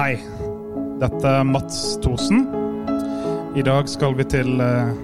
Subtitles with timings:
[0.00, 0.14] Hei.
[0.96, 2.46] Dette er Mats Thorsen.
[3.52, 4.94] I dag skal vi til eh,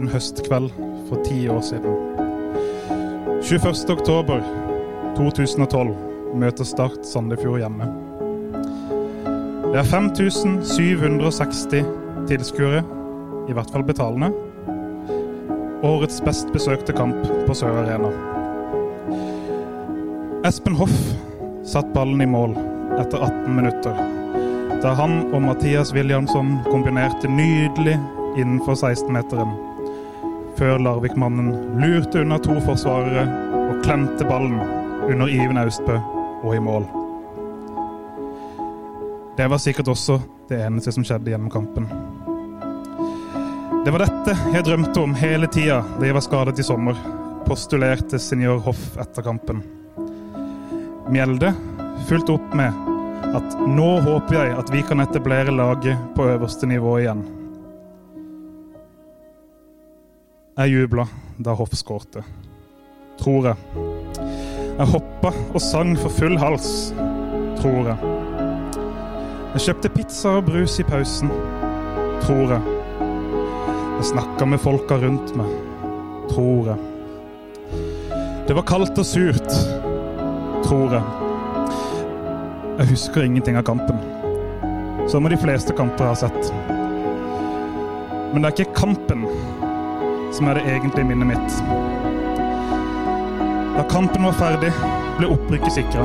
[0.00, 0.70] en høstkveld
[1.10, 1.92] for ti år siden.
[3.44, 3.92] 21.
[3.92, 4.40] oktober
[5.18, 5.92] 2012
[6.40, 7.90] møter Start Sandefjord hjemme.
[9.74, 11.84] Det er 5760
[12.32, 12.80] tilskuere,
[13.52, 14.32] i hvert fall betalende.
[15.84, 18.08] Årets best besøkte kamp på Sør Arena.
[20.48, 20.96] Espen Hoff
[21.60, 22.56] satt ballen i mål
[22.96, 24.15] etter 18 minutter.
[24.86, 27.96] Da han og Mathias Williamson kombinerte nydelig
[28.38, 29.50] innenfor 16-meteren.
[30.54, 31.48] Før Larvik-mannen
[31.82, 33.24] lurte unna to forsvarere
[33.64, 34.60] og klemte ballen
[35.08, 35.98] under Iven Austbø
[36.38, 36.86] og i mål.
[39.34, 41.90] Det var sikkert også det eneste som skjedde gjennom kampen.
[43.82, 47.06] Det var dette jeg drømte om hele tida da jeg var skadet i sommer,
[47.42, 49.66] postulerte senior Hoff etter kampen.
[51.10, 51.56] Mjelde
[52.06, 52.94] fulgte opp med
[53.36, 57.24] at nå håper jeg at vi kan etablere laget på øverste nivå igjen.
[60.56, 61.04] Jeg jubla
[61.36, 62.22] da Hoff skårte.
[63.20, 63.56] Tror jeg.
[64.76, 66.70] Jeg hoppa og sang for full hals.
[67.60, 68.14] Tror jeg.
[69.56, 71.32] Jeg kjøpte pizza og brus i pausen.
[72.24, 72.62] Tror jeg.
[73.96, 75.52] Jeg snakka med folka rundt meg.
[76.32, 76.80] Tror jeg.
[78.48, 79.56] Det var kaldt og surt.
[80.64, 81.25] Tror jeg.
[82.76, 83.96] Jeg husker ingenting av kampen.
[85.08, 86.50] Som de fleste kamper jeg har sett.
[88.34, 89.22] Men det er ikke kampen
[90.36, 91.56] som er det egentlige minnet mitt.
[93.78, 94.74] Da kampen var ferdig,
[95.16, 96.04] ble opprykket sikra.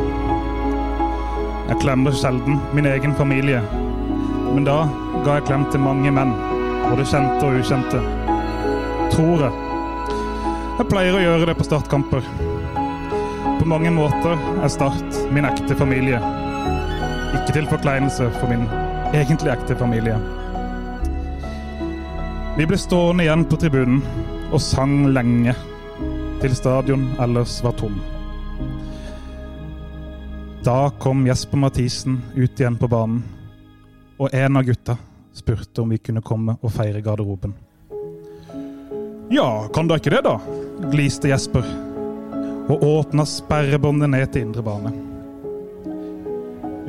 [1.68, 3.60] Jeg klemmer sjelden min egen familie,
[4.54, 4.86] men da
[5.26, 6.32] ga jeg klem til mange menn,
[6.88, 8.00] både kjente og ukjente.
[9.12, 9.56] Tror jeg.
[10.78, 12.32] Jeg pleier å gjøre det på startkamper.
[13.60, 16.22] På mange måter er Start min ekte familie.
[17.32, 18.68] Ikke til forkleinelse for min
[19.16, 20.18] egentlig ekte familie.
[22.58, 24.02] Vi ble stående igjen på tribunen
[24.52, 25.54] og sang lenge,
[26.42, 27.96] til stadion ellers var tom.
[30.66, 33.24] Da kom Jesper Mathisen ut igjen på banen,
[34.20, 34.98] og en av gutta
[35.34, 37.56] spurte om vi kunne komme og feire garderoben.
[39.32, 40.36] Ja, kan da ikke det, da?
[40.92, 41.64] gliste Jesper,
[42.68, 45.11] og åpna sperrebåndet ned til indre bane.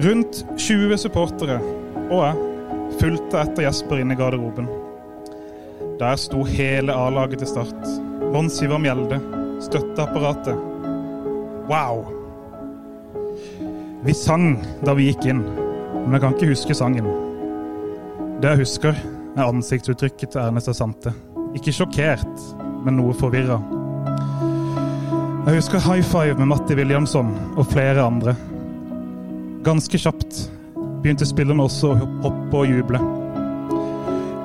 [0.00, 1.60] Rundt 20 supportere
[2.12, 4.68] og jeg fulgte etter Jesper inn i garderoben.
[6.00, 7.88] Der sto hele A-laget til start.
[8.32, 9.18] Mons Ivar Mjelde,
[9.64, 10.58] støtteapparatet.
[11.70, 12.04] Wow!
[14.02, 17.08] Vi sang da vi gikk inn, men jeg kan ikke huske sangen.
[18.42, 18.96] Det jeg husker,
[19.32, 21.14] er ansiktsuttrykket til Ernest Asante.
[21.56, 22.48] Ikke sjokkert,
[22.84, 23.60] men noe forvirra.
[25.46, 28.34] Jeg husker high five med Matti Williamson og flere andre.
[29.62, 30.48] Ganske kjapt
[31.04, 32.98] begynte spillerne også å hoppe og juble.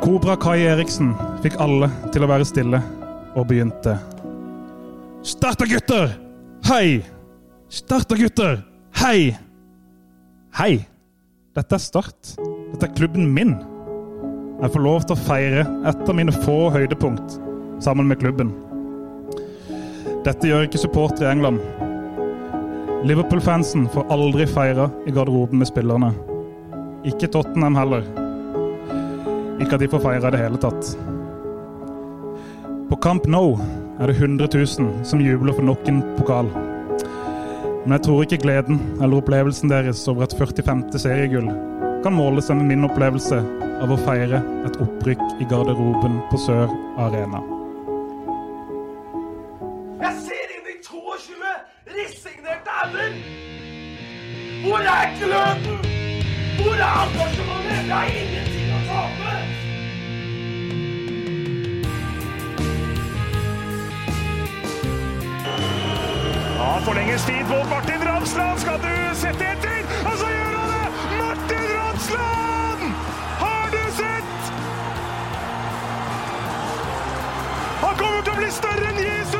[0.04, 2.82] Kobra Kai Eriksen fikk alle til å være stille,
[3.34, 3.96] og begynte.
[5.26, 6.14] Starta, gutter!
[6.70, 7.02] Hei!
[7.70, 8.62] Starta, gutter!
[9.02, 9.34] Hei!
[10.58, 10.86] Hei!
[11.58, 12.36] Dette er Start.
[12.72, 13.56] Dette er klubben min.
[14.62, 17.40] Jeg får lov til å feire et av mine få høydepunkt
[17.82, 18.54] sammen med klubben.
[20.26, 21.62] Dette gjør ikke supportere i England.
[23.04, 26.14] Liverpool-fansen får aldri feire i garderoben med spillerne.
[27.06, 28.02] Ikke Tottenham heller.
[29.62, 30.90] Ikke at de får feire i det hele tatt.
[32.90, 33.60] På Camp Nou
[34.00, 36.50] er det 100 000 som jubler for nok en pokal.
[37.86, 40.88] Men jeg tror ikke gleden eller opplevelsen deres over et 45.
[40.98, 41.52] seriegull
[42.04, 43.38] kan måle seg med min opplevelse
[43.84, 47.44] av å feire et opprykk i garderoben på Sør Arena.
[50.02, 50.27] Jeg
[52.94, 53.24] resignerte!
[54.64, 55.78] Hvor er gløden?
[56.58, 57.86] Hvor er engasjementet?
[57.86, 59.34] Det er ingenting å tape!
[66.58, 68.60] Ja, forlenges tid på Martin Ramsland.
[68.60, 69.80] Skal du sette etter?
[70.06, 70.88] Og så gjør han det!
[71.22, 72.82] Martin Ramsland!
[73.40, 74.38] Har du sett?
[77.86, 79.37] Han kommer til å bli større enn Jesus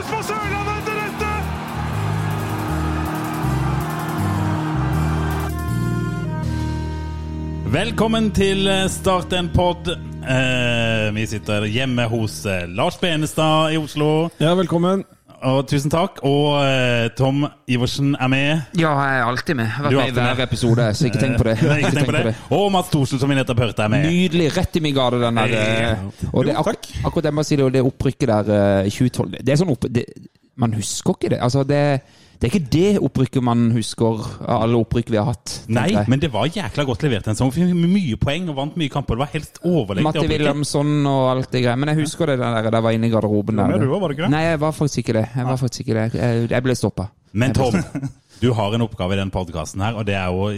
[7.68, 9.90] Velkommen til Start en pod.
[9.92, 14.30] Eh, vi sitter hjemme hos eh, Lars Benestad i Oslo.
[14.40, 15.04] Ja, velkommen.
[15.46, 16.22] Og tusen takk.
[16.26, 18.64] Og eh, Tom Iversen er med.
[18.80, 19.68] Ja, jeg er alltid med.
[19.68, 21.58] Jeg har vært med i hver episode, så ikke tenk på det.
[21.68, 22.36] Nei, ikke tenk på det.
[22.58, 24.08] Og Mats Thorsen, som vi nettopp hørte, er med.
[24.08, 24.48] Nydelig.
[24.58, 25.58] Rett i min gate, den der.
[25.60, 26.72] eh, Og det, ak
[27.04, 29.62] akkurat det med å si det, og det opprykket der eh, i 2012 Det er
[29.64, 29.90] sånn opp...
[30.00, 30.08] Det,
[30.58, 31.38] man husker ikke det.
[31.46, 31.84] Altså, det,
[32.38, 35.54] Det er ikke det opprykket man husker av alle opprykk vi har hatt.
[35.74, 36.06] Nei, jeg.
[36.12, 37.50] men det var jækla godt levert en sesong.
[37.56, 39.18] Vi fikk mye poeng og vant mye kamper.
[39.18, 40.06] Det var helt overlegent.
[40.06, 41.74] Matti Wilhelmsson og alt det greia.
[41.82, 43.58] Men jeg husker det der da jeg var inne i garderoben.
[43.58, 43.82] Ja, der.
[43.82, 44.32] du var det ikke det?
[44.36, 45.26] Nei, jeg var faktisk ikke det.
[45.34, 46.22] Jeg var faktisk ikke det.
[46.22, 47.10] Jeg, jeg ble stoppa.
[47.38, 47.80] Men Tom,
[48.44, 50.52] du har en oppgave i den podkasten her, og det er å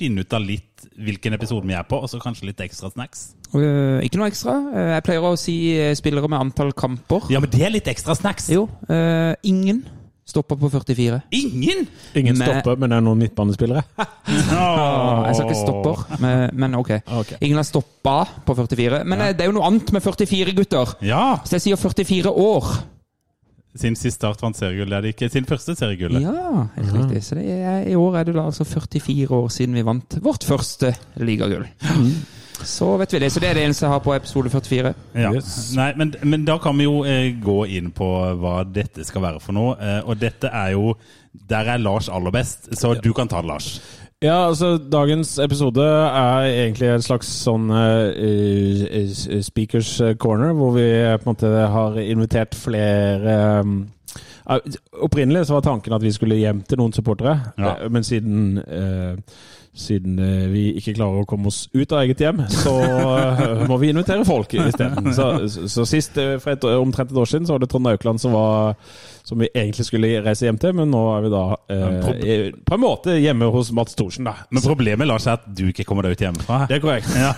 [0.00, 3.34] finne ut av litt hvilken episode vi er på, og så kanskje litt ekstra snacks.
[3.52, 4.56] Uh, ikke noe ekstra.
[4.72, 7.28] Uh, Jeg pleier å si øh, spillere med antall kamper.
[7.32, 8.48] Ja, men det er litt ekstra snacks.
[8.52, 8.64] Jo.
[8.88, 9.84] Uh, ingen
[10.30, 11.20] stopper på 44.
[11.36, 11.84] Ingen!
[12.16, 13.82] Ingen Med- stopper, men det er noen midtbanespillere.
[14.50, 16.90] Ah, Jeg sa ikke stopper, men, men ok.
[17.20, 17.34] Ok.
[17.42, 18.16] Ingen har stoppa
[18.46, 19.02] på 44.
[19.10, 20.94] Men øh, det er jo noe annet med 44, gutter.
[21.06, 21.24] Ja!
[21.44, 22.70] Så jeg sier 44 år.
[23.78, 24.96] Sin siste start vant seriegullet.
[24.96, 25.28] er det ikke?
[25.30, 26.16] Sin første seriegull.
[26.22, 27.20] Ja, helt riktig.
[27.22, 30.42] Så det er, i år er det da altså 44 år siden vi vant vårt
[30.48, 30.90] første
[31.22, 31.68] ligagull.
[32.66, 33.30] Så vet vi det.
[33.32, 34.92] Så det er det eneste jeg har på episode 44.
[35.14, 35.32] Ja.
[35.34, 35.54] Yes.
[35.76, 38.10] Nei, men, men da kan vi jo eh, gå inn på
[38.40, 39.76] hva dette skal være for noe.
[39.80, 40.94] Eh, og dette er jo
[41.30, 43.68] Der er Lars aller best, så du kan ta det, Lars.
[44.20, 49.14] Ja, altså Dagens episode er egentlig en slags sånn eh,
[49.46, 53.78] speakers corner, hvor vi på en måte har invitert flere um,
[55.02, 57.76] Opprinnelig så var tanken at vi skulle hjem til noen supportere, Ja.
[57.84, 59.16] eh, men siden eh,
[59.80, 63.76] siden eh, vi ikke klarer å komme oss ut av eget hjem, så eh, må
[63.78, 65.12] vi invitere folk isteden.
[65.16, 68.18] Så, så, så sist, for et, omtrent et år siden, så var det Trond Aukland
[68.20, 68.74] som, var,
[69.30, 72.82] som vi egentlig skulle reise hjem til, men nå er vi da eh, på en
[72.82, 74.34] måte hjemme hos Mats Thorsen, da.
[74.50, 76.64] Men problemet lar seg at du ikke kommer deg ut hjemmefra.
[76.70, 77.10] Det er korrekt.
[77.14, 77.32] Ja.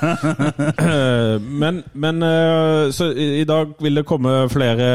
[1.63, 4.89] men men eh, så i, i dag vil det komme flere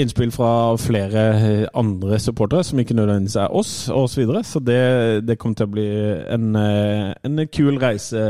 [0.00, 0.50] innspill fra
[0.80, 4.42] flere eh, andre supportere, som ikke nødvendigvis er oss, og så videre.
[4.44, 4.80] Så det,
[5.28, 5.88] det kommer til å bli
[6.34, 8.24] en, eh, en kul reise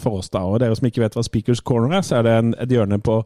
[0.00, 0.46] for oss, da.
[0.48, 3.00] Og dere som ikke vet hva Speakers Corner er, så er det en, et hjørne
[3.04, 3.20] på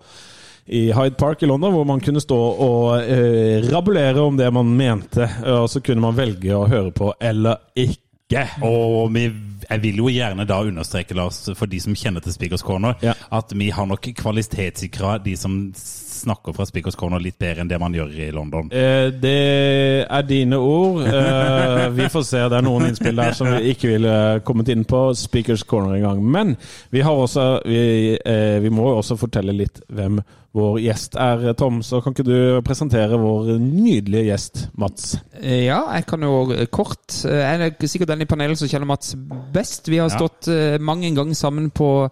[0.69, 4.69] i Hyde Park i London, hvor man kunne stå og eh, rabulere om det man
[4.77, 8.43] mente, og så kunne man velge å høre på eller ikke.
[8.61, 9.23] Og vi,
[9.71, 13.15] jeg vil jo gjerne da understreke, Lars, for de som kjenner til Speakers Corner, Ja.
[13.33, 15.73] at vi har nok kvalitetssikra de som
[16.19, 18.69] snakker fra Speakers Corner litt bedre enn det man gjør i London.
[18.73, 19.35] Eh, det
[20.09, 21.03] er dine ord.
[21.07, 22.43] Eh, vi får se.
[22.51, 24.17] Det er noen innspill der som vi ikke ville
[24.47, 26.23] kommet inn på Speakers Corner engang.
[26.25, 26.57] Men
[26.95, 30.21] vi har også vi, eh, vi må jo også fortelle litt hvem
[30.59, 31.83] vår gjest er, Tom.
[31.85, 35.19] Så kan ikke du presentere vår nydelige gjest, Mats?
[35.43, 38.89] Eh, Ja, jeg kan jo kort eh, Jeg er sikkert den i panelet som kjenner
[38.89, 39.13] Mats
[39.55, 39.87] best.
[39.93, 40.17] Vi har Ja.
[40.17, 42.09] stått eh, mange ganger sammen på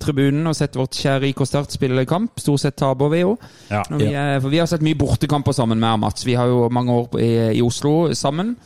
[0.00, 2.38] tribunen og sett vårt kjære IK Start spille kamp.
[2.40, 3.36] Stort sett taper vi jo.
[3.70, 3.82] Ja.
[3.90, 6.24] Vi, er- for vi har sett mye bortekamper sammen med Mats.
[6.26, 8.56] Vi har jo mange år i, i Oslo sammen.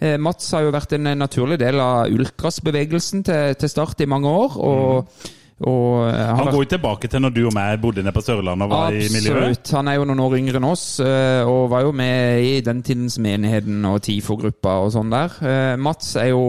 [0.00, 4.28] Eh, Mats har jo vært en naturlig del av ultrasbevegelsen til, til Start i mange
[4.28, 4.56] år.
[4.58, 8.14] Og, og eh, har Han går jo tilbake til når du og meg bodde nede
[8.16, 9.36] på Sørlandet og var i miljøet.
[9.38, 9.72] Absolutt.
[9.76, 12.82] Han er jo noen år yngre enn oss, eh, og var jo med i den
[12.82, 15.38] tidens Menigheten og TIFO-gruppa og sånn der.
[15.44, 16.42] Eh, Mats er jo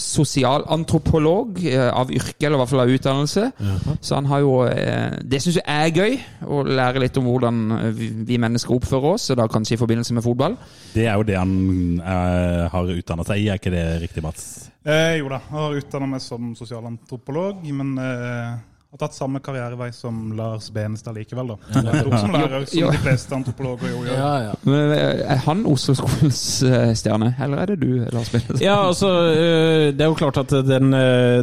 [0.00, 1.58] sosialantropolog
[1.88, 3.46] av yrke, eller i hvert fall av utdannelse.
[4.00, 7.62] Så han har jo Det syns jeg er gøy, å lære litt om hvordan
[7.96, 10.56] vi vi mennesker oppfører oss, og da kanskje i forbindelse med fotball.
[10.94, 11.56] Det er jo det han
[12.00, 14.73] er, har utdanna seg i, er ikke det riktig, Mats?
[14.84, 18.54] Eh, jo da, jeg har utdanna meg som sosialantropolog, men eh,
[18.94, 21.56] har tatt samme karrierevei som Lars Benestad likevel, da.
[22.20, 24.52] Som lærer, som de fleste antropologer jo gjør.
[24.68, 28.60] Men, eh, Er han Oslo-skolens eh, stjerne, eller er det du, Lars Benestad?
[28.62, 30.92] Ja, altså eh, Det er jo klart at den,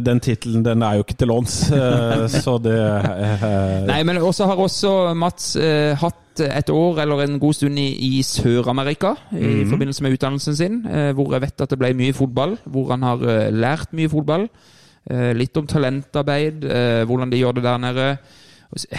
[0.06, 1.58] den tittelen den er jo ikke til låns,
[2.38, 3.48] så det eh,
[3.90, 5.92] Nei, men også har også Mats eh,
[6.32, 10.86] hatt et år eller en god stund i, i Sør-Amerika i forbindelse med utdannelsen sin,
[10.86, 14.08] eh, hvor jeg vet at det ble mye fotball, hvor han har eh, lært mye
[14.08, 14.48] fotball.
[15.10, 16.64] Eh, litt om talentarbeid,
[17.06, 18.08] hvordan de gjør det der nede.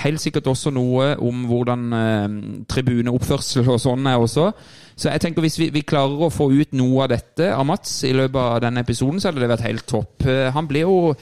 [0.03, 2.35] Helt sikkert også noe om hvordan eh,
[2.69, 4.51] tribuneoppførsel og sånn er også.
[4.95, 8.03] Så jeg tenker hvis vi, vi klarer å få ut noe av dette av Mats
[8.05, 10.27] i løpet av denne episoden, så hadde det vært helt topp.
[10.53, 11.15] Han blir jo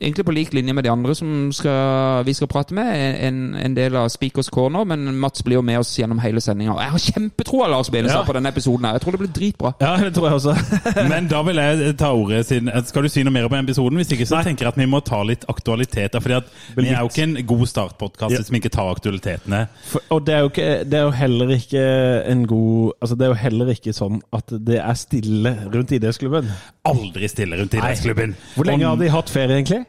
[0.00, 3.74] egentlig på lik linje med de andre som skal, vi skal prate med, en, en
[3.76, 6.76] del av Speakers Corner, men Mats blir jo med oss gjennom hele sendinga.
[6.80, 8.26] Jeg har kjempetroa, Lars Benestad, Ja.
[8.26, 8.84] på denne episoden.
[8.86, 8.92] her.
[8.98, 9.72] Jeg tror det blir dritbra.
[9.80, 10.54] Ja, det tror jeg også.
[11.12, 13.96] Men da vil jeg ta ordet siden Skal du si noe mer om episoden?
[14.00, 16.20] Hvis ikke så tenker jeg at vi må ta litt aktualiteter.
[16.20, 18.38] fordi at vi er jo ikke en god startpodkast Ja.
[18.42, 19.66] hvis vi ikke tar aktualitetene.
[19.90, 21.84] For, og det er, jo ikke, det er jo heller ikke
[22.32, 26.48] en god Altså Det er jo heller ikke sånn at det er stille rundt idrettsklubben.
[26.88, 28.36] Aldri stille rundt idrettsklubben.
[28.56, 29.81] Hvor lenge har de hatt ferie, egentlig?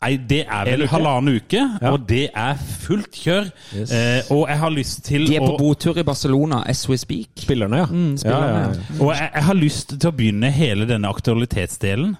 [0.00, 1.90] Nei, Det er vel en halvannen uke, Ja.
[1.92, 3.48] og det er fullt kjør.
[3.74, 3.90] Yes.
[3.90, 6.84] Eh, og jeg har lyst til å De er på å botur i Barcelona as
[6.88, 7.28] we speak.
[7.36, 7.86] Spillerne, ja.
[7.90, 9.04] Mm, spillerne, ja, ja, ja.
[9.04, 12.16] Og jeg, jeg har lyst til å begynne hele denne aktualitetsdelen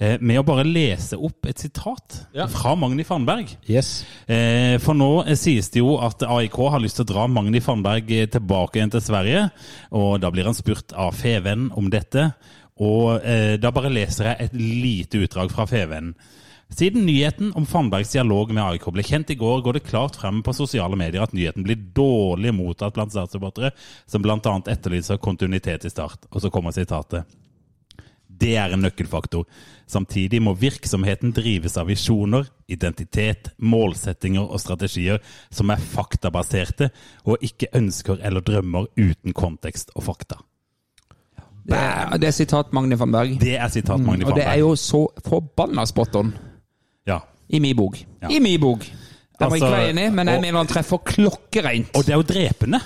[0.00, 2.46] eh, med å bare lese opp et sitat Ja.
[2.48, 3.52] fra Magni Fannberg.
[3.68, 4.04] Yes.
[4.26, 7.60] Eh, For nå eh, sies det jo at AIK har lyst til å dra Magni
[7.60, 9.50] Fannberg eh, tilbake igjen til Sverige.
[9.92, 12.30] Og da blir han spurt av Feven om dette.
[12.80, 16.14] Og eh, da bare leser jeg et lite utdrag fra Fevennen.
[16.70, 20.38] Siden nyheten om Fandbergs dialog med AIK ble kjent i går, går det klart frem
[20.46, 23.72] på sosiale medier at nyheten blir dårlig mottatt blant statssupportere,
[24.06, 24.38] som bl.a.
[24.70, 26.28] etterlyser kontinuitet i start.
[26.30, 27.26] Og så kommer sitatet.
[28.40, 29.44] Det er en nøkkelfaktor.
[29.90, 35.18] Samtidig må virksomheten drives av visjoner, identitet, målsettinger og strategier
[35.50, 36.92] som er faktabaserte,
[37.26, 40.38] og ikke ønsker eller drømmer uten kontekst og fakta.
[41.70, 43.34] Det er, det er sitat Magne van Berg.
[43.42, 46.32] Det er sitat Magni Og det er jo så forbanna spot on.
[47.50, 47.98] I min bok.
[48.22, 48.28] Ja.
[48.30, 48.80] I min bok.
[48.84, 51.94] Den må Altså, ikke være enig, men jeg og- mener han treffer klokkereint.
[51.96, 52.80] Og det er jo drepende.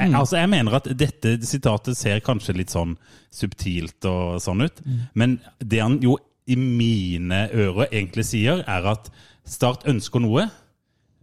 [0.00, 0.14] Mm.
[0.16, 2.94] altså jeg mener at dette sitatet ser kanskje litt sånn
[3.30, 5.00] subtilt og sånn ut, Mm.
[5.14, 6.16] men det han jo
[6.48, 9.10] i mine ører egentlig sier, er at
[9.44, 10.50] Start ønsker noe,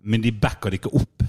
[0.03, 1.23] men de backer det ikke opp.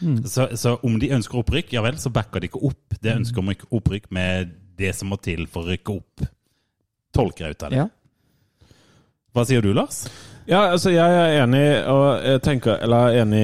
[0.00, 0.24] Mm.
[0.26, 3.38] Så, så om de ønsker opprykk, ja vel, så backer de ikke opp det ønsker
[3.38, 6.26] om opprykk med det som må til for å rykke opp.
[7.12, 7.76] Tolker jeg ut av det.
[7.76, 7.88] Ja.
[9.34, 10.06] Hva sier du, Lars?
[10.46, 13.40] Ja, altså jeg er enig, og jeg tenker, eller er enig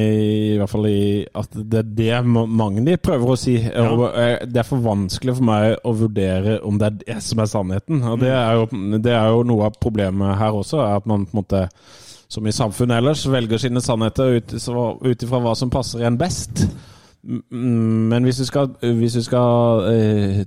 [0.52, 1.00] i hvert fall i
[1.34, 3.56] at det er det ma- Magni prøver å si.
[3.58, 7.42] Og eh, det er for vanskelig for meg å vurdere om det er det som
[7.42, 8.04] er sannheten.
[8.06, 8.68] Og det er jo,
[9.02, 11.64] det er jo noe av problemet her også, at man på en måte,
[12.32, 14.54] som i samfunnet ellers, velger sine sannheter ut
[15.26, 16.68] ifra hva som passer en best.
[17.26, 20.44] Mm, Men hvis du skal, hvis du skal, eh,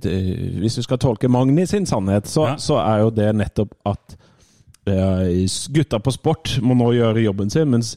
[0.60, 2.56] hvis du skal tolke Magni sin sannhet, så, Ja.
[2.56, 4.16] så er jo det nettopp at
[4.86, 7.96] gutta på sport må nå gjøre jobben sin, mens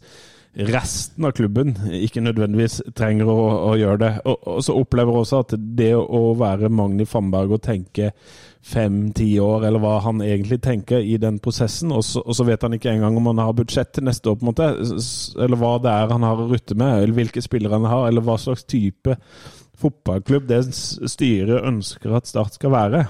[0.69, 4.11] resten av klubben ikke nødvendigvis trenger å, å gjøre det.
[4.25, 8.11] Og, og så opplever også at det å være Magni Fannberg og tenke
[8.65, 12.65] fem-ti år, eller hva han egentlig tenker i den prosessen, og så, og så vet
[12.65, 14.67] han ikke engang om han har budsjett til neste år, på en måte,
[15.39, 18.25] eller hva det er han har å rutte med, eller hvilke spillere han har, eller
[18.25, 19.15] hva slags type
[19.79, 23.05] fotballklubb det styret ønsker at Start skal være.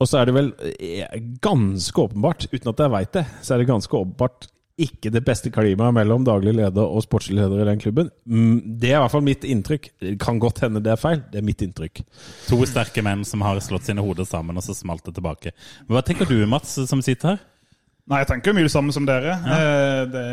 [0.00, 1.06] Og så er det vel eh,
[1.44, 5.48] ganske åpenbart, uten at jeg veit det, så er det ganske åpenbart ikke det beste
[5.48, 8.10] klimaet mellom daglig leder og sportslig leder i den klubben.
[8.28, 9.86] Mm, Det er i hvert fall mitt inntrykk.
[10.04, 11.22] Det kan godt hende det er feil.
[11.32, 12.02] Det er mitt inntrykk.
[12.50, 15.54] To sterke menn som har slått sine hoder sammen, og så smalt det tilbake.
[15.88, 17.40] Hva tenker du, Mats, som sitter her?
[18.06, 19.32] Nei, jeg tenker mye det samme som dere.
[19.48, 20.04] Ja.
[20.12, 20.26] Det,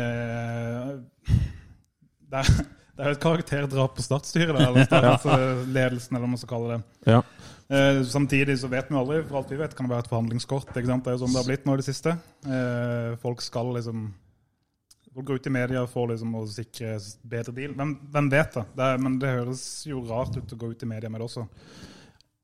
[2.30, 2.52] det, er,
[2.94, 6.82] det er jo et karakterdrap på statsstyret, eller statsledelsen, eller hva man skal kalle det.
[7.16, 7.22] Ja.
[7.70, 10.74] Eh, samtidig så vet vi aldri, for alt vi vet kan det være et forhandlingskort.
[10.74, 11.04] ikke sant?
[11.04, 12.18] Det er jo sånn det har blitt nå i det siste.
[12.44, 14.12] Eh, folk skal liksom
[15.14, 17.74] Folk går ut i media for liksom å sikre bedre deal.
[17.78, 18.64] Hvem, hvem vet da?
[18.74, 21.28] det er, men det høres jo rart ut å gå ut i media med det
[21.28, 21.44] også.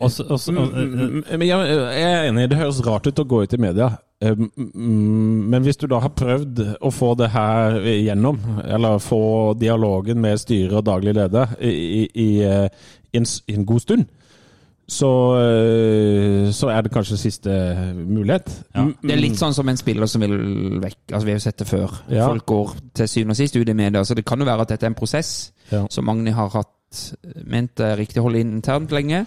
[0.00, 3.42] Også, også, Mm, mm, Men jeg jeg er enig, det høres rart ut å gå
[3.42, 3.98] ut i media.
[4.22, 9.58] Eh, mm, Men hvis du da har prøvd å få det her gjennom, eller få
[9.58, 12.68] dialogen med styret og daglig leder i, i, i, eh,
[13.12, 14.06] i, en, i en god stund,
[14.90, 17.52] så, eh, så er det kanskje siste
[17.94, 18.48] mulighet.
[18.74, 18.82] Ja.
[18.82, 20.34] Mm, Det er litt sånn som en spiller som vil
[20.82, 20.98] vekk.
[21.12, 21.94] Altså Vi har jo sett det før.
[22.10, 22.26] Ja.
[22.26, 24.02] Folk går til syvende og sist ut i media.
[24.04, 25.86] Så det kan jo være at dette er en prosess Ja.
[25.90, 27.04] som Magni har hatt
[27.46, 29.26] ment er riktig å holde internt lenge.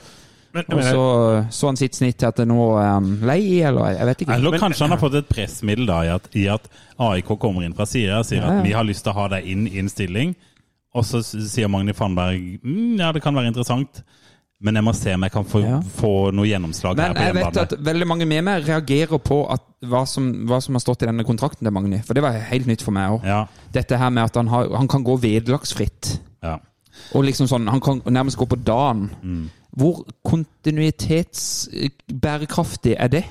[0.54, 4.06] Men, Og så så han sitt snitt til at nå er han lei, eller jeg
[4.06, 4.34] vet ikke.
[4.36, 6.68] Eller kanskje han har fått et pressmiddel da, i at, i at
[7.00, 9.48] AIK kommer inn fra sida og sier at vi har lyst til å ha deg
[9.48, 10.36] inn i en stilling.
[10.94, 14.04] Og så sier Magni Fannberg mm, ja, det kan være interessant,
[14.64, 15.80] men jeg må se om jeg kan få, Ja.
[16.00, 19.62] få noe gjennomslag her Men jeg vet at veldig mange med meg reagerer på at
[19.84, 22.00] hva, som, hva som har stått i denne kontrakten til Magni.
[22.08, 23.26] For det var helt nytt for meg òg.
[23.28, 23.42] Ja,
[23.76, 26.20] Dette her med at han, har, han kan gå vederlagsfritt.
[26.44, 26.56] ja.
[27.18, 29.10] Og liksom sånn, Han kan nærmest gå på dagen.
[29.24, 29.50] Mm.
[29.76, 33.24] Hvor kontinuitetsbærekraftig er det,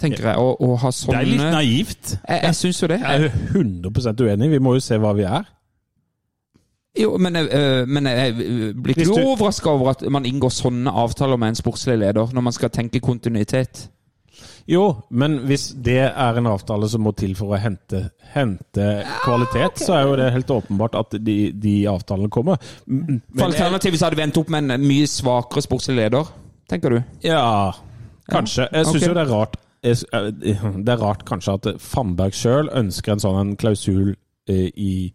[0.00, 2.16] tenker jeg, å, å ha Det er litt naivt.
[2.28, 2.98] Jeg, jeg syns jo det.
[3.00, 4.50] jeg er 100% uenig.
[4.52, 5.44] Vi må jo se hva vi er.
[7.02, 10.90] Jo, men, øh, men jeg øh, blir ikke du- overraska over at man inngår sånne
[10.90, 13.90] avtaler med en sportslig leder, når man skal tenke kontinuitet?
[14.68, 18.86] Jo, men hvis det er en avtale som må til for å hente, hente
[19.22, 22.58] kvalitet, så er jo det helt åpenbart at de, de avtalene kommer.
[22.86, 26.32] Men For Alternativet så hadde vi endt opp med en mye svakere sportslig leder,
[26.68, 26.98] tenker du?
[27.22, 27.72] ja,
[28.30, 28.66] kanskje.
[28.72, 29.08] Jeg syns okay.
[29.08, 29.56] jo det er rart
[30.82, 34.16] Det er rart kanskje at Fannberg sjøl ønsker en sånn en klausul
[34.50, 35.12] eh, i,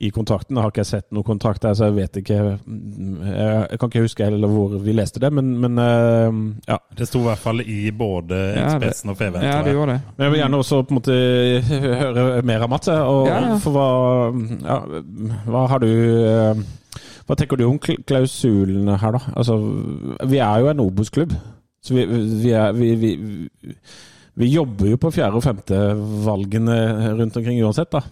[0.00, 0.56] i kontrakten.
[0.56, 4.02] Jeg har ikke jeg sett noen kontrakt der, så jeg vet ikke Jeg, kan ikke
[4.04, 6.78] huske heller hvor vi leste det, men, men eh, ja.
[6.98, 9.44] Det sto i hvert fall i både Ja, Ekspressen og Feven.
[9.46, 10.14] Ja, det gjorde det.
[10.16, 11.18] Men jeg vil gjerne også på en måte
[12.02, 12.92] høre mer av Mats.
[12.92, 13.56] Og, Ja, ja.
[13.62, 13.86] For hva,
[14.66, 14.78] ja,
[15.48, 16.64] hva har du eh,
[17.26, 19.32] Hva tenker du om klausulene her, da?
[19.34, 19.56] Altså,
[20.28, 21.32] vi er jo en Obos-klubb.
[21.82, 22.04] Så vi,
[22.42, 23.10] vi er vi, vi,
[24.36, 26.76] vi jobber jo på fjerde- og femtevalgene
[27.18, 28.02] rundt omkring uansett, da.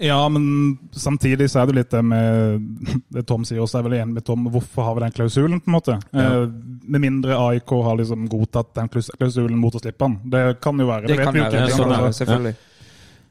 [0.00, 2.60] Ja, men samtidig så er det litt det med
[3.16, 4.44] det Tom sier også, er vel enig med Tom.
[4.54, 5.96] Hvorfor har vi den klausulen, på en måte?
[6.14, 6.44] Eh,
[6.88, 10.18] med mindre AIK har liksom godtatt den klausulen mot å slippe den.
[10.30, 11.08] Det kan jo være.
[11.10, 11.50] Det vet kan ikke.
[11.50, 12.54] det kan Altså, selvfølgelig.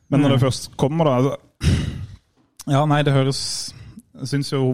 [0.09, 1.35] Men når det først kommer, da altså,
[2.75, 3.39] Ja, nei, det høres
[4.17, 4.73] Jeg syns jo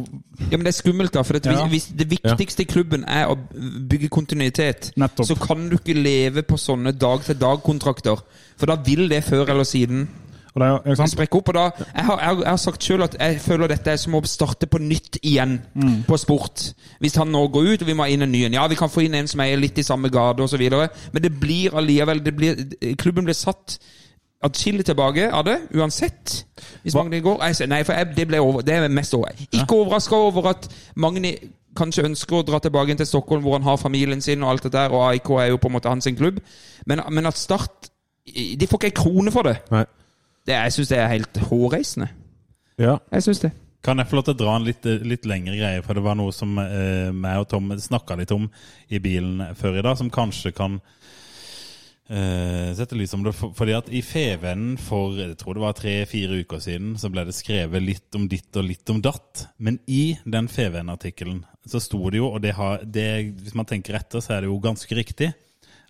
[0.49, 1.21] Ja, men det er skummelt, da.
[1.25, 1.67] For hvis, Ja.
[1.69, 5.27] hvis det viktigste i klubben er å bygge kontinuitet, Nettopp.
[5.29, 8.21] så kan du ikke leve på sånne dag-til-dag-kontrakter.
[8.57, 10.07] For da vil det før eller siden
[10.55, 11.11] og det er, ikke sant?
[11.11, 11.47] sprekke opp.
[11.49, 11.63] Og da,
[11.95, 14.77] jeg, har, jeg, har- sagt sjøl at jeg føler dette er som å starte på
[14.81, 16.03] nytt igjen Mm.
[16.07, 16.73] på sport.
[17.01, 18.53] Hvis han nå går ut, og vi må ha inn en ny en.
[18.53, 20.61] Ja, vi kan få inn en som er litt i samme gate osv.
[21.13, 22.55] Men det blir allikevel det blir,
[23.01, 23.79] Klubben blir satt
[24.43, 26.45] atskillig tilbake av det, uansett.
[26.83, 28.61] Hvis Magni går jeg, Nei, for jeg, det ble over.
[28.61, 29.31] Det er mest over.
[29.51, 31.33] Ikke overraska over at Magni
[31.75, 34.73] kanskje ønsker å dra tilbake til Stockholm, hvor han har familien sin og alt det
[34.75, 36.37] der, og AIK er jo på en måte hans klubb.
[36.85, 37.89] Men, men at Start
[38.59, 39.57] De får ikke ei krone for det.
[39.71, 39.85] Nei.
[40.47, 42.09] Det jeg syns det er helt hårreisende.
[42.81, 42.97] Ja.
[43.13, 43.53] Jeg synes det.
[43.83, 45.81] Kan jeg få lov til å dra en litt, litt lengre greie?
[45.83, 48.47] For det var noe som eh, meg og Tom snakka litt om
[48.87, 50.77] i bilen før i dag, som kanskje kan
[52.07, 53.35] eh, sette lys om det.
[53.35, 57.27] For, fordi at i Fevennen for jeg tror det var tre-fire uker siden, så ble
[57.27, 59.49] det skrevet litt om ditt og litt om datt.
[59.59, 63.09] Men i den Fevennen-artikkelen så sto det jo, og det har, det,
[63.43, 65.33] hvis man tenker etter, så er det jo ganske riktig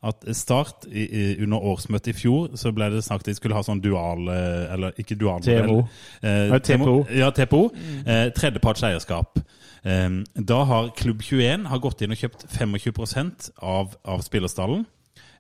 [0.03, 3.55] at Start i, i, under årsmøtet i fjor så ble det sagt at de skulle
[3.55, 5.77] ha sånn dual eh, Eller ikke dual TMO.
[6.21, 6.95] Eh, TPO.
[7.15, 7.61] Ja, TPO.
[8.03, 9.39] Eh, tredjeparts eierskap.
[9.83, 13.31] Eh, da har Klubb 21 har gått inn og kjøpt 25
[13.63, 14.83] av, av spillerstallen.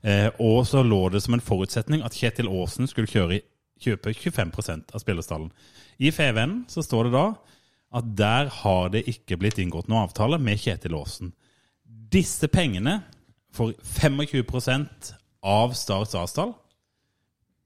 [0.03, 3.39] Eh, og så lå det som en forutsetning at Kjetil Aasen skulle kjøre,
[3.83, 5.51] kjøpe 25% av spillerstallen.
[5.99, 7.27] I FVN så står det da
[7.93, 11.31] at der har det ikke blitt inngått noen avtale med Kjetil Aasen.
[11.85, 13.01] Disse pengene
[13.53, 14.87] for 25
[15.43, 16.53] av Starts avtale.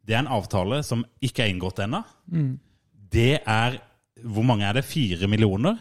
[0.07, 2.03] det er en avtale som ikke er inngått ennå.
[3.11, 3.79] Det er
[4.23, 4.85] Hvor mange er det?
[4.85, 5.77] Fire millioner?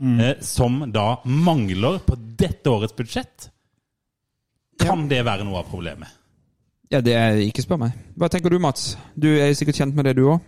[0.00, 3.48] Eh, som da mangler på dette årets budsjett.
[4.78, 6.08] Kan det være noe av problemet?
[6.90, 7.92] Ja, det er Ikke spør meg.
[8.16, 8.96] Hva tenker du, Mats?
[9.16, 10.40] Du er sikkert kjent med det, du òg?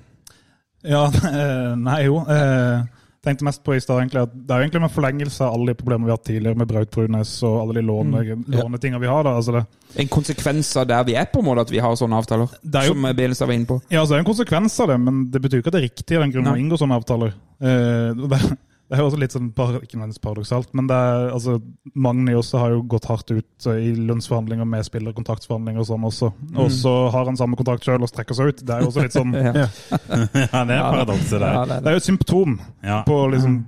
[0.87, 2.21] Ja, eh, nei jo.
[2.31, 2.85] Eh,
[3.27, 5.73] tenkte mest på i stad egentlig at det er jo egentlig med forlengelse av alle
[5.73, 8.23] de problemene vi har hatt tidligere med Braut Brunes og alle de låne,
[8.57, 9.27] lånetinga vi har.
[9.27, 9.65] da, altså det,
[10.03, 12.49] En konsekvens av der vi er, på en måte, at vi har sånne avtaler?
[12.67, 13.81] Er jo- Som Belenstad var inne på.
[13.91, 15.89] Ja, altså det er en konsekvens av det, men det betyr ikke at det er
[15.91, 17.35] riktig av den grunn å inngå sånne avtaler.
[17.61, 18.41] Eh, det,
[18.89, 21.57] det er jo også litt sånn, ikke nødvendigvis paradoksalt, men det er, altså,
[21.95, 26.29] Magni også har jo gått hardt ut i lønnsforhandlinger med spiller, kontraktsforhandlinger og sånn også.
[26.55, 28.63] Og så har han samme kontrakt sjøl og strekker seg ut.
[28.63, 29.53] Det er jo også litt sånn Ja.
[30.53, 31.49] Ja, det er paradokset der.
[31.51, 31.89] Ja, det er Det det.
[31.91, 33.01] er jo et symptom Ja.
[33.09, 33.65] på liksom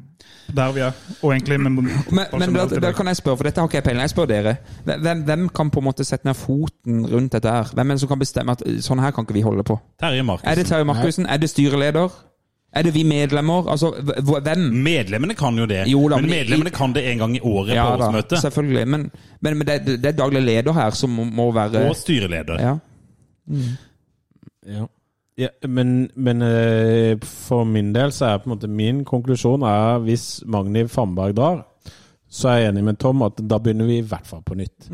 [0.48, 3.60] der vi er, og egentlig men, Men, men da, da kan jeg spørre, for dette
[3.60, 4.54] har ikke jeg peiling Jeg spør dere.
[4.86, 7.68] Hvem, hvem kan på en måte sette ned foten rundt dette her?
[7.74, 9.76] Hvem er det som kan bestemme at sånn her kan ikke vi holde på?
[10.00, 11.26] Terje Er det Terje Markussen?
[11.28, 12.08] Er det styreleder?
[12.72, 13.68] Er det vi medlemmer?
[13.72, 14.58] Altså, hv- hv- hvem?
[14.84, 15.86] Medlemmene kan jo det.
[15.88, 18.10] Jo da, men men i- medlemmene kan det en gang i året Ja på da,
[18.42, 18.88] selvfølgelig.
[18.88, 22.60] Men, men, men det, det er daglig leder her som må, være Og styreleder.
[22.60, 22.76] ja.
[24.68, 24.86] Ja.
[25.38, 30.00] Ja, men, men eh, for min del så er på en måte min konklusjon er
[30.02, 31.60] hvis Magni Famberg drar,
[32.28, 34.88] så er jeg enig med Tom at da begynner vi i hvert fall på nytt.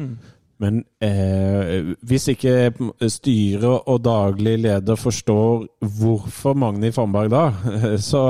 [0.65, 2.73] Men eh, hvis ikke
[3.13, 5.67] styret og daglig leder forstår
[6.01, 7.45] hvorfor Magni Fannberg da,
[8.11, 8.25] så,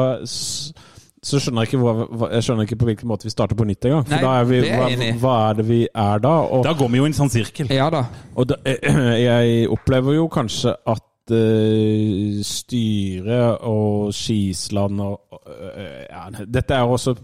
[1.25, 3.87] så skjønner jeg ikke, hva, jeg skjønner ikke på hvilken måte vi starter på nytt
[3.88, 4.05] engang.
[4.09, 6.37] For Nei, da er vi, er hva, hva er det vi er da?
[6.51, 7.73] Og, Da går vi jo i en sånn sirkel.
[7.73, 8.05] ja da.
[8.35, 8.61] og da,
[9.29, 17.14] jeg opplever jo kanskje at eh, styret og Skisland og eh, ja, Dette er også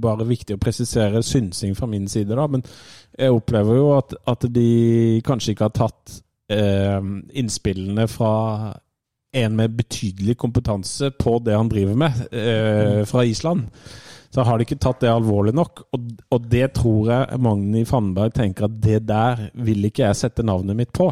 [0.00, 2.46] bare viktig å presisere synsing fra min side, da.
[2.50, 2.64] Men
[3.20, 6.20] jeg opplever jo at, at de kanskje ikke har tatt
[6.52, 7.00] eh,
[7.40, 8.34] innspillene fra
[9.36, 13.68] en med betydelig kompetanse på det han driver med, eh, fra Island.
[14.30, 15.84] Så har de ikke tatt det alvorlig nok.
[15.94, 20.46] Og, og det tror jeg Magni Fannberg tenker at det der vil ikke jeg sette
[20.46, 21.08] navnet mitt på.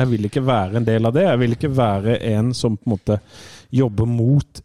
[0.00, 1.24] Jeg vil ikke være en del av det.
[1.28, 3.18] Jeg vil ikke være en som på en måte
[3.72, 4.62] jobber mot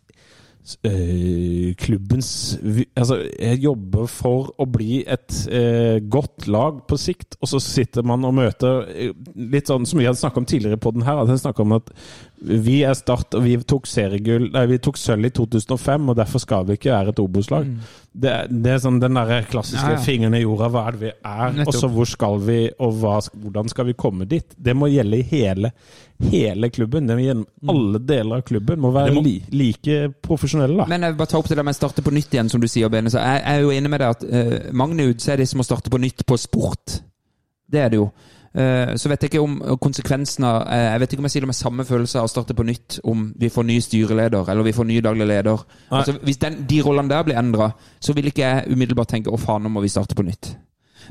[1.79, 2.29] klubbens
[2.97, 8.05] Altså, jeg jobber for å bli et eh, godt lag på sikt, og så sitter
[8.07, 11.21] man og møter eh, Litt sånn som vi hadde snakka om tidligere på den her.
[11.21, 11.91] At jeg snakket om at
[12.39, 13.87] vi er Start, og vi tok
[14.53, 17.65] Nei, vi tok sølv i 2005, og derfor skal vi ikke være et Obos-lag.
[18.13, 19.89] Det, er- det er sånn den der klassiske Mm.
[19.89, 20.03] Ja, ja.
[20.05, 20.69] fingeren i jorda.
[20.69, 21.65] Hva er det vi er?
[21.65, 24.45] Og så hvor skal vi, og hva, hvordan skal vi komme dit?
[24.57, 25.71] Det må gjelde i hele,
[26.29, 27.07] hele klubben.
[27.07, 30.77] Det må gjelde Alle deler av klubben må være må- li, like profesjonelle.
[30.77, 30.85] Da.
[30.85, 32.61] Men jeg vil bare ta opp til det med å starte på nytt igjen, som
[32.61, 33.09] du sier, Bene.
[33.09, 35.59] Så jeg, jeg er jo enig med deg at uh, Magnud så er det som
[35.61, 37.01] å starte på nytt på sport.
[37.69, 38.11] Det er det jo.
[38.55, 41.47] Eh, Så vet jeg ikke om konsekvensene eh, Jeg vet ikke om jeg sier det
[41.51, 44.71] med samme følelse av å starte på nytt om vi får ny styreleder eller vi
[44.73, 45.65] får ny daglig leder.
[45.91, 49.37] Altså, hvis den, de rollene der blir endra, så vil ikke jeg umiddelbart tenke 'å
[49.39, 50.55] faen, nå må vi starte på nytt'.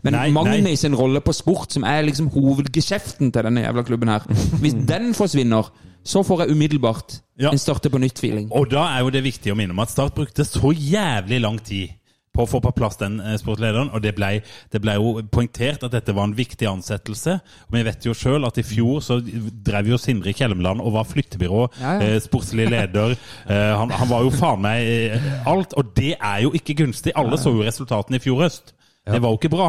[0.02, 0.74] Men Nei, Magni nei.
[0.76, 4.20] sin rolle på sport, som er liksom hovedgeskjeften til denne jævla klubben her
[4.62, 5.70] Hvis den forsvinner,
[6.04, 7.50] så får jeg umiddelbart Ja.
[7.50, 8.48] en starte på nytt-feeling.
[8.52, 11.58] Og da er jo det viktig å minne om at Start brukte så jævlig lang
[11.62, 11.88] tid
[12.36, 14.28] på å få på plass den eh, sportslederen, og det ble,
[14.72, 17.38] det ble jo poengtert at dette var en viktig ansettelse.
[17.70, 21.08] Og vi vet jo sjøl at i fjor så drev jo Sindre Kjellemland og var
[21.08, 22.12] flyttebyrå, Ja, ja.
[22.12, 23.16] eh, sportslig leder.
[23.46, 27.12] Eh, han, han var jo faen meg eh, alt, og det er jo ikke gunstig.
[27.16, 28.72] Alle så jo resultatene i fjor høst.
[29.06, 29.68] Det var jo ikke bra.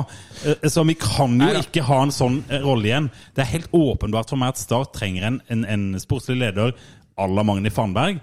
[0.50, 1.62] Eh, Så vi kan jo Neida.
[1.62, 3.10] ikke ha en sånn rolle igjen.
[3.38, 6.74] Det er helt åpenbart for meg at Start trenger en, en, en sportslig leder
[7.18, 8.18] à la Magni Fannberg.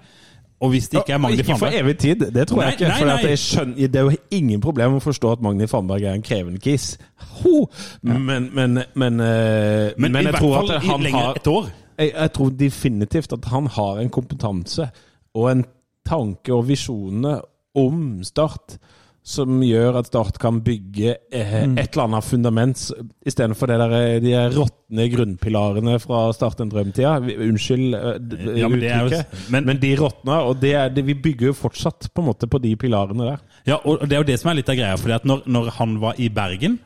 [0.65, 2.89] Og hvis det ikke er Magni Ikke for evig tid, det tror Nei, jeg ikke.
[2.89, 3.29] nei, nei.
[3.29, 6.61] jeg skjønner, det er jo ingen problem å forstå at Magni Fannberg er en krevende
[6.63, 6.95] kis.
[7.43, 7.65] Ho!
[8.01, 11.69] Men, men, men, eh, Men, men jeg tror at han lenger har et år.
[11.99, 14.89] jeg, jeg tror definitivt at han har en kompetanse
[15.35, 15.65] og en
[16.07, 17.41] tanke og visjoner
[17.75, 18.77] om Start
[19.25, 21.79] som gjør at Start kan bygge eh, Mm.
[21.81, 22.77] et eller annet fundament
[23.25, 27.15] istedenfor det der, eh, de råtne grunnpilarene fra Start en drøm-tida.
[27.47, 30.89] Unnskyld eh, Ja, men det er jo- uttrykket, men- men, de råtna, og det er,
[30.89, 33.39] det, vi bygger jo fortsatt på en måte på de pilarene der.
[33.65, 34.95] Ja, og det er jo det som er litt av greia.
[34.97, 36.79] fordi at når, når han var i Bergen,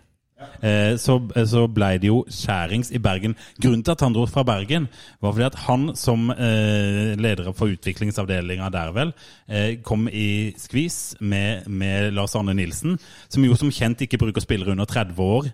[0.62, 1.18] eh, så,
[1.50, 3.36] så ble det jo skjærings i Bergen.
[3.62, 4.90] Grunnen til at han dro fra Bergen,
[5.22, 9.16] var fordi at han som eh, leder for utviklingsavdelinga der, vel,
[9.48, 13.00] eh, kom i skvis med, med Lars Arne Nilsen,
[13.30, 15.52] som jo som kjent ikke bruker spillere under 30 år.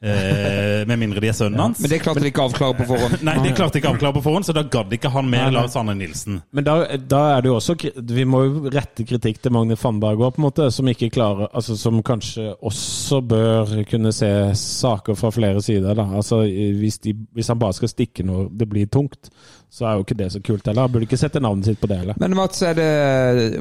[0.00, 1.80] Eh, med mindre de er sønnen hans.
[1.80, 3.22] Men det klarte de ikke å avklare på forhånd.
[3.26, 5.54] Nei, det klarte de ikke å avklare på forhånd, så da gadd ikke han med.
[5.56, 6.40] Lars Arne Nilsen.
[6.52, 10.20] Men da, da er det jo også Vi må jo rette kritikk til Magne Fannberg
[10.20, 10.68] òg, på en måte.
[10.74, 14.30] Som ikke klarer Altså som kanskje også bør kunne se
[14.60, 15.96] saker fra flere sider.
[15.96, 19.30] da Altså Hvis, de, hvis han bare skal stikke når det blir tungt,
[19.72, 20.86] så er jo ikke det så kult heller.
[20.86, 22.18] Han burde ikke sette navnet sitt på det heller.
[22.20, 22.90] Men Mats, er det,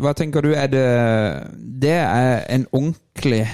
[0.03, 0.51] hva tenker du?
[0.55, 0.85] Er det
[1.55, 3.45] Det er en ordentlig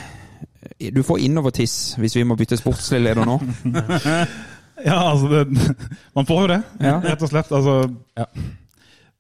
[0.94, 3.40] Du får innovertiss hvis vi må bytte sportslig leder nå.
[4.82, 5.76] Ja, altså det,
[6.18, 6.96] Man får jo det, Ja.
[7.04, 7.52] rett og slett.
[7.54, 7.76] Altså,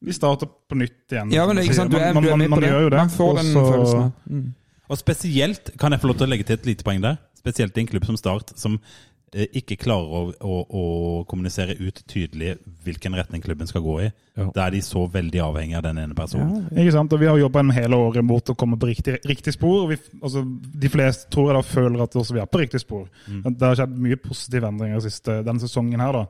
[0.01, 1.29] Vi starter på nytt igjen.
[1.35, 2.71] Ja, men det er ikke sant, du er, man, du er med man, på det.
[2.71, 2.97] gjør jo det.
[3.03, 4.07] Man får den Også, følelsen.
[4.31, 4.47] Mm.
[4.91, 7.19] Og spesielt, kan jeg få lov til å legge til et lite poeng der?
[7.37, 10.83] Spesielt i en klubb som Start, som eh, ikke klarer å, å, å
[11.29, 14.09] kommunisere ut tydelig hvilken retning klubben skal gå i.
[14.35, 14.49] Ja.
[14.55, 16.65] Da er de så veldig avhengig av den ene personen.
[16.75, 17.13] Ikke sant?
[17.15, 19.85] Og Vi har jobba en hele året mot å komme på riktig, riktig spor.
[19.85, 20.43] og Vi, altså,
[20.83, 23.07] de fleste tror jeg da føler at også vi er på riktig spor.
[23.47, 26.19] Det har skjedd mye positive endringer siste, denne sesongen her.
[26.19, 26.25] da.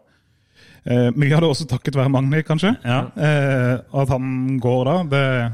[0.85, 2.75] Eh, mye av det også takket være Magni, kanskje.
[2.85, 3.01] Ja.
[3.17, 5.51] Eh, at han går da, det er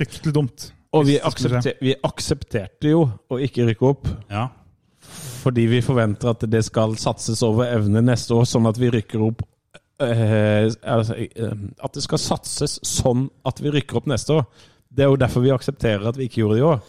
[0.00, 0.70] fryktelig dumt.
[0.94, 4.08] Og vi, aksepter, vi aksepterte jo å ikke rykke opp.
[4.32, 4.48] ja.
[5.44, 9.24] Fordi vi forventer at det skal satses over evne neste år, sånn at vi rykker
[9.26, 9.42] opp
[10.02, 11.52] eh, altså, eh,
[11.84, 14.48] At det skal satses sånn at vi rykker opp neste år.
[14.88, 16.82] Det er jo derfor vi aksepterer at vi ikke gjorde det i år.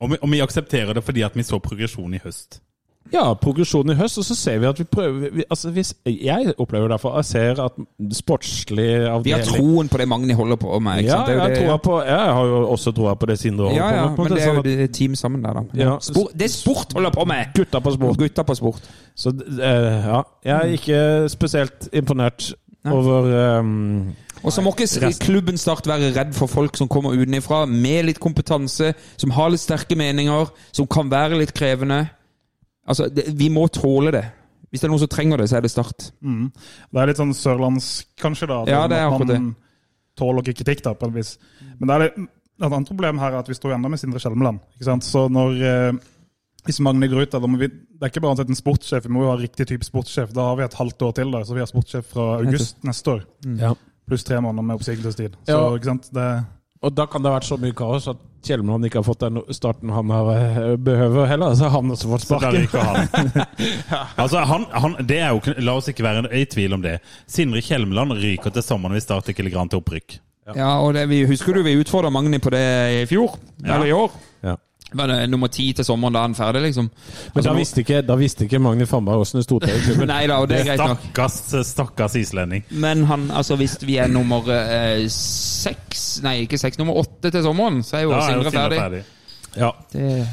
[0.00, 2.62] Og, vi, og vi aksepterer det fordi at vi så progresjon i høst.
[3.12, 6.54] Ja, progresjon i høst, og så ser vi at vi prøver vi, altså hvis, Jeg
[6.62, 7.78] opplever derfor Jeg ser at
[8.14, 11.02] sportslig avdeling Vi har troen på det Magni holder på med.
[11.02, 11.32] Ikke ja, sant?
[11.34, 14.06] Jeg, det- tror på, jeg har jo også troa på det Sindre holder ja, ja,
[14.14, 14.30] på med.
[14.30, 15.82] Ja, men det er sånn jo at team sammen der, da.
[15.82, 15.98] Ja.
[16.04, 17.52] Sport, det er sport holder på med!
[17.56, 18.18] Gutta på sport.
[18.20, 18.90] Gutta på sport.
[19.18, 21.00] Så eh, ja, jeg er ikke
[21.32, 22.52] spesielt imponert
[22.88, 27.66] over um, Og så må ikke klubben Start være redd for folk som kommer utenfra,
[27.66, 32.06] med litt kompetanse, som har litt sterke meninger, som kan være litt krevende.
[32.88, 34.24] Altså, det, Vi må tåle det.
[34.70, 36.10] Hvis det er noen som trenger det, så er det Start.
[36.22, 36.52] Mm.
[36.92, 38.46] Det er litt sånn sørlandsk, kanskje.
[38.46, 38.60] da.
[38.70, 39.40] Ja, det er at akkurat det.
[40.16, 41.32] tåler ikke kritikk, da, på et vis.
[41.80, 44.20] Men det er litt, et annet problem her er at vi står enda med Sindre
[44.22, 44.60] Skjelmeland.
[44.76, 45.02] ikke sant?
[45.04, 45.92] Så når eh,
[46.66, 49.12] hvis Magne går ut, da, da må vi, det er ikke bare en sportssjef, vi
[49.16, 50.30] må jo ha riktig type sportssjef.
[50.36, 53.16] Da har vi et halvt år til, da, så vi har sportssjef fra august neste
[53.18, 53.24] år.
[53.58, 53.74] ja.
[54.10, 55.36] Pluss tre måneder med oppsigelsestid.
[55.46, 55.74] Så, Ja.
[55.76, 56.08] ikke sant?
[56.12, 56.44] Det,
[56.82, 59.40] Og da kan det ha vært så mye kaos at Kjelmeland ikke har fått den
[59.52, 61.54] starten han har eh, behøver heller.
[61.54, 62.68] Så har han også fått sparken.
[62.72, 63.44] han.
[64.16, 66.98] altså, han, han, det er jo, la oss ikke være i tvil om det.
[67.30, 70.20] Sindre Kjelmeland ryker til sommeren hvis Start ikke ligger an til opprykk.
[70.56, 72.64] Ja, og det, vi, Husker du vi utfordra Magni på det
[73.02, 73.36] i fjor?
[73.60, 73.76] Ja.
[73.76, 74.14] Eller i år?
[74.92, 76.88] Var det nummer ti til sommeren da er han ferdig, liksom?
[77.34, 80.10] Men da visste ikke, da visste ikke Magni Fannberg åssen det sto til i klubben.
[80.14, 81.04] Nei da, og det er greit nok.
[81.04, 82.64] Stakkars, stakkars islending.
[82.70, 87.42] Men han, altså hvis vi er nummer eh, seks Nei, ikke seks, nummer åtte til
[87.46, 88.78] sommeren, så er jo Sindre ferdig.
[88.82, 89.02] ferdig.
[89.56, 89.72] Ja.
[89.92, 90.28] Det,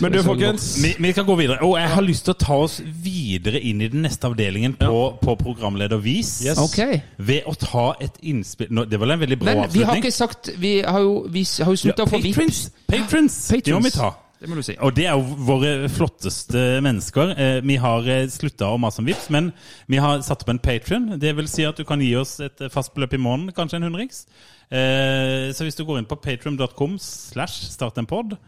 [0.00, 0.66] Men du, folkens.
[0.82, 1.62] Vi, vi kan gå videre.
[1.64, 5.00] Og jeg har lyst til å ta oss videre inn i den neste avdelingen på,
[5.22, 6.34] på programledervis.
[6.46, 6.60] Yes.
[6.68, 7.00] Okay.
[7.16, 10.12] Ved å ta et innspill no, Det var en veldig bra Men vi har ikke
[10.14, 12.36] sagt Vi har jo, vi har jo slutta å få VIP.
[12.36, 12.64] Patrons!
[12.88, 13.38] Patrons!
[13.64, 14.12] det må vi ta.
[14.38, 14.76] Det må du si.
[14.86, 17.32] Og det er jo våre flotteste mennesker.
[17.34, 19.50] Eh, Vi har slutta å mase om VIPS, men
[19.90, 21.08] vi har satt opp en Patrion.
[21.18, 23.88] Det vil si at du kan gi oss et fast beløp i måneden, kanskje en
[23.88, 24.26] hundrings.
[24.70, 28.38] Eh, Så hvis du går inn på patrion.com slash start en pod, eh,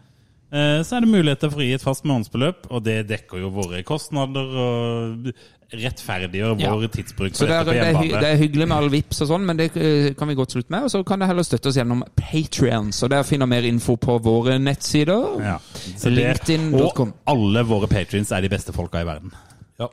[0.51, 3.83] så er det muligheter for å gi et fast månedsbeløp, og det dekker jo våre
[3.87, 5.29] kostnader og
[5.71, 6.73] rettferdiggjør Ja.
[6.75, 9.21] vår tidsbruk Så det er, på det, er, hy- det er hyggelig med all vips
[9.23, 10.83] og sånn, men det eh, kan vi godt slutte med.
[10.83, 14.17] Og så kan det heller støtte oss gjennom Patrions, og der finner mer info på
[14.25, 15.39] våre nettsider.
[15.39, 15.55] Ja.
[16.03, 17.13] LinkedIn.com.
[17.15, 19.31] Og alle våre patrions er de beste folka i verden.
[19.79, 19.87] Ja.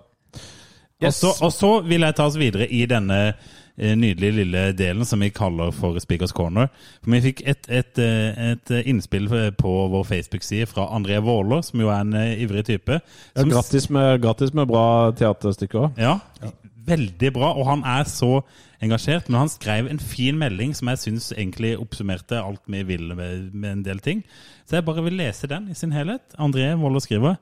[1.06, 3.34] Og så, og så vil jeg ta oss videre i denne eh,
[3.78, 6.68] nydelige lille delen som vi kaller for Speakers Corner.
[7.04, 11.80] For vi fikk et, et, eh, et innspill på vår Facebook-side fra André Våler, som
[11.80, 13.00] jo er en eh, ivrig type.
[13.00, 16.00] Ja, som- gratis, med, gratis med bra teaterstykker òg.
[16.02, 16.18] Ja,
[16.88, 17.52] veldig bra.
[17.54, 18.40] Og han er så
[18.82, 19.28] engasjert.
[19.28, 23.52] Men han skrev en fin melding som jeg syns egentlig oppsummerte alt vi ville med,
[23.54, 24.24] med en del ting.
[24.68, 26.22] Så jeg bare vil lese den i sin helhet.
[26.38, 27.36] André Woller skriver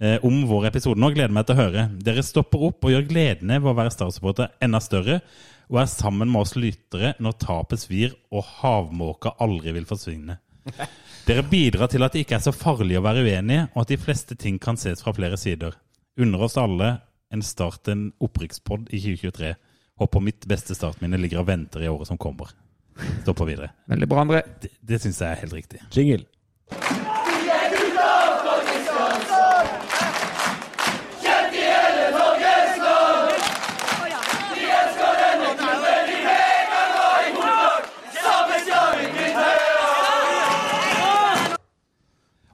[0.00, 1.10] eh, om vår episode nå.
[1.14, 1.86] Gleder meg til å høre.
[2.06, 5.20] Dere stopper opp og gjør gledene ved å være Start-supporter enda større,
[5.70, 10.38] og er sammen med oss lyttere når tapet svir og havmåka aldri vil forsvinne.
[11.26, 13.98] Dere bidrar til at det ikke er så farlig å være uenige, og at de
[13.98, 15.74] fleste ting kan ses fra flere sider.
[16.18, 16.92] Unner oss alle
[17.34, 19.54] en start en opprykkspod i 2023.
[20.02, 22.52] Håper mitt beste startminne ligger og venter i året som kommer.
[23.24, 23.72] Stå på videre.
[23.90, 24.44] Veldig bra, André.
[24.62, 25.82] Det, det syns jeg er helt riktig.
[25.92, 27.05] Jingle.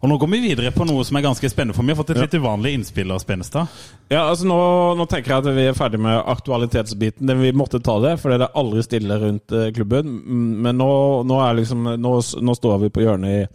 [0.03, 1.87] Og nå går vi videre på noe som er ganske spennende for.
[1.87, 3.71] Vi har fått et litt uvanlig innspill av Spennestad.
[4.11, 4.57] Ja, altså nå,
[4.99, 7.31] nå tenker jeg at vi er ferdig med aktualitetsbiten.
[7.39, 10.11] Vi måtte ta det, for det er aldri stille rundt eh, klubben.
[10.67, 10.91] Men nå,
[11.29, 13.47] nå, er liksom, nå, nå står vi på hjørnet i,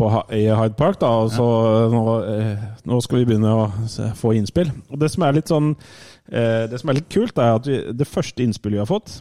[0.00, 1.50] på, i Hyde Park, da, og så
[1.92, 3.68] nå, eh, nå skal vi begynne å
[4.16, 4.72] få innspill.
[4.88, 7.82] Og det som er litt sånn eh, Det som er litt kult, er at vi,
[7.92, 9.18] det første innspillet vi har fått,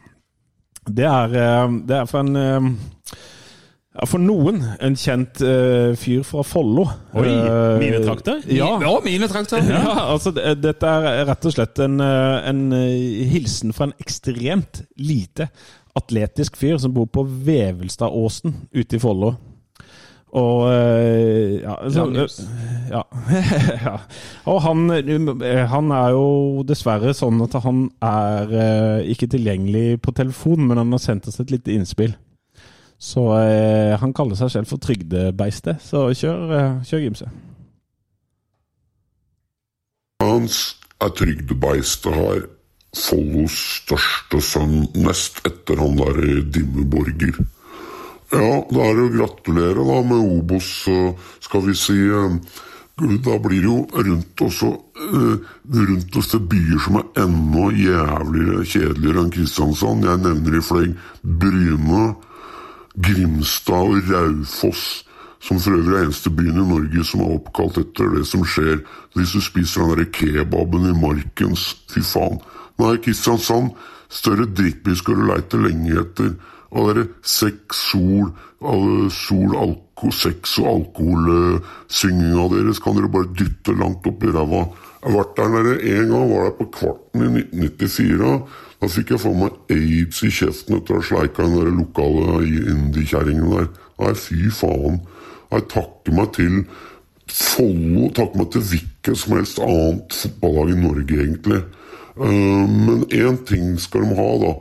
[0.88, 2.74] det er, eh, det er for en eh,
[3.95, 6.86] ja, For noen en kjent uh, fyr fra Follo.
[7.15, 8.43] Oi, Eh, mine trakter?
[8.51, 9.63] Ja, ja mine trakter!
[9.75, 14.84] ja, altså Dette er rett og slett en, eh, en eh, hilsen fra en ekstremt
[14.99, 15.49] lite
[15.95, 19.36] atletisk fyr som bor på Vevelstadåsen ute i Follo.
[20.36, 23.03] Og eh, ja, altså, eh, ja.
[23.88, 23.95] ja.
[24.51, 30.15] Og han, eh, han er jo dessverre sånn at han er eh, ikke tilgjengelig på
[30.17, 32.17] telefon, men han har sendt oss et lite innspill.
[32.97, 35.84] Så eh, han kaller seg selv for Trygdebeistet.
[35.84, 37.29] Så kjør, eh, kjør Gimse.
[40.23, 40.60] Hans
[41.03, 42.45] er trygdebeistet her.
[42.95, 46.21] Follos største sønn, nest etter han der
[46.55, 47.41] Dimmeborger.
[48.31, 50.69] Ja, da er det å gratulere da med Obos,
[51.43, 52.38] skal vi si eh,
[52.95, 55.51] Da blir det jo rundt også eh,
[55.91, 60.08] rundt oss til byer som er enda jævligere, kjedeligere enn Kristiansand.
[60.08, 62.05] Jeg nevner i fleng Bryne,
[62.95, 65.03] Grimstad og Raufoss,
[65.43, 68.79] som for øvrig er eneste byen i Norge som er oppkalt etter det som skjer
[69.15, 71.75] hvis du spiser den der kebaben i markens.
[71.91, 72.39] Fy faen.
[72.79, 73.75] Nei, Kristiansand,
[74.10, 76.34] større drittby skal du leite lenge etter.
[76.75, 78.31] Og derre er sex, sol,
[79.13, 84.65] sol, alko, sex og alkoholsynginga deres kan dere bare dytte langt opp i ræva.
[85.05, 88.39] Jeg har vært der nede en gang, var der på Kvarten i 1994.
[88.81, 92.41] Da fikk jeg få meg aids i kjeften etter å ha sleika den der lokale
[92.45, 93.69] indiekjerringen der.
[94.01, 94.99] Nei, fy faen.
[95.53, 96.59] Jeg takker meg til
[97.25, 101.61] Follo, takker meg til hvilket som helst annet fotballag i Norge, egentlig.
[102.15, 104.51] Eh, men én ting skal de ha, da.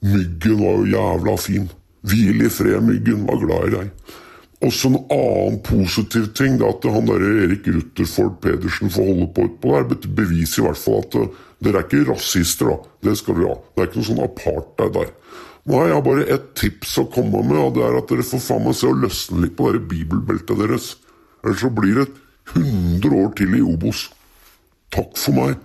[0.00, 1.68] Myggen var jo jævla fin.
[2.08, 3.26] Hvil i fred, Myggen.
[3.28, 4.16] Var glad i deg.
[4.64, 9.28] Også en annen positiv ting det er at han der Erik Rutherford Pedersen får holde
[9.36, 10.08] på utpå der.
[10.18, 11.16] Beviser i hvert fall at
[11.60, 12.92] dere er ikke rasister, da.
[13.04, 13.56] Det skal dere ha.
[13.74, 15.10] Det er ikke noe sånn apartheid der.
[15.70, 18.64] Har jeg bare ett tips å komme med, og det er at dere får faen
[18.64, 20.94] meg se å løsne litt på det bibelbeltet deres.
[21.44, 22.06] Ellers så blir det
[22.56, 24.06] 100 år til i Obos.
[24.90, 25.60] Takk for meg.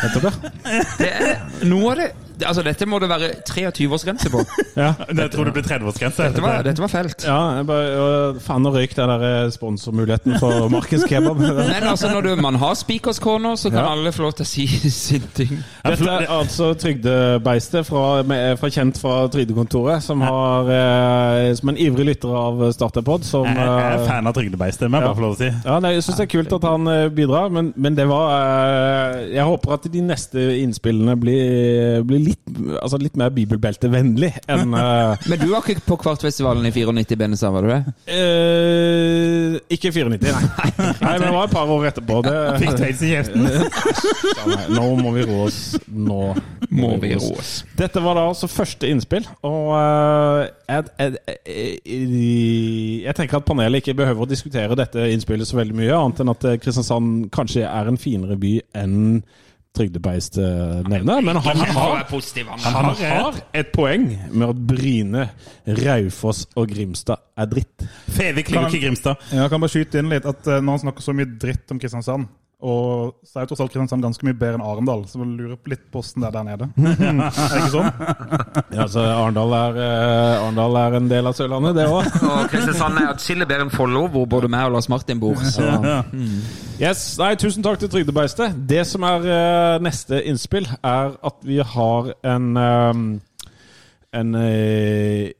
[0.00, 0.32] Nettopp, ja.
[0.98, 2.10] Det er noe av det
[2.46, 4.40] Altså, dette må det være 23-årsgrense på.
[4.82, 4.92] ja.
[5.16, 6.22] Jeg tror det blir 30-årsgrense.
[6.30, 7.24] Dette var, dette var felt.
[7.26, 7.90] Ja, jeg bare,
[8.34, 11.38] øh, faen og røyk den der eh, sponsormuligheten for Markens Kebab.
[11.70, 13.92] Men altså, når du, man har Speakers Corner, så kan Ja.
[13.92, 15.52] alle få lov til å si sin ting.
[15.84, 21.78] Dette er altså trygdebeistet fra, med, fra kjent fra Trygdekontoret, som, har, eh, som en
[21.80, 23.24] ivrig lytter av Starterpod.
[23.26, 25.50] Som, Jeg jeg er eh, fan av Trygdebeistet, må jeg bare få lov å si.
[25.64, 28.30] ja, nei, jeg syns det er kult at han eh, bidrar, men, men det var
[28.34, 34.74] eh, Jeg håper at de neste innspillene blir, blir litt, altså litt mer bibelbeltevennlig enn
[34.74, 37.80] uh, Men du var ikke på Kvartfestivalen i 94, Benesa, var du det?
[38.10, 40.30] Uh, Ikke 94, nei.
[40.78, 40.94] nei.
[41.02, 42.20] Men det var et par år etterpå.
[42.26, 43.48] Det, Fikk Tveits i kjeften.
[44.76, 45.60] Nå må vi roe oss.
[45.90, 46.20] Nå
[46.70, 47.52] Må vi roe oss.
[47.78, 51.18] Dette var da altså første innspill, og uh, jeg, jeg,
[51.50, 52.08] jeg,
[53.04, 56.34] jeg tenker at panelet ikke behøver å diskutere dette innspillet så veldig mye, annet enn
[56.34, 59.00] at Kristiansand kanskje er en finere by enn
[59.76, 60.36] Trygdebeist
[60.90, 61.20] nevne.
[61.22, 62.00] Men han har,
[62.64, 65.28] han har et poeng med at Bryne,
[65.80, 67.86] Raufoss og Grimstad er dritt.
[68.10, 69.22] Fevik ligger ikke i Grimstad.
[69.32, 71.80] Jeg kan bare skyte inn litt at eh, Når han snakker så mye dritt om
[71.80, 72.26] Kristiansand,
[72.60, 75.58] og så er jo tross alt Kristiansand ganske mye bedre enn Arendal, så jeg lurer
[75.60, 76.68] på litt på hvordan det er der nede.
[77.00, 78.66] er det ikke sånn?
[78.76, 82.10] Ja, så Arendal er, eh, Arendal er en del av Sørlandet, det òg.
[82.30, 85.40] Og Kristiansand er atskillig bedre enn Follo, hvor både meg og Lars Martin bor.
[85.40, 85.66] Så
[86.80, 88.54] Yes, nei, Tusen takk til Trygdebeistet.
[88.68, 93.02] Det som er eh, neste innspill, er at vi har en eh,
[94.12, 95.30] en eh,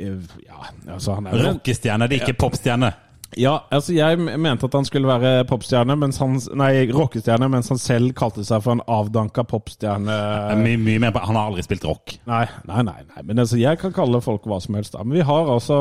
[0.46, 2.92] Ja, altså han er Rockestjerne, det er ikke popstjerne.
[3.38, 7.78] Ja, altså jeg mente at han skulle være popstjerne, mens han Nei, rockestjerne, mens han
[7.78, 10.16] selv kalte seg for en avdanka popstjerne.
[10.58, 12.16] Mye, mye mer Han har aldri spilt rock.
[12.30, 12.98] Nei, nei, nei.
[13.12, 13.24] nei.
[13.28, 14.96] Men altså, jeg kan kalle folk hva som helst.
[14.96, 15.04] da.
[15.06, 15.78] Men vi har altså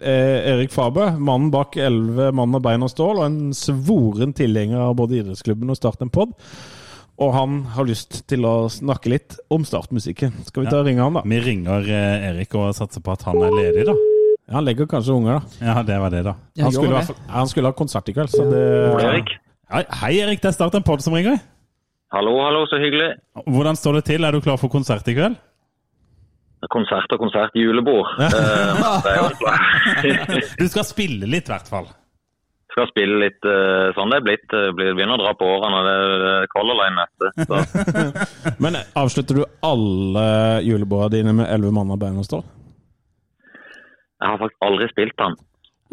[0.00, 4.88] eh, Erik Fabe, mannen bak elleve mann og bein og stål, og en svoren tilhenger
[4.88, 6.32] av både idrettsklubben og Start en pod.
[7.20, 10.34] Og han har lyst til å snakke litt om startmusikken.
[10.48, 11.24] Skal vi ta og ringe han, da?
[11.28, 13.96] Vi ringer eh, Erik og satser på at han er ledig, da.
[14.46, 15.66] Ja, han legger kanskje unger, da.
[15.66, 16.36] Ja, det var det, da.
[16.62, 18.62] Han skulle, i gjør han skulle ha konsert i kveld, så det
[19.02, 19.32] Erik.
[19.74, 20.42] Hei, hei, Erik.
[20.42, 21.40] Det er Start en pod som ringer.
[22.14, 23.16] Hallo, hallo, så hyggelig.
[23.50, 24.22] Hvordan står det til?
[24.24, 25.34] Er du klar for konsert i kveld?
[26.70, 28.06] Konsert og konsert, julebord.
[28.22, 28.30] Eh.
[30.62, 31.90] Du skal spille litt, i hvert fall.
[32.70, 34.54] Skal spille litt eh, sånn det er blitt.
[34.78, 35.82] Begynner å dra på årene.
[35.86, 38.54] Det er det Color Line neste.
[38.62, 40.26] Men avslutter du alle
[40.62, 42.46] julebordene dine med elleve mann og stål?
[44.20, 45.34] Jeg har faktisk aldri spilt den.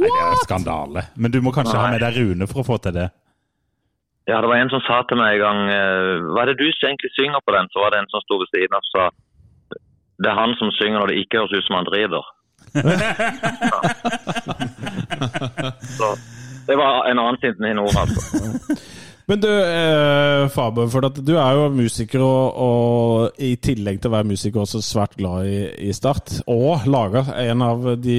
[0.02, 1.02] Nei, det er skandale.
[1.16, 3.08] Men du må kanskje ha med deg Rune for å få til det.
[4.30, 6.68] Ja, det var en som sa til meg en gang eh, Hva er det du
[6.70, 7.68] egentlig synger på den?
[7.74, 9.04] Så var det en som sto ved siden av og sa
[10.24, 12.24] Det er han som synger når det ikke høres ut som han driver
[15.98, 16.08] Så
[16.64, 18.20] det var en annen sin ord, altså.
[19.26, 24.12] Men du, eh, Faber, for at du er jo musiker, og, og i tillegg til
[24.12, 26.42] å være musiker også svært glad i, i Start.
[26.52, 28.18] Og laga en av de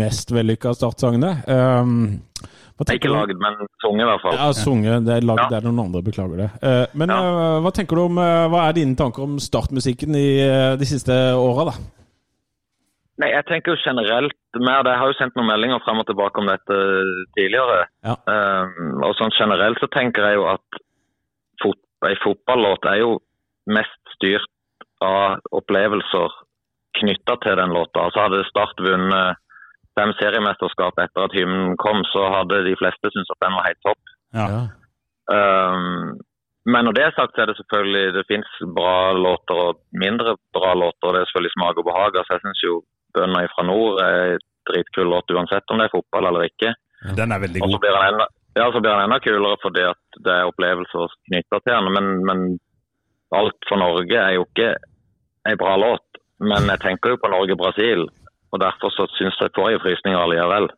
[0.00, 1.34] mest vellykka Start-sangene.
[1.46, 2.22] Um,
[2.82, 4.38] det er ikke laget, men sunget i hvert fall.
[4.40, 5.04] Ja, sunget.
[5.06, 5.48] Det er lagd Ja.
[5.52, 6.48] der noen andre, beklager det.
[6.64, 7.18] Eh, men Ja.
[7.20, 11.12] eh, hva tenker du om, eh, hva er dine tanker om startmusikken i de siste
[11.36, 11.76] åra, da?
[13.22, 16.42] Nei, jeg tenker jo generelt mer, Jeg har jo sendt noen meldinger frem og tilbake
[16.42, 16.78] om dette
[17.38, 17.84] tidligere.
[18.02, 18.16] Ja.
[18.26, 20.80] Um, og sånn generelt så tenker jeg jo at
[21.62, 23.12] fot, ei fotballåt er jo
[23.70, 24.50] mest styrt
[25.06, 26.34] av opplevelser
[26.98, 28.08] knytta til den låta.
[28.08, 29.38] Altså Hadde Start vunnet
[29.98, 33.82] fem seriemesterskap etter at hymnen kom, så hadde de fleste syntes at den var helt
[33.86, 34.14] topp.
[34.34, 34.48] Ja.
[35.30, 36.18] Um,
[36.72, 40.36] men når det er sagt, så er det selvfølgelig det finnes bra låter og mindre
[40.54, 41.06] bra låter.
[41.08, 42.18] og Det er selvfølgelig smak og behag.
[42.18, 42.74] Altså, jeg syns jo
[43.12, 46.74] 'Bønder fra nord' er en dritkul låt uansett om det er fotball eller ikke.
[47.18, 47.82] Den er veldig Og så god.
[47.84, 51.74] blir enda, ja, så blir den enda kulere fordi at det er opplevelser knytta til
[51.74, 51.92] den.
[51.96, 52.38] Men, men
[53.32, 54.74] Alt for Norge er jo ikke
[55.48, 56.04] ei bra låt.
[56.42, 58.04] Men jeg tenker jo på Norge-Brasil,
[58.52, 60.68] og derfor så syns jeg får jeg frysninger allikevel.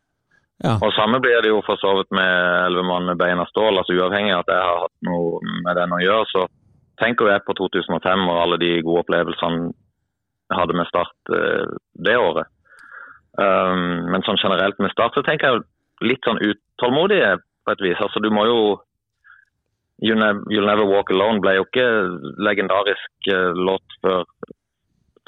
[0.65, 0.77] Ja.
[0.79, 2.31] Og samme blir det jo for så vidt med
[2.69, 3.81] elleve mann med bein av stål.
[3.81, 6.45] altså Uavhengig av at jeg har hatt noe med den å gjøre, så
[7.03, 9.73] tenker jeg på 2005 og alle de gode opplevelsene
[10.53, 11.65] hadde med Start eh,
[12.07, 12.51] det året.
[13.35, 15.65] Um, men sånn generelt med Start så tenker jeg
[16.07, 18.03] litt sånn utålmodige på et vis.
[18.03, 18.59] Altså du må jo
[20.05, 21.87] You Never, You'll Never Walk Alone ble jo ikke
[22.43, 24.27] legendarisk eh, låt før,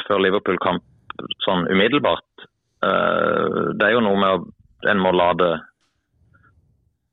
[0.06, 0.84] før Liverpool-kamp
[1.46, 2.46] sånn umiddelbart.
[2.84, 4.44] Eh, det er jo noe med å
[4.86, 5.52] en må la det,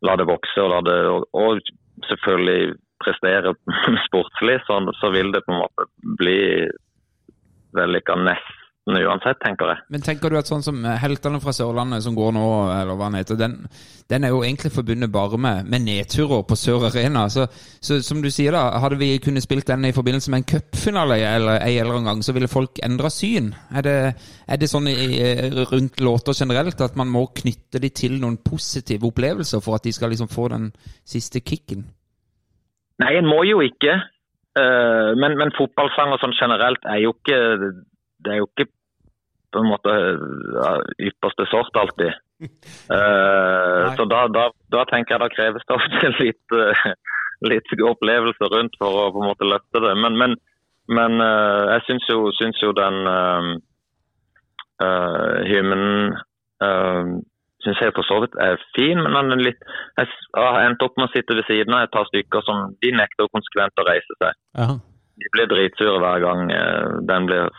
[0.04, 1.62] la det vokse og la det og, og
[2.10, 3.54] selvfølgelig prestere
[4.08, 5.88] sportslig, så, så vil det på en måte
[6.20, 6.40] bli
[7.78, 8.50] vellykka nesten
[8.84, 9.80] uansett, tenker jeg.
[9.96, 12.42] Men tenker du at sånn som Heltene fra Sørlandet som går nå,
[12.76, 13.54] eller hva den heter, den,
[14.12, 17.24] den er jo egentlig forbundet bare med, med nedturer på Sør Arena.
[17.32, 17.46] Så,
[17.80, 21.16] så som du sier da, hadde vi kunnet spilt den i forbindelse med en cupfinale
[21.30, 23.54] eller ei eller annen gang, så ville folk endra syn.
[23.72, 23.96] Er det,
[24.52, 28.36] er det sånn i, i- rundt låter generelt at man må knytte de til noen
[28.44, 30.74] positive opplevelser for at de skal liksom få den
[31.08, 31.88] siste kicken?
[33.00, 33.96] Nei, en må jo ikke.
[34.60, 37.38] Eh, men, men fotballsanger sånn generelt er jo ikke
[38.22, 38.70] Det er jo ikke
[39.54, 40.70] på en måte ja,
[41.10, 42.16] ypperste sort alltid.
[42.44, 46.88] Eh, så da, da, da tenker jeg da kreves det ofte litt, eh,
[47.46, 49.94] litt opplevelser rundt for å på en måte løfte det.
[50.02, 50.34] Men, men
[50.92, 53.54] men eh, jeg syns jo, syns jo den uh,
[55.48, 56.18] hymnen
[56.60, 57.04] uh,
[57.66, 59.62] syns jeg for så vidt er fin, men han er litt
[60.00, 62.94] Jeg har endt opp med å sitte ved siden av et par stykker som de
[62.96, 64.40] nekter konsekvent å reise seg.
[64.60, 64.70] Ja.
[65.22, 67.52] De blir dritsure hver gang eh, den blir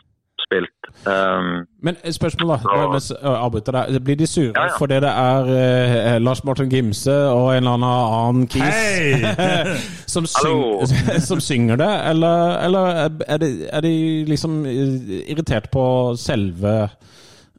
[0.45, 0.89] spilt.
[1.07, 2.81] Um, Men spørsmålet spørsmål, da.
[2.83, 2.89] Ja.
[2.93, 4.01] Mens jeg avbryter deg.
[4.05, 4.75] Blir de sure Ja, ja.
[4.79, 9.25] fordi det er eh, Lars Martin Gimse og en eller annen annen kis hey!
[10.15, 10.61] som, syng,
[11.31, 13.95] som synger det, eller, eller er, de, er de
[14.29, 15.87] liksom eh, irritert på
[16.21, 16.75] selve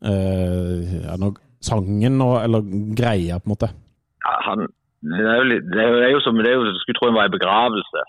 [0.05, 1.33] eh, ja, nå-
[1.65, 2.65] sangen og, eller
[2.97, 3.71] greia, på en måte?
[4.25, 4.67] ja, han,
[5.05, 6.81] det, er jo litt, det, er jo, det er jo som det er jo, Du
[6.81, 8.05] skulle tro han var i begravelse.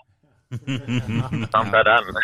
[1.53, 2.21] Samt er den.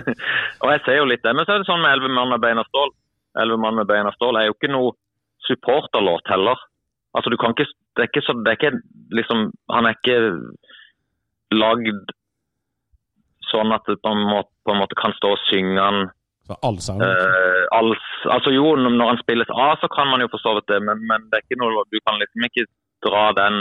[0.62, 1.34] og jeg ser jo litt det.
[1.34, 2.94] Men så er det sånn med 'Elleve mann med bein og stål'.
[3.36, 4.94] 'Elleve mann med bein og stål' er jo ikke noe
[5.48, 6.60] supporterlåt heller.
[7.14, 8.80] Altså, du kan ikke Det er ikke så Det er ikke
[9.14, 10.16] liksom Han er ikke
[11.54, 12.08] lagd
[13.52, 16.08] sånn at du på en måte, på en måte kan stå og synge han
[16.44, 17.02] Så all sound?
[17.02, 17.94] Uh, all,
[18.36, 21.00] altså jo, når han spilles av, så kan man jo for så vidt det, men,
[21.08, 22.66] men det er ikke noe, du kan liksom ikke
[23.06, 23.56] dra den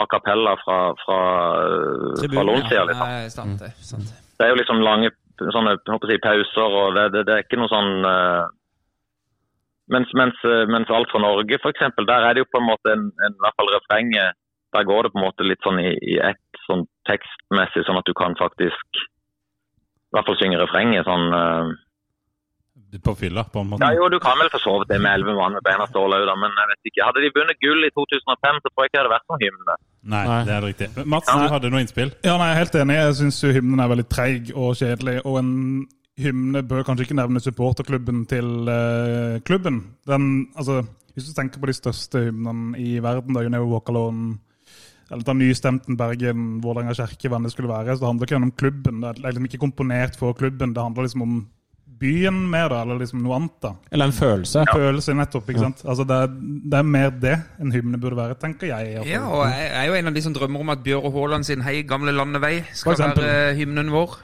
[0.00, 1.18] a cappella fra, fra,
[1.66, 2.84] eh, fra lånsida.
[2.88, 3.10] Liksom.
[3.10, 3.72] Nei, sant det.
[3.84, 4.20] Sant det.
[4.38, 5.76] Det er jo liksom lange sånne,
[6.08, 8.48] jeg pauser, og det, det, det er ikke noe sånn uh,
[9.90, 12.68] mens, mens, eh, mens Alt fra Norge, for eksempel, der er det jo på en
[12.68, 14.38] måte en, en i hvert fall refrenget
[14.76, 18.06] Der går det på en måte litt sånn i, i ett sånn tekstmessig, sånn at
[18.06, 21.72] du kan faktisk i hvert fall synge refrenget sånn eh,
[22.98, 23.86] På fylla, på en måte.
[23.86, 26.16] ja, jo, du kan vel for så vidt det med elleve mann med beina stål
[26.16, 27.04] òg, da, men jeg vet ikke.
[27.06, 29.76] Hadde de vunnet gull i 2005, så tror jeg ikke det hadde vært noen hymne.
[30.14, 30.40] Nei, Nei.
[30.48, 30.88] det er riktig.
[31.14, 32.10] Mats, du hadde noe innspill?
[32.26, 32.98] Ja, nei, jeg er helt enig.
[32.98, 35.16] Jeg syns hymnen er veldig treig og kjedelig.
[35.28, 35.54] Og en
[36.20, 39.82] hymne bør kanskje ikke nevne supporterklubben til uh, klubben.
[40.10, 40.82] Den, altså,
[41.14, 44.38] hvis du tenker på de største hymnene i verden, da, You Never Walk Alone,
[45.10, 48.52] eller ta Nystemten Bergen, Vålerenga kirke, hvem det skulle være, så det handler ikke om
[48.52, 49.00] klubben.
[49.02, 50.74] Det er liksom ikke komponert for klubben.
[50.74, 51.40] Det handler liksom om
[52.00, 53.56] byen mer, da, eller liksom noe annet.
[53.62, 53.74] da.
[53.92, 54.64] Eller en følelse?
[54.72, 55.50] Følelse, nettopp.
[55.52, 55.84] ikke sant?
[55.84, 56.32] Altså, det, er,
[56.72, 59.04] det er mer det en hymne burde være, tenker jeg.
[59.10, 61.62] Ja, og jeg er jo en av de som drømmer om at Bjøre Haaland sin
[61.66, 64.18] 'Hei, gamle landevei' skal være hymnen vår.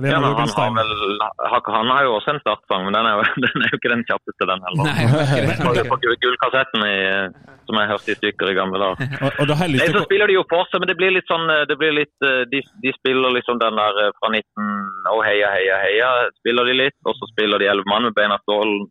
[0.00, 3.16] Helena Ja, men han, har vel, han har jo også en startsang, men den er
[3.16, 4.90] jo, den er jo ikke den kjappeste, den heller.
[4.90, 5.06] Nei,
[5.46, 6.96] ikke På, på gullkassetten i,
[7.68, 9.10] som jeg hørte i stykker i gamle dager.
[9.76, 12.14] Nei, så spiller de jo for seg, men det blir litt sånn det blir litt,
[12.26, 14.70] eh, de, de spiller liksom den der eh, fra 19
[15.10, 16.08] Å, heia, heia, heia,
[16.40, 16.96] spiller de litt.
[17.08, 18.84] Og så spiller de elleve mann med beina stål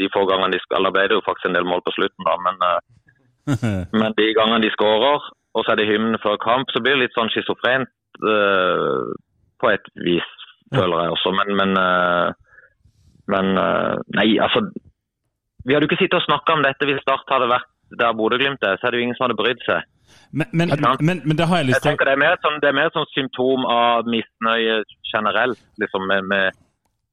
[0.00, 0.86] de få gangene de skal.
[0.86, 3.68] Da ble det jo faktisk en del mål på slutten, da, men, eh,
[4.00, 7.06] men de gangene de skårer, og så er det hymne før kamp, så blir det
[7.06, 9.14] litt sånn schizofrent eh,
[9.62, 10.32] på et vis,
[10.74, 11.32] føler jeg også.
[11.38, 12.28] Men, men, eh,
[13.32, 14.66] men eh, Nei, altså
[15.66, 18.64] Vi hadde jo ikke sittet og snakka om dette hvis Start hadde vært der Bodø-Glimt
[18.66, 19.86] er, så er det jo ingen som hadde brydd seg.
[20.30, 22.46] men, men, men, men det har jeg Jeg lyst til tenker Det er mer et
[22.46, 24.80] sånn, det er mer sånn symptom av misnøye
[25.12, 26.58] generelt liksom med, med,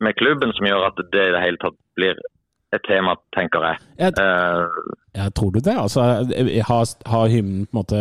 [0.02, 2.18] med klubben som gjør at det i det hele tatt blir
[2.74, 3.82] et tema, tenker jeg.
[4.02, 5.76] Jeg, Eh, Ja, tror du det?
[5.78, 8.00] Altså, har, har hymnen på en måte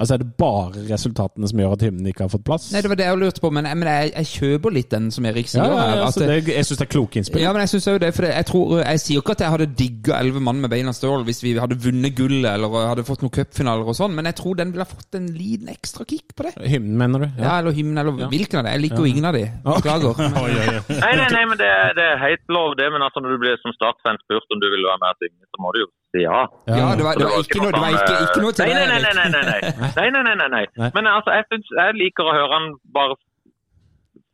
[0.00, 2.70] Altså, Er det bare resultatene som gjør at hymnen ikke har fått plass?
[2.72, 5.26] Nei, det var det jeg lurte på, men, men jeg, jeg kjøper litt den som
[5.28, 5.60] Erik sier.
[5.66, 7.42] ja, ja, at altså, det, jeg syns det er kloke innspill.
[7.42, 9.52] Ja, men jeg synes jo det, for jeg, tror, jeg sier jo ikke at jeg
[9.56, 13.26] hadde digga elleve mann med beina stål hvis vi hadde vunnet gullet eller hadde fått
[13.26, 16.32] noen cupfinaler og sånn, men jeg tror den ville ha fått en liten ekstra kick
[16.38, 16.54] på det.
[16.64, 17.28] Hymnen, mener du?
[17.44, 18.30] Ja, eller hymnen, eller Ja.
[18.32, 18.76] hvilken av det.
[18.78, 19.44] Jeg liker jo ingen av de.
[19.68, 20.16] Beklager.
[20.46, 20.50] Oi.
[20.96, 22.88] nei, nei, nei, men det, er- det er helt lov, det.
[22.96, 25.44] Men altså, når du blir som startfan spurt om du vil være med og synge,
[25.52, 26.38] så må du jo ja.
[26.66, 28.88] Ja, det var, det var ikke noe, det var ikke, ikke noe til nei, deg,
[28.90, 30.90] nei, nei, nei, nei, nei, nei, nei, nei, nei.
[30.96, 33.18] Men altså, jeg, synes, jeg liker å høre han bare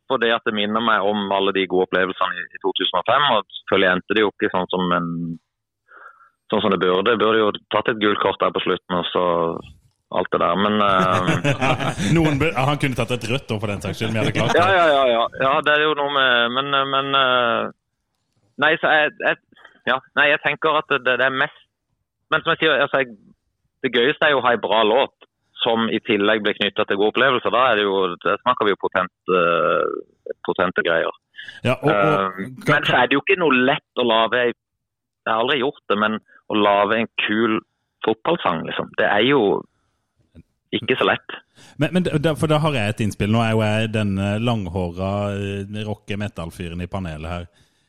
[0.07, 3.25] fordi at det minner meg om alle de gode opplevelsene i, i 2005.
[3.35, 5.09] Og selvfølgelig endte det jo ikke sånn som, en,
[6.51, 7.09] sånn som det burde.
[7.11, 9.25] Det burde jo tatt et gullkort der på slutten, og så
[10.17, 10.61] alt det der.
[10.63, 11.27] Men uh,
[12.15, 14.15] Noen, Han kunne tatt et rødt òg, for den saks skyld.
[14.15, 14.63] Vi hadde klart det.
[14.63, 15.25] ja, ja, ja.
[15.43, 17.75] ja, det er jo noe med Men, men uh,
[18.63, 19.37] Nei, så jeg, jeg,
[19.85, 21.66] ja, nei, jeg tenker at det, det er mest
[22.33, 23.15] Men som jeg sier, altså, jeg,
[23.85, 25.27] det gøyeste er jo å ha en bra låt
[25.63, 27.53] som i tillegg blir knytta til gode opplevelser.
[27.53, 31.15] Da er det jo, det snakker vi jo potent, uh, potente greier.
[31.65, 34.51] Ja, og, og, uh, men så er det jo ikke noe lett å lage ei
[34.51, 36.13] Jeg har aldri gjort det, men
[36.47, 37.57] å lage en kul
[38.05, 38.93] fotballsang, liksom.
[38.95, 39.41] Det er jo
[40.71, 41.35] ikke så lett.
[41.81, 42.07] Men, men
[42.39, 43.31] for da har jeg et innspill.
[43.33, 45.11] Nå er jo jeg den eh, langhåra
[45.87, 47.47] rocke metal-fyren i panelet her.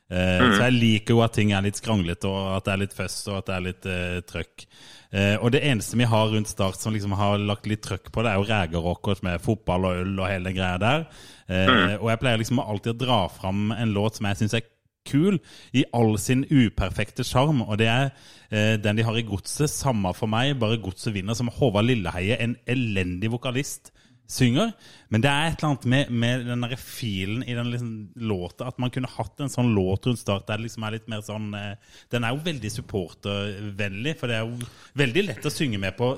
[0.09, 2.95] Eh, Så jeg liker jo at ting er litt skranglete, og at det er litt
[2.97, 4.65] føss og at det er litt uh, trøkk.
[5.13, 8.21] Uh, og det eneste vi har rundt Start som liksom har lagt litt trøkk på,
[8.25, 11.05] det er jo Rægerockers med fotball og øl og hele greia der.
[11.49, 14.67] Eh, Og jeg pleier liksom alltid å dra fram en låt som jeg syns er
[15.09, 15.39] kul
[15.73, 18.11] i all sin uperfekte sjarm, og det er
[18.51, 19.71] eh, den de har i Godset.
[19.71, 21.33] Samme for meg, bare Godset vinner.
[21.37, 23.89] Som Håvard Lilleheie, en elendig vokalist,
[24.29, 24.73] synger.
[25.09, 27.93] Men det er et eller annet med, med den der filen i den liksom
[28.29, 31.07] låta, at man kunne hatt en sånn låt rundt start der det liksom er litt
[31.09, 34.69] mer sånn eh, Den er jo veldig supportervennlig, for det er jo
[35.01, 36.13] veldig lett å synge med på.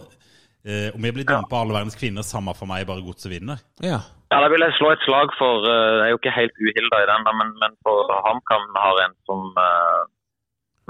[0.62, 3.64] Eh, om jeg blir dømt på alle verdens kvinner, samme for meg, bare godset vinner.
[3.82, 4.04] Ja.
[4.32, 7.00] Ja, Da vil jeg slå et slag for uh, Jeg er jo ikke helt uhilda
[7.04, 10.04] i den, da, men, men for HamKam har en som eh,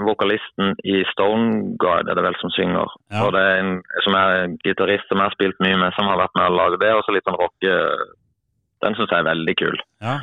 [0.06, 2.90] Vokalisten i Stone God er det vel som synger.
[3.12, 3.26] Ja.
[3.26, 3.76] Og det er en
[4.06, 6.80] som er gitarist som jeg har spilt mye med, som har vært med å lage
[6.82, 6.92] det.
[6.96, 7.78] Og så litt sånn rocke
[8.82, 9.78] Den syns jeg er veldig kul.
[10.02, 10.18] Ja,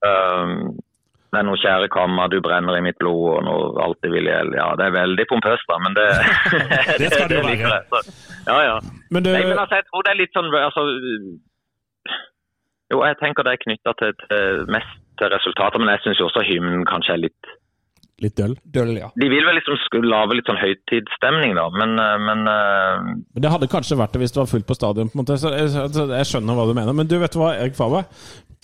[0.00, 0.78] Um,
[1.30, 4.56] det er noe kjære kammer, du brenner i mitt blod og noe alltid vil gjelde.
[4.58, 6.06] Ja, det er veldig pompøst, da, men det
[7.02, 7.84] Det skal det jo liker være.
[7.92, 8.76] Så, ja, ja.
[9.14, 10.86] Men du Nei, men altså, jeg tror det er litt sånn altså,
[12.90, 16.42] Jo, jeg tenker det er knytta til, til mest til resultater, men jeg syns også
[16.48, 17.54] hymnen kanskje er litt
[18.20, 18.54] Litt døll.
[18.68, 19.08] Døll, ja.
[19.16, 23.14] De vil vel liksom skulle lage litt sånn høytidsstemning, da, men, eh, men uh...
[23.40, 25.08] Det hadde kanskje vært det hvis det var fullt på stadion.
[25.08, 26.96] på en måte så jeg, så jeg skjønner hva du mener.
[26.96, 28.04] Men du, vet du hva, Erik Faber?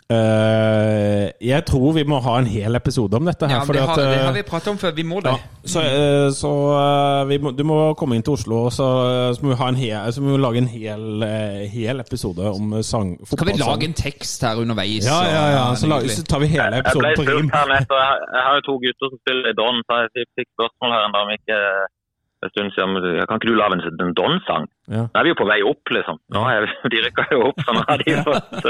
[0.07, 3.49] Eh, jeg tror vi må ha en hel episode om dette.
[3.51, 4.93] her ja fordi det, har, at, det eh, har vi pratet om før.
[4.95, 5.33] Vi må det.
[5.35, 8.87] ja, så uh, så uh, vi må, du må komme inn til Oslo, og så,
[9.35, 12.53] så, må vi ha en hel, så må vi lage en hel, eh, hel episode
[12.53, 15.11] om sang, sang, Kan vi lage en tekst her underveis?
[15.11, 15.67] Ja, ja, ja.
[15.75, 17.51] Så, lager, så tar vi hele episoden på rim.
[17.51, 21.09] Jeg, jeg har jo to gutter som spiller i Don, så jeg fikk spørsmål her
[21.09, 21.61] en dag om ikke
[22.47, 24.71] en stund siden om ja, kan ikke du lage en, en Don-sang.
[24.87, 25.05] Ja.
[25.11, 26.23] Nå er vi jo på vei opp, liksom.
[26.37, 28.67] Nå er vi, de rykker jo opp, så nå har de fått,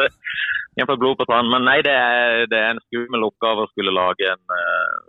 [0.77, 1.49] de blod på tann.
[1.53, 5.05] Men nei, det er, det er en skummel oppgave å skulle lage en, eh,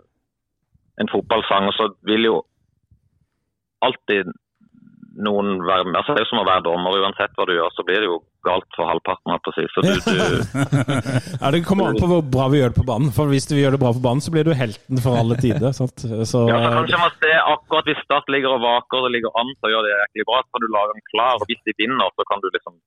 [1.04, 1.68] en fotballsang.
[1.68, 2.36] Og så vil jo
[3.84, 4.32] alltid
[5.18, 5.98] noen være med.
[5.98, 6.98] Altså Det er jo som å være dommer.
[7.02, 9.34] Uansett hva du gjør, så blir det jo galt for halvparten.
[9.34, 9.66] av å.
[9.74, 10.18] Så du, du,
[11.42, 13.10] Ja, Det kommer an på hvor bra vi gjør det på banen.
[13.14, 15.72] For Hvis vi gjør det bra på banen, så blir du helten for alle tider.
[15.76, 15.98] Sant?
[16.00, 19.50] Så, Ja, så kanskje man ser akkurat hvis Start ligger og vaker og ligger an
[19.56, 21.34] til å gjøre det jæklig bra, så kan du lage en klar.
[21.42, 22.78] Og hvis de vinner, så kan du liksom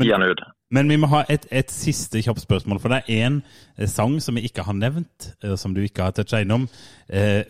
[0.00, 0.40] gi han ut.
[0.72, 3.38] Men vi må ha et, et siste kjapt spørsmål, for det er en
[3.76, 6.64] eh, sang som vi ikke har nevnt, eh, som du ikke har toucha innom.
[7.12, 7.44] Eh,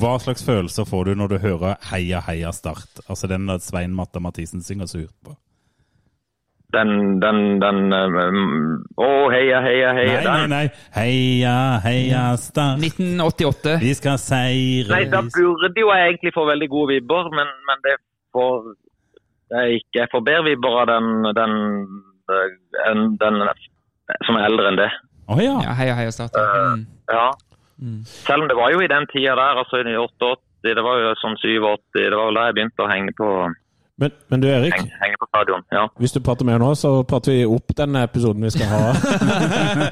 [0.00, 3.04] hva slags følelser får du når du hører 'Heia, heia Start'?
[3.06, 5.36] Altså den at Svein Matta Mathisen synger surt på.
[6.74, 10.16] Den, den, den um, Å, heia, heia, heia.
[10.24, 10.64] Nei, nei, nei.
[10.96, 12.82] Heia, heia Start.
[12.82, 13.76] 1988.
[13.84, 17.86] Vi skal seire Nei, da burde jo jeg egentlig få veldig gode vibber, men, men
[17.86, 17.94] det
[18.34, 18.74] får
[19.50, 20.00] ikke.
[20.02, 21.52] Jeg får vi bare den, den,
[22.82, 23.42] den, den
[24.26, 24.90] som er eldre enn det.
[25.26, 25.58] Oh, ja.
[25.64, 26.34] Ja, heia, heia, start.
[26.34, 26.86] Mm.
[27.10, 27.30] Ja.
[28.06, 31.14] Selv om det var jo i den tida der, altså i 88, det var jo
[31.20, 33.28] sånn 87, det var vel da jeg begynte å henge på,
[33.96, 35.62] men, men du Erik, henge, henge på stadion.
[35.72, 35.86] Ja.
[35.96, 38.82] hvis du prater mer nå, så prater vi opp den episoden vi skal ha.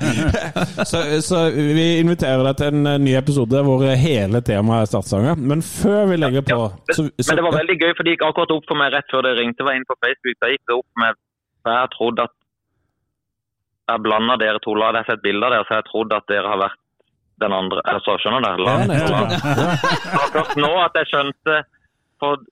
[0.91, 5.41] så, så vi inviterer deg til en eh, ny episode hvor hele temaet er startsanger.
[5.41, 6.61] Men før vi legger på
[6.93, 9.09] så, så, Men det var veldig gøy, for det gikk akkurat opp for meg rett
[9.15, 9.65] før det ringte.
[9.65, 11.21] var inne på Facebook, da gikk det opp med
[11.65, 12.35] for Jeg trodde at
[13.89, 14.75] jeg blanda dere to.
[14.77, 16.81] La jeg sett bilde av dere, så jeg trodde at dere har vært
[17.43, 17.81] den andre.
[17.89, 18.49] Altså, skjønner du?
[18.49, 19.33] Ja, La, nettopp.
[19.41, 21.57] Det var først nå at jeg skjønte
[22.23, 22.45] For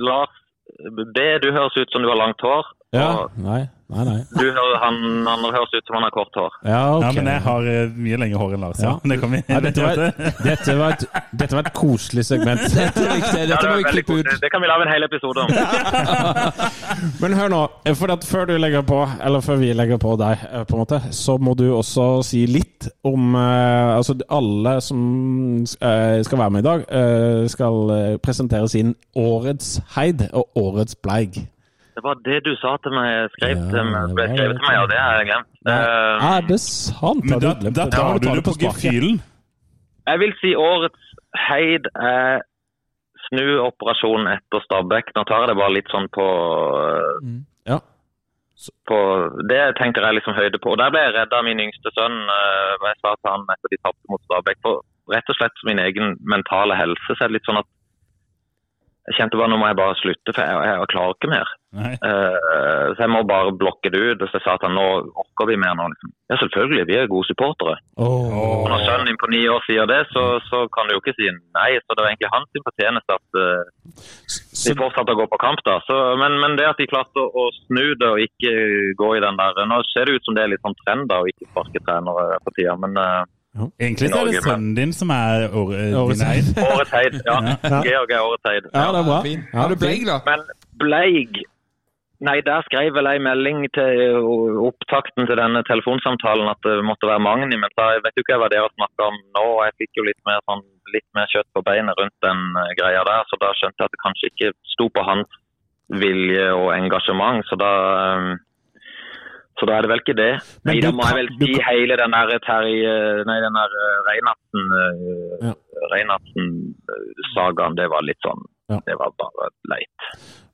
[0.00, 0.39] Lars
[0.88, 2.68] B, du høres ut som du har langt hår.
[2.90, 4.16] Ja, nei, nei, nei.
[4.34, 4.48] du
[4.82, 6.54] han, han høres ut som han har kort hår.
[6.66, 7.04] Ja, okay.
[7.04, 8.80] Ja, men jeg har uh, mye lengre hår enn Lars.
[8.82, 8.96] Ja.
[9.12, 10.00] Det kan vi Ja, dette, var,
[10.42, 12.64] dette, var et, dette var et koselig segment.
[12.74, 13.36] Dette dette.
[13.38, 14.30] Ja, Dette det, må vi klippe ut.
[14.42, 15.54] det kan vi lage en hel episode om.
[17.22, 17.60] Men hør nå,
[18.00, 20.82] for at før du legger på, eller før vi legger på deg, eh, på en
[20.82, 25.00] måte, så må du også si litt om uh, Altså, alle som
[25.62, 30.98] uh, skal være med i dag, eh, skal eh, presentere sin årets heid og årets
[30.98, 31.42] bleig.
[32.00, 34.76] Det var det du sa til meg, skrev Ja, til meg, ble skrevet til meg,
[34.80, 35.50] og det har jeg glemt.
[35.68, 37.24] Uh, Er det sant?
[37.24, 37.92] Men Har da, glemt da det?
[37.92, 38.84] tar du det på sparket.
[38.88, 39.18] gefühlen.
[40.08, 41.10] Jeg vil si årets
[41.48, 42.40] heid er
[43.28, 45.12] snuoperasjonen etter Stabæk.
[45.14, 46.24] Nå tar jeg det bare litt sånn på,
[47.68, 47.78] Ja.
[48.88, 48.98] på
[49.52, 50.72] Det tenker jeg liksom høyde på.
[50.72, 52.16] Og Der ble jeg redda av min yngste sønn.
[52.28, 54.56] eh, Jeg sa til han etter de tapte mot Stabæk.
[54.62, 54.80] For
[55.12, 57.12] rett og slett min egen mentale helse.
[57.12, 57.68] Så er det litt sånn at
[59.08, 61.48] jeg kjente bare nå må jeg bare slutte, for jeg, jeg, jeg klarer ikke mer.
[61.72, 64.22] Eh, så jeg må bare blokke det ut.
[64.22, 64.86] Og så jeg sa til han nå
[65.22, 65.86] orker vi mer nå.
[65.92, 66.12] liksom.
[66.30, 67.78] Ja, selvfølgelig, vi er gode supportere.
[67.96, 68.60] Oh.
[68.60, 71.16] Og når sønnen din på ni år sier det, så, så kan du jo ikke
[71.16, 71.70] si nei.
[71.80, 74.06] Så det var egentlig hans sin fortjeneste at uh,
[74.68, 75.64] de fortsatte å gå på kamp.
[75.66, 75.80] da.
[75.88, 78.54] Så, men, men det at de klarte å, å snu det og ikke
[79.00, 81.22] gå i den der Nå ser det ut som det er litt sånn trend da,
[81.22, 82.98] å ikke sparke trenere på tida, men
[83.56, 86.50] eh, Egentlig så er det sønnen din som er år, eh, Årets heid.
[86.74, 87.14] årets heid.
[87.26, 87.38] Ja,
[87.86, 88.68] Georg er årets heid.
[88.74, 89.20] ja, det er bra.
[89.26, 90.18] Ja, Har du bleig, bleik, da?
[90.28, 90.44] Men
[90.80, 91.40] Bleig
[92.20, 94.18] Nei, der skrev vel ei melding til
[94.68, 98.48] opptakten til denne telefonsamtalen at det måtte være Magni, men da vet jo ikke hva
[98.52, 99.44] dere snakka om nå.
[99.56, 100.60] og Jeg fikk jo litt mer, sånn,
[100.92, 103.96] litt mer kjøtt på beinet rundt den eh, greia der, så da skjønte jeg at
[103.96, 105.38] det kanskje ikke sto på hans
[106.04, 107.40] vilje og engasjement.
[107.48, 107.72] Så da,
[108.04, 108.28] eh,
[109.60, 110.30] Så da er det vel ikke det.
[110.64, 112.92] Men Nei, da må jeg vel si kan- hele den der Terje
[113.28, 113.98] Nei, den der eh,
[114.80, 115.54] eh, Ja.
[117.76, 118.40] Det var litt sånn
[118.70, 118.78] Ja.
[118.86, 119.90] Det var bare leit.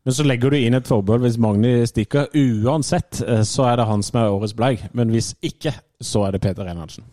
[0.05, 2.31] Men så legger du inn et forbehold hvis Magni stikker.
[2.35, 6.33] Uansett eh, så er det han som er årets bleik, men hvis ikke, så er
[6.33, 7.05] det Peter Reinhardsen.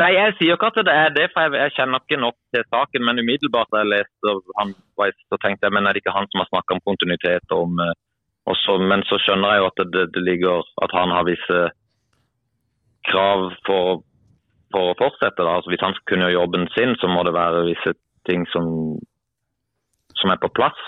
[0.00, 3.04] Nei, jeg sier ikke at det er det, for jeg, kjenner ikke nok til saken.
[3.04, 4.72] Men umiddelbart da jeg leste han,
[5.28, 7.44] så tenkte jeg men er det ikke han som har snakka om kontinuitet?
[7.50, 7.92] og Om, eh,
[8.48, 11.58] og så, men så skjønner jeg jo at det, det ligger at han har visse
[13.10, 14.00] krav for,
[14.72, 15.40] for å fortsette.
[15.42, 15.56] da.
[15.58, 17.94] Altså, hvis han skal kunne gjøre jobben sin, så må det være visse
[18.28, 18.66] ting som,
[20.20, 20.80] som er på plass.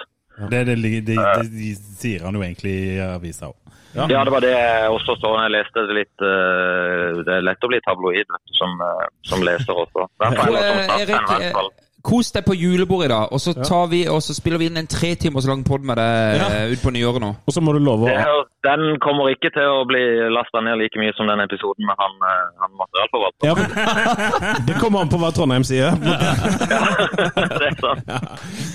[0.51, 1.17] Det, det, det, det,
[1.53, 3.59] det sier han jo egentlig i avisa òg.
[3.93, 4.07] Ja.
[4.09, 6.23] det var det jeg også så jeg leste det litt.
[6.25, 10.07] eh, Det er lett å bli tabloid som, eh, som leser også.
[10.17, 11.69] Fall, eller som Start-fan, i hvert fall.
[12.03, 14.67] Eh, kos deg på julebordet i dag, og så tar vi og så spiller vi
[14.67, 16.49] inn en tre timers lang pod med deg Ja.
[16.67, 17.31] utpå ut på nyåret nå.
[17.47, 19.99] Og så må du love å Den kommer ikke til å bli
[20.31, 23.59] lasta ned like mye som den episoden med han, eh, han materialforvalteren.
[24.53, 25.91] ja, Det kommer an på hva Trondheim sier.
[25.99, 28.03] det er sånn.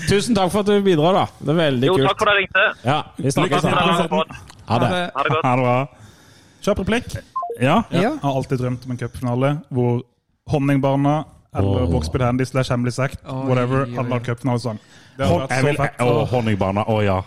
[0.08, 1.24] Tusen takk for at du bidrar, da.
[1.40, 2.08] Det er veldig Jo, kult.
[2.10, 2.66] takk for at jeg ringte.
[2.84, 3.64] Ja, vi snakkes.
[3.64, 4.36] Ha det.
[4.68, 4.90] Ha det
[5.32, 5.44] godt.
[5.44, 5.78] Ha det bra.
[6.64, 7.16] Kjapp replikk.
[7.60, 7.82] Ja.
[7.90, 8.00] Ja.
[8.02, 10.02] Jeg har alltid drømt om en cupfinale hvor
[10.52, 11.24] Honningbarna
[11.56, 11.90] eller oh.
[11.90, 13.96] Boxbid Handy slash Hemmelig sekt, whatever, oi, oi.
[13.96, 14.78] hadde lagd cupfinalesang.
[15.18, 16.00] Det hadde vært Jeg så vil, fett.
[16.04, 16.84] å, Honningbarna.
[16.86, 17.22] Å ja.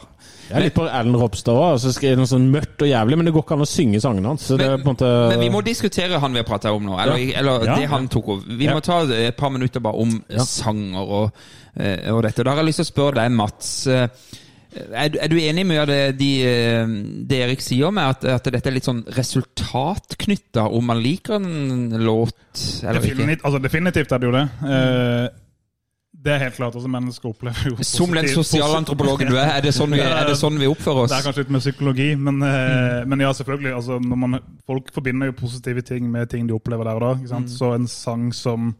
[0.52, 1.78] Jeg er litt på Ellen Ropstad òg.
[1.80, 4.28] Så skrev noe sånn mørkt og jævlig, men det går ikke an å synge sangene
[4.34, 4.46] hans.
[4.48, 6.84] Så det er på en måte Men vi må diskutere han vi har prata om
[6.86, 7.76] nå, eller, eller Ja.
[7.80, 8.44] det han tok over.
[8.58, 8.76] Vi Ja.
[8.76, 11.32] må ta et par minutter bare om sanger og,
[11.76, 12.44] eh, og dette.
[12.44, 13.88] Da har jeg lyst til å spørre deg, Mats.
[14.76, 16.88] Eh, Er, du- enig i enig med det, de, eh,
[17.28, 21.90] det Erik sier med at, at dette er litt sånn resultatknytta, om man liker en
[22.02, 22.36] låt
[22.84, 23.16] eller ikke?
[23.16, 24.48] Definitivt, altså, definitivt er det jo det.
[24.64, 25.30] Eh,
[26.24, 26.76] det er helt klart.
[26.76, 27.98] altså Mennesker opplever jo positivt.
[27.98, 31.18] Som den sosialantropologen du er, er det sånn vi, er det sånn vi oppfører Det
[31.18, 33.74] er kanskje litt med psykologi, men, eh, men ja, selvfølgelig.
[33.80, 37.12] Altså, man, folk forbinder jo positive ting med ting de opplever der og da.
[37.24, 37.50] Ikke sant?
[37.50, 38.76] Så en sang som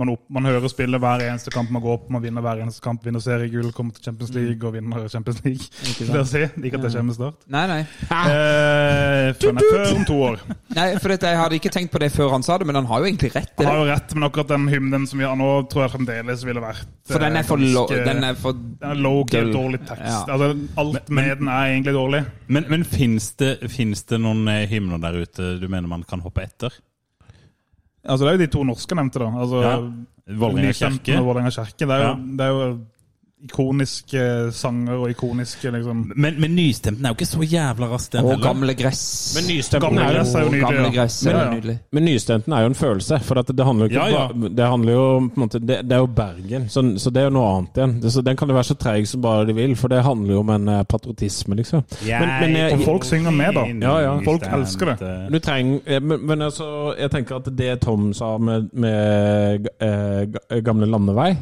[0.00, 2.82] man, opp, man hører spille hver eneste kamp man går på, man vinner hver eneste
[2.84, 5.68] kamp, vinner seriegull, kommer til Champions League og vinner Champions League.
[6.14, 6.42] Det å si.
[6.66, 7.46] Ikke at det kommer med Start.
[7.54, 7.80] Nei, nei.
[7.84, 10.40] Eh, før, før om to år.
[10.78, 12.88] nei for dette, jeg hadde ikke tenkt på det før han sa det, men han
[12.90, 15.36] har jo egentlig rett Han har jo rett, men akkurat den hymnen som vi har
[15.38, 18.40] nå, tror jeg fremdeles ville vært For den eh, er for, lo, ganske- den er
[18.40, 20.08] for den er low-key dårlig tekst.
[20.08, 20.24] Ja.
[20.34, 22.24] Altså, alt med den er egentlig dårlig.
[22.48, 26.44] Men, men fins det, det noen eh, hymner der ute du mener man kan hoppe
[26.44, 26.74] etter?
[28.04, 29.30] Altså, det er jo de to norske nevnte, da.
[29.40, 29.76] Altså, Ja.
[30.38, 31.16] Vålerenga kirke.
[31.78, 32.78] Det er, jo, det er jo
[33.44, 34.20] ikoniske
[34.56, 38.40] sanger og ikoniske liksom Men, men nystemten er jo ikke så jævla rask, den Og
[38.42, 39.02] gamle gress.
[39.36, 41.76] Men nystemten Gamle er gress er jo nydelig, Gamle gress er Ja, jo nydelig.
[41.92, 43.18] Men nystemten er jo en følelse.
[43.24, 44.48] For at det handler jo ikke Ja, ja.
[44.60, 47.28] Det handler jo på en måte Det, det er jo Bergen, så, så det er
[47.28, 47.94] jo noe annet igjen.
[48.02, 50.34] Det, så den kan jo være så treig som bare de vil, for det handler
[50.34, 51.82] jo om en eh, patriotisme, liksom.
[52.04, 53.64] Men, men jeg, Og folk synger med, da.
[53.84, 54.12] Ja, ja.
[54.24, 55.10] Folk elsker det.
[55.32, 56.68] Du trenger, eh, men, men altså,
[56.98, 61.32] jeg tenker at det Tom sa med, med eh, gamle landevei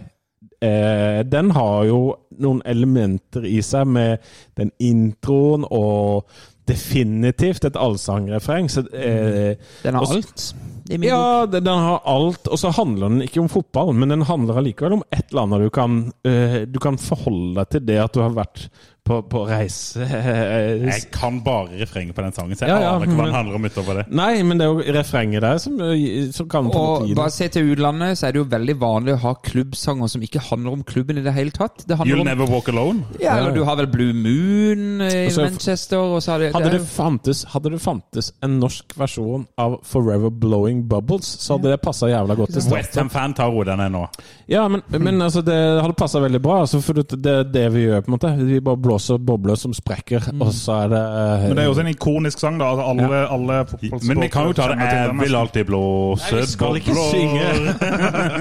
[0.63, 2.01] eh, Den har jo
[2.43, 4.23] noen elementer i seg med
[4.59, 6.29] den introen og
[6.69, 8.71] definitivt et allsangrefreng.
[8.71, 10.55] Så, eh, Den har alt.
[10.93, 11.17] I min bok.
[11.17, 12.47] ja, den, har alt.
[12.53, 15.67] Og så handler den ikke om fotball, men den handler allikevel om et eller annet
[15.67, 18.67] du kan eh, Du kan forholde deg til det at du har vært
[19.03, 23.09] på, på reise Jeg kan bare refrenget på den sangen, så jeg Ja, ja, aner
[23.09, 24.05] ikke hva den handler om utover det.
[24.15, 27.17] Nei, men det er jo refrenget der som, eh, som kan på Og tiden.
[27.19, 30.45] bare se til utlandet, så er det jo veldig vanlig å ha klubbsanger som ikke
[30.53, 31.83] handler om klubben i det hele tatt.
[31.89, 33.03] Det You'll om Never Walk Alone.
[33.21, 36.53] ja, eller Du har vel Blue Moon eh, i Altså, Manchester, og så har det,
[36.55, 41.57] Hadde det det, fantes, hadde det fantes en norsk versjon av Forever Blowing Bubbles, så
[41.57, 42.59] hadde det passa jævla godt.
[42.73, 44.07] Westham-fan tar roen den nå.
[44.51, 46.61] Ja, men, men altså, det hadde passa veldig bra.
[46.65, 48.33] Altså, for det det er det vi gjør, på en måte.
[48.39, 51.75] Vi bare blåser bobler som sprekker, og så er det uh, Men det er jo
[51.75, 52.71] også en ikonisk sang, da.
[52.73, 56.41] Altså, alle, alle fotballsportere Men vi kan jo ta det Jeg vil alltid blåse Nei,
[56.41, 57.47] vi skal ikke synge.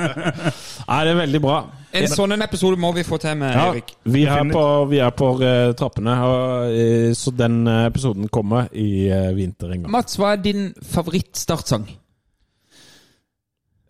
[0.91, 1.61] Nei, det er veldig bra.
[1.91, 3.95] En sånn en episode må vi få til med Ja, Erik.
[4.07, 9.09] vi er på, vi er på uh, trappene, og, uh, så den episoden kommer i
[9.11, 9.91] uh, vinter en gang.
[9.99, 11.89] Mats, hva er din favorittstartsang?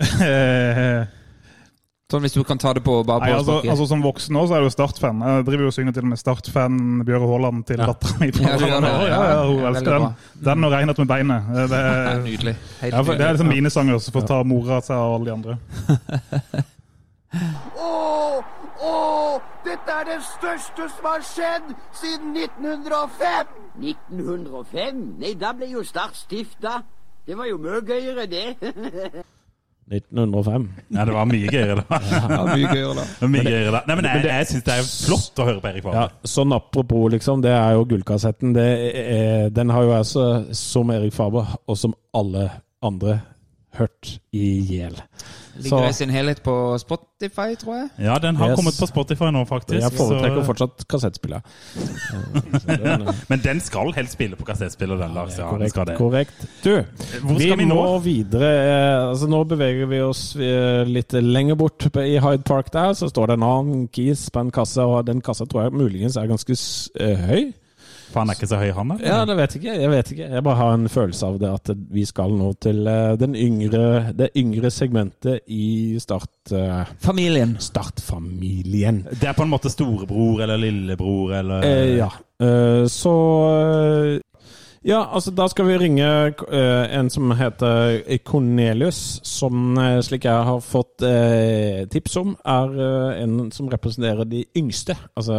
[0.01, 1.01] Eh,
[2.11, 4.49] Sånn hvis du kan ta det på bare på Nei, altså, altså Som voksen også
[4.49, 5.21] så er jeg jo Start-fan.
[5.23, 7.85] Jeg driver jo og synger til og med Start-fan Bjøre Haaland til Ja.
[7.87, 8.27] dattera mi.
[8.41, 8.79] Ja, ja.
[8.81, 10.09] Ja, ja, hun Ja, elsker den.
[10.43, 11.47] Den og 'Regnet med beinet'.
[11.55, 12.55] Det Det er nydelig.
[12.83, 15.33] Ja, for det er liksom mine sanger, så får ta mora seg av alle de
[15.37, 15.57] andre.
[17.79, 18.43] Å,
[18.83, 23.47] åh, dette er det største som har skjedd siden 1905!
[23.79, 24.99] 1905?
[25.21, 26.81] Nei, da ble jo Start stifta.
[27.25, 29.23] Det var jo mye gøyere, det.
[29.91, 30.67] 1905.
[30.95, 31.99] Ja, det var mye gøyere da.
[32.11, 33.05] Ja, mye gøyere da.
[33.27, 33.81] Mye gøyere da.
[33.89, 37.09] Nei, men jeg, jeg syns det er flott å høre på Erik Ja, sånn apropos,
[37.15, 37.43] liksom.
[37.43, 38.55] Det er jo gullkassetten.
[38.57, 38.67] Det
[39.03, 40.27] er, den har jo jeg, så,
[40.57, 42.49] som Erik Faber, og som alle
[42.85, 43.19] andre,
[43.77, 44.97] hørt i hjel.
[45.59, 47.89] Ligger i sin helhet på Spotify, tror jeg.
[48.05, 48.55] Ja, den har Yes.
[48.59, 49.81] kommet på Spotify nå, faktisk.
[49.81, 51.41] Jeg foretrekker så- fortsatt kassettspiller.
[53.29, 55.37] Men den skal helst spille på kassettspiller, den, Lars.
[55.37, 55.69] Ja, korrekt.
[55.73, 55.97] skal det.
[55.97, 56.45] korrekt.
[56.63, 56.69] Du,
[57.21, 57.99] Hvor skal vi må nå?
[58.03, 58.51] videre.
[58.51, 62.93] eh, Altså, nå beveger vi oss eh, litt lenger bort i Hyde Park der.
[62.93, 66.15] Så står det en annen kis på en kasse, og den kassa tror jeg muligens
[66.17, 66.55] er ganske
[66.99, 67.51] eh, høy.
[68.11, 68.97] For han er ikke så høy, han da?
[69.05, 69.75] Ja, det vet ikke.
[69.81, 70.29] Jeg vet ikke.
[70.35, 74.11] Jeg bare har en følelse av det at vi skal nå til eh, den yngre,
[74.17, 77.55] det yngre segmentet i start, eh, Familien.
[77.63, 79.05] startfamilien.
[79.19, 82.09] Det er på en måte storebror eller lillebror eller Eh, ja.
[82.41, 83.15] Eh, så
[84.81, 86.05] Ja, altså da skal vi ringe
[86.41, 92.71] uh, en som heter Cornelius, som eh, slik jeg har fått uh, tips om, er
[92.73, 94.95] uh, en som representerer de yngste.
[95.13, 95.35] Altså,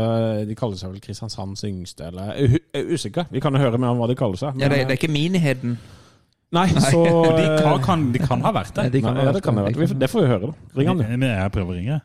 [0.46, 3.24] De kaller seg vel Kristiansands yngste, eller Jeg er u- jeg er usikker.
[3.34, 4.62] Vi kan høre mer om hva de kaller seg.
[4.62, 5.74] Ja, det, det er ikke Miniheden.
[6.54, 7.02] Nei, så
[7.40, 8.92] De kan, kan, de kan ha vært det.
[8.94, 9.74] De kan Nei, ha ja, det kan være.
[9.74, 10.78] Får- Det får vi høre, da.
[10.78, 11.08] Ring han, du.
[11.16, 11.98] Men jeg prøver å ringe.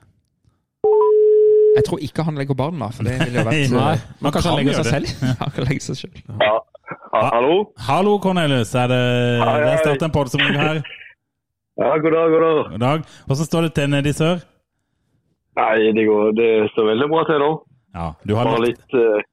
[1.77, 2.89] Jeg tror ikke han legger barn, da.
[2.97, 3.93] For det ville jo vært Nei,
[4.25, 5.23] Men kanskje han kan legger seg selv?
[5.43, 6.17] Han kan legge seg selv.
[6.41, 6.55] Ja.
[6.87, 7.55] Ha, hallo?
[7.87, 8.71] Hallo, Cornelius.
[8.75, 9.01] Er det,
[9.43, 10.81] Hei, det er en podd som er her.
[11.77, 12.59] Ja, god dag, god dag.
[12.71, 13.01] God dag.
[13.29, 14.39] Hvordan står det til nede i sør?
[15.59, 17.49] Nei, det går det står veldig bra til nå.
[17.93, 19.27] Ja, du har Bare litt, litt uh,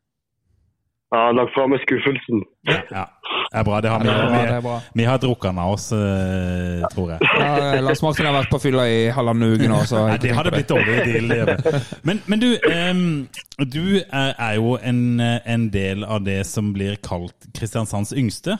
[1.14, 2.40] Jeg har lagt fra meg skuffelsen.
[2.66, 3.04] ja,
[3.52, 3.76] det er bra.
[3.84, 4.76] Det har vi, Ja, det bra, det vi, bra.
[4.98, 7.28] vi har drukket den av oss, eh, tror jeg.
[7.38, 10.50] Ja, Lars Martin har vært på fylla i halvannen uke nå, så Nei, det hadde
[10.56, 11.52] blitt dårlig deal.
[12.08, 13.04] Men, men du, um,
[13.62, 18.56] du er, er jo en, en del av det som blir kalt Kristiansands yngste.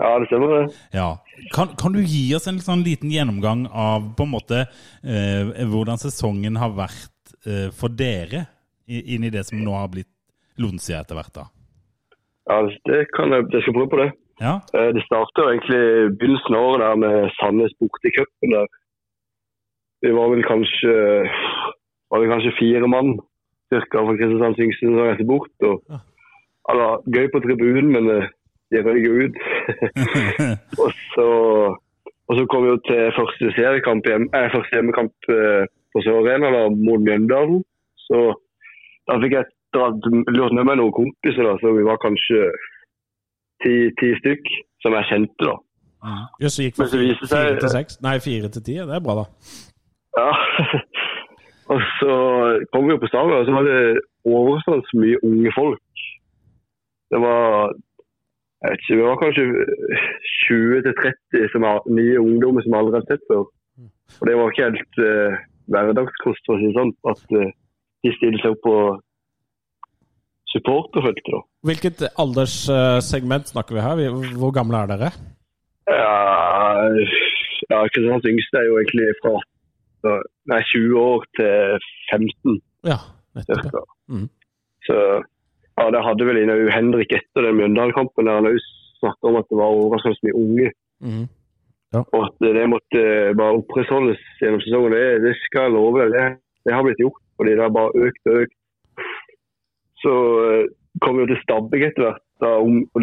[0.00, 0.62] Ja, det stemmer det.
[0.96, 1.10] Ja.
[1.52, 6.00] Kan, kan du gi oss en sånn liten gjennomgang av på en måte uh, hvordan
[6.00, 8.46] sesongen har vært uh, for dere
[8.88, 10.08] i- inn i det som nå har blitt
[10.62, 11.32] Lonsia etter hvert?
[11.36, 11.46] da?
[12.50, 12.58] Ja,
[12.88, 14.10] det kan jeg, jeg skal prøve på det.
[14.40, 14.54] Ja?
[14.74, 15.82] Eh, Det startet egentlig
[16.18, 18.56] begynnelsen av året der med Sandnes borte i cupen.
[20.00, 20.94] Vi var vel kanskje
[22.10, 23.18] var vel kanskje fire mann
[23.70, 25.52] cirka fra Kristiansand Syngsund som reiste bort.
[25.68, 26.00] Og, ja,
[26.72, 28.22] altså, gøy på tribunen, men det
[28.70, 29.38] de røyk jo ut.
[30.82, 31.28] og, så,
[32.28, 36.20] og så kom vi jo til første seriekamp hjem, eh, første hjemmekamp eh, på Sør
[36.22, 37.64] Arena mot Mjøndalen.
[38.06, 38.20] Så
[39.10, 42.44] da fikk jeg dratt, lurt med meg noen kompiser, da, så vi var kanskje
[43.64, 44.54] ti, ti stykk
[44.84, 45.50] som jeg kjente.
[45.50, 45.56] da.
[46.40, 48.00] Jøss, så gikk fra fire, til seks?
[48.04, 48.78] Nei, fire til ti.
[48.78, 49.26] Det er bra, da.
[50.18, 50.30] Ja.
[51.72, 52.16] og så
[52.72, 53.82] kom vi jo på Stavanger, og så var det
[54.24, 56.06] overraskende mye unge folk.
[57.10, 57.74] Det var
[58.60, 59.44] jeg vet ikke, vi var kanskje
[60.46, 63.46] 20-30 som var nye ungdommer som aldri har sett før.
[64.20, 65.38] Og det var ikke helt uh,
[65.72, 67.54] hverdagskost, for å si det sånn, at uh,
[68.04, 68.74] de stilte seg opp på
[70.52, 71.30] supporterfeltet.
[71.34, 71.40] da.
[71.68, 74.18] Hvilket alderssegment snakker vi her?
[74.40, 75.10] Hvor gamle er dere?
[75.90, 76.16] Ja,
[77.70, 79.34] ja Kristiansands yngste er jo egentlig fra
[80.50, 82.60] nei, 20 år til 15.
[82.88, 82.98] Ja,
[83.36, 83.90] nettopp.
[84.08, 84.28] Mhm.
[84.86, 84.96] Så
[85.78, 88.58] ja, det hadde vel Ina Henrik etter den Mjøndalen-kampen der han òg
[89.00, 90.72] snakka om at det var overraskende mye unge.
[91.04, 91.26] Mhm.
[92.00, 93.02] Og at det måtte
[93.38, 94.94] bare opprettholdes gjennom sesongen.
[94.94, 96.06] Det, det skal jeg love.
[96.14, 96.26] Det,
[96.64, 97.18] det har blitt gjort.
[97.36, 98.56] Fordi det har bare økt og økt.
[100.02, 100.12] Så
[100.44, 100.64] eh,
[101.02, 102.50] kom vi jo til Stabæk etter hvert, da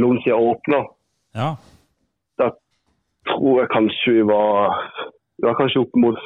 [0.02, 0.80] Lonsia åpna.
[1.38, 1.50] Ja.
[2.42, 2.50] Da
[3.30, 4.76] tror jeg kanskje vi var
[5.38, 6.18] Vi var kanskje opp mot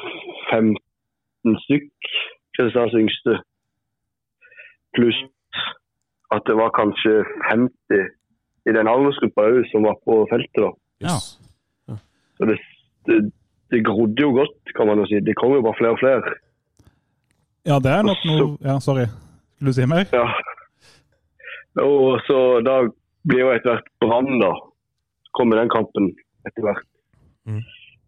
[0.53, 1.91] 15 stykk,
[2.55, 3.33] Kristiansands yngste.
[4.95, 5.19] Pluss
[6.35, 7.13] at det var kanskje
[7.51, 8.05] 50
[8.69, 10.61] i den aldersgruppa òg som var på feltet.
[10.63, 10.71] da.
[11.07, 11.17] ja.
[12.37, 12.57] Så det,
[13.07, 13.17] det,
[13.71, 15.19] det grodde jo godt, kan man jo si.
[15.27, 16.21] Det kom jo bare flere og flere.
[17.69, 19.05] Ja, det er nok noe Ja, sorry.
[19.55, 20.07] Skulle du si mer?
[20.13, 20.25] Ja.
[21.79, 22.81] Og så da
[23.27, 24.51] blir jo etter hvert Brann, da.
[25.37, 26.11] Kom den kampen
[26.47, 26.87] etter hvert.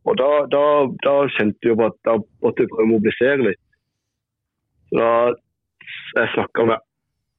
[0.03, 0.63] Og da, da,
[1.05, 3.61] da kjente jo på at da måtte vi prøve å mobilisere litt.
[4.91, 5.11] Så da
[6.17, 6.83] jeg snakka med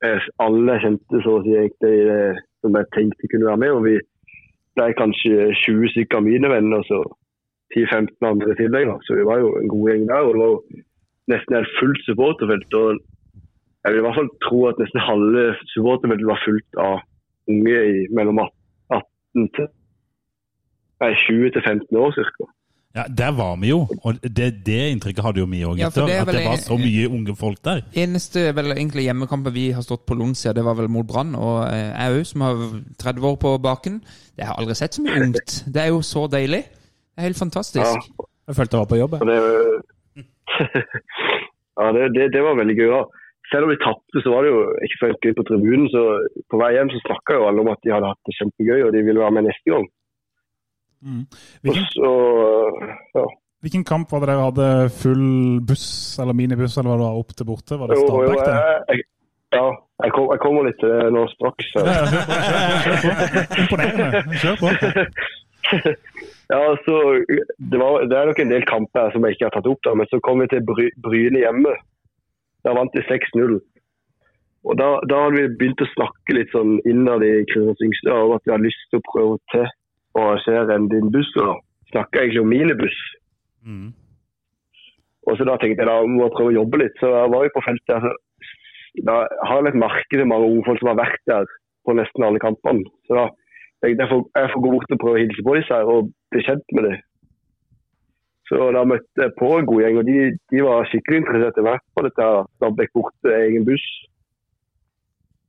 [0.06, 3.74] eh, alle jeg kjente så å si egentlig eh, som jeg tenkte kunne være med.
[3.76, 3.98] Og vi
[4.78, 7.02] ble kanskje 20 stykker av mine venner og så
[7.76, 8.94] 10-15 andre i tillegg.
[9.04, 10.24] Så vi var jo en god gjeng der.
[10.24, 10.84] Og det var jo
[11.34, 12.78] nesten helt fullt supporterfelt.
[12.80, 13.04] og
[13.84, 17.00] jeg vil i hvert fall tro at nesten halve supportermiddelet var fullt av
[17.52, 19.66] unge i mellom 18 til
[21.02, 22.46] nei, 20 til 15 år ca.
[22.94, 23.80] ja, der var vi jo.
[24.06, 27.34] Og det, det inntrykket hadde jo vi òg, Ja, at det var så mye unge
[27.36, 27.82] folk der.
[28.04, 31.34] Eneste vel egentlig hjemmekampen vi har stått på Lonsia, det var vel mot Brann.
[31.34, 32.62] Og eh, jeg òg, som har
[33.02, 33.98] 30 år på baken.
[34.38, 35.58] Jeg har aldri sett så mye ungt.
[35.66, 36.62] Det er jo så deilig.
[36.64, 38.08] Det er helt fantastisk.
[38.48, 39.18] Jeg følte jeg var på jobb.
[39.18, 39.28] Jeg.
[39.28, 40.22] det,
[41.80, 42.88] ja, det, det, det var veldig gøy.
[42.94, 43.04] Ja.
[43.54, 45.86] Selv om vi tapte, så var det jo ikke så gøy på tribunen.
[45.92, 46.00] Så
[46.50, 48.90] på vei hjem så snakka jo alle om at de hadde hatt det kjempegøy, og
[48.96, 49.86] de ville være med neste gang.
[51.04, 51.22] Mm.
[51.62, 52.10] Hvilken, så,
[53.14, 53.24] ja.
[53.62, 54.68] hvilken kamp var det dere hadde
[55.02, 55.26] full
[55.68, 55.86] buss
[56.22, 57.78] eller minibuss eller hva det var opp til borte?
[57.78, 58.56] Var det Stabæk, det?
[58.90, 59.06] jeg,
[59.54, 59.66] ja,
[60.02, 61.70] jeg, kom, jeg kommer litt til det nå straks.
[63.62, 64.24] Imponerende.
[64.42, 64.74] Kjør på.
[66.52, 66.94] Ja, så
[67.56, 69.94] det, var, det er nok en del kamper som jeg ikke har tatt opp, da,
[69.96, 71.72] men så kom vi til Bry, Bryne hjemme.
[72.64, 73.58] Da vant vi 6-0.
[74.64, 78.32] Og da, da hadde vi begynt å snakke litt sånn innad i Kristiansand Yngste om
[78.36, 79.66] at vi hadde lyst til å prøve til
[80.16, 81.30] å arrangere en din buss.
[81.36, 81.58] da.
[81.92, 83.00] Snakka egentlig om minibuss.
[83.68, 83.90] Mm.
[85.28, 86.96] Og så da tenkte jeg da må jeg prøve å jobbe litt.
[87.00, 87.94] Så jeg var jo på feltet.
[87.98, 88.12] Altså,
[89.04, 89.14] da
[89.48, 91.48] har jeg et marked til mange ungfolk som har vært der
[91.84, 92.86] på nesten alle kampene.
[93.08, 93.26] Så da
[93.84, 96.12] tenkte jeg får, jeg får gå bort og prøve å hilse på disse her og
[96.32, 97.02] bli kjent med dem.
[98.48, 100.16] Så da møtte jeg på en god gjeng, og de,
[100.52, 102.26] de var skikkelig interessert i hvert på dette.
[102.26, 102.74] her.
[102.80, 103.86] jeg bort egen buss.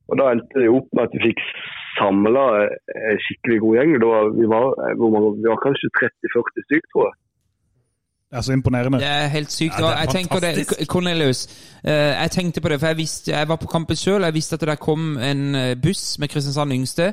[0.08, 1.42] Og da endte det opp med at vi fikk
[1.98, 3.94] samla en skikkelig god gjeng.
[4.02, 4.66] Da var, vi, var,
[5.00, 7.16] hvor mange, vi var kanskje 30-40 stykker, tror jeg.
[8.30, 8.98] Det er så imponerende.
[8.98, 9.74] Det er helt sykt.
[9.78, 10.52] Ja, det er jeg tenker det.
[10.92, 11.40] Cornelius,
[11.84, 14.22] eh, jeg tenkte på det, for jeg, visste, jeg var på kampen sjøl.
[14.22, 17.12] Jeg visste at det kom en eh, buss med Kristiansand Yngste.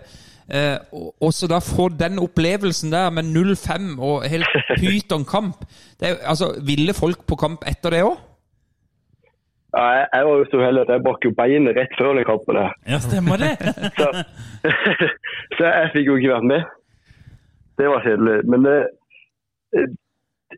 [0.49, 5.63] Eh, og og så da få den opplevelsen der med 0-5 og helt pyton kamp
[5.99, 8.17] det er, altså, Ville folk på kamp etter det òg?
[9.73, 12.27] Ja, jeg, jeg var jo så heldig at jeg brakk jo beinet rett før den
[12.27, 12.59] kampen.
[12.59, 12.73] der.
[12.91, 13.53] Ja, stemmer det.
[13.99, 14.07] Så,
[15.57, 16.67] så jeg fikk jo ikke vært med.
[17.81, 18.35] Det var kjedelig.
[18.53, 18.75] Men det,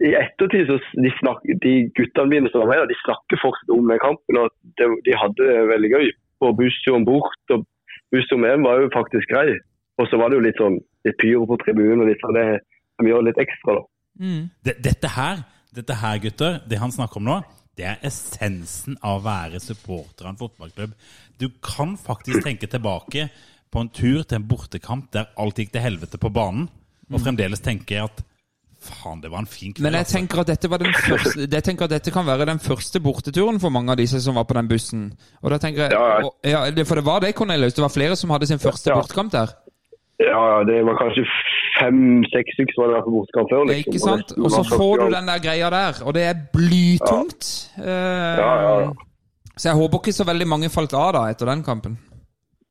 [0.04, 3.88] i ettertid så de, snak, de guttene mine som var med, de snakker fortsatt om
[3.92, 4.42] den kampen.
[4.42, 6.12] og de, de hadde det veldig gøy
[6.44, 7.40] på bussturen bort.
[7.56, 7.64] og
[8.12, 9.56] Bussturen hjem var jo faktisk grei.
[10.02, 10.78] Og så var det jo litt sånn
[11.08, 12.48] litt pyro på tribunen og litt sånn det
[12.96, 13.78] som gjør litt ekstra.
[13.80, 13.84] da.
[14.16, 14.43] Mm.
[14.64, 15.43] dette her,
[15.76, 17.41] dette her, gutter, det han snakker om nå,
[17.76, 20.93] det er essensen av å være supporter av en fotballklubb.
[21.39, 23.28] Du kan faktisk tenke tilbake
[23.72, 26.70] på en tur til en bortekamp der alt gikk til helvete på banen,
[27.12, 28.24] og fremdeles tenke at
[28.86, 29.84] faen, det var en fin kveld.
[29.84, 30.16] Men jeg altså.
[30.20, 33.60] tenker at dette var den første Jeg tenker at dette kan være den første borteturen
[33.60, 35.06] for mange av disse som var på den bussen.
[35.41, 36.24] Og da tenker jeg Ja, ja.
[36.24, 37.74] og, ja, For det var det, Cornelius.
[37.74, 39.00] Det var flere som hadde sin første Ja.
[39.02, 39.56] bortekamp der.
[40.20, 41.26] Ja, det var kanskje
[41.80, 43.66] fem-seks stykker som hadde vært på bortekamp før.
[43.68, 43.91] Liksom.
[43.91, 44.32] ikke sant?
[44.39, 47.49] Og så får du den der greia der, og det er blytungt.
[47.78, 48.93] Eh, Ja, ja, ja.
[49.57, 51.97] Så jeg håper ikke så veldig mange falt av da etter den kampen.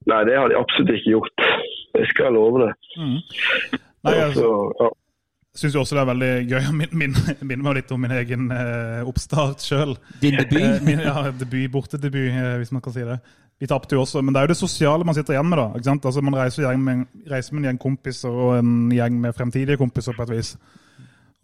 [0.09, 1.47] Nei, det har de absolutt ikke gjort.
[1.95, 2.73] Det skal jeg love det.
[4.05, 4.51] Nei, altså, Så,
[4.83, 4.89] ja.
[5.57, 7.17] syns jo også det er veldig gøy å min- min-
[7.49, 9.95] minne meg litt om min egen eh, oppstart sjøl.
[10.21, 10.83] Din debut.
[10.85, 13.21] min, ja, debut, bortedebut, eh, hvis man kan si det.
[13.63, 15.61] Vi tapte jo også, men det er jo det sosiale man sitter igjen med.
[15.61, 16.07] da, ikke sant?
[16.11, 20.17] Altså Man reiser, med, reiser med en gjeng kompiser og en gjeng med fremtidige kompiser
[20.17, 20.55] på et vis.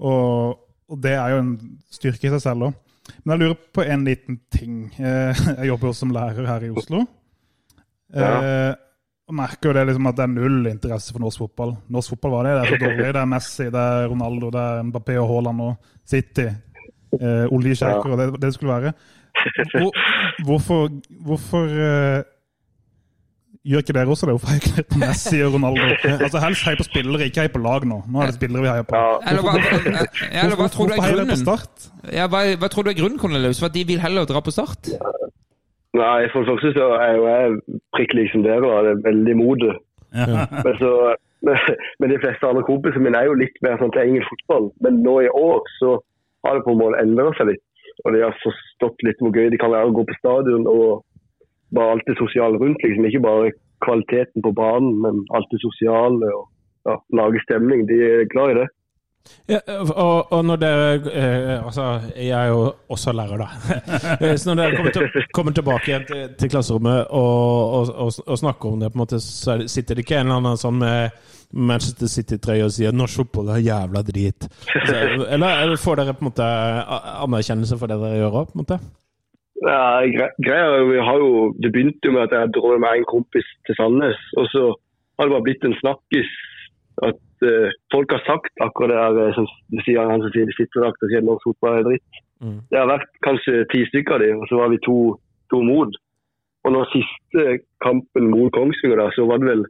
[0.00, 0.58] Og,
[0.90, 1.54] og det er jo en
[1.92, 2.76] styrke i seg selv òg.
[3.22, 4.84] Men jeg lurer på en liten ting.
[4.98, 7.06] Eh, Jeg jobber jo som lærer her i Oslo.
[8.11, 8.74] Ja.
[9.30, 11.76] og merker jo det liksom at det er null interesse for norsk fotball.
[11.94, 13.04] Norsk fotball var det, det er så dårlig.
[13.06, 16.48] Det er Messi, det er Ronaldo, det er Mbappé og Haaland og City.
[17.14, 18.92] Eh, oljesjeiker og det, det skulle være.
[19.72, 19.91] Hvor,
[20.47, 20.91] hvorfor
[21.26, 22.20] hvorfor uh,
[23.64, 24.35] gjør ikke dere også det?
[24.37, 25.89] Hvorfor heier ikke dere på Messi og Ronaldo?
[26.26, 28.01] Altså Helst hei på spillere, ikke hei på lag nå.
[28.09, 28.97] Nå er det spillere vi heier på.
[28.97, 29.18] Ja.
[29.33, 31.43] Eller hva, tror du er på grunnen?
[31.43, 31.91] Start?
[32.12, 33.61] Ja, hva, hva tror du er grunnen, Cornelius?
[33.61, 34.93] For at de vil heller dra på start?
[35.99, 38.62] Nei, for det første så er jo jeg prikk lik som dere.
[38.64, 38.85] Da.
[38.87, 39.78] Det er veldig mode det.
[40.14, 40.47] Ja.
[40.64, 40.93] Men, så,
[42.03, 44.70] men de fleste andre kompisene mine er jo litt mer sånn til engelsk fotball.
[44.87, 45.99] Men nå i år så
[46.47, 47.64] har det på en måte endret seg litt.
[48.05, 51.03] Og de har forstått litt hvor gøy det kan være å gå på stadion og
[51.76, 52.82] bare alt det sosiale rundt.
[52.82, 53.07] liksom.
[53.07, 53.53] Ikke bare
[53.84, 56.44] kvaliteten på banen, men alt det sosiale og
[56.88, 57.86] ja, lage stemning.
[57.88, 58.68] De er glad i det.
[59.46, 63.48] Ja, og, og når dere eh, Altså, jeg er jo også lærer, da.
[64.24, 68.38] Eh, Så når dere kommer, til, kommer tilbake igjen til, til klasserommet og, og, og,
[68.38, 70.80] snakker om det, på en måte, så er sitter det ikke en eller annen sånn
[70.80, 71.20] med
[71.53, 74.46] Manchester City-trøye og sier 'norsk fotball er jævla drit'.
[74.86, 74.94] Så,
[75.34, 76.46] eller, får dere på en måte
[77.26, 78.78] anerkjennelse for det dere gjør òg, på en måte?
[79.61, 81.32] Ja, gre greia er jo, vi har jo,
[81.62, 84.20] Det begynte jo med at jeg dro med en kompis til Sandnes.
[84.40, 84.62] Og så
[85.18, 86.30] har det bare blitt en snakkis
[87.09, 89.46] at uh, folk har sagt akkurat det der, eh, som
[89.84, 92.20] sier, han som sier de sitter og sier norsk fotball er dritt.
[92.40, 92.61] Mm.
[92.70, 94.98] Det har vært kanskje ti stykker av dem, og så var vi to,
[95.53, 95.92] to mot.
[96.64, 97.44] Og når siste
[97.84, 99.64] kampen mot Kongsvinger, da, så var det vel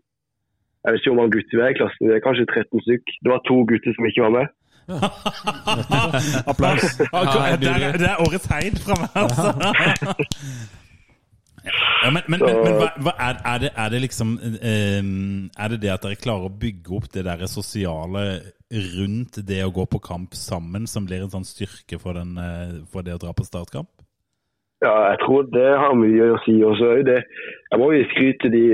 [0.81, 3.15] jeg vet ikke om han gutter vi er i klassen, vi er kanskje 13 stykk.
[3.23, 4.47] Det var to gutter som ikke var med.
[6.51, 6.87] Applaus.
[7.13, 7.25] Ja,
[7.61, 9.47] det, er, det er årets heid fra meg, altså.
[12.03, 15.03] Ja, men men, men, men hva, hva er, er, det, er det liksom eh,
[15.61, 18.23] Er det det at dere klarer å bygge opp det der sosiale
[18.71, 22.79] rundt det å gå på kamp sammen som blir en sånn styrke for, den, eh,
[22.93, 23.91] for det å dra på startkamp?
[24.81, 26.55] Ja, jeg tror det har mye å si.
[26.65, 28.65] Og så jo det Jeg må jo skryte de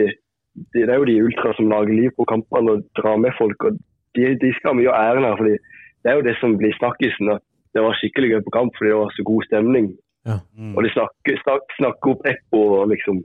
[0.75, 3.65] Det er jo de ultra som lager liv på kampene og drar med folk.
[3.69, 3.79] og
[4.17, 5.37] De, de skal ha mye av æren her.
[5.37, 5.57] fordi
[6.03, 7.33] det er jo det som blir snakkisen.
[7.37, 7.43] At
[7.75, 9.87] det var skikkelig gøy på kamp fordi det var så god stemning.
[10.27, 10.39] Ja.
[10.75, 13.25] Og de snakker, snak, snakker opp Eppo og liksom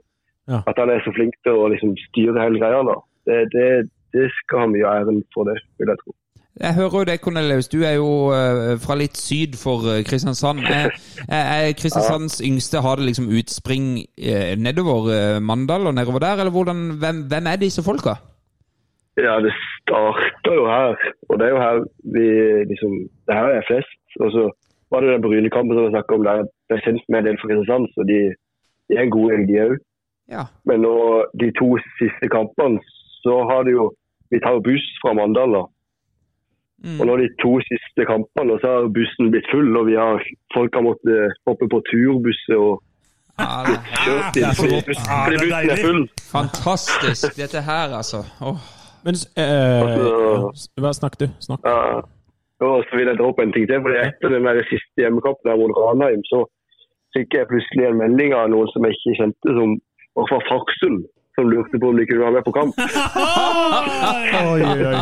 [0.50, 0.58] Ja.
[0.66, 2.80] At han er så flink til å liksom styre hele greia.
[2.82, 2.96] da.
[3.26, 3.66] Det, det,
[4.14, 6.14] det skal ha mye av æren for det, vil jeg tro.
[6.60, 7.68] Jeg hører jo det, Cornelius.
[7.68, 10.60] Du er jo eh, fra litt syd for eh, Kristiansand.
[10.72, 10.90] Er,
[11.32, 12.46] er Kristiansands ja.
[12.48, 13.84] yngste har det liksom utspring
[14.18, 18.18] eh, nedover Mandal og nedover der, eller hvordan, hvem, hvem er disse folka?
[19.16, 20.96] Ja, det starter jo her.
[21.28, 21.78] Og det er jo her
[22.16, 22.26] vi
[22.72, 22.92] liksom
[23.26, 24.02] Det her er flest.
[24.20, 24.44] Og så
[24.90, 27.38] var det den Brynekampen som jeg snakket om, der jeg ble kjent med en del
[27.40, 27.88] fra Kristiansand.
[27.94, 28.18] Så de,
[28.88, 29.76] de er en god gjeng, de òg.
[30.36, 30.44] Ja.
[30.68, 30.96] Men nå,
[31.40, 31.68] de to
[32.00, 32.80] siste kampene,
[33.24, 33.92] så har det jo
[34.32, 35.66] Vi tar buss fra Mandal, da.
[36.82, 36.96] Mm.
[37.00, 40.18] Og nå de to siste kampene, så har bussen blitt full, og vi har
[40.54, 42.80] folk har måttet hoppe på turbusser og
[43.38, 46.02] Ja, det er kjørt inn så fordi bussen, fordi er bussen er full.
[46.32, 48.20] fantastisk, dette her, altså.
[48.44, 48.58] Oh.
[49.06, 49.78] Men eh,
[50.50, 51.26] Altså- Hva snakk du?
[51.46, 51.62] Snakk.
[51.64, 52.02] Ja.
[52.62, 53.80] Og så vil jeg dra opp en ting til.
[53.82, 56.44] fordi Etter den der siste hjemmekampen der mot Ranheim, så
[57.16, 59.74] fikk jeg plutselig en melding av noen som jeg ikke kjente, som
[60.18, 61.02] var fra Farsund.
[61.34, 62.74] Som lurte på om de kunne være med på kamp.
[64.52, 65.00] Oi, oi, oi.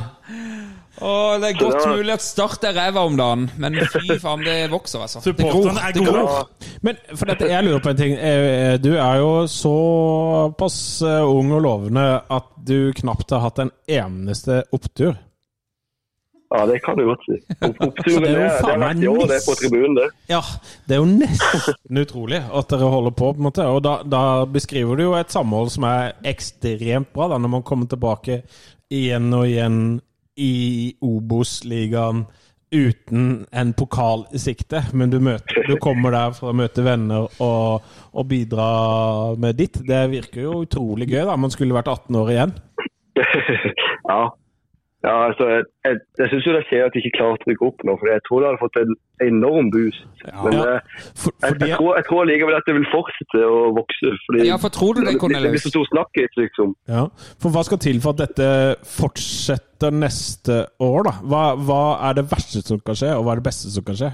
[1.01, 4.57] Åh, det er godt mulig at Start er ræva om dagen, men fy faen, det
[4.73, 5.23] vokser, altså.
[5.25, 6.45] Supporterne er gode.
[6.85, 8.13] Men for dette, jeg lurer på en ting.
[8.19, 10.77] Eh, Du er jo såpass
[11.07, 15.17] eh, ung og lovende at du knapt har hatt en eneste opptur.
[16.51, 17.37] Ja, det kan du godt si.
[17.87, 20.09] Oppturen Det er det, jo det faen meg år, det er på tribunen, det.
[20.33, 20.41] Ja,
[20.89, 23.67] det er jo nesten utrolig at dere holder på, på en måte.
[23.71, 27.63] Og da, da beskriver du jo et samhold som er ekstremt bra, da, når man
[27.67, 28.41] kommer tilbake
[28.91, 29.79] igjen og igjen
[30.41, 30.55] i
[31.05, 32.24] Obos-ligaen
[32.70, 34.82] uten en pokal i sikte.
[34.95, 38.68] Men du, møter, du kommer der for å møte venner og, og bidra
[39.41, 39.80] med ditt.
[39.86, 41.38] Det virker jo utrolig gøy, da.
[41.41, 42.55] Man skulle vært 18 år igjen.
[44.11, 44.22] ja.
[45.01, 45.45] Ja, altså,
[45.87, 48.11] jeg, jeg, syns det er kjedelig at de ikke klarer å trykke opp nå, for
[48.11, 48.91] jeg tror det hadde fått en
[49.27, 50.03] enorm boost.
[50.45, 50.65] Men Ja.
[50.75, 50.81] eh,
[51.23, 54.13] For, jeg, jeg, tror, jeg tror likevel at det vil fortsette å vokse.
[54.27, 55.47] Fordi Ja, for tror du det, Cornelius?
[55.49, 56.75] det blir så stor snakkis, liksom.
[56.93, 57.07] ja.
[57.41, 58.51] for hva skal til for at dette
[58.99, 61.15] fortsetter neste år, da?
[61.33, 61.81] Hva, hva
[62.11, 64.11] er det verste som kan skje, og hva er det beste som kan skje?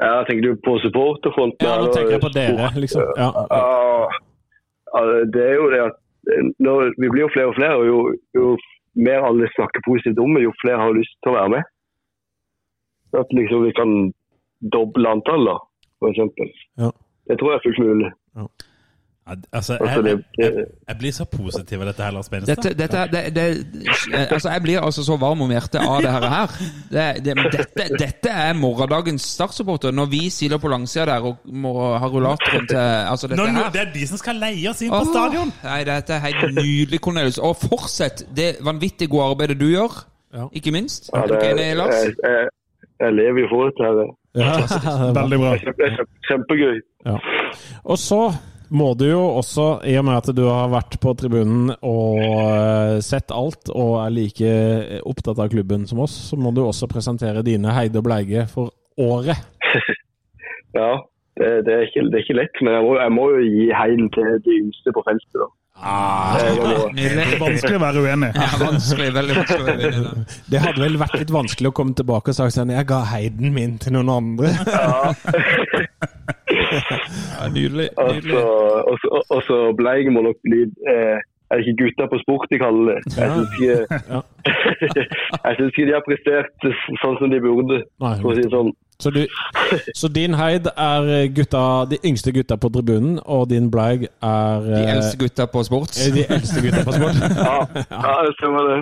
[0.00, 1.60] Ja, tenker du på supporterfronten?
[1.64, 3.02] Ja, nå tenker jeg på dere, liksom.
[3.20, 3.32] Ja.
[4.90, 5.00] Ja,
[5.34, 5.96] det er jo det at
[6.32, 7.98] eh, når, vi blir jo flere og flere, og jo,
[8.36, 8.46] jo
[8.94, 11.68] mer alle snakker positivt om det, jo flere har lyst til å være med.
[13.20, 13.94] At liksom vi kan
[14.72, 15.62] doble antallet,
[15.98, 16.50] for eksempel.
[16.78, 16.90] Ja.
[17.30, 18.10] Det tror jeg er fullt mulig.
[18.38, 18.46] Ja,
[19.26, 22.56] Altså, Altså, jeg, jeg, jeg, jeg blir så positiv av dette her, Lars Benestad.
[22.56, 26.26] Dette, dette, det, det, altså jeg blir altså så varm om hjertet av det her.
[26.32, 26.54] her.
[26.90, 29.94] Det, det, dette, dette er morgendagens startsupporter.
[29.94, 33.70] Når vi siler på langsida der og må ha rullatoren til altså dette nå, her.
[33.76, 35.54] det er de som skal leie oss inn på Åh, stadion!
[35.62, 37.38] Nei, dette er helt nydelig, Cornelius.
[37.38, 40.00] Og fortsett det vanvittig gode arbeidet du gjør.
[40.34, 40.48] Ja.
[40.58, 41.10] Ikke minst.
[41.14, 41.94] Ja, Er du det, ikke enig, Lars?
[42.02, 42.50] jeg, jeg,
[43.04, 43.82] jeg lever jo for dette.
[43.86, 44.16] her.
[44.42, 45.12] Ja.
[45.22, 45.54] Veldig bra.
[46.28, 46.80] Kjempegøy.
[47.06, 47.16] Ja.
[47.84, 48.24] Og så
[48.70, 52.96] må du jo også, i og med at du har vært på tribunen og eh,
[53.04, 54.52] sett alt, og er like
[55.06, 58.74] opptatt av klubben som oss, så må du også presentere dine Heide og Bleige for
[59.00, 59.40] året.
[60.70, 61.00] Ja,
[61.34, 63.64] det, det, er ikke, det er ikke lett, men jeg må, jeg må jo gi
[63.74, 65.40] heiden til de yngste på feltet.
[65.42, 65.48] da.
[65.80, 66.44] Det
[67.10, 67.32] er.
[67.44, 68.30] Vanskelig å være uenig.
[68.36, 69.08] Ja, vanskelig.
[69.16, 69.60] Veldig vanskelig.
[69.60, 70.12] å være uenig.
[70.14, 70.38] det.
[70.52, 73.54] Det hadde vel vært litt vanskelig å komme tilbake og sagt sånn Jeg ga heiden
[73.56, 74.54] min til noen andre.
[74.68, 75.14] Ja,
[77.56, 77.88] nydelig.
[77.96, 78.32] Og nydelig.
[78.32, 78.42] så,
[78.86, 80.62] og så, og jeg må nok bli
[80.92, 81.18] eh,
[81.50, 82.98] Er det ikke gutta på sport de kaller det?
[83.18, 83.76] Jeg syns ikke,
[85.72, 86.68] ikke de har prestert
[87.02, 88.70] sånn som de burde, for å si det sånn.
[89.00, 89.22] Så, du,
[89.96, 94.76] så din heid er gutta, de yngste gutta på tribunen, og din Bleig er De
[94.76, 95.96] eh, eldste gutta på sport.
[95.96, 97.20] er de eldste gutta på sport.
[97.40, 97.56] Ja,
[97.90, 98.78] ja det stemmer det.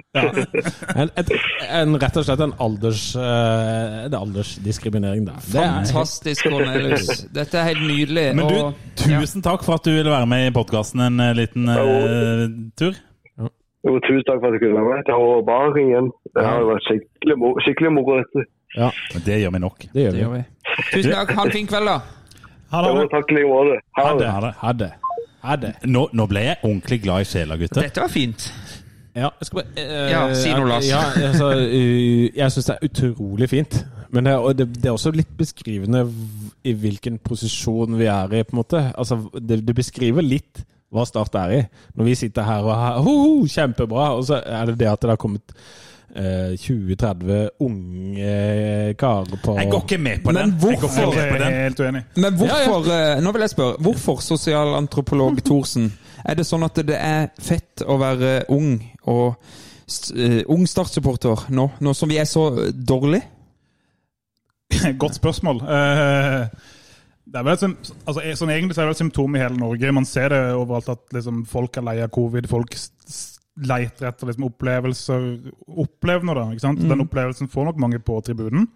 [0.99, 1.33] En, et,
[1.81, 5.39] en, rett og slett en alders, eh, en aldersdiskriminering der.
[5.53, 7.25] Det er, Fantastisk, Cornelius.
[7.35, 8.27] Dette er helt nydelig.
[8.37, 11.35] Men du, og- tusen takk for at du ville være med i podkasten en eh,
[11.39, 12.49] liten uh,
[12.79, 12.97] tur.
[13.87, 15.03] Jo, tusen takk for at du kunne være med.
[15.07, 16.09] Det var bare igjen.
[16.35, 18.49] Det har vært skikkelig skikkelig moro dette.
[18.77, 19.79] Ja, men Det gjør vi nok.
[19.93, 20.23] det gjør Det vi.
[20.25, 20.45] gjør vi.
[20.93, 21.35] Tusen takk.
[21.35, 21.99] Ha en fin kveld, da.
[22.71, 23.11] Ha det.
[23.11, 23.81] takk i like måte.
[23.97, 24.91] Ha det.
[25.43, 25.73] Ha det.
[25.87, 27.87] Nå, nå ble jeg ordentlig glad i sjela, gutter.
[27.87, 28.51] Dette var fint.
[29.19, 30.87] Ja, jeg skal bare eh, Ja, si noe, Lars.
[30.87, 31.01] Ja,
[31.31, 33.79] altså, eh, jeg syns det er utrolig fint.
[34.15, 36.05] Men det er, og det, det er også litt beskrivende
[36.65, 38.83] i hvilken posisjon vi er i, på en måte.
[38.99, 40.63] Altså, det, det beskriver litt
[40.95, 41.61] hva Start er i.
[41.99, 45.03] Når vi sitter her og har ho, ho, kjempebra, og så er det det at
[45.05, 45.57] det har kommet
[46.17, 50.51] 20-30 unge karer på Jeg går ikke med på den.
[50.51, 51.53] Jeg går hvorfor- Jeg på den.
[51.53, 52.03] er helt uenig.
[52.17, 55.93] Men hvorfor, eh, nå vil jeg spørre, hvorfor sosialantropolog Thorsen?
[56.25, 59.37] Er det sånn at det er fett å være ung og
[60.17, 63.23] eh, ung Start-supporter nå, nå som vi er så dårlig?
[64.99, 65.63] Godt spørsmål.
[65.63, 66.49] Uh,
[67.29, 67.63] Det er vel et,
[68.09, 69.93] altså, eh, sånn, egentlig så er det vel et symptom i hele Norge.
[69.93, 72.47] Man ser det overalt at liksom, folk er lei av covid.
[72.49, 72.73] Folk
[73.67, 75.25] leter etter liksom, opplevelser.
[75.85, 76.45] Opplev noe, da.
[76.55, 76.83] ikke sant?
[76.85, 78.69] Den opplevelsen får nok mange på tribunen.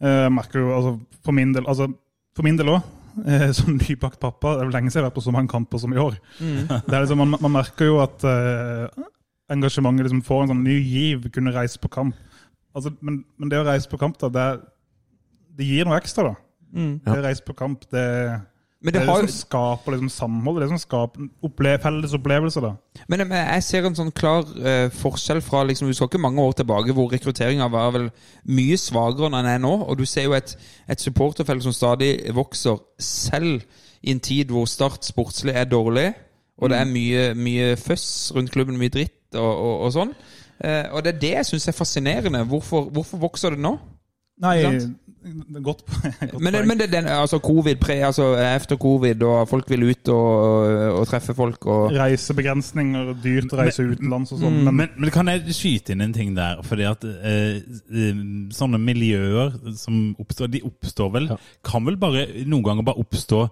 [0.00, 0.94] Eh, merker jo, altså,
[1.26, 1.90] For min del altså,
[2.36, 2.84] for min del òg,
[3.58, 5.94] som nybakt pappa, det er lenge siden jeg har vært på så mange kamper som
[5.94, 6.16] i år.
[6.86, 9.06] Det er liksom, man, man merker jo at eh,
[9.50, 12.16] engasjementet liksom får en sånn ny giv, kunne reise på kamp.
[12.76, 14.46] Altså, men, men det å reise på kamp, da, det,
[15.58, 16.46] det gir noe ekstra, da.
[17.02, 18.06] Det å reise på kamp, det,
[18.80, 20.56] Men det det er det har, som skaper liksom, samhold.
[20.56, 23.02] Det er det som skaper opple felles opplevelser, da.
[23.12, 26.40] Men men jeg ser en sånn klar uh, forskjell fra liksom, Du skal ikke mange
[26.40, 28.08] år tilbake hvor rekrutteringa var vel
[28.48, 29.74] mye svakere enn den er nå.
[29.84, 30.56] Og du ser jo et,
[30.88, 33.60] et supporterfelt som stadig vokser, selv
[34.00, 36.08] i en tid hvor Start sportslig er dårlig.
[36.60, 40.16] Og det er mye, mye føss rundt klubben, mye dritt og, og, og sånn.
[40.64, 42.46] Uh, og det er det jeg syns er fascinerende.
[42.48, 43.76] Hvorfor, hvorfor vokser det nå?
[44.40, 44.56] Nei.
[45.68, 45.82] godt,
[46.40, 51.00] Men, men det den, altså covid, pre, altså efter covid, og folk vil ut og,
[51.00, 54.60] og treffe folk og Reisebegrensninger, dyrt reise reise utenlands og sånn.
[54.64, 56.62] Men, Men, men kan jeg skyte inn en ting der?
[56.66, 58.22] Fordi at eh, eh,
[58.54, 61.28] sånne miljøer som oppstår, de oppstår vel
[61.66, 63.44] Kan vel bare noen ganger bare oppstå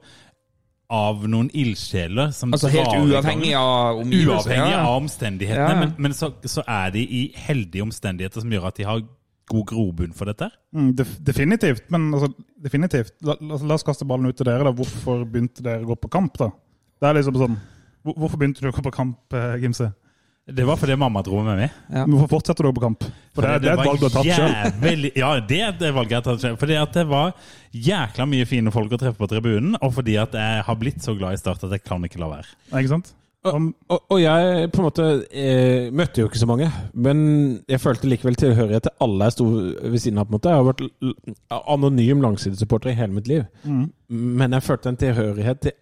[0.89, 4.55] av noen ildsjeler som Altså helt uavhengig av omgivelsene?
[4.57, 4.81] Uavhengig ja.
[4.87, 5.67] av omstendighetene.
[5.67, 5.81] Ja, ja.
[5.85, 9.03] Men, men så, så er de i heldige omstendigheter som gjør at de har
[9.49, 10.51] god grobunn for dette.
[10.75, 11.89] mm, def, definitivt.
[11.91, 12.33] Men altså,
[12.63, 13.15] definitivt.
[13.23, 14.65] La, la, la oss kaste ballen ut til dere.
[14.69, 14.73] da.
[14.73, 16.51] Hvorfor begynte dere å gå på kamp, da?
[17.01, 17.57] Det er liksom sånn
[18.05, 19.93] hvor- Hvorfor begynte du å gå på kamp, eh, Gimse?
[20.49, 21.71] Det var fordi mamma dro med meg.
[21.93, 22.07] Ja.
[22.07, 23.03] Hvorfor fortsetter du å gå på kamp?
[23.35, 25.11] For det, det er et valg du har tatt sjøl.
[25.21, 26.57] Ja, det er et valg jeg har tatt selv.
[26.63, 27.35] Fordi at det var
[27.75, 31.13] jækla mye fine folk å treffe på tribunen, og fordi at jeg har blitt så
[31.19, 32.49] glad i Start at jeg kan ikke la være.
[32.73, 33.13] Ikke sant?
[33.47, 36.67] Om, Og, og jeg på en måte eh, møtte jo ikke så mange,
[36.99, 37.19] men
[37.71, 40.27] jeg følte likevel tilhørighet til alle jeg sto ved siden av.
[40.27, 40.55] på en måte.
[40.55, 43.85] Jeg har vært anonym langsidesupporter i hele mitt liv, mm.
[44.11, 45.77] men jeg følte en tilhørighet til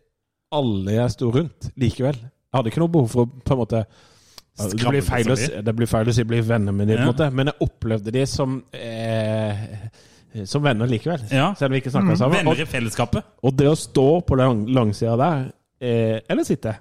[0.56, 2.20] alle jeg sto rundt likevel.
[2.20, 3.86] Jeg hadde ikke noe behov for å på en måte
[4.56, 7.10] det blir, feil å, det blir feil å si bli venner med dem, på en
[7.10, 9.64] måte, men jeg opplevde de som eh,
[10.48, 11.26] som venner likevel.
[11.32, 11.50] Ja.
[11.56, 12.40] Selv om vi ikke snakka sammen.
[12.40, 13.28] Venner i fellesskapet.
[13.44, 15.46] Og det å stå på lang, langsida der,
[15.80, 16.74] eh, eller sitte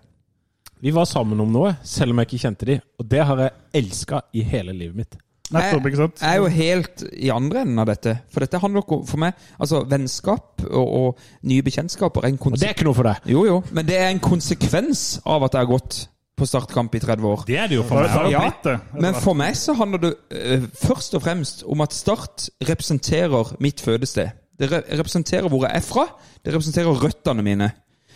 [0.86, 2.76] Vi var sammen om noe, selv om jeg ikke kjente de.
[3.02, 5.16] Og det har jeg elska i hele livet mitt.
[5.50, 6.22] nettopp, ikke sant?
[6.22, 8.14] Jeg er jo helt i andre enden av dette.
[8.34, 12.38] For dette handler ikke om- for meg Altså, vennskap og, og nye bekjentskaper er en
[12.40, 13.16] Og det er ikke noe for deg.
[13.26, 16.08] Jo, jo, men det er en konsekvens av at jeg har gått
[16.38, 17.46] på startkamp i 30 år.
[17.48, 18.32] Det er det jo for meg.
[18.32, 18.80] Ja.
[18.94, 23.82] Men for meg så handler det uh, først og fremst om at Start representerer mitt
[23.82, 24.30] fødested.
[24.60, 26.06] Det re representerer hvor jeg er fra.
[26.44, 27.72] Det representerer røttene mine.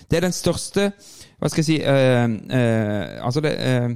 [0.09, 0.91] Det er den største
[1.39, 3.89] Hva skal jeg si eh, eh, Altså, det eh,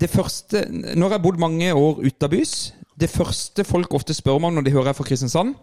[0.00, 4.60] Det første Når jeg bodd mange år utabys Det første folk ofte spør meg om
[4.60, 5.54] når de hører jeg fra Kristiansand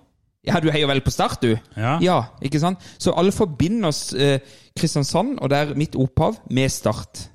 [0.47, 1.57] Ja, du heier vel på Start, du?
[1.77, 1.97] Ja.
[2.01, 2.79] Ja, ikke sant?
[2.97, 4.39] Så alle forbinder oss eh,
[4.79, 7.25] Kristiansand, og det er mitt opphav, med Start.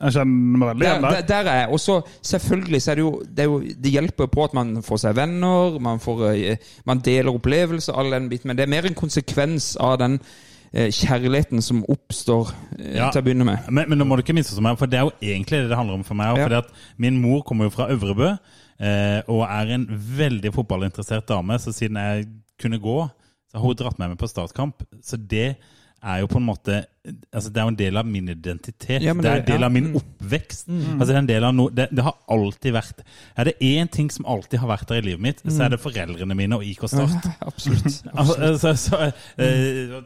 [0.00, 1.26] Jeg kjenner meg veldig igjen der, der.
[1.28, 1.68] der er jeg.
[1.76, 1.98] Og så
[2.30, 5.18] selvfølgelig så er det jo det, er jo det hjelper på at man får seg
[5.18, 6.22] venner, man, får,
[6.88, 8.48] man deler opplevelser, all den biten.
[8.48, 10.16] Men det er mer en konsekvens av den
[10.72, 13.10] kjærligheten som oppstår eh, Ja.
[13.10, 13.66] til å begynne med.
[13.70, 15.78] Men, men nå må du ikke misforstå meg, for det er jo egentlig det det
[15.78, 16.36] handler om for meg.
[16.38, 16.44] Ja.
[16.46, 21.58] Fordi at Min mor kommer jo fra Øvrebø eh, og er en veldig fotballinteressert dame.
[21.58, 22.28] Så siden jeg
[22.60, 22.98] kunne gå,
[23.50, 24.84] så har hun dratt med meg på startkamp.
[25.02, 25.56] Så det
[26.02, 26.84] er jo på en måte
[27.32, 29.02] altså Det er jo en del av min identitet.
[29.02, 29.66] Ja, det, det er en del ja.
[29.66, 29.94] av min Mm.
[29.96, 30.66] oppvekst.
[30.68, 33.00] Altså det, er en del av no, det, det har alltid vært
[33.40, 35.80] Er det én ting som alltid har vært der i livet mitt, så er det
[35.80, 37.24] foreldrene mine og IK Start.
[37.48, 38.04] Absolutt.
[38.20, 39.00] Altså, så, så,
[39.40, 39.96] eh,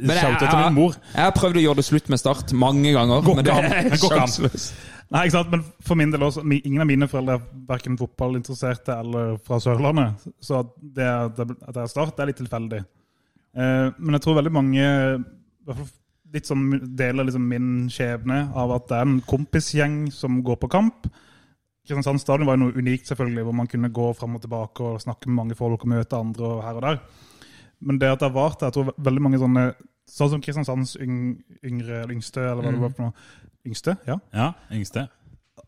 [0.00, 0.96] Men Shout out til min mor.
[1.12, 3.22] Jeg har prøvd å gjøre det slutt med Start mange ganger.
[3.26, 4.74] Går men det er sjanseløst.
[5.12, 5.50] Nei, ikke sant?
[5.52, 10.22] Men for min del også, ingen av mine foreldre er verken fotballinteresserte eller fra Sørlandet.
[10.42, 11.36] Så at det, at
[11.74, 12.80] det er Start, det er litt tilfeldig.
[13.58, 14.86] Eh, men jeg tror veldig mange
[16.34, 16.64] litt sånn
[16.98, 21.06] deler liksom min skjebne av at det er en kompisgjeng som går på kamp.
[21.84, 25.02] Kristiansand stadion var jo noe unikt, selvfølgelig, hvor man kunne gå fram og tilbake og
[25.04, 27.00] snakke med mange folk og møte andre og her og der.
[27.84, 29.72] Men det at det har vart, jeg tror veldig mange sånne
[30.04, 31.12] Sånn som Kristiansands yng,
[31.64, 33.14] yngre, eller yngste, eller hva det var for noe.
[33.64, 33.94] Yngste?
[34.04, 35.06] Ja Ja, yngste.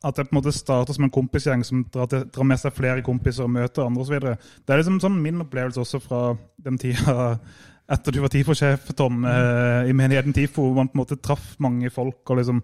[0.04, 2.74] at det på en måte starter som en kompisgjeng som drar, til, drar med seg
[2.76, 4.18] flere kompiser og møter andre osv.
[4.20, 6.20] Det er liksom sånn min opplevelse også fra
[6.62, 7.38] den tida
[7.88, 11.54] etter du var TIFO-sjef, Tom, eh, i menigheten TIFO, hvor man på en måte traff
[11.62, 12.62] mange folk og liksom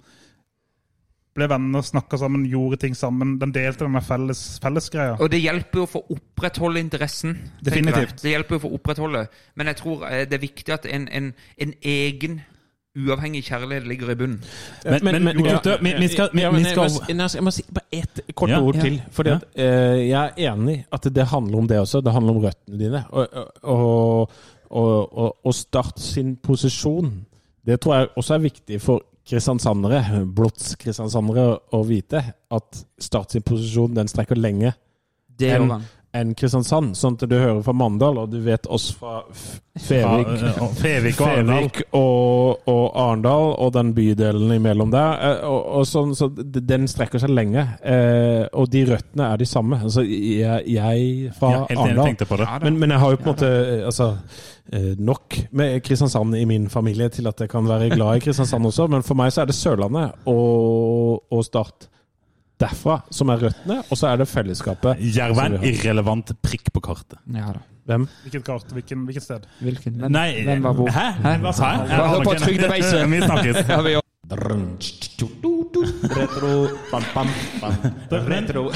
[1.34, 3.38] ble venner, snakka sammen, gjorde ting sammen.
[3.40, 5.14] Den delte denne felles, fellesgreia.
[5.18, 7.38] Og det hjelper jo for å opprettholde interessen.
[7.64, 8.18] Definitivt.
[8.18, 8.22] jeg.
[8.22, 9.22] Det hjelper jo for å opprettholde.
[9.56, 12.42] Men jeg tror eh, det er viktig at en, en, en egen
[13.00, 14.42] uavhengig kjærlighet ligger i bunnen.
[14.84, 17.42] Men- men gutter, vi- vi skal- vi- Ja, men vi jeg skal- må- jeg, jeg
[17.42, 18.60] må si bare ett kort Ja.
[18.60, 18.82] ord Ja.
[18.82, 19.02] til.
[19.10, 22.02] Fordi at, eh, jeg er enig at det handler om det også.
[22.04, 23.04] Det handler om røttene dine.
[23.10, 23.28] Og,
[23.62, 24.30] og,
[24.72, 27.12] og, og, og Start sin posisjon.
[27.66, 31.46] Det tror jeg også er viktig for kristiansandere, blotts-kristiansandere,
[31.76, 32.24] å vite.
[32.50, 34.74] At Start sin posisjon den strekker lenge
[35.38, 35.90] Det enn gjør han.
[36.14, 36.93] Enn Kristiansand.
[36.98, 39.22] Sånn at du hører fra Mandal, og du vet oss fra
[39.80, 40.28] Fevik.
[40.43, 41.68] Ja, og Fevik og Arendal.
[41.70, 45.14] Fevik og, og Arendal og den bydelen imellom der.
[45.30, 47.64] eh, Og, og sånn, så den strekker seg lenge.
[47.80, 49.80] Eh, og de røttene er de samme.
[49.82, 53.86] Altså, jeg, jeg fra Ja, Arendal men, men jeg har jo på en måte eh,
[53.89, 54.10] altså,
[54.72, 58.68] eh, nok med Kristiansand i min familie til at jeg kan være glad i Kristiansand
[58.68, 58.90] også.
[58.93, 61.89] Men for meg så er det Sørlandet og, og Start
[62.62, 65.02] derfra som er røttene, og så er det fellesskapet.
[65.16, 67.18] Jerv er en irrelevant prikk på kartet.
[67.34, 67.66] Ja da.
[67.90, 68.05] Hvem?
[68.22, 69.47] Hvilket kart, hvilken, hvilket sted?
[69.59, 69.97] Hvilken?
[69.98, 70.90] Hvem, Nei, hvem var hvor?
[70.94, 71.32] Hæ?
[71.43, 71.98] Hva sa jeg?
[71.98, 73.02] Hør på trygdebeise.
[73.10, 73.62] Vi snakkes.
[73.72, 73.97] Ja, vi.
[76.16, 76.52] Retro,
[76.93, 77.74] bam, bam, bam.
[78.30, 78.68] Retro.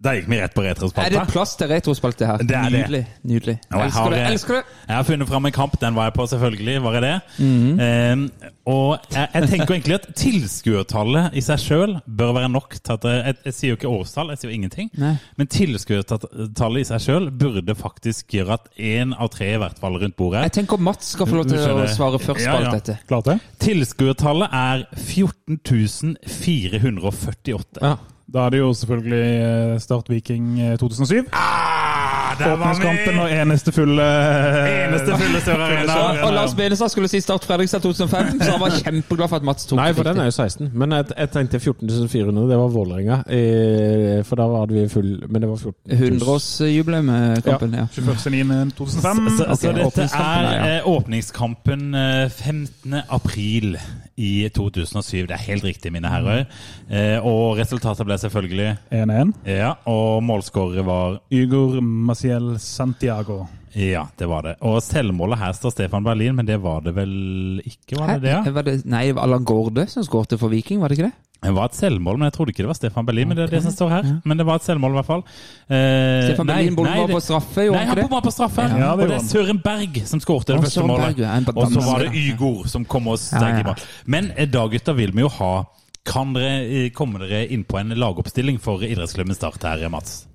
[0.00, 1.10] Da gikk vi rett på retrospalte.
[1.10, 2.40] Er det plass til retrospalte her?
[2.40, 2.78] Det er det.
[2.78, 3.00] Nydelig.
[3.28, 3.54] nydelig.
[3.68, 4.20] Og jeg Elsker har, det.
[4.20, 4.62] eh, elsker det.
[4.86, 7.20] Jeg har funnet fram en kamp, den var jeg på selvfølgelig, var jeg det?
[7.38, 8.12] Mm -hmm.
[8.12, 8.30] um,
[8.64, 13.04] og jeg, jeg tenker egentlig at tilskuertallet i seg sjøl bør være nok til at
[13.04, 14.90] jeg, jeg, jeg sier jo ikke årstall, jeg sier jo ingenting.
[14.94, 15.16] Nei.
[15.36, 20.00] Men tilskuertallet i seg sjøl burde faktisk gjøre at én av tre i hvert fall
[20.00, 22.64] rundt bordet Jeg tenker Mats skal få lov til å svare først Ja, på alt
[22.64, 22.72] ja.
[22.72, 22.98] dette.
[23.08, 23.38] Klart det?
[23.58, 27.82] Tilskuertallet er 14 448.
[27.82, 27.96] Ja.
[28.34, 31.24] Da er det jo selvfølgelig eh, Start Viking eh, 2007.
[31.32, 32.62] Ah, der var vi!
[32.62, 34.04] Åpningskampen og eneste fulle
[34.86, 35.96] Eneste fulle Sør Arena.
[36.26, 39.66] Og, Lars Benestad skulle si Start Fredrikstad 2005, så han var kjempeglad for at Mats
[39.66, 40.70] tok Nei, for den er jo 16.
[40.74, 43.18] Men jeg, jeg tenkte 14.400, det var Vålerenga.
[43.26, 46.20] Eh, For da hadde vi full Men det var 14 000.
[46.20, 47.86] 100-årsjubileumskampen, ja.
[47.98, 49.30] 21.9.2005.
[49.40, 52.94] Så, så dette er eh, åpningskampen eh, 15.
[53.08, 53.74] april
[54.20, 55.26] i 2007.
[55.30, 56.44] Det er helt riktig, mine herrer.
[56.90, 59.32] Eh, og resultatet ble selvfølgelig 1-1.
[59.48, 63.44] Ja, og målskårer var Ygor Maciel Santiago.
[63.72, 64.56] Ja, det var det.
[64.66, 68.00] Og selvmålet her står Stefan Berlin, men det var det vel ikke?
[68.00, 68.36] Var det det?
[68.48, 68.54] Hæ?
[68.56, 71.29] Var det, nei, det var Allan Gårde som skårte for Viking, var det ikke det?
[71.40, 73.28] Det var et selvmål, men jeg trodde ikke det var Stefan Berlin.
[73.30, 74.08] Men det er det som står her.
[74.28, 75.22] Men det var et selvmål, i hvert fall.
[75.72, 78.10] Eh, Stefan Berlin nei, det- på straffe, gjorde Nei, han var ikke det?
[78.10, 78.66] bomma på straffe.
[78.68, 79.24] Ja, det og det er.
[79.30, 81.56] Søren Berg som skårte det første målet.
[81.56, 82.12] Og så var det.
[82.12, 83.76] Ygor som kom og steg i mål.
[84.04, 85.64] Men eh, da, gutter, vil vi jo ha
[86.04, 90.26] Kan dere eh, komme dere inn på en lagoppstilling for idrettsklubben Start her, Mats?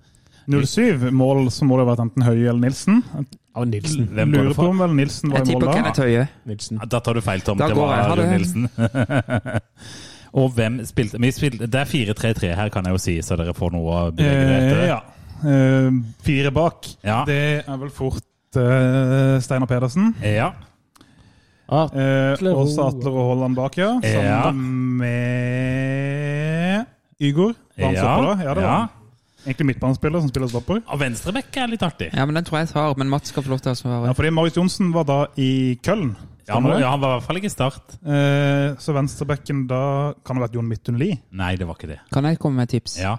[0.47, 2.99] 07 mål så må det ha vært enten Høie eller Nilsen.
[3.55, 4.05] Av Nilsen.
[4.13, 5.53] Hvem går Lurer det på om vel Nilsen var i mål da?
[5.53, 5.73] Jeg tipper.
[5.73, 6.27] Kenneth Høie.
[6.45, 6.81] Nilsen.
[6.87, 7.57] Da tar du feil, Tom.
[7.57, 8.25] Da det går var det.
[8.25, 8.69] Rune Nilsen.
[10.35, 13.53] og hvem spilte, vi spilte Det er 4-3-3 her, kan jeg jo si, så dere
[13.55, 14.87] får noe å bevege dere Eh, etter.
[14.89, 15.01] ja.
[15.45, 15.91] Eh,
[16.25, 16.87] fire bak.
[17.03, 17.21] Ja.
[17.27, 18.23] Det er vel fort
[18.59, 20.13] eh, Steinar Pedersen.
[20.23, 20.51] Ja.
[21.67, 23.93] Ah, Eh, Atle også Atler og Holland bak, ja.
[24.03, 24.43] Ja.
[24.51, 26.85] Sammen med
[27.21, 27.55] Ygor.
[27.77, 28.01] Var han Ja.
[28.01, 28.43] stopper da?
[28.43, 28.77] Ja, det var Ja.
[28.79, 28.89] han.
[29.45, 30.81] Egentlig midtbanespiller som spiller stopper.
[30.89, 32.09] Og venstrebekk er litt artig.
[32.13, 32.93] Ja, men den tror jeg jeg tar.
[32.97, 34.05] Men Mats skal få lov til å svare.
[34.07, 36.15] Ja, fordi Marius Johnsen var da i Köln.
[36.45, 37.95] Ja, han, ja, han var i hvert fall ikke i start.
[38.05, 39.79] Eh, så venstrebekken da
[40.21, 41.17] kan det ha vært Jon Midtun Lie.
[41.33, 41.99] Nei, det var ikke det.
[42.13, 42.99] Kan jeg komme med et tips?
[43.01, 43.15] Ja.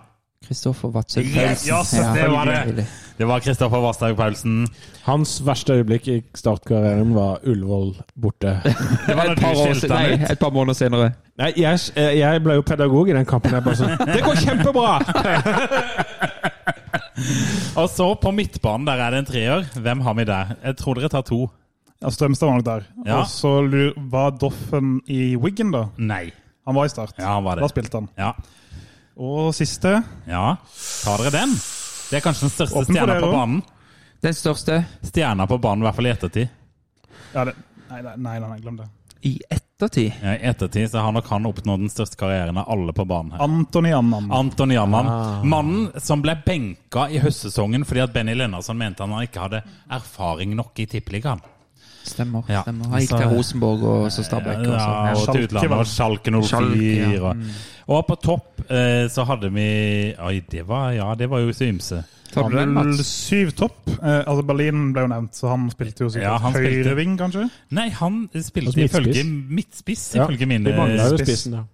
[0.47, 2.85] Kristoffer Vadsø Yes, yes, det var det.
[3.19, 4.66] Det var Kristoffer Vasshaug Paulsen.
[5.07, 8.53] Hans verste øyeblikk i startkarrieren var Ullevål borte.
[9.09, 11.11] Det var et par, år, nei, et par måneder senere.
[11.40, 13.55] Nei, jeg, jeg ble jo pedagog i den kampen.
[13.57, 15.01] Jeg bare sånn Det går kjempebra!
[17.81, 19.66] Og så på midtbanen, der er det en treer.
[19.74, 20.55] Hvem har vi der?
[20.62, 21.47] Jeg tror dere tar to.
[22.02, 22.86] Ja, Strømstad var nok der.
[23.06, 23.20] Ja.
[23.23, 23.52] Og så
[24.12, 25.86] var Doffen i Wiggen, da.
[25.97, 26.27] Nei.
[26.66, 27.14] Han var i start.
[27.18, 27.62] Ja, han var det.
[27.64, 28.09] Da spilte han.
[28.18, 28.32] Ja.
[29.16, 29.94] Og siste
[30.28, 30.43] ja.
[31.05, 31.55] Tar dere den?
[32.10, 33.62] Det er kanskje den største Åpen stjerna på banen.
[34.27, 34.77] Den største
[35.09, 36.52] Stjerna på banen, i hvert fall i ettertid.
[37.35, 37.55] ja, det,
[37.86, 38.86] Nei, nei, nei, nei, glem det.
[39.27, 40.12] i ettertid.
[40.23, 43.32] Ja, I ettertid så har nok han oppnådd den største karrieren av alle på banen
[43.36, 43.43] her.
[43.47, 44.28] Antony Annan.
[44.32, 45.06] Anton Janman.
[45.06, 45.43] Ah.
[45.44, 49.62] Mannen som ble benka i høstsesongen fordi at Benny Lennartson mente han ikke hadde
[49.97, 51.40] erfaring nok i tippeligaen.
[52.07, 52.43] Stemmer.
[52.49, 52.62] Ja.
[52.62, 52.89] stemmer.
[52.93, 54.59] Han gikk Så- til Rosenborg og så Stabæk.
[54.59, 54.73] og så.
[54.73, 55.87] Ja, og Schalke til utlandet og.
[55.87, 56.43] Schalke 04.
[56.51, 57.20] Schalke, ja.
[57.23, 57.37] og,
[57.89, 59.66] og på topp eh, så hadde vi
[60.19, 62.05] Oi, det var, ja, det var jo så ymse.
[62.37, 63.89] Syv topp.
[64.03, 67.47] Eh, altså Berlin ble jo nevnt, så han spilte jo sikkert ja, høyreving, kanskje.
[67.70, 69.16] Nei, han spilte Altså midtspiss.
[69.16, 69.24] ifølge
[69.61, 71.28] midtspiss, Ja, ifølge mine mangla jo spiss.
[71.47, 71.65] spissen der.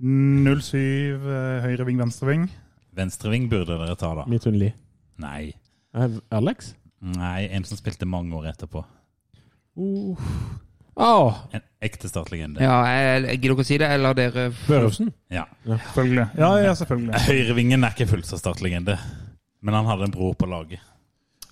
[0.00, 2.48] 07 eh, høyreving, venstreving.
[2.96, 4.24] Venstreving burde dere ta, da.
[4.26, 4.72] Midtunderlig.
[5.20, 5.52] Nei.
[5.94, 6.74] Eh, Alex?
[7.00, 8.82] Nei, en som spilte mange år etterpå.
[9.78, 10.30] Uh.
[11.00, 11.36] Oh.
[11.54, 12.60] En ekte startlegende.
[12.60, 15.10] Ja, jeg, jeg gidder ikke å si det, eller dere Børufsen.
[15.32, 15.46] Ja.
[15.64, 16.26] Selvfølgelig.
[16.36, 17.22] Ja, ja, selvfølgelig.
[17.30, 18.98] Høyrevingen er ikke fullt så startlegende,
[19.64, 20.82] men han hadde en bror på laget.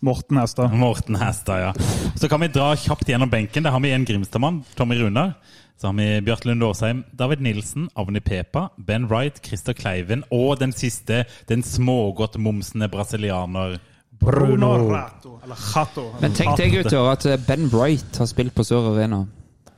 [0.05, 0.75] Morten Hestad.
[0.79, 1.71] Morten Hestad, ja.
[2.15, 3.65] Så kan vi dra kjapt gjennom benken.
[3.67, 5.33] Der har vi en Grimstad-mann, Tommy Runar.
[5.81, 10.59] Så har vi Bjarte Lunde Aasheim, David Nilsen, Avni Pepa, Ben Wright, Christer Kleiven og
[10.59, 13.79] den siste, den smågodt momsende brasilianer
[14.19, 15.39] Bruno Rato.
[15.45, 16.09] Eller Chato.
[16.21, 19.25] Men tenk deg, gutter, at eh, Ben Wright har spilt på Sør Arena.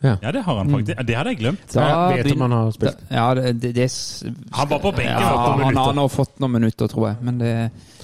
[0.01, 1.01] Ja, det har han faktisk.
[1.07, 1.65] Det hadde jeg glemt.
[1.75, 3.03] Da, jeg vet om han har spilt.
[3.11, 3.89] Da, ja, det, det, det
[4.57, 5.21] Han var på benken.
[5.21, 7.19] Ja, for noen han har nå fått noen minutter, tror jeg.
[7.27, 7.53] Men det,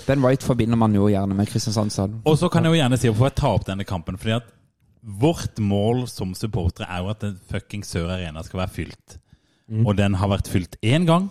[0.05, 2.21] Ben Wright forbinder man jo gjerne med Kristiansand.
[2.29, 4.21] Og så kan jeg jo gjerne si hvorfor jeg tar opp denne kampen.
[4.21, 4.53] Fordi at
[5.07, 9.19] vårt mål som supportere er jo at den fucking Sør Arena skal være fylt.
[9.83, 11.31] Og den har vært fylt én gang,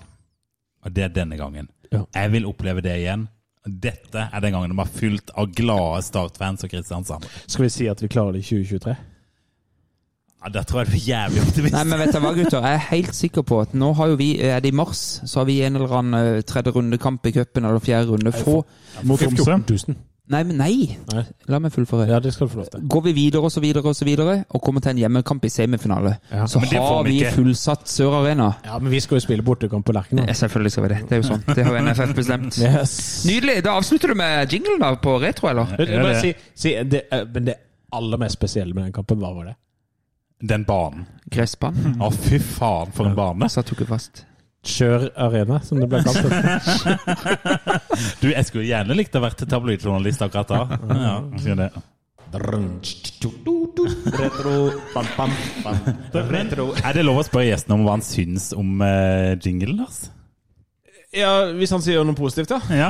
[0.84, 1.69] og det er denne gangen.
[1.94, 2.02] Ja.
[2.18, 3.30] Jeg vil oppleve det igjen.
[3.65, 7.25] Dette er den gangen de har fylt av glade Start-fans og Kristiansand.
[7.47, 8.95] Skal vi si at vi klarer det i 2023?
[10.45, 11.73] Ja, Der tror jeg du er jævlig optimist.
[11.73, 12.65] Nei, men vet du hva, gutter?
[12.67, 15.41] Jeg er helt sikker på at nå har jo vi, er det i mars, så
[15.41, 18.35] har vi en eller annen eh, tredje rundekamp i cupen, eller fjerde runde.
[18.35, 18.59] Få
[19.03, 19.95] Mot Tromsø.
[20.30, 20.31] 14 000.
[20.34, 20.97] Nei, men nei!
[21.14, 21.23] Nei.
[21.47, 22.07] La meg fullføre.
[22.10, 22.81] Ja, det skal du få lov til.
[22.89, 25.49] Går vi videre og så videre og så videre, og kommer til en hjemmekamp i
[25.53, 27.31] semifinale, Ja, så men har vi ikke.
[27.35, 28.47] fullsatt Sør Arena.
[28.65, 30.26] Ja, men vi skal jo spille bortekamp på Lerkendal.
[30.27, 30.99] Ja, selvfølgelig skal vi det.
[31.10, 31.43] Det er jo sånn.
[31.56, 32.57] Det har NFF bestemt.
[32.65, 32.95] Yes.
[33.30, 33.60] Nydelig.
[33.64, 35.76] Da avslutter du med jinglen da, på retro, eller?
[35.80, 37.56] Ja, det- si, si, det, eh, men det
[37.93, 39.56] aller mest spesielle med den kampen, hva var det?
[40.41, 41.06] Den banen.
[41.31, 41.95] Gressbanen.
[42.03, 43.47] Å, fy faen, for en bane.
[43.49, 44.26] Satt jo ikke fast.
[44.65, 46.25] Kjør Arena, som det ble kalt.
[48.21, 50.79] Du, jeg skulle gjerne likt å vært tabloidjournalist akkurat da.
[50.89, 51.69] Ja, sier det.
[54.15, 54.55] Retro,
[54.95, 55.31] bam, bam,
[55.63, 55.77] bam.
[56.33, 56.65] Retro.
[56.81, 60.07] Er det lov å spørre gjesten om hva han syns om uh, jinglen, Lars?
[61.15, 62.59] Ja, hvis han sier noe positivt, ja.
[62.75, 62.89] Ja.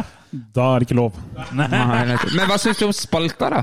[0.56, 1.20] Da er det ikke lov.
[1.54, 3.62] Nei, Nei, Men hva syns du om spalta, da?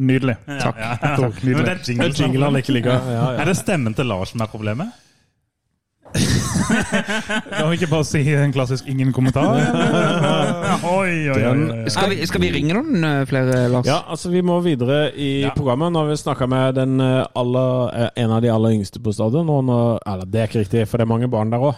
[0.00, 0.34] Nydelig.
[0.48, 0.80] Takk.
[0.80, 1.62] Ja, ja, Men Nydelig.
[1.66, 2.96] det er jingle, Jingle han ikke liker.
[2.96, 3.28] Ja, ja.
[3.44, 4.96] Er det stemmen til Lars som er problemet?
[6.60, 9.60] Kan vi ikke bare si en klassisk 'ingen kommentar'?
[10.84, 11.44] Oi, oi, oi.
[11.50, 11.90] oi.
[11.90, 13.86] Skal vi, skal vi ringe noen eh, flere, Lars?
[13.86, 15.52] Ja, altså Vi må videre i Ja.
[15.56, 15.92] programmet.
[15.92, 19.12] Nå har vi snakka med den eh, aller, eh, en av de aller yngste på
[19.12, 19.48] stadion.
[19.48, 21.74] Og nå, eller det er ikke riktig, for det er mange barn der òg.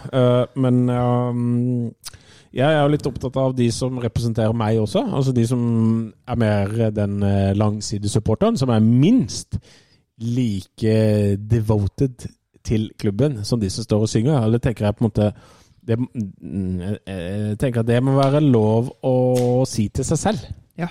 [0.55, 1.91] Men um,
[2.53, 5.01] jeg er jo litt opptatt av de som representerer meg også.
[5.13, 9.57] Altså de som er mer den eh, langsidesupporteren, som er minst
[10.21, 12.27] like devoted
[12.63, 14.43] til klubben som de som står og synger.
[14.45, 15.33] Eller tenker jeg på en måte
[15.85, 20.39] det, mm, jeg- tenker at det må være lov å si til seg selv.
[20.79, 20.87] Ja.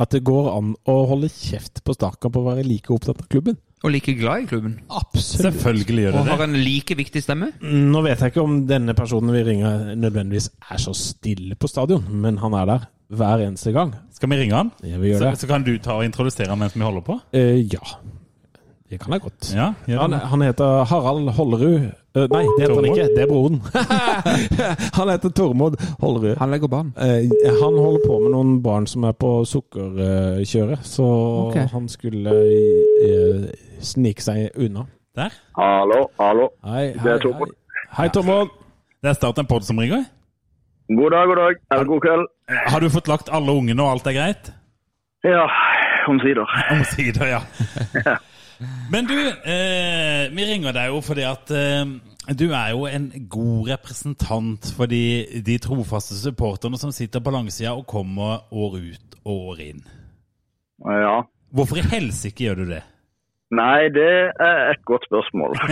[0.00, 3.56] At det går an å holde kjeft på startkamp og være like opptatt av klubben.
[3.84, 4.76] Og like glad i klubben.
[4.90, 5.54] Absolutt.
[5.54, 6.48] Selvfølgelig gjør Og det har det.
[6.48, 7.52] en like viktig stemme.
[7.62, 12.04] Nå vet jeg ikke om denne personen vi ringer nødvendigvis er så stille på stadion,
[12.08, 13.94] men han er der hver eneste gang.
[14.14, 14.70] Skal vi ringe han?
[14.84, 15.38] Ja, vi gjør Så, det.
[15.40, 17.20] så kan du ta og introdusere han mens vi holder på?
[17.34, 17.80] Eh, ja.
[18.92, 19.54] Det kan jeg godt.
[19.56, 21.84] Ja, Han, han heter Harald Hollerud.
[22.12, 23.04] Uh, nei, det heter han ikke.
[23.16, 23.54] Det er broren.
[24.98, 26.34] han heter Tormod Hollerud.
[26.36, 26.90] Han legger barn.
[27.00, 27.24] Uh,
[27.62, 31.06] han holder på med noen barn som er på sukkerkjøret, så
[31.48, 31.64] okay.
[31.72, 33.46] han skulle uh,
[33.80, 34.84] snike seg unna.
[35.16, 35.32] Der.
[35.56, 36.50] Hallo, hallo.
[36.68, 37.54] Hei, Det er Tormod.
[37.72, 37.94] hei.
[37.96, 38.52] Hei, Tormod.
[39.00, 40.04] Det er Start en pod som ringer.
[40.92, 41.62] God dag, god dag.
[41.72, 42.28] Eller god kveld.
[42.66, 44.52] Har du fått lagt alle ungene, og alt er greit?
[45.24, 45.48] Ja,
[46.12, 46.44] omsider.
[46.76, 47.40] Omsider, ja.
[48.92, 51.84] Men du, eh, vi ringer deg jo fordi at eh,
[52.38, 57.74] du er jo en god representant for de, de trofaste supporterne som sitter på langsida
[57.74, 59.84] og kommer år ut og år inn.
[60.86, 61.22] Ja.
[61.52, 62.82] Hvorfor i helsike gjør du det?
[63.52, 65.56] Nei, det er et godt spørsmål.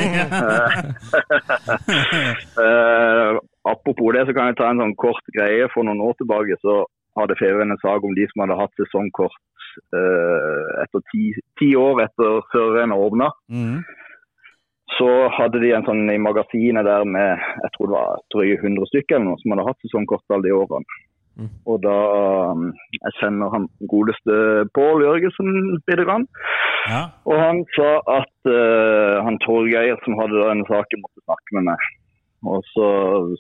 [2.61, 3.35] Eh,
[3.73, 5.69] apropos det, så kan jeg ta en sånn kort greie.
[5.73, 6.83] For noen år tilbake så
[7.17, 9.50] hadde Feven en sak om de som hadde hatt sesongkort eh,
[10.85, 11.31] etter ti,
[11.61, 13.31] ti år etter serien åpna.
[13.53, 13.81] Mm.
[14.97, 18.91] Så hadde de en sånn i magasinet der med jeg tror det var drøye 100
[18.91, 21.01] stykker eller noe som hadde hatt sesongkort alle de årene.
[21.71, 21.97] Og da
[22.53, 22.67] um,
[22.97, 24.35] Jeg kjenner han godeste
[24.77, 26.03] Pål Jørgensen litt.
[26.05, 26.27] grann.
[26.91, 27.03] Ja.
[27.29, 31.89] Og han sa at uh, han Torgeir som hadde denne saken, måtte snakke med meg.
[32.51, 32.87] Og så,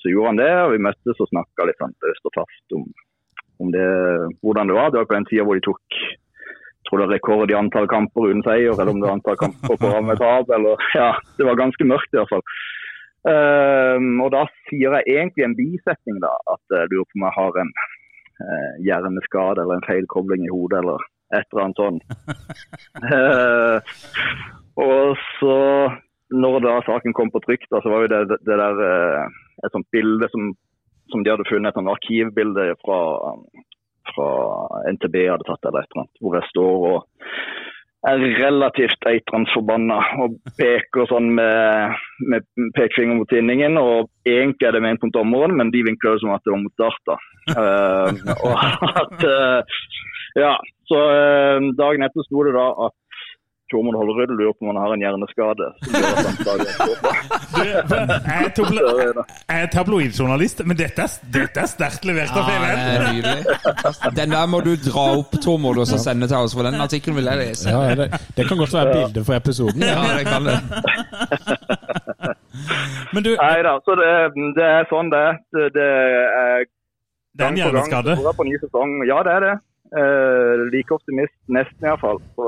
[0.01, 2.85] så gjorde han det, og vi møttes og snakka litt sånn løst og fast om,
[3.61, 3.87] om det,
[4.41, 4.91] hvordan det var.
[4.91, 6.01] Det var på den tida hvor de tok
[6.91, 9.78] tror det var rekord i antall kamper uten seier, eller om det var antall kamper
[9.78, 10.51] på rad med tap.
[10.57, 12.45] eller ja, Det var ganske mørkt i hvert fall.
[13.31, 17.37] Um, og da sier jeg egentlig en bisetning, da, at jeg lurer på om jeg
[17.37, 17.73] har en
[18.41, 21.05] uh, hjerneskade eller en feilkobling i hodet, eller
[21.37, 22.03] et eller annet sånt.
[23.05, 23.77] Uh,
[24.89, 25.59] og så,
[26.32, 29.77] når da saken kom på trykk, da, så var jo det, det der uh, et
[29.77, 30.55] sånt bilde som,
[31.12, 33.01] som de hadde funnet, et arkivbilde fra,
[34.15, 34.31] fra
[34.95, 36.99] NTB hadde tatt eller et eller annet, hvor jeg står og
[38.09, 41.99] er relativt eitrende forbanna og peker sånn med,
[42.32, 42.47] med
[42.77, 43.77] pekefinger mot tinningen.
[43.77, 46.62] Og egentlig er det ment mot dommeren, men de vinkler det som at det var
[46.65, 47.03] mot Start.
[47.11, 47.19] da.
[47.51, 48.59] Eh, og
[49.03, 49.78] at uh,
[50.39, 50.55] Ja.
[50.91, 52.95] Så uh, dagen etter sto det da at
[53.70, 55.66] Tormod Hollerud lurer på om han har en hjerneskade.
[59.48, 62.78] jeg er tabloidjournalist, men dette er, dette er sterkt levert av Ja, Feven.
[63.14, 63.40] nydelig.
[64.18, 67.16] Den der må du dra opp, Tormod, og så sende til oss, for den artikkelen
[67.20, 67.66] vil jeg lese.
[67.70, 68.06] Ja, det,
[68.36, 69.80] det kan godt være bilde for episoden.
[69.86, 70.59] Ja, det kan det.
[73.14, 74.10] Men du, Nei da, så det,
[74.59, 75.34] det er sånn det er.
[75.56, 76.66] Det, det er
[77.38, 78.90] det er en gang på gang på ny sesong.
[79.09, 79.55] Ja, det er det.
[79.90, 82.47] Eh, like optimist, nesten iallfall, for,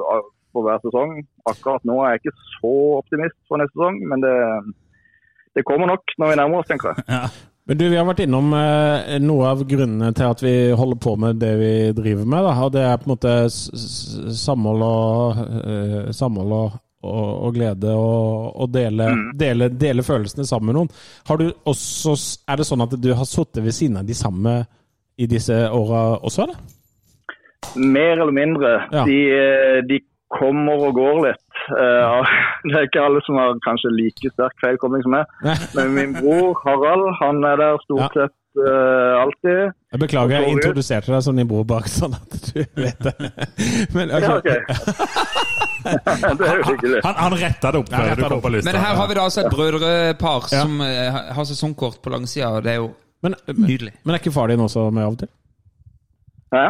[0.00, 1.16] hver- for hver sesong.
[1.50, 4.36] Akkurat nå er jeg ikke så optimist for neste sesong, men det,
[5.58, 7.26] det kommer nok når vi nærmer oss, tenker jeg.
[7.64, 11.14] Men du, Vi har vært innom eh, noe av grunnene til at vi holder på
[11.20, 12.44] med det vi driver med.
[12.44, 12.50] Da.
[12.66, 13.32] Og Det er på en måte
[14.36, 16.76] samhold og, eh, samhold og,
[17.08, 19.08] og, og glede og, dele,
[19.40, 20.92] dele, dele følelsene sammen med noen.
[21.28, 24.58] Har du også, er det sånn at du har sittet ved siden av de samme
[25.16, 26.60] i disse åra også, eller?
[27.80, 28.74] Mer eller mindre.
[28.92, 29.06] Ja.
[29.08, 30.02] De, eh, de
[30.34, 31.42] kommer og går litt.
[31.70, 32.22] Uh,
[32.68, 35.36] det er ikke alle som har kanskje like sterk feilkobling som meg.
[35.76, 38.08] Men min bror Harald, han er der stort Ja.
[38.26, 39.72] sett uh, alltid.
[39.94, 43.14] Jeg beklager, jeg introduserte deg som din bror bak, sånn at du vet det.
[43.96, 44.50] Men, Ja, ok.
[44.50, 45.24] ok.
[46.38, 47.00] det er jo hyggelig.
[47.04, 48.44] Han, han retta det opp Ja, før rettet du det kom opp.
[48.46, 48.70] på lista.
[48.72, 50.62] Men her har vi da altså et brødrepar Ja.
[50.64, 52.90] som eh, har sesongkort på langsida, og det er jo
[53.24, 53.92] Men, nydelig.
[54.04, 55.30] men er ikke far din også med av og til?
[56.54, 56.64] Hæ?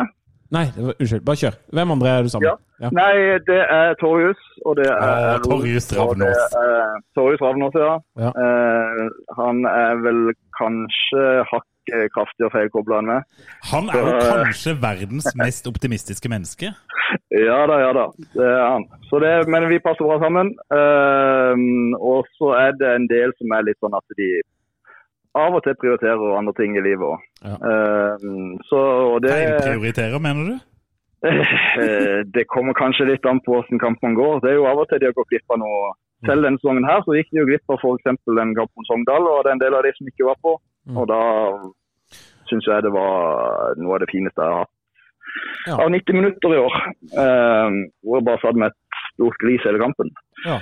[0.55, 1.25] Nei, det unnskyld.
[1.27, 1.57] Bare kjør.
[1.75, 2.59] Hvem andre er du sammen med?
[2.59, 2.64] Ja.
[2.83, 6.41] Nei, det er Torjus, og det er Å, Torjus Ravnås.
[6.59, 7.93] er Torjus Ravnås, ja.
[8.19, 8.33] Ja.
[8.35, 9.05] Eh,
[9.39, 11.23] han er vel kanskje
[11.53, 13.47] hakket kraftigere feilkobla enn meg.
[13.71, 16.75] Han er jo kanskje verdens mest optimistiske menneske.
[17.35, 18.05] Ja da, ja da.
[18.33, 18.85] Det er han.
[19.11, 20.51] Så det, men vi passer bra sammen.
[20.73, 21.63] Eh,
[21.99, 24.29] og så er det en del som er litt sånn at de
[25.39, 27.23] av og til prioriterer andre ting i livet òg.
[27.45, 27.57] Ja.
[28.71, 28.81] så
[29.13, 30.74] og det Feilprioriterer, mener du?
[31.25, 34.43] Eh, det kommer kanskje litt an på hvordan kampen går.
[34.45, 35.95] Det er jo av og til de har gått glipp av noe.
[36.29, 38.07] Selv denne sesongen her så gikk de jo glipp av f.eks.
[38.13, 40.55] en kamp mot Sogndal, og det er en del av de som ikke var på.
[40.95, 41.21] Og da
[42.49, 44.75] syns jeg det var noe av det fineste jeg har hatt
[45.75, 46.75] av 90 minutter i år.
[47.25, 48.79] Eh, hvor jeg bare satt med et
[49.15, 50.11] stort lys hele kampen.
[50.45, 50.59] Ja.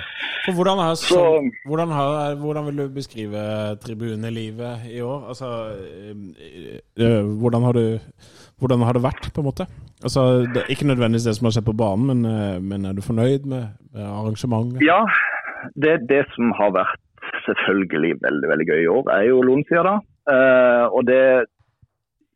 [0.55, 3.41] Hvordan, er, Så- hvordan, er, hvordan vil du beskrive
[3.83, 5.27] tribunelivet i år?
[5.33, 7.99] Altså, eh, eh, hvordan, har du,
[8.59, 9.67] hvordan har det vært, på en måte?
[10.03, 13.01] Altså, det, ikke nødvendigvis det som har skjedd på banen, men, eh, men er du
[13.01, 14.83] fornøyd med, med arrangementet?
[14.85, 15.01] Ja,
[15.75, 16.99] det, det som har vært
[17.47, 19.83] selvfølgelig veldig veldig gøy i år, er jo Lonsia.
[19.83, 19.97] da.
[20.33, 21.45] Eh, og det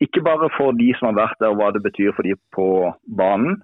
[0.03, 2.67] ikke bare for de som har vært der og hva det betyr for de på
[3.17, 3.61] banen,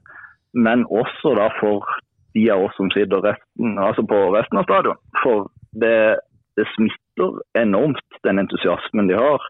[0.53, 1.85] men også da for
[2.33, 4.99] de av oss som sitter resten, altså på resten av stadion.
[5.21, 5.47] For
[5.83, 6.19] det,
[6.57, 9.47] det smitter enormt, den entusiasmen de har.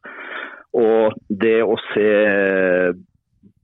[0.73, 2.07] Og det å se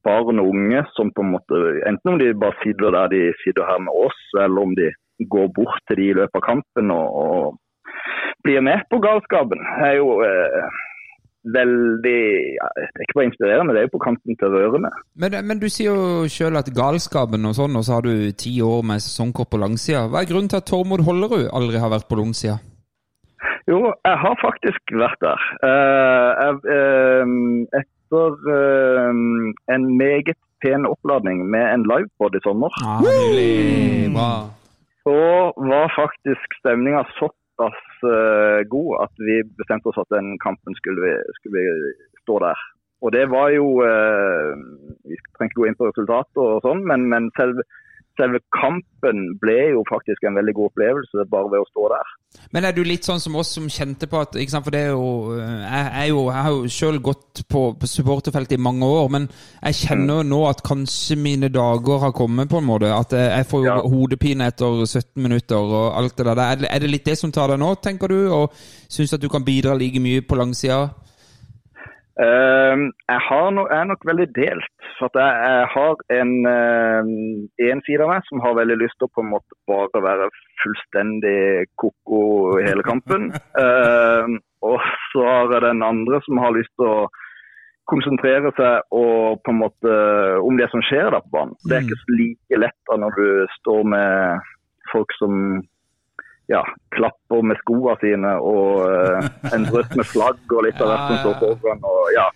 [0.05, 3.67] barn og unge som på en måte, enten om de bare sitter der de sitter
[3.67, 4.91] her med oss, eller om de
[5.31, 9.97] går bort til de i løpet av kampen og, og blir med på galskapen, er
[9.97, 10.77] jo eh,
[11.43, 12.21] veldig
[12.57, 12.67] ja,
[13.03, 14.91] ikke bare inspirerende, det er jo på kanten til rørende.
[15.21, 18.57] Men, men du sier jo sjøl at galskapen og sånn, og så har du ti
[18.65, 20.07] år med sesongkort på langsida.
[20.11, 22.59] Hva er grunnen til at Tormod Hollerud aldri har vært på langsida?
[23.69, 25.41] Jo, jeg har faktisk vært der.
[25.69, 26.45] Eh,
[26.75, 27.33] eh,
[27.79, 29.19] etter eh,
[29.75, 34.49] en meget pen oppladning med en livepod i sommer, ah.
[35.05, 35.19] Så
[35.71, 41.13] var faktisk stemninga såpass eh, god at vi bestemte oss at den kampen skulle vi,
[41.37, 42.61] skulle vi stå der.
[43.01, 44.49] Og det var jo eh,
[45.07, 47.65] Vi trenger ikke gå inn på resultatet og sånn, men, men selve,
[48.19, 52.09] selve kampen ble jo faktisk en veldig god opplevelse bare ved å stå der.
[52.53, 54.81] Men er du litt sånn som oss som kjente på at ikke sant, For det
[54.85, 58.61] er jo eh, Jeg, er jo, jeg har jo sjøl gått på, på supporterfeltet i
[58.61, 59.25] mange år, men
[59.63, 62.91] jeg kjenner jo nå at kanskje mine dager har kommet, på en måte.
[62.93, 63.81] At jeg jeg får jo Ja.
[63.81, 66.43] hodepine etter 17 minutter og alt det der.
[66.45, 68.19] Er det, er det litt det som tar deg nå, tenker du?
[68.35, 68.53] Og
[68.89, 70.89] syns at du kan bidra like mye på langsida?
[72.19, 74.73] Ehm, jeg, har no, jeg er nok veldig delt.
[74.97, 77.13] For jeg, jeg har en, ehm,
[77.71, 80.27] en side av meg som har veldig lyst til å på en måte bare være
[80.63, 82.21] fullstendig ko-ko
[82.59, 83.31] hele kampen.
[83.55, 84.27] uh,
[84.69, 84.83] og
[85.13, 87.07] så har jeg den andre som har lyst til å
[87.89, 89.93] konsentrere seg og på en måte
[90.45, 91.55] om det som skjer der på banen.
[91.65, 94.49] Det er ikke så like lett da når du står med
[94.91, 95.63] folk som
[96.49, 96.63] ja,
[96.95, 101.19] klapper med skoene sine og eh, en drøss med flagg og litt av hvert som
[101.23, 101.83] står foran.
[101.85, 102.27] Og, ja.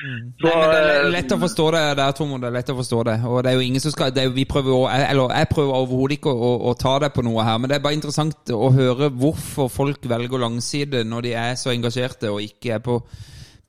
[0.00, 2.40] Så, Nei, det er eh, lett å forstå det der, Tormod.
[2.40, 3.16] Det er lett å forstå det.
[3.28, 5.74] Og det er jo ingen som skal det jo- vi prøver å, Eller jeg prøver
[5.76, 8.54] overhodet ikke å, å, å ta deg på noe her, men det er bare interessant
[8.56, 12.96] å høre hvorfor folk velger langside når de er så engasjerte og ikke er på,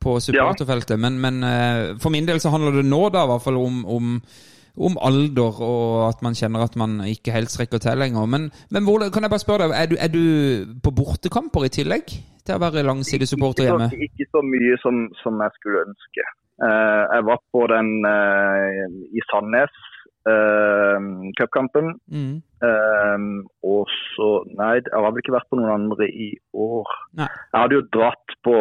[0.01, 0.97] på supporterfeltet.
[0.97, 3.83] Men, men eh, for min del så handler det nå da i hvert fall om,
[3.85, 4.15] om
[4.77, 8.25] om alder og at man kjenner at man ikke helt strekker til lenger.
[8.25, 10.23] Men, men hvor, kan jeg bare spørre deg, er du, er du
[10.83, 12.13] på bortekamper i tillegg
[12.45, 13.89] til å være langsidesupporter hjemme?
[13.91, 16.27] Ikke ikke så mye som, som jeg skulle ønske.
[16.61, 18.85] Uh, jeg var på den uh,
[19.17, 19.75] i Sandnes,
[20.29, 20.97] uh,
[21.39, 21.95] cupkampen.
[22.07, 22.39] Mm.
[22.61, 26.97] Uh, og så Nei, jeg har vel ikke vært på noen andre i år.
[27.19, 27.29] Nei.
[27.51, 28.57] Jeg hadde jo dratt på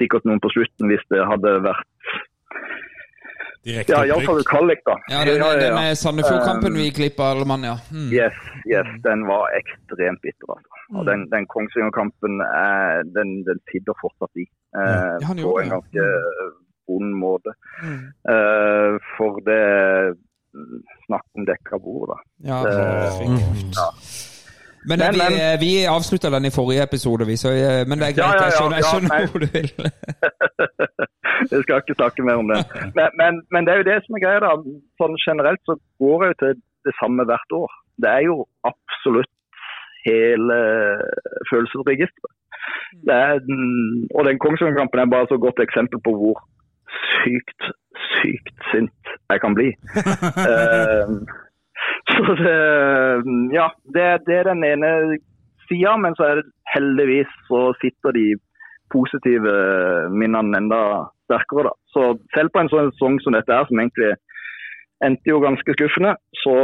[0.00, 1.99] sikkert noen på slutten hvis det hadde vært
[3.64, 4.94] Direkte Ja, iallfall kvalik, da.
[5.12, 5.94] Ja, den, Ja, ja, ja.
[5.94, 7.76] Sandefjordkampen Sandefjord-kampen Um, vi klippa glipp av, alle mann, ja.
[7.92, 8.08] Mm.
[8.12, 8.38] Yes,
[8.72, 10.46] yes, den var ekstremt bitter.
[10.56, 10.70] altså.
[10.96, 14.46] Og den, den Kongsvinger-kampen er- den, den sitter fortsatt i.
[14.74, 16.06] Eh, Ja, på en ganske
[16.88, 17.52] vond måte.
[17.84, 18.00] Mm.
[18.32, 20.16] Eh, for det
[21.06, 22.16] Snakk om dekka bord, da.
[22.50, 22.72] Ja, det,
[23.76, 23.86] ja.
[24.88, 28.06] Men, Men, vi, men- vi avslutta den i forrige episode, vi, så, eh, men det
[28.08, 28.40] er Ja, greit.
[28.40, 29.70] ja, Jeg ja, skjønner, jeg skjønner hvor du vil.
[31.52, 32.58] Jeg skal ikke snakke mer om det.
[32.98, 34.40] Men, men, men det er jo det som er greia.
[34.44, 34.50] da.
[35.00, 36.52] Sånn generelt så går jeg jo til
[36.88, 37.70] det samme hvert år.
[38.02, 38.36] Det er jo
[38.70, 39.32] absolutt
[40.08, 40.58] hele
[41.50, 42.34] følelsesregisteret.
[43.08, 43.40] Er,
[44.16, 46.36] og den Kongsvinger-kampen er bare så godt eksempel på hvor
[47.22, 47.60] sykt,
[48.20, 49.68] sykt sint jeg kan bli.
[50.50, 51.06] Eh,
[52.26, 52.54] så det
[53.54, 54.92] Ja, det, det er den ene
[55.68, 58.26] sida, men så er det heldigvis så sitter de
[58.90, 59.54] positive
[60.10, 60.80] minnene enda
[61.26, 61.70] sterkere.
[61.70, 61.74] da.
[61.94, 62.02] Så
[62.34, 64.12] selv på en sånn sesong som dette her, som egentlig
[65.04, 66.12] endte jo ganske skuffende,
[66.42, 66.54] så,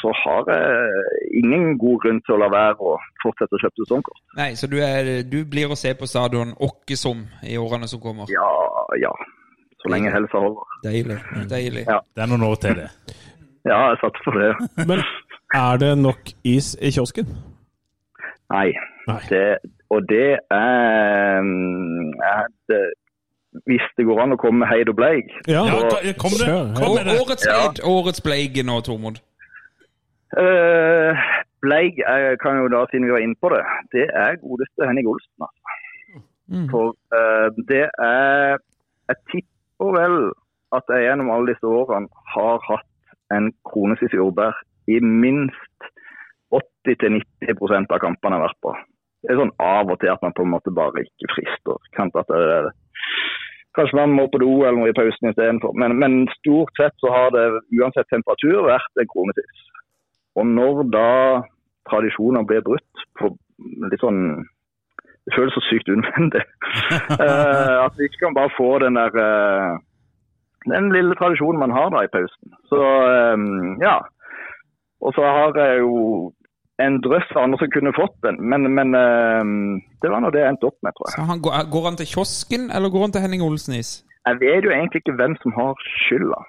[0.00, 4.22] så har jeg ingen god grunn til å la være å fortsette å kjøpe sesongkort.
[4.38, 8.00] Nei, så du, er, du blir å se på stadion åkke som i årene som
[8.04, 8.30] kommer.
[8.32, 8.48] Ja,
[9.00, 9.12] ja.
[9.82, 10.76] Så lenge helsa holder.
[10.86, 11.18] Deilig.
[11.50, 11.84] deilig.
[11.84, 11.98] Ja.
[12.16, 12.88] Det er noen år til det.
[13.64, 14.50] Ja, jeg satser på det.
[14.90, 15.00] Men
[15.54, 17.26] er det nok is i kiosken?
[18.52, 18.68] Nei.
[19.08, 19.20] Nei.
[19.30, 19.44] Det,
[19.92, 21.40] og det er,
[22.32, 22.82] er det,
[23.68, 26.34] Hvis det går an å komme med Heid og Bleik Ja, Ja, Så- ta- kom
[26.40, 26.48] det!
[26.78, 27.16] Kom med det!
[27.22, 27.58] Årets Ja.
[27.94, 29.20] Årets Bleige nå, Tormod.
[30.34, 31.12] Uh,
[31.62, 33.62] Bleik jeg kan jo da, siden vi var inne på det,
[33.94, 35.36] det er godeste Henning Olsen.
[35.46, 35.60] Altså.
[36.52, 36.66] Mm.
[36.72, 36.86] For
[37.16, 38.58] uh, det er
[39.08, 40.16] Jeg tipper vel
[40.76, 42.88] at jeg gjennom alle disse årene har hatt
[43.32, 44.56] en kronesis jordbær
[44.90, 45.90] i minst
[46.54, 48.74] 80-90% av kampene har vært på.
[49.24, 51.78] Det er sånn av og til at man på en måte bare ikke frister.
[51.96, 52.68] Kan at det er,
[53.78, 55.72] kanskje man må på do eller noe i pausen istedenfor.
[55.80, 57.46] Men, men stort sett så har det
[57.78, 59.64] uansett temperatur vært en kronesis.
[60.36, 61.10] Og når da
[61.88, 63.32] tradisjoner blir brutt på
[63.90, 64.20] litt sånn
[65.24, 66.44] Det føles så sykt unødvendig.
[67.24, 69.76] Eh, at vi ikke kan bare få den der eh,
[70.70, 72.54] Den lille tradisjonen man har da i pausen.
[72.70, 73.44] Så eh,
[73.84, 73.98] ja.
[75.04, 75.92] Og så har jeg jo
[76.82, 79.42] en drøss av andre som kunne fått den, men, men eh,
[80.02, 81.14] det var nå det jeg endte opp med, tror jeg.
[81.18, 83.92] Så han går, går han til kiosken, eller går han til Henning Olsen-is?
[84.24, 86.40] Jeg vet jo egentlig ikke hvem som har skylda.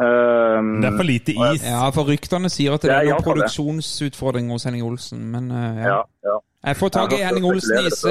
[0.00, 1.64] Um, Det er for lite is.
[1.66, 5.98] Ja, for ryktene sier at det er noen produksjonsutfordringer hos Henning Olsen, men uh, ja.
[5.98, 6.38] ja, ja.
[6.64, 8.04] Jeg får tak i Henning Olsnis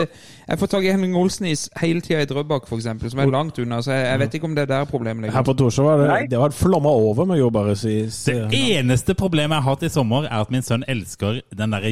[0.47, 3.79] Jeg får tak i Henning Olsnis hele tida i Drøbak, f.eks., som er langt unna.
[3.81, 6.29] Så jeg, jeg vet ikke om det er der problemet Her på Torshov var det,
[6.31, 8.19] det vært flomma over med jordbæresis.
[8.29, 11.87] Det eneste problemet jeg har hatt i sommer, er at min sønn elsker den der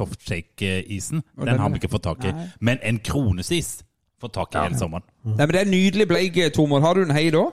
[0.00, 1.22] softshake-isen.
[1.36, 2.32] Den den- har vi ikke fått tak i.
[2.32, 2.46] Nei.
[2.60, 3.82] Men en kronesis
[4.20, 5.02] får tak i hele sommeren.
[5.24, 6.80] Nei, men Det er nydelig bleik, Tormod.
[6.82, 7.44] Har du en hei da?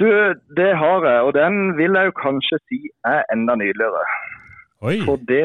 [0.00, 0.06] Du,
[0.58, 4.02] det har jeg, og den vil jeg jo kanskje si er enda nydeligere.
[4.82, 4.96] Oi!
[5.06, 5.44] For det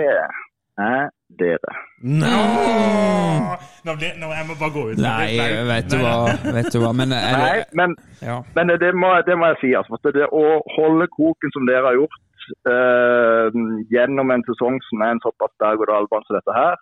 [0.90, 1.73] er dere.
[2.01, 5.01] Nå, ble, nå jeg må bare gå ut.
[5.01, 5.35] Nei,
[5.69, 6.15] vet du hva.
[6.57, 6.93] Vet du hva.
[6.95, 7.95] Men er Nei, men,
[8.26, 8.39] ja.
[8.56, 9.73] men det, må, det må jeg si.
[9.77, 10.45] Altså, for det å
[10.77, 13.60] holde koken som dere har gjort eh,
[13.93, 16.80] gjennom en sesong som er en såpass berg-og-dal-bane som dette her,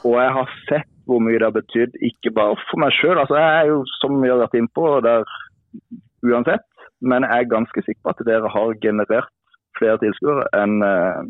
[0.00, 3.18] og jeg har sett hvor mye det har betydd, ikke bare for meg sjøl.
[3.18, 5.26] Altså, jeg er jo, som vi har vært innpå, der
[6.26, 6.66] uansett,
[7.00, 9.32] men jeg er ganske sikker på at dere har generert
[9.78, 11.22] flere tilskuere enn eh,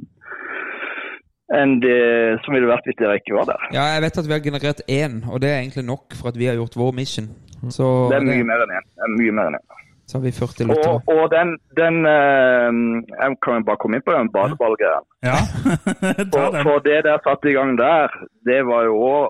[1.56, 3.68] enn det som ville vært hvis dere ikke var der.
[3.74, 6.38] ja, jeg vet at vi har generert én, og det er egentlig nok for at
[6.38, 7.26] vi har gjort vår mission.
[7.68, 8.86] Så, Det er mye mer enn én.
[8.96, 9.66] Det er Mye mer enn én.
[10.10, 10.92] så har vi 40 lyttere.
[10.94, 12.70] Og, og den, den uh,
[13.10, 15.02] Jeg kan jo bare komme inn på den badeballgreia.
[15.26, 15.36] Ja,
[16.32, 18.08] ta For, for det der satt i gang der,
[18.48, 19.28] det var jo òg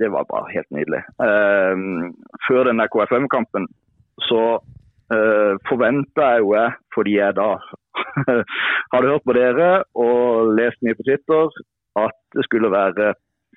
[0.00, 1.02] Det var bare helt nydelig.
[1.20, 2.08] Uh,
[2.48, 3.68] før den der KFM-kampen
[4.28, 4.42] så
[5.14, 7.50] uh, forventa jeg jo fordi jeg da
[8.92, 11.50] hadde hørt på dere og lest mye på Twitter
[11.98, 13.14] at det skulle være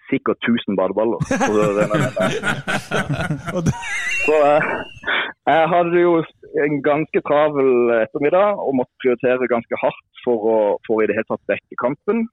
[0.10, 1.20] sikkert 1000 badeballer.
[4.28, 4.64] Så eh,
[5.48, 6.12] jeg hadde jo
[6.66, 7.72] en ganske travel
[8.04, 10.58] ettermiddag og måtte prioritere ganske hardt for å,
[10.88, 12.26] for i det hele tatt dekke kampen.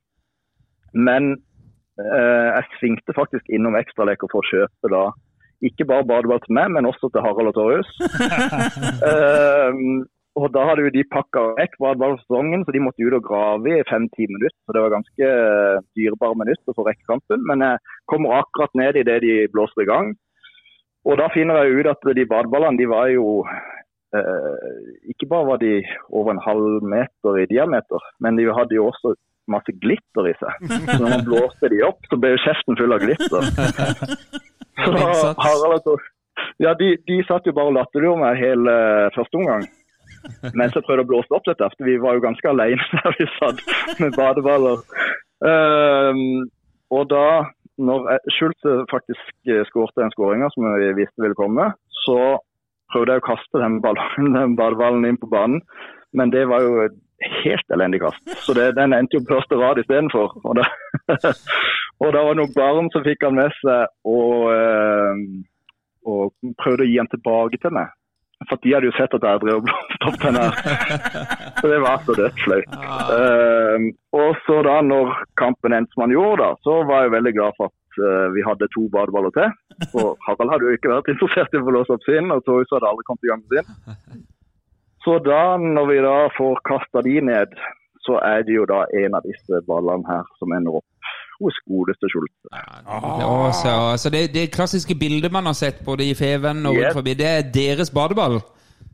[1.09, 1.33] Men
[2.01, 5.05] eh, jeg svingte faktisk innom ekstraleker for å kjøpe da
[5.69, 7.91] ikke bare badeball til meg, men også til Harald og Torjus.
[9.05, 10.07] um,
[10.39, 13.25] og da hadde jo de pakka vekk badeball for sesongen, så de måtte ut og
[13.27, 14.57] grave i fem-ti minutter.
[14.63, 17.43] Så det var ganske eh, dyrebare minutter for rekkekampen.
[17.49, 17.81] Men jeg
[18.11, 20.13] kommer akkurat ned i det de blåser i gang.
[21.09, 23.41] Og da finner jeg ut at de badeballene de var jo
[24.15, 24.71] eh,
[25.11, 25.81] Ikke bare var de
[26.13, 29.17] over en halv meter i diameter, men de hadde jo også
[29.51, 30.71] masse glitter i seg.
[30.95, 33.51] Så når man blåste de opp, så ble jo kjeften full av glitter.
[34.79, 34.95] Så
[35.43, 36.09] Harald og
[36.63, 38.75] ja, de, de satt jo bare og latterliggjorde meg hele
[39.17, 39.67] første omgang.
[40.55, 43.63] Mens jeg prøvde å blåse opp dette, vi var jo ganske alene der vi satt
[44.03, 44.83] med badeballer.
[45.41, 46.49] Um,
[46.93, 47.25] og da,
[47.81, 48.35] når Schulze
[48.67, 51.71] Schultz faktisk eh, skårte den skåringa som jeg visste ville komme,
[52.05, 52.17] så
[52.93, 55.63] prøvde jeg å kaste den, ballen, den badeballen inn på banen.
[56.13, 56.89] Men det var jo
[57.45, 58.21] helt elendig kast.
[58.45, 60.35] Så det, den endte jo på første rad istedenfor.
[60.43, 61.33] Og, da-
[62.03, 65.25] og da var det noen barn som fikk han med seg og, eh,
[66.11, 67.93] og prøvde å gi han tilbake til meg.
[68.49, 70.55] For de hadde jo sett at jeg drev og blåste opp den her.
[71.61, 72.79] Så det var så dødsflaut.
[73.17, 73.85] Eh,
[74.17, 77.59] og så da når kampen endte som han gjorde, da, så var jeg veldig glad
[77.59, 79.53] for at uh, vi hadde to badeballer til.
[79.93, 82.73] For Harald hadde jo ikke vært interessert i å få låse opp sin, og Torjus
[82.73, 84.25] hadde aldri kommet i gang med sin.
[85.05, 87.55] Så da, når vi da får kasta de ned,
[88.05, 90.89] så er det jo da en av disse ballene her som ender opp
[91.41, 92.37] hos godeste Schultz.
[92.53, 96.93] Ja, så, så det, det klassiske bildet man har sett både i Feven og rundt
[97.01, 98.41] forbi, det er deres badeball?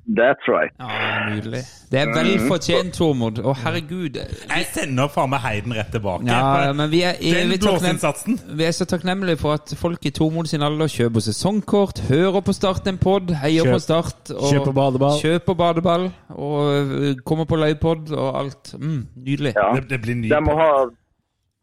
[0.06, 0.70] That's right.
[0.78, 1.60] Ja, Nydelig.
[1.90, 3.40] Det er vel fortjent, Tormod.
[3.42, 4.14] Å, herregud.
[4.20, 6.28] Jeg sender faen meg Heiden rett tilbake.
[6.30, 8.36] Ja, men vi er Den evig takknem blåseinnsatsen.
[8.60, 12.54] vi er så takknemlige for at folk i Tormod sin alder kjøper sesongkort, hører på
[12.54, 15.18] Start en pod, heier Kjøp- på Start og kjøper badeball.
[15.24, 16.06] kjøper badeball
[16.38, 18.76] og øh, kommer på livepod og alt.
[18.78, 19.56] Mm, nydelig.
[19.58, 19.72] Ja.
[19.74, 20.70] Det, det blir ny De må ha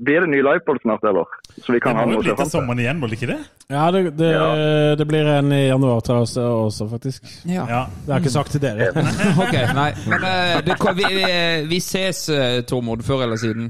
[0.02, 1.26] Blir det ny livepod snart, eller?
[1.62, 2.54] Så vi kan ha må noe jo å bli se til fram til.
[2.58, 3.38] sommeren igjen, må det ikke det?
[3.70, 4.96] Ja, det, det, Ja.
[5.00, 7.24] det blir en i januar til oss også, faktisk.
[7.46, 7.68] Ja.
[7.70, 7.82] Ja.
[8.06, 8.90] Det har jeg ikke sagt til dere.
[9.46, 9.92] Ok, nei.
[10.10, 11.24] Men uh, det, vi, vi,
[11.70, 13.70] vi ses, øh, Tormod, før eller siden.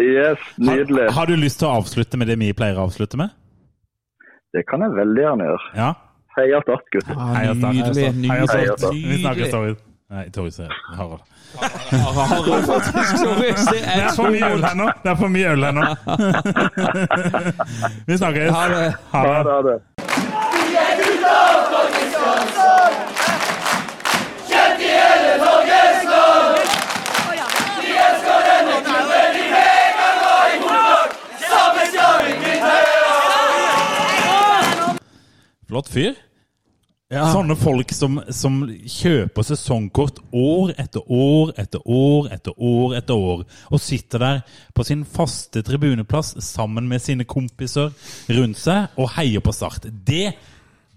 [0.00, 1.04] Yes, nydelig.
[1.10, 3.30] Har, har du lyst til å avslutte med det vi pleier å avslutte med?
[4.56, 5.70] Det kan jeg veldig gjerne gjøre.
[5.76, 5.92] Ja?
[6.38, 7.14] Heia Start, gutter.
[7.14, 7.62] Start.
[7.74, 8.30] Nydelig.
[8.30, 8.84] Heia Start.
[8.94, 9.80] Vi snakkes, Torjus.
[10.08, 11.20] Nei, Torjus er Harald.
[11.56, 13.18] Harald, faktisk.
[13.18, 14.90] Sorry, det Det er for mye øl her nå!
[15.02, 15.84] Det er for mye øl her nå.
[18.06, 18.50] Vi snakkes.
[18.50, 18.94] Ha det.
[19.12, 19.50] Ha det.
[19.52, 19.78] ha det.
[35.68, 36.27] Flott fyr.
[37.08, 43.46] Sånne folk som, som kjøper sesongkort år etter år etter år etter år etter år,
[43.72, 44.42] og sitter der
[44.76, 47.94] på sin faste tribuneplass sammen med sine kompiser
[48.28, 49.88] rundt seg og heier på Start.
[49.88, 50.34] Det,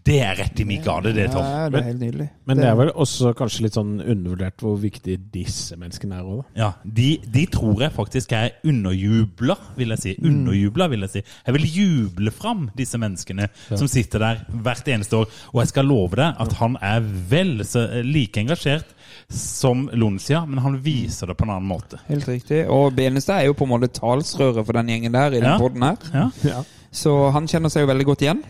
[0.04, 1.44] det er rett i min gade, det, Tom.
[1.46, 2.26] Ja, det er helt nydelig.
[2.50, 6.40] Men det er vel også kanskje litt sånn undervurdert hvor viktig disse menneskene er òg.
[6.58, 10.16] Ja, de, de tror jeg faktisk er underjubla, vil jeg si.
[10.26, 11.24] Underjubla, vil jeg si.
[11.46, 15.30] Jeg vil juble fram disse menneskene som sitter der hvert eneste år.
[15.54, 18.98] Og jeg skal love deg at han er vel så like engasjert
[19.32, 22.02] som Lonsia, men han viser det på en annen måte.
[22.10, 22.64] Helt riktig.
[22.74, 25.58] Og Benestad er jo på en måte talsrøret for den gjengen der i den Ja.
[25.62, 26.32] podden her.
[26.42, 26.64] Ja.
[26.92, 28.42] Så han kjenner seg jo veldig godt igjen.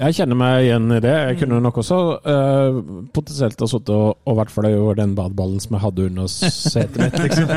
[0.00, 1.12] Jeg kjenner meg igjen i det.
[1.12, 2.78] Jeg kunne nok også uh,
[3.12, 6.96] potensielt ha sittet og, og vært flau over den badeballen som jeg hadde under setet
[7.02, 7.44] mitt, liksom.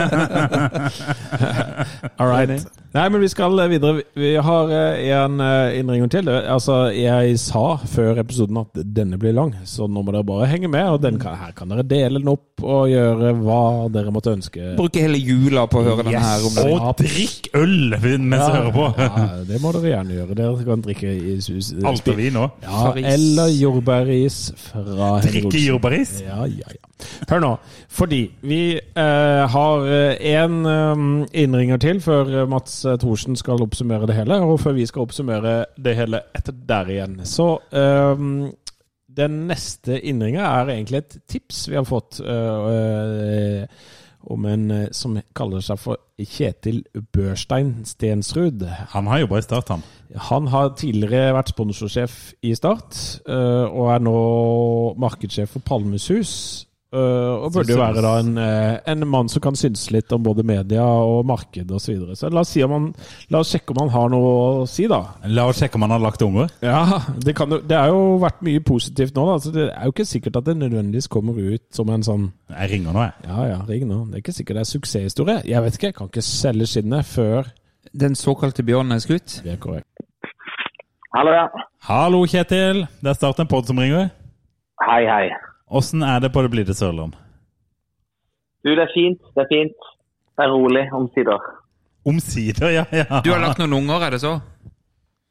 [2.20, 2.60] All right.
[2.94, 4.04] Nei, men vi skal videre.
[4.14, 6.30] Vi har eh, en innringning innringer til.
[6.30, 10.70] Altså, jeg sa før episoden at denne blir lang, så nå må dere bare henge
[10.72, 10.86] med.
[10.94, 13.62] Og den kan, her kan dere dele den opp og gjøre hva
[13.94, 14.74] dere måtte ønske.
[14.78, 16.46] Bruke hele jula på å høre denne her.
[16.48, 16.62] om.
[16.78, 18.88] Og drikk øl mens du hører på!
[19.04, 20.40] Ja, det må dere gjerne gjøre.
[20.44, 21.74] Dere kan drikke i sus.
[21.84, 22.64] Alt er vi òg.
[22.64, 24.40] Ja, eller jordbæris
[24.70, 26.18] fra Henrik Drikke jordbæris?
[26.24, 26.93] Ja, ja, ja.
[27.30, 27.52] Hør nå,
[27.92, 29.86] fordi vi eh, har
[30.24, 30.60] én
[31.34, 35.08] innringer til før eh, Mats eh, Thorsen skal oppsummere det hele, og før vi skal
[35.08, 37.18] oppsummere det hele etter der igjen.
[37.28, 38.24] Så eh,
[39.18, 43.84] den neste innringa er egentlig et tips vi har fått eh, eh,
[44.34, 46.84] om en eh, som kaller seg for Kjetil
[47.14, 48.64] Børstein Stensrud.
[48.94, 49.84] Han har jobba i Start, han.
[50.30, 54.18] Han har tidligere vært sponsorsjef i Start, eh, og er nå
[55.02, 56.34] markedssjef for Palmesus.
[56.94, 60.22] Øh, og burde jo være da en, eh, en mann som kan synse litt om
[60.22, 61.80] både media og marked osv.
[61.88, 62.16] Så, videre.
[62.20, 62.84] så la oss, si om han,
[63.34, 65.00] la oss sjekke om han har noe å si, da.
[65.26, 66.52] La oss sjekke om han har lagt unger.
[66.62, 69.26] Ja, Det, kan, det har jo vært mye positivt nå.
[69.32, 69.40] da.
[69.42, 72.70] Så det er jo ikke sikkert at det nødvendigvis kommer ut som en sånn Jeg
[72.76, 73.14] ringer nå, jeg.
[73.32, 74.04] Ja ja, ring nå.
[74.12, 75.40] Det er ikke sikkert det er suksesshistorie.
[75.50, 77.50] Jeg vet ikke, jeg kan ikke selge skinnet før
[77.94, 79.42] Den såkalte bjørnen er skutt.
[79.44, 79.90] det er korrekt.
[81.16, 81.48] Hallo, ja.
[81.90, 82.86] Hallo, Kjetil.
[83.02, 84.10] Det er Start en pod som ringer.
[84.82, 85.28] Hei, hei.
[85.74, 87.16] Åssen er det på det blide Sørland?
[88.64, 89.20] Du, det er fint.
[89.34, 89.88] Det er fint.
[90.38, 91.48] Det er rolig omsider.
[92.06, 93.22] Omsider, ja, ja.
[93.26, 94.36] Du har lagt noen unger, er det så?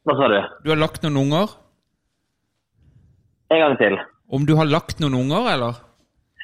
[0.03, 0.39] Hva sa du?
[0.65, 1.55] Du har lagt noen unger?
[3.53, 3.97] En gang til.
[4.33, 5.79] Om du har lagt noen unger, eller?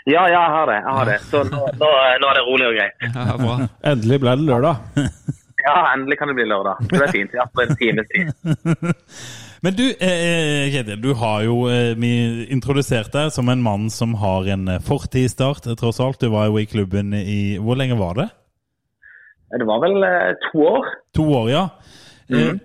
[0.09, 0.79] Ja, ja, jeg har det.
[0.79, 1.19] Jeg har det.
[1.29, 1.91] Så nå, nå,
[2.23, 3.07] nå er det rolig og greit.
[3.19, 3.57] Ja, bra.
[3.93, 5.11] Endelig ble det lørdag.
[5.65, 6.87] Ja, endelig kan det bli lørdag.
[6.93, 7.35] Det er fint.
[7.37, 8.31] Ja, for en times tid.
[9.63, 12.11] Men du, eh, Kjetil, du har jo eh, vi
[12.55, 16.21] introdusert deg som en mann som har en eh, fortid i Start, eh, tross alt.
[16.23, 18.29] Du var jo i klubben i Hvor lenge var det?
[19.59, 20.89] Det var vel eh, to år.
[21.19, 21.69] To år, ja.
[22.31, 22.59] Eh, Mhm.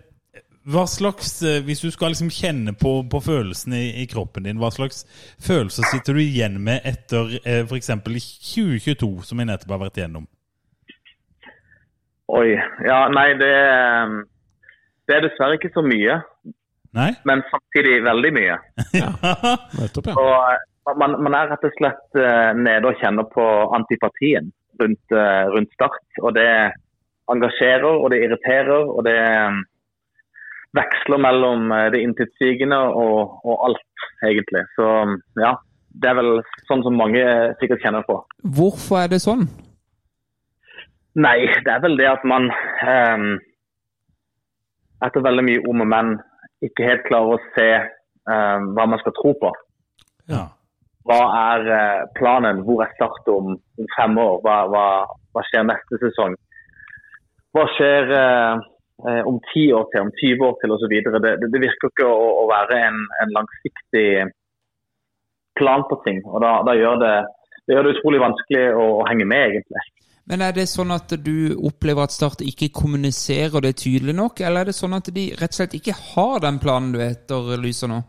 [0.63, 4.59] Hva slags, eh, Hvis du skal liksom kjenne på, på følelsene i, i kroppen din,
[4.61, 5.01] hva slags
[5.43, 7.89] følelser sitter du igjen med etter eh, f.eks.
[7.99, 10.27] 2022, som vi nettopp har vært igjennom?
[12.31, 12.53] Oi.
[12.87, 14.13] Ja, nei, det, eh,
[15.09, 16.21] det er dessverre ikke så mye.
[16.93, 17.09] Nei?
[17.25, 18.59] Men samtidig veldig mye.
[19.79, 20.15] Nettopp, ja.
[20.19, 23.45] Og eh, man, man er rett og slett eh, nede og kjenner på
[23.77, 24.51] antipatien
[24.81, 26.03] rundt, eh, rundt Start.
[26.21, 26.47] Og det
[27.33, 29.17] engasjerer, og det irriterer, og det
[30.73, 34.63] veksler mellom det intetsigende og, og alt, egentlig.
[34.75, 34.87] Så
[35.39, 35.53] ja,
[36.01, 36.31] det er vel
[36.67, 37.21] sånn som mange
[37.61, 38.17] sikkert kjenner på.
[38.57, 39.45] Hvorfor er det sånn?
[41.13, 43.25] Nei, det er vel det at man eh,
[45.05, 46.13] etter veldig mye om og men
[46.67, 47.69] ikke helt klarer å se
[48.29, 49.51] um, hva man skal tro på.
[50.31, 50.45] Ja.
[51.03, 51.19] Hva
[51.51, 52.61] er eh, planen?
[52.63, 54.37] Hvor er Start om, om fem år?
[54.45, 54.85] Hva, hva,
[55.35, 56.37] hva skjer neste sesong?
[57.53, 60.93] Hva skjer eh, om ti år til, om 20 år til osv.?
[60.95, 64.07] Det, det, det virker ikke å, å være en, en langsiktig
[65.59, 66.23] plan på ting.
[66.29, 67.13] og Da, da gjør det,
[67.67, 69.83] det gjør det utrolig vanskelig å, å henge med, egentlig.
[70.29, 74.63] Men er det sånn at du opplever at Start ikke kommuniserer det tydelig nok, eller
[74.63, 77.99] er det sånn at de rett og slett ikke har den planen du etterlyser nå?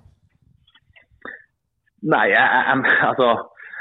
[2.04, 3.32] Nei, jeg, jeg, altså,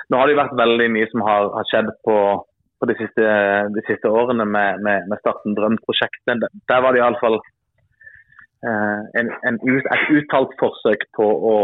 [0.10, 2.16] nå har det jo vært veldig mye som har, har skjedd på,
[2.82, 3.28] på de, siste,
[3.76, 6.48] de siste årene med, med, med Starten Drøm-prosjektet.
[6.72, 7.38] Der- var det iallfall
[8.66, 11.56] eh, en, et uttalt forsøk på å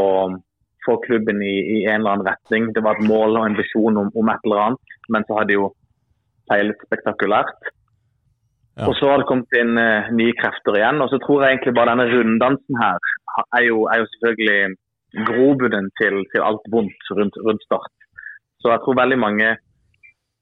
[0.85, 2.69] få klubben i, i en eller annen retning.
[2.75, 5.49] Det var et mål og en visjon om, om et eller annet, men så har
[5.49, 5.71] det jo
[6.49, 7.71] feilet spektakulært.
[8.79, 8.87] Ja.
[8.87, 11.01] Og så har det kommet inn uh, nye krefter igjen.
[11.03, 13.09] Og så tror jeg egentlig bare denne runddansen her
[13.57, 14.75] er jo, er jo selvfølgelig
[15.29, 17.91] grobunnen til, til alt vondt rundt, rundt Start.
[18.61, 19.49] Så jeg tror veldig mange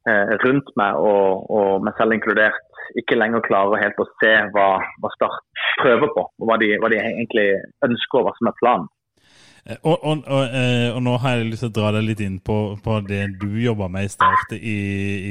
[0.09, 2.61] uh, rundt meg, og, og meg selv inkludert,
[2.99, 4.67] ikke lenger klarer helt å se hva,
[5.01, 6.27] hva Start prøver på.
[6.39, 7.49] Og hva de, hva de egentlig
[7.89, 8.91] ønsker, og hva som er planen.
[9.67, 12.21] Eh, Og, og, og, eh, og nå har jeg lyst til å dra deg litt
[12.23, 14.77] inn på, på det du jobba med i Start i,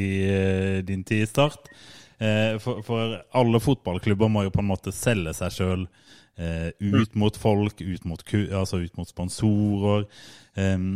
[0.00, 1.70] i eh, din tid i Start.
[2.16, 5.82] For, for alle fotballklubber må jo på en måte selge seg sjøl
[6.80, 8.22] ut mot folk, ut mot,
[8.56, 10.06] altså ut mot sponsorer.
[10.56, 10.86] Eh,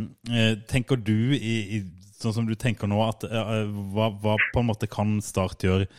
[0.73, 1.83] Tenker du, i, i,
[2.17, 5.91] sånn som du tenker nå, at hva, hva på en måte kan Start gjøre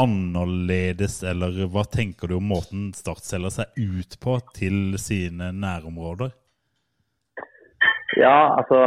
[0.00, 6.32] annerledes, eller hva tenker du om måten Start selger seg ut på til sine nærområder?
[8.20, 8.78] Ja, altså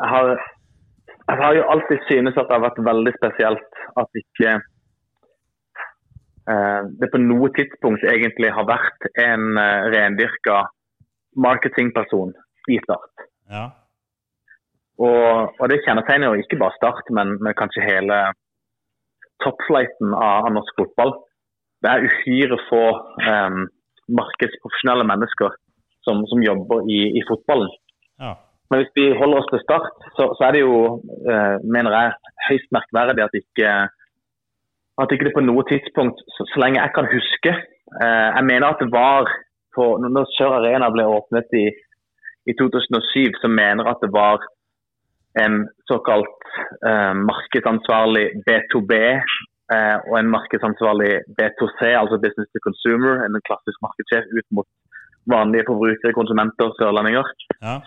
[0.00, 0.26] jeg har,
[1.28, 4.54] jeg har jo alltid synes at det har vært veldig spesielt at ikke
[6.50, 10.64] eh, det på noe tidspunkt egentlig har vært en eh, rendyrka
[11.36, 12.34] marketingperson
[12.72, 13.26] i Start.
[13.52, 13.68] Ja.
[14.98, 18.18] Og, og det kjennetegner jo ikke bare Start, men, men kanskje hele
[19.44, 21.14] toppflighten av, av norsk fotball.
[21.84, 22.84] Det er uhyre få
[23.22, 23.58] eh,
[24.20, 25.54] markedsprofesjonelle mennesker
[26.06, 27.70] som, som jobber i, i fotballen.
[28.70, 30.76] Men hvis vi holder oss til start, så, så er det jo,
[31.30, 32.14] eh, mener jeg,
[32.48, 33.72] høyst merkverdig at ikke,
[35.02, 38.66] at ikke det på noe tidspunkt, så, så lenge jeg kan huske eh, Jeg mener
[38.68, 39.30] at det var
[39.76, 41.66] på, Når Sør Arena ble åpnet i,
[42.50, 44.40] i 2007, så mener jeg at det var
[45.44, 45.56] en
[45.90, 46.46] såkalt
[46.88, 48.92] eh, markedsansvarlig B2B
[49.74, 54.68] eh, og en markedsansvarlig B2C, altså Business to Consumer, en klassisk markedssjef ut mot
[55.34, 57.26] vanlige forbrukere, konsumenter, sørlendinger.
[57.62, 57.78] ja.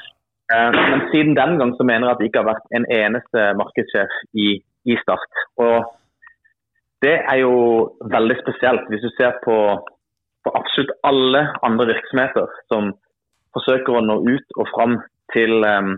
[0.54, 3.46] Eh, Men siden den gang så mener jeg at det ikke har vært en eneste
[3.62, 4.48] markedssjef i,
[4.92, 5.44] i Start.
[5.66, 5.78] Og
[7.06, 7.56] det er jo
[8.16, 9.58] veldig spesielt hvis du ser på,
[10.44, 12.92] på absolutt alle andre virksomheter som
[13.56, 14.98] forsøker å nå ut og fram
[15.34, 15.96] til um,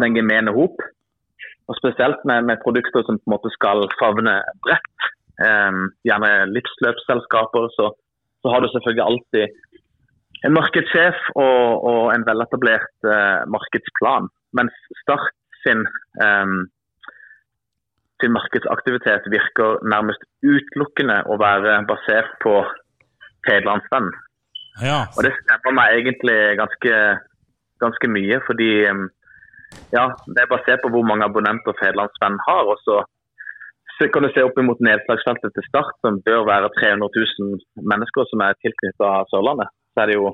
[0.00, 0.80] den gemene hop.
[1.68, 4.34] og spesielt med, med produkter som på en måte skal favne
[4.66, 7.88] bredt, Um, gjerne livsløpsselskaper, så,
[8.42, 9.46] så har du selvfølgelig alltid
[10.44, 14.28] en markedssjef og, og en veletablert uh, markedsplan.
[14.56, 15.32] Mens Start
[15.64, 15.84] sin,
[16.20, 16.66] um,
[18.20, 22.58] sin markedsaktivitet virker nærmest utelukkende å være basert på
[23.48, 24.10] Fedlandsvenn.
[24.82, 25.04] Ja.
[25.16, 27.00] Og det stemmer meg egentlig ganske,
[27.80, 29.06] ganske mye, fordi um,
[29.96, 32.68] ja, det er basert på hvor mange abonnenter Fedlandsvenn har.
[32.68, 33.02] Og så
[33.94, 38.26] så kan du se opp imot nedslagsfeltet til Start, som bør være 300 000 mennesker
[38.26, 39.70] som er tilknyttet Sørlandet.
[39.94, 40.30] Så er det jo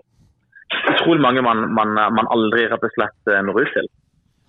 [0.95, 3.91] utrolig mange man, man, man aldri rett og slett eh, når ut til.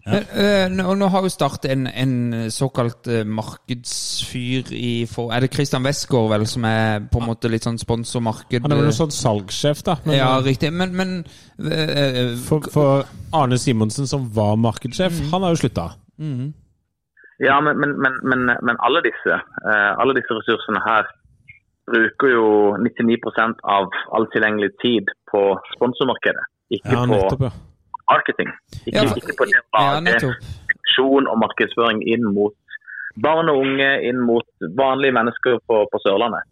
[0.02, 2.14] Men, eh, nå, nå har jo Start en, en
[2.50, 7.52] såkalt eh, markedsfyr i for, Er det Christian Westgård vel som er på en måte
[7.54, 8.64] litt sånn sponsormarked?
[8.66, 10.00] Han er vel en sånn salgssjef, da.
[10.08, 10.72] Men, Ja, riktig.
[10.74, 11.14] Men, men
[11.62, 13.06] eh, for, for
[13.38, 15.92] Arne Simonsen, som var markedssjef, han har jo slutta.
[17.42, 21.10] Ja, men, men, men, men, men alle, disse, eh, alle disse ressursene her
[21.91, 22.45] bruker jo
[22.81, 25.41] 99% av all tilgjengelig tid på
[25.76, 26.43] sponsormarkedet.
[26.72, 27.51] Ikke Ja, på nettopp, ja.
[28.11, 28.49] marketing.
[28.85, 32.55] Ikke, Ja, for- ikke på det å lage funksjon og markedsføring inn mot
[33.22, 34.47] barn og unge, inn mot
[34.77, 36.47] vanlige mennesker på, på Sørlandet.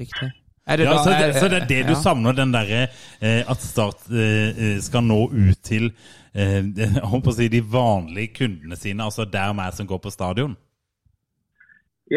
[0.00, 0.30] Riktig.
[0.66, 2.00] Er det Ja, da- så, det, så det er det du ja.
[2.00, 2.82] savner, den derre
[3.20, 5.90] eh, at Start eh, eh, skal nå ut til
[6.34, 10.12] eh, jeg håper å si, de vanlige kundene sine, altså der meg som går på
[10.14, 10.56] stadion?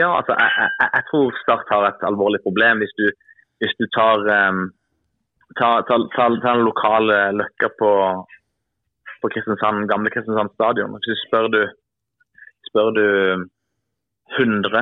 [0.01, 0.49] Ja, altså, jeg,
[0.79, 3.05] jeg, jeg tror Start har et alvorlig problem hvis du,
[3.61, 4.17] hvis du tar,
[4.49, 4.61] um,
[5.59, 7.91] tar, tar, tar, tar den lokale løkka på,
[9.21, 10.95] på Kristiansand, gamle Kristiansand stadion.
[10.95, 11.61] Hvis du spør du,
[12.69, 13.05] spør du
[14.39, 14.81] 100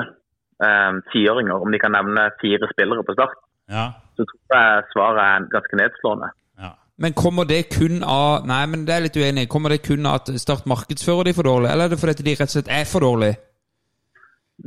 [0.67, 3.35] um, tiåringer om de kan nevne fire spillere på Start,
[3.71, 3.85] Ja.
[4.15, 6.31] så tror jeg svaret er ganske nedslående.
[6.63, 6.71] ja.
[7.03, 9.49] Men kommer det kun av Nei, men det er litt uenig.
[9.49, 12.35] Kommer det kun av at Start markedsfører de for dårlig, eller er det fordi de
[12.39, 13.35] rett og slett er for dårlige?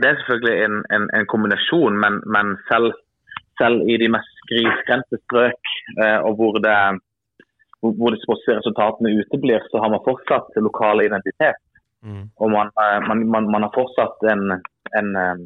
[0.00, 2.92] Det er selvfølgelig en, en, en kombinasjon, men, men selv,
[3.60, 5.72] selv i de mest grisgrendte strøk,
[6.02, 6.78] eh, og hvor, det,
[7.80, 11.60] hvor, hvor de sportslige resultatene uteblir, så har man fortsatt lokal identitet.
[12.42, 14.44] Og man, eh, man, man, man har fortsatt en,
[14.98, 15.36] en, eh,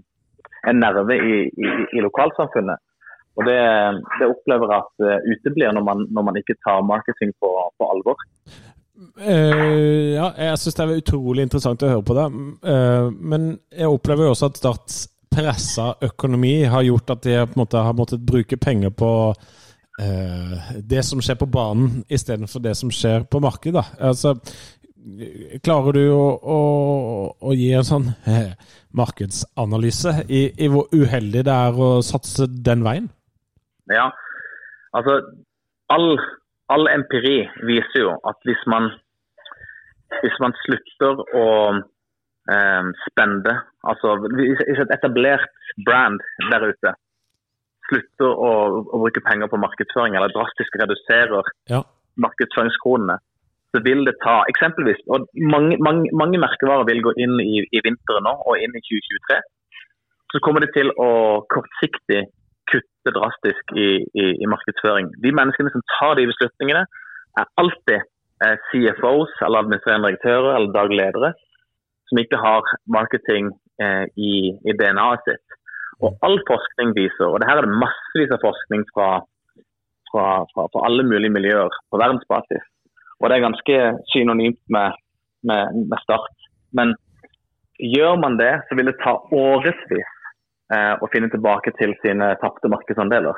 [0.71, 2.79] en nerve i, i, i lokalsamfunnet.
[3.39, 3.61] Og det,
[4.19, 7.91] det opplever jeg at eh, uteblir når man, når man ikke tar marketing på, på
[7.93, 8.25] alvor.
[8.99, 12.27] Eh, ja, jeg syns det er utrolig interessant å høre på det.
[12.67, 14.99] Uh, men jeg opplever jo også at Starts
[15.29, 20.73] pressa økonomi har gjort at de på en måte har måttet bruke penger på uh,
[20.79, 23.85] det som skjer på banen, istedenfor det som skjer på markedet.
[24.03, 24.35] Altså,
[25.65, 26.59] klarer du å, å,
[27.39, 28.51] å gi en sånn eh,
[28.97, 33.09] markedsanalyse i, i hvor uheldig det er å satse den veien?
[33.93, 34.11] Ja,
[34.97, 35.21] altså
[35.95, 36.19] all,
[36.73, 37.39] all empiri
[37.69, 38.91] viser jo at hvis man,
[40.23, 41.47] hvis man slutter å
[42.53, 43.55] eh, spende,
[43.89, 46.21] altså hvis et etablert brand
[46.51, 46.95] der ute
[47.89, 48.53] slutter å,
[48.85, 51.83] å bruke penger på markedsføring eller drastisk reduserer Ja.
[52.21, 53.17] markedsføringskronene,
[53.73, 57.81] så vil det ta eksempelvis, og mange, mange, mange merkevarer vil gå inn i, i
[57.85, 59.41] vinteren nå og inn i 2023,
[60.33, 61.11] så kommer det til å
[61.53, 62.27] kortsiktig
[62.71, 63.89] kutte drastisk i,
[64.23, 65.11] i, i markedsføring.
[65.25, 66.85] De menneskene som tar de beslutningene,
[67.39, 68.01] er alltid
[68.45, 71.33] eh, CFOs eller administrerende direktører eller daglige ledere
[72.09, 73.51] som ikke har marketing
[73.83, 74.33] eh, i,
[74.69, 75.57] i DNA-et sitt.
[76.05, 79.09] Og all forskning viser, og det her er det massevis av forskning fra,
[80.11, 82.65] fra, fra, fra alle mulige miljøer på verdensbasis,
[83.19, 83.79] og det er ganske
[84.13, 84.95] synonymt med,
[85.51, 86.31] med, med start.
[86.79, 86.95] Men
[87.83, 90.07] gjør man det, så vil det ta årevis
[90.75, 93.37] eh, å finne tilbake til sine tapte markedsandeler.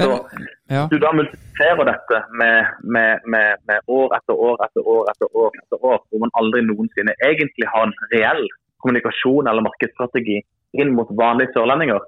[0.00, 0.86] Så Men, ja.
[0.88, 5.50] du da multipliserer dette med, med, med, med år etter år etter år etter år,
[5.60, 8.40] etter år, hvor man aldri noensinne egentlig har en reell
[8.80, 10.40] kommunikasjon eller markedsstrategi
[10.80, 12.00] inn mot vanlige sørlendinger,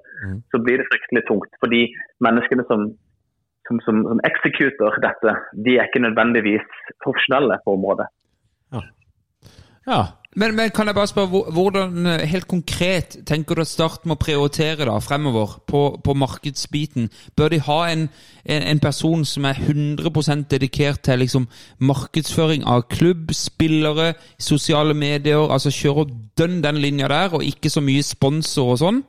[0.51, 1.53] så blir det fryktelig tungt.
[1.61, 1.83] Fordi
[2.25, 2.87] menneskene som,
[3.69, 5.37] som, som, som executer dette,
[5.67, 6.65] de er ikke nødvendigvis
[7.05, 8.09] profesjonelle på området.
[8.73, 8.85] Ja.
[9.85, 10.01] Ja.
[10.35, 14.17] Men, men kan jeg bare spørre, hvordan eh, helt konkret tenker du at Start må
[14.19, 17.07] prioritere da fremover på, på markedsbiten?
[17.37, 18.09] Bør de ha en,
[18.45, 21.47] en, en person som er 100% dedikert til liksom
[21.79, 26.09] markedsføring av klubb, spillere, sosiale medier, altså kjøre
[26.39, 29.01] dønn den linja der, og ikke så mye sponsor og sånn?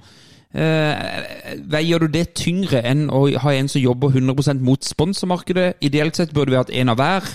[0.56, 1.26] Eh,
[1.68, 5.74] veier du det tyngre enn å ha en som jobber 100% mot sponsormarkedet?
[5.84, 7.34] Ideelt sett burde vi hatt en av hver.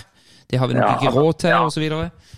[0.49, 1.81] Det har vi nok Ja, ikke altså, råd til, ja.
[1.83, 2.37] videre.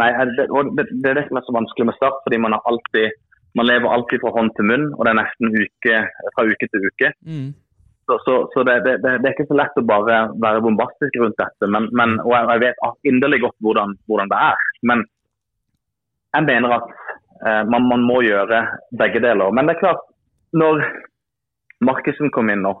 [0.00, 0.08] Nei,
[0.38, 0.46] det,
[0.78, 3.12] det, det er det som er så vanskelig med Start, fordi man har alltid
[3.58, 5.96] man lever alltid fra hånd til munn, og det er nesten uke,
[6.36, 7.10] fra uke til uke.
[7.28, 7.50] Mm.
[8.08, 11.68] Så, så, så det, det, er ikke så lett å bare være bombastisk rundt dette.
[11.70, 14.64] Men, men, og jeg vet inderlig godt hvordan, hvordan det er.
[14.90, 15.04] Men
[16.32, 16.88] jeg mener at
[17.46, 18.64] eh, man, man må gjøre
[18.98, 19.54] begge deler.
[19.54, 20.02] Men det er klart,
[20.56, 20.82] når
[21.84, 22.74] Markussen kom inn nå,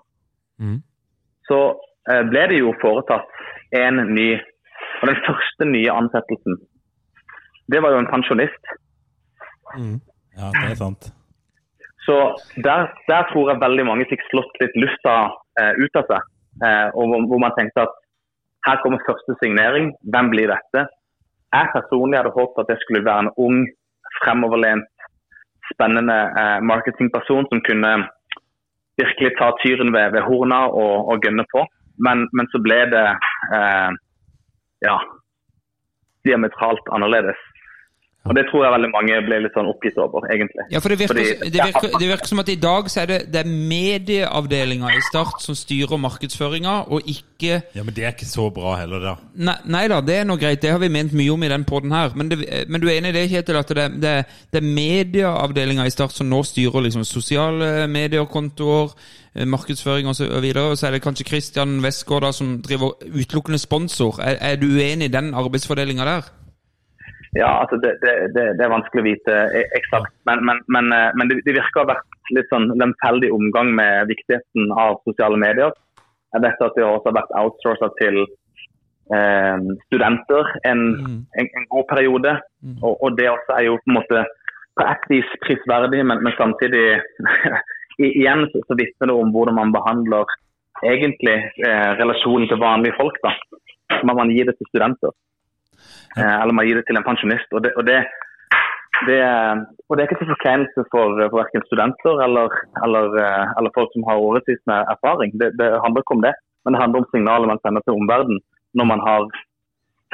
[0.62, 0.80] mm.
[1.48, 1.60] så
[2.10, 3.28] eh, ble det jo foretatt
[3.76, 4.30] en ny
[5.02, 6.58] Og den første nye ansettelsen,
[7.72, 8.72] det var jo en pensjonist.
[9.72, 11.10] Ja, det er sant.
[12.06, 12.16] Så
[12.66, 15.16] der, der tror jeg veldig mange fikk slått litt lufta
[15.60, 16.30] eh, ut av seg.
[16.66, 17.94] Eh, og hvor, hvor man tenkte at
[18.66, 20.86] her kommer første signering, hvem blir dette?
[21.52, 23.62] Jeg personlig hadde håpet at det skulle være en ung,
[24.22, 24.90] fremoverlent,
[25.72, 27.92] spennende eh, marketingperson som kunne
[29.00, 31.64] virkelig ta tyren ved, ved horna og, og gønne på.
[32.02, 33.06] Men, men så ble det
[33.56, 33.90] eh,
[34.86, 34.96] ja,
[36.26, 37.38] diametralt annerledes.
[38.24, 40.62] Og Det tror jeg veldig mange ble litt sånn oppgitt over, egentlig.
[40.70, 43.06] Ja, for det virker, Fordi- det virker, det virker som at i dag så er
[43.06, 48.30] det, det medieavdelinga i Start som styrer markedsføringa, og ikke Ja, Men det er ikke
[48.30, 49.16] så bra heller, da.
[49.34, 51.64] Nei, nei da, det er nå greit, det har vi ment mye om i den
[51.64, 52.12] poden her.
[52.14, 55.86] Men, det, men du er enig i det, Kjetil, at det, det, det er medieavdelinga
[55.86, 58.94] i Start som nå styrer liksom sosiale medier-kontoer,
[59.34, 62.94] eh, markedsføring osv., og, så og så er det kanskje Christian Westgård da, som driver
[63.02, 64.20] utelukkende sponsor.
[64.22, 66.30] Er, er du uenig i den arbeidsfordelinga der?
[67.32, 70.12] Ja, altså det, det, det, er vanskelig å vite e- eksakt.
[70.28, 73.72] Men, men, men, eh, men det, det virker å ha vært litt sånn lemfeldig omgang
[73.78, 75.72] med viktigheten av sosiale medier.
[76.36, 78.20] Jeg vet at det også har vært outsourca til
[79.16, 80.84] eh, studenter en,
[81.40, 82.36] en, en god periode.
[82.82, 84.24] Og, og det også er jo på en måte
[84.76, 86.86] på et vis prisverdig, men, men samtidig
[88.00, 90.30] Igjen så, så vitner det om hvordan man behandler
[90.82, 91.34] egentlig
[91.64, 93.18] eh, relasjonen til vanlige folk.
[93.24, 93.34] da.
[94.00, 95.12] Man, man gir det til studenter.
[96.18, 97.48] Eh, eller man gir det til en pensjonist.
[97.52, 97.84] Og og
[99.88, 102.48] og det er ikke til forkleinelse for, for verken studenter eller,
[102.84, 105.30] eller, eh, eller folk som har årevis med erfaring.
[105.40, 108.40] Det, det handler ikke om det, men det handler om signaler man sender til omverdenen
[108.78, 109.26] når man har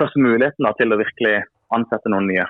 [0.01, 1.35] først muligheten da, til å virkelig
[1.75, 2.47] ansette noen nye.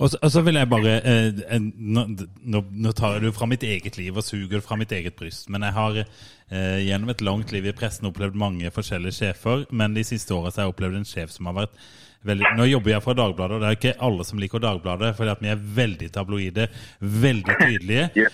[0.00, 3.64] Og så, og så vil jeg bare eh, nå, nå, tar jeg det fra mitt
[3.66, 5.50] eget liv og suger fra mitt eget bryst.
[5.52, 9.66] Men jeg har eh, gjennom et langt liv i pressen opplevd mange forskjellige sjefer.
[9.70, 11.76] Men de siste åra har jeg opplevd en sjef som har vært
[12.26, 15.34] veldig Nå jobber jeg for Dagbladet, og det er ikke alle som liker Dagbladet, fordi
[15.40, 16.68] vi er veldig tabloide,
[17.00, 18.30] veldig tydelige.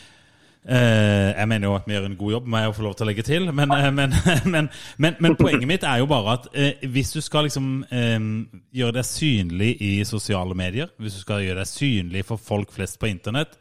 [0.66, 2.94] Eh, jeg mener jo at vi gjør en god jobb, må jeg jo få lov
[2.98, 3.48] til å legge til.
[3.54, 4.14] Men, eh, men,
[4.54, 8.30] men, men, men poenget mitt er jo bare at eh, hvis du skal liksom eh,
[8.74, 12.98] gjøre deg synlig i sosiale medier, hvis du skal gjøre deg synlig for folk flest
[12.98, 13.54] på internett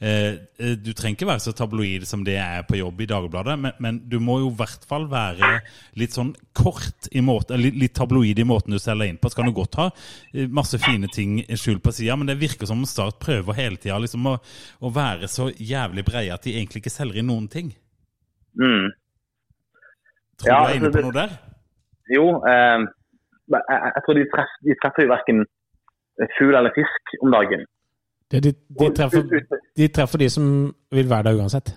[0.00, 3.56] eh, eh, Du trenger ikke være så tabloid som det er på jobb i Dagbladet,
[3.60, 5.60] men, men du må jo i hvert fall være
[6.00, 9.30] litt sånn kort i måten, litt, litt tabloid i måten du selger inn på.
[9.30, 9.88] Så kan du godt ha
[10.34, 13.76] eh, masse fine ting skjult på sida, men det virker som om Start prøver hele
[13.80, 14.36] tida liksom å,
[14.80, 17.70] å være så jævlig breie at de egentlig ikke selger inn noen ting.
[18.58, 18.88] Mm.
[20.40, 21.36] Tror Ja, du er inne altså, på noe der?
[22.10, 22.86] Jo, eh,
[23.50, 25.44] jeg- jeg tror de treffer, de treffer jo verken
[26.38, 27.62] fugl eller fisk om dagen.
[28.30, 29.24] Det, de, de, treffer,
[29.76, 30.44] de treffer de som
[30.94, 31.72] vil være der uansett.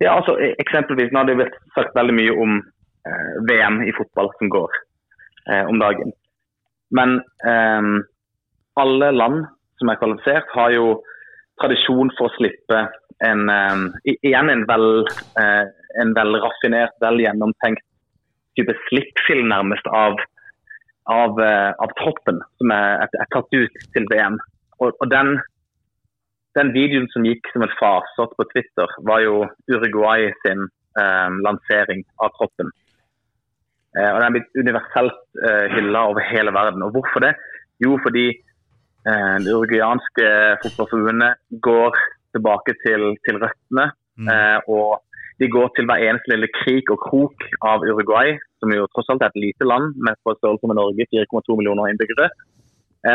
[0.00, 3.94] Ja, altså e- eksempelvis, Nå har det vært sagt veldig mye om eh, VM i
[3.96, 4.76] fotball som går
[5.48, 6.12] eh, om dagen.
[6.92, 7.18] Men
[7.48, 7.88] eh,
[8.76, 9.46] alle land
[9.80, 10.86] som er kvalifisert, har jo
[11.60, 12.82] tradisjon for å slippe
[13.24, 15.06] en, eh, igjen en vel,
[15.40, 15.64] eh,
[16.02, 17.84] en vel raffinert, vel gjennomtenkt
[18.56, 20.20] type slippfilm nærmest av,
[21.12, 24.38] av, eh, av troppen som er, er tatt ut til VM.
[24.82, 25.36] Og, og den,
[26.58, 30.66] den videoen som gikk som et farsott på Twitter, var jo Uruguay sin
[31.00, 32.72] eh, lansering av troppen.
[33.96, 36.84] Eh, og Den er blitt universelt eh, hylla over hele verden.
[36.84, 37.34] Og hvorfor det?
[37.84, 40.28] Jo, fordi eh, det uruguayanske
[40.64, 41.96] fotballforbundet går
[42.36, 43.90] tilbake til, til røttene.
[44.16, 45.02] Eh, og
[45.40, 49.24] de går til hver eneste lille krik og krok av Uruguay, som jo tross alt
[49.24, 52.55] er et lite land med på størrelse med Norge, 4,2 millioner innbyggere, eh,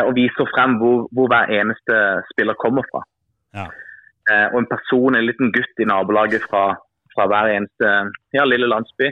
[0.06, 1.96] og viser frem hvor, hvor hver eneste
[2.32, 3.02] spiller kommer fra.
[3.56, 3.66] Ja.
[4.30, 6.64] Eh, og en person, en liten gutt i nabolaget fra,
[7.14, 7.90] fra hver eneste
[8.36, 9.10] ja, lille landsby,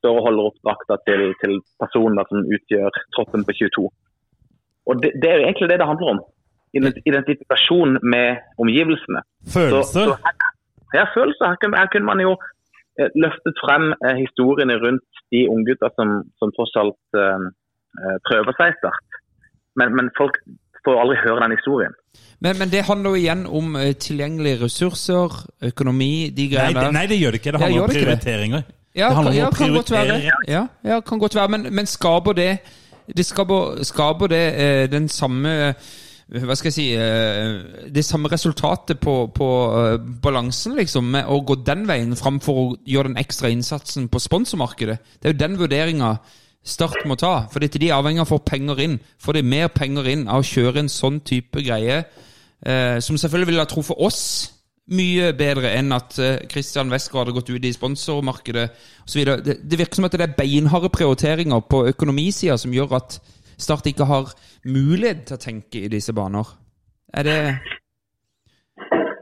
[0.00, 3.86] står og holder opp drakta til, til personer som utgjør troppen på 22.
[4.88, 6.20] Og det, det er jo egentlig det det handler om.
[7.10, 8.28] Identifikasjon med
[8.62, 9.22] omgivelsene.
[9.54, 10.12] Følelser?
[10.12, 10.36] Så, så her,
[10.98, 11.54] ja, følelser.
[11.54, 12.34] Her, her kunne man jo
[12.98, 17.46] eh, løftet frem eh, historiene rundt de unggutta som, som tross alt eh,
[18.02, 19.07] eh, prøver seg i start.
[19.78, 20.38] Men, men folk
[20.86, 21.94] får aldri høre den historien.
[22.44, 25.38] Men, men det handler jo igjen om eh, tilgjengelige ressurser,
[25.70, 26.92] økonomi, de greiene der.
[26.94, 27.54] nei, det gjør det ikke.
[27.54, 28.02] Det handler gjør om det?
[28.02, 28.66] prioriteringer.
[28.94, 30.18] Ja, det handler kan, om å prioritere.
[30.48, 31.54] Ja, ja, kan godt være.
[31.54, 32.50] Men, men skaper det
[33.08, 35.88] Det skaper, skaper det eh, den samme eh,
[36.28, 39.48] hva skal jeg si eh, Det samme resultatet på, på
[39.78, 44.20] eh, balansen, liksom, med å gå den veien framfor å gjøre den ekstra innsatsen på
[44.20, 44.98] sponsormarkedet.
[45.16, 46.10] Det er jo den vurderinga
[46.64, 47.46] Start må ta.
[47.52, 48.98] For de er avhengig av å få penger inn.
[49.22, 52.04] Får de mer penger inn av å kjøre en sånn type greie,
[52.66, 54.22] eh, som selvfølgelig ville ha truffet oss
[54.88, 58.68] mye bedre enn at eh, Christian Westgård hadde gått ut i sponsormarkedet
[59.04, 59.24] osv.
[59.44, 63.18] Det, det virker som at det er beinharde prioriteringer på økonomisida som gjør at
[63.58, 64.28] Start ikke har
[64.70, 66.46] mulighet til å tenke i disse baner.
[67.12, 67.38] Er det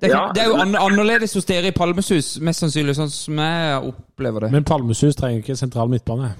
[0.03, 0.33] Det er, Ja.
[0.35, 4.41] det er jo an annerledes hos dere i Palmesus, mest sannsynlig, sånn som jeg opplever
[4.45, 4.51] det.
[4.53, 6.35] Men Palmesus trenger ikke sentral midtbane.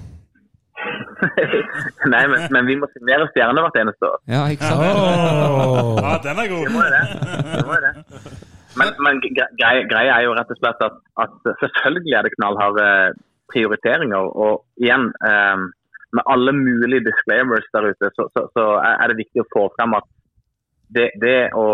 [2.13, 4.19] Nei, men, men vi må signere stjerner hvert eneste år.
[4.31, 4.83] Ja, ikke sant?
[4.83, 5.97] Oh.
[6.01, 6.65] Ja, den er god.
[6.65, 6.75] god.
[6.75, 7.03] må jo det.
[7.53, 7.93] det, må det.
[8.77, 12.87] Men, men greia grei er jo rett og slett at, at selvfølgelig er det knallharde
[13.53, 14.29] prioriteringer.
[14.45, 15.65] Og igjen, eh,
[16.15, 19.97] med alle mulige disclaimers der ute, så, så, så er det viktig å få frem
[19.97, 20.07] at
[20.95, 21.67] det, det, å,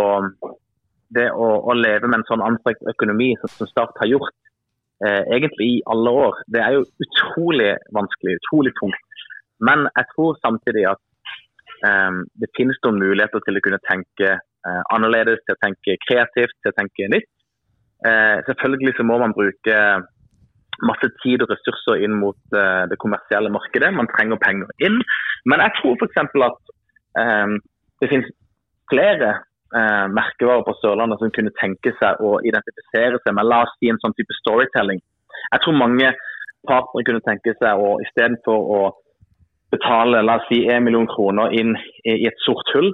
[1.13, 4.33] det å, å leve med en sånn anstrengt økonomi som, som Start har gjort,
[5.05, 9.12] eh, egentlig i alle år, det er jo utrolig vanskelig, utrolig tungt.
[9.67, 11.01] Men jeg tror samtidig at
[11.87, 16.55] um, det finnes noen muligheter til å kunne tenke uh, annerledes, til å tenke kreativt,
[16.61, 17.31] til å tenke nytt.
[18.03, 19.77] Uh, selvfølgelig så må man bruke
[20.83, 23.93] masse tid og ressurser inn mot uh, det kommersielle markedet.
[23.95, 24.99] Man trenger penger inn.
[25.49, 26.19] Men jeg tror f.eks.
[26.49, 26.73] at
[27.23, 27.57] um,
[28.01, 28.29] det finnes
[28.91, 29.31] flere
[29.75, 33.91] uh, merkevarer på Sørlandet som kunne tenke seg å identifisere seg med la oss si
[33.91, 34.99] en sånn type storytelling.
[35.53, 36.11] Jeg tror mange
[36.67, 38.81] partnere kunne tenke seg å istedenfor å
[39.73, 41.73] betale la oss si 1 million kroner inn
[42.05, 42.91] i et sort hull,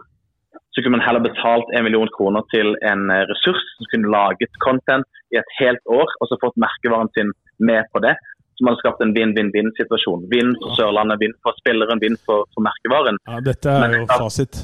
[0.71, 4.59] så kunne man heller betalt 1 million kroner til en eh, ressurs som kunne laget
[4.65, 7.33] content i et helt år, og så fått merkevaren sin
[7.69, 8.15] med på det.
[8.55, 10.25] Så man har skapt en vinn-vinn-vinn-situasjon.
[10.31, 13.19] Vinn for Sørlandet, vinn for spilleren, vinn for, for merkevaren.
[13.29, 14.59] Ja, dette er jo fasit.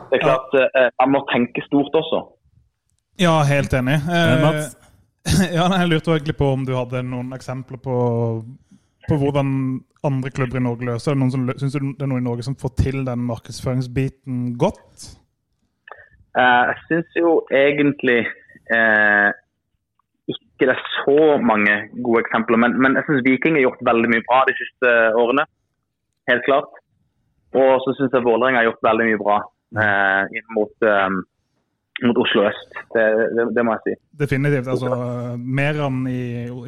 [0.00, 2.24] Det er klart, eh, Man må tenke stort også.
[3.20, 3.98] Ja, helt enig.
[4.04, 4.76] Eh, Mats?
[5.56, 7.96] ja, nei, jeg lurte egentlig på om du hadde noen eksempler på,
[9.08, 11.30] på hvordan andre klubber i Norge løser det.
[11.32, 15.08] Som, Syns du det er noen i Norge som får til den markedsføringsbiten godt?
[16.38, 18.20] Eh, Jeg syns jo egentlig
[18.76, 19.30] eh,
[20.30, 21.74] ikke det er så mange
[22.04, 22.60] gode eksempler.
[22.60, 25.46] Men, men jeg syns Viking har gjort veldig mye bra de siste årene.
[26.30, 26.70] Helt klart.
[27.56, 29.38] Og så syns jeg Vålerenga har gjort veldig mye bra
[29.82, 31.08] eh, inn mot, eh,
[32.06, 32.70] mot Oslo øst.
[32.94, 33.04] Det,
[33.36, 33.94] det, det må jeg si.
[34.22, 34.68] Definitivt.
[34.72, 36.20] altså Meran i,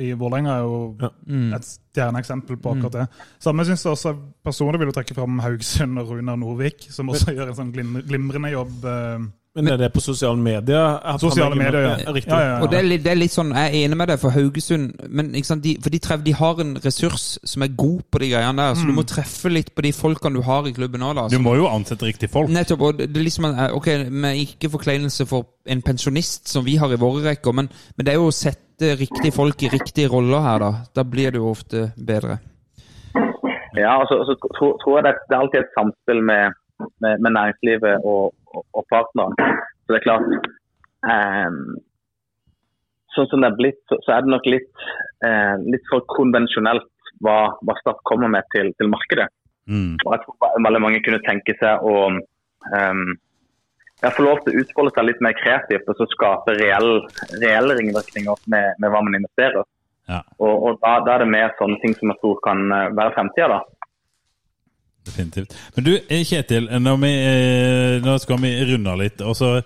[0.06, 0.80] i Vålerenga er jo
[1.56, 3.06] et stjerneeksempel på akkurat det.
[3.42, 4.14] Samme syns jeg også
[4.44, 8.52] personlig vil jo trekke fram Haugesund og Runar Nordvik, som også gjør en sånn glimrende
[8.54, 8.76] jobb.
[8.84, 10.94] eh, Men er det på sosiale medier?
[11.20, 12.12] Sosiale medier, noe- ja.
[12.16, 12.30] Riktig.
[12.32, 12.60] Ja, ja, ja.
[12.64, 14.94] Og det er, litt, det er litt sånn, Jeg er enig med deg for Haugesund,
[15.12, 18.18] men ikke sant, de, for de, treff, de har en ressurs som er god på
[18.22, 18.74] de greiene der.
[18.80, 21.20] Så du må treffe litt på de folkene du har i klubben òg.
[21.30, 22.48] Du må jo ansette riktig folk.
[22.48, 22.80] Nettopp.
[22.80, 26.88] og det er liksom en- Ok, med ikke forkleinelse for en pensjonist som vi har
[26.90, 27.68] i våre rekker, men,
[27.98, 30.72] men det er jo å sette riktige folk i riktige roller her, da.
[30.94, 32.38] Da blir det jo ofte bedre.
[33.76, 36.52] Ja, altså, så tror, tror jeg det, det er alltid et samspill med,
[37.04, 39.36] med, med næringslivet og, og, og partneren.
[39.82, 40.28] Så det er klart
[41.08, 41.64] ehm,
[43.12, 44.70] Sånn som det er blitt, så, så er det nok litt,
[45.26, 46.88] eh, litt for konvensjonelt
[47.20, 49.26] hva, hva Start kommer med til, til markedet.
[49.68, 49.98] Mm.
[50.00, 53.02] Og jeg tror veldig mange kunne tenke seg å um,
[54.10, 57.02] få lov til å utfolde seg litt mer kreativt og så skape reelle,
[57.36, 59.68] reelle ringvirkninger med, med hva man investerer.
[60.10, 60.22] Ja.
[60.40, 63.14] Og, og da, da er det mer sånne ting som jeg tror kan eh, være
[63.18, 63.81] fremtida, da.
[65.06, 65.56] Definitivt.
[65.76, 69.20] Men du, eh, Kjetil, når vi, eh, nå skal vi runde litt.
[69.20, 69.56] Og så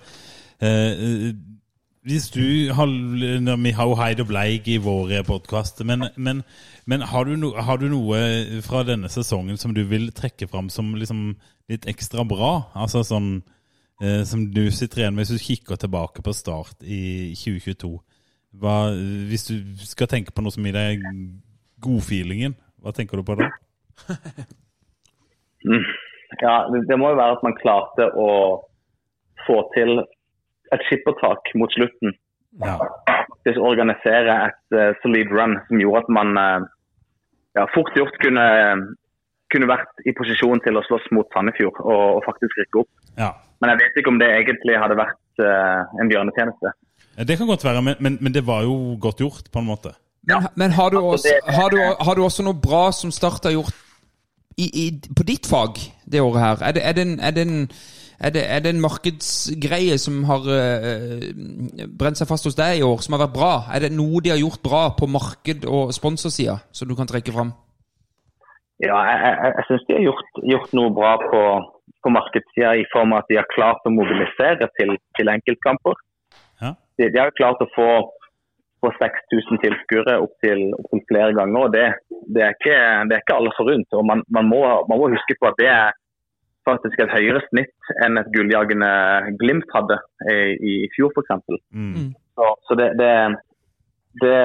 [0.61, 1.35] eh,
[2.07, 6.43] Hvis du har Vi har jo Heid og Bleik i våre podkast, men, men,
[6.87, 10.71] men har, du no, har du noe fra denne sesongen som du vil trekke fram
[10.71, 11.37] som liksom
[11.69, 12.71] litt ekstra bra?
[12.75, 13.43] Altså sånn
[14.01, 17.97] eh, som du sitter igjen med hvis du kikker tilbake på start i 2022.
[18.57, 18.77] Hva,
[19.29, 21.03] hvis du skal tenke på noe som gir deg
[21.83, 23.51] godfeelingen, hva tenker du på da?
[25.66, 25.86] Mm.
[26.43, 28.28] Ja, det, det må jo være at man klarte å
[29.47, 30.01] få til
[30.74, 32.14] et skippertak mot slutten.
[32.64, 32.78] Ja.
[33.06, 36.66] Faktisk organisere et uh, solid run som gjorde at man uh,
[37.59, 38.47] ja, fort gjort kunne,
[39.52, 42.93] kunne vært i posisjon til å slåss mot Sandefjord og, og faktisk rykke opp.
[43.20, 43.34] ja.
[43.56, 46.74] Men jeg vet ikke om det egentlig hadde vært uh, en bjørnetjeneste.
[47.24, 49.94] Det kan godt være, men, men, men det var jo godt gjort, på en måte.
[50.28, 53.55] Men, men har, du også, har, du, har du også noe bra som Start har
[53.55, 53.86] gjort
[54.57, 55.78] i, i, på ditt fag
[56.09, 56.65] det året her?
[56.69, 57.69] Er det, er det, en, er det, en,
[58.20, 61.27] er det, er det en markedsgreie som har uh,
[62.01, 63.53] brent seg fast hos deg i år, som har vært bra?
[63.74, 67.35] Er det noe de har gjort bra på marked- og sponsorsida, som du kan trekke
[67.37, 67.53] fram?
[68.85, 71.43] Ja, jeg, jeg, jeg syns de har gjort, gjort noe bra på,
[72.05, 75.97] på markedssida i form av at de har klart å mobilisere til, til enkeltkamper.
[76.65, 76.74] Ja.
[76.97, 77.89] De, de har klart å få
[78.82, 81.61] få 6000 tilskuere opptil opp til flere ganger.
[81.66, 81.86] og Det,
[82.35, 83.89] det, er, ikke, det er ikke alle forunt.
[83.98, 85.97] og man, man, må, man må huske på at det er
[86.66, 88.90] faktisk et høyere snitt enn et gulljagende
[89.40, 90.39] Glimt hadde i,
[90.70, 91.36] i fjor f.eks.
[91.70, 92.09] Mm.
[92.36, 93.12] Så, så det, det,
[94.23, 94.40] det,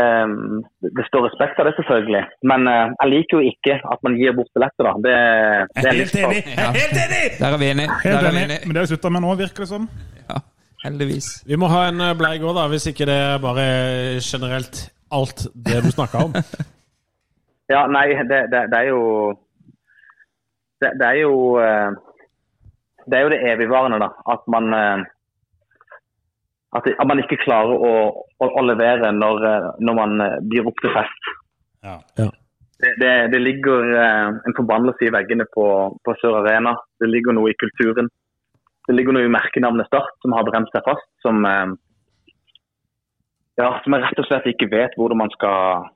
[0.97, 2.23] det står respekt av det, selvfølgelig.
[2.51, 4.87] Men uh, jeg liker jo ikke at man gir bort billetter.
[4.87, 4.93] da.
[5.07, 5.17] Det,
[5.81, 6.41] det er Helt enig!
[6.79, 7.25] Helt enig!
[7.41, 7.99] Der er vi enige.
[8.05, 8.47] Der er vi enig.
[8.47, 8.63] enige.
[8.65, 9.89] Men det har vi slutta med nå, virker det som.
[10.29, 10.39] Ja,
[10.85, 11.29] heldigvis.
[11.47, 13.65] Vi må ha en eh, bleig òg, da, hvis ikke det er bare
[14.25, 16.37] generelt alt det du snakker om.
[17.71, 19.03] Ja, nei, det, det, det er jo
[20.83, 21.93] det, det er jo eh,
[23.05, 24.09] Det er jo det evigvarende, da.
[24.33, 25.05] At man eh,
[26.75, 27.93] at, at man ikke klarer å,
[28.43, 29.47] å, å levere når,
[29.87, 31.31] når man blir opp til fest.
[31.87, 31.95] Ja.
[32.19, 36.75] Det, det, det ligger en forbannelse i veggene på, på Sør Arena.
[36.99, 38.11] Det ligger noe i kulturen.
[38.89, 41.07] Det ligger noe i merkenavnet Start som har brent seg fast.
[41.25, 41.73] Som, eh,
[43.61, 45.89] ja, som jeg rett og slett ikke vet hvordan man skal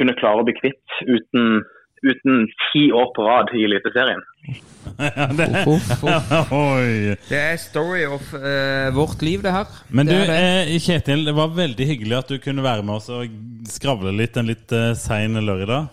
[0.00, 1.62] kunne klare å bli kvitt uten,
[2.04, 4.24] uten ti år på rad i Eliteserien.
[4.96, 5.46] Ja, det.
[7.28, 9.66] Det er story of uh, vårt liv, det her.
[9.90, 10.76] Men du, det er det.
[10.76, 13.34] eh, Kjetil, det var veldig hyggelig at du kunne være med oss og
[13.68, 15.90] skravle litt en litt uh, sein lørdag.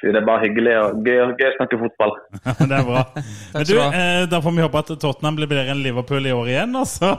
[0.00, 2.14] Det er bare hyggelig og gøy, gøy å snakke fotball.
[2.70, 3.02] det er bra.
[3.52, 6.48] Men du, eh, da får vi håpe at Tottenham blir bedre enn Liverpool i år
[6.54, 7.12] igjen, altså.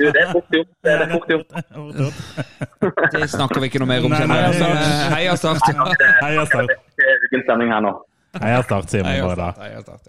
[0.00, 0.70] Du, det er fort gjort.
[0.86, 1.52] Det er fort gjort.
[3.18, 4.14] Det snakker vi ikke noe mer om.
[4.14, 5.68] Nei, nei, eh, Heia Start.
[6.22, 6.72] Heia Start.
[6.96, 7.92] Det er ukens stemning her nå.
[8.40, 10.08] Heia Start, sier vi bare da.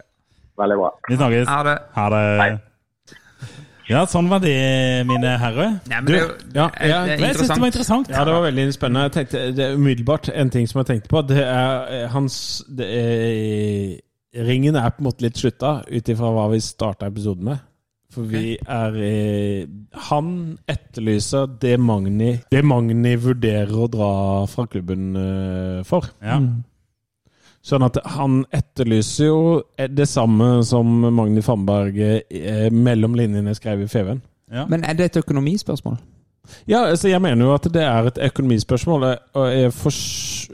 [0.60, 0.96] Veldig bra.
[1.10, 1.52] Vi snakkes.
[1.52, 2.60] Ha det.
[3.90, 4.54] Ja, sånn var det,
[5.10, 5.80] mine herrer.
[5.90, 6.20] Nei, men det
[6.54, 8.12] ja, ja, det jeg syns det var interessant.
[8.14, 9.08] Ja, det var veldig spennende.
[9.08, 11.24] Jeg tenkte, det er umiddelbart en ting som jeg tenkte på.
[11.26, 12.36] Det er eh, hans
[12.70, 13.98] det er,
[14.46, 17.66] Ringen er på en måte litt slutta, ut ifra hva vi starta episoden med.
[18.14, 19.68] For vi er eh,
[20.10, 20.30] Han
[20.70, 24.14] etterlyser det Magni Det Magni vurderer å dra
[24.50, 26.10] fra klubben eh, for.
[26.22, 26.40] Ja.
[27.66, 29.40] Sånn at han etterlyser jo
[29.76, 34.24] det samme som Magni Fannberg eh, mellom linjene skrev i Feven.
[34.50, 34.64] Ja.
[34.70, 36.00] Men er det et økonomispørsmål?
[36.68, 39.04] Ja, altså jeg mener jo at det er et økonomispørsmål.
[39.38, 39.72] Og jeg,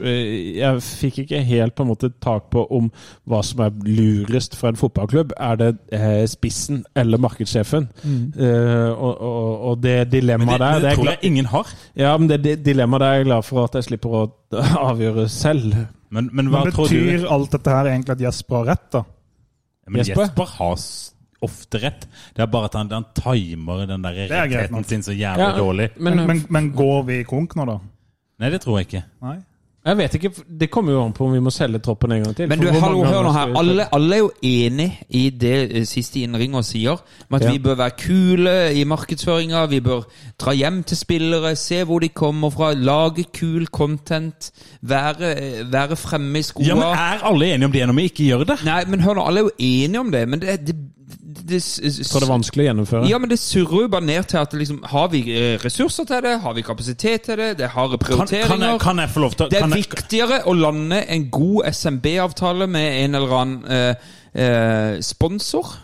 [0.00, 2.90] eh, jeg fikk ikke helt på en måte tak på om
[3.28, 5.32] hva som er lurest for en fotballklubb.
[5.36, 7.88] Er det eh, spissen eller markedssjefen?
[8.04, 11.76] Eh, og, og, og det dilemmaet det, der det det er tror jeg ingen har.
[11.96, 14.26] Ja, men det, det dilemmaet der er jeg glad for at jeg slipper å
[14.90, 15.74] avgjøre selv.
[16.10, 16.96] Men, men hva Men tror du?
[16.96, 19.02] betyr alt dette her egentlig at Jesper har rett, da?
[19.86, 20.22] Ja, men Jesper?
[20.26, 20.78] Jesper har
[21.46, 22.06] ofte rett.
[22.34, 25.50] Det er bare at han, han timer den der rettigheten rettheten sin så jævlig Ja,
[25.58, 25.90] dårlig.
[25.98, 27.76] Men, men, men går vi konk nå, da?
[28.42, 29.02] Nei, det tror jeg ikke.
[29.24, 29.36] Nei?
[29.86, 30.30] Jeg vet ikke,
[30.60, 32.48] Det kommer jo an på om vi må selge troppen en gang til.
[32.50, 33.52] Men du, hallo, hør nå her.
[33.60, 36.98] Alle, alle er jo enig i det eh, siste innringer sier,
[37.30, 37.52] om at Ja.
[37.52, 39.66] vi bør være kule i markedsføringa.
[39.70, 40.02] Vi bør
[40.42, 44.50] dra hjem til spillere, se hvor de kommer fra, lage kul content.
[44.82, 46.66] Være, eh, være fremme i skoa.
[46.66, 48.58] Ja, men Er alle enige om det når vi ikke gjør det?
[48.64, 50.76] Nei, men hør nå, alle er jo enige om det, men det, det,
[51.48, 53.08] det, Jeg tror det er vanskelig å gjennomføre.
[53.10, 56.22] Ja, men det surrer jo bare ned til at liksom, har vi eh, ressurser til
[56.26, 56.34] det?
[56.42, 57.48] Har vi kapasitet til det?
[57.60, 58.50] Det har Kan, prioriteringer.
[58.50, 61.70] kan, jeg, kan jeg få lov til Det er kan viktigere å lande en god
[61.72, 65.74] SMB-avtale med en eller annen eh, eh, sponsor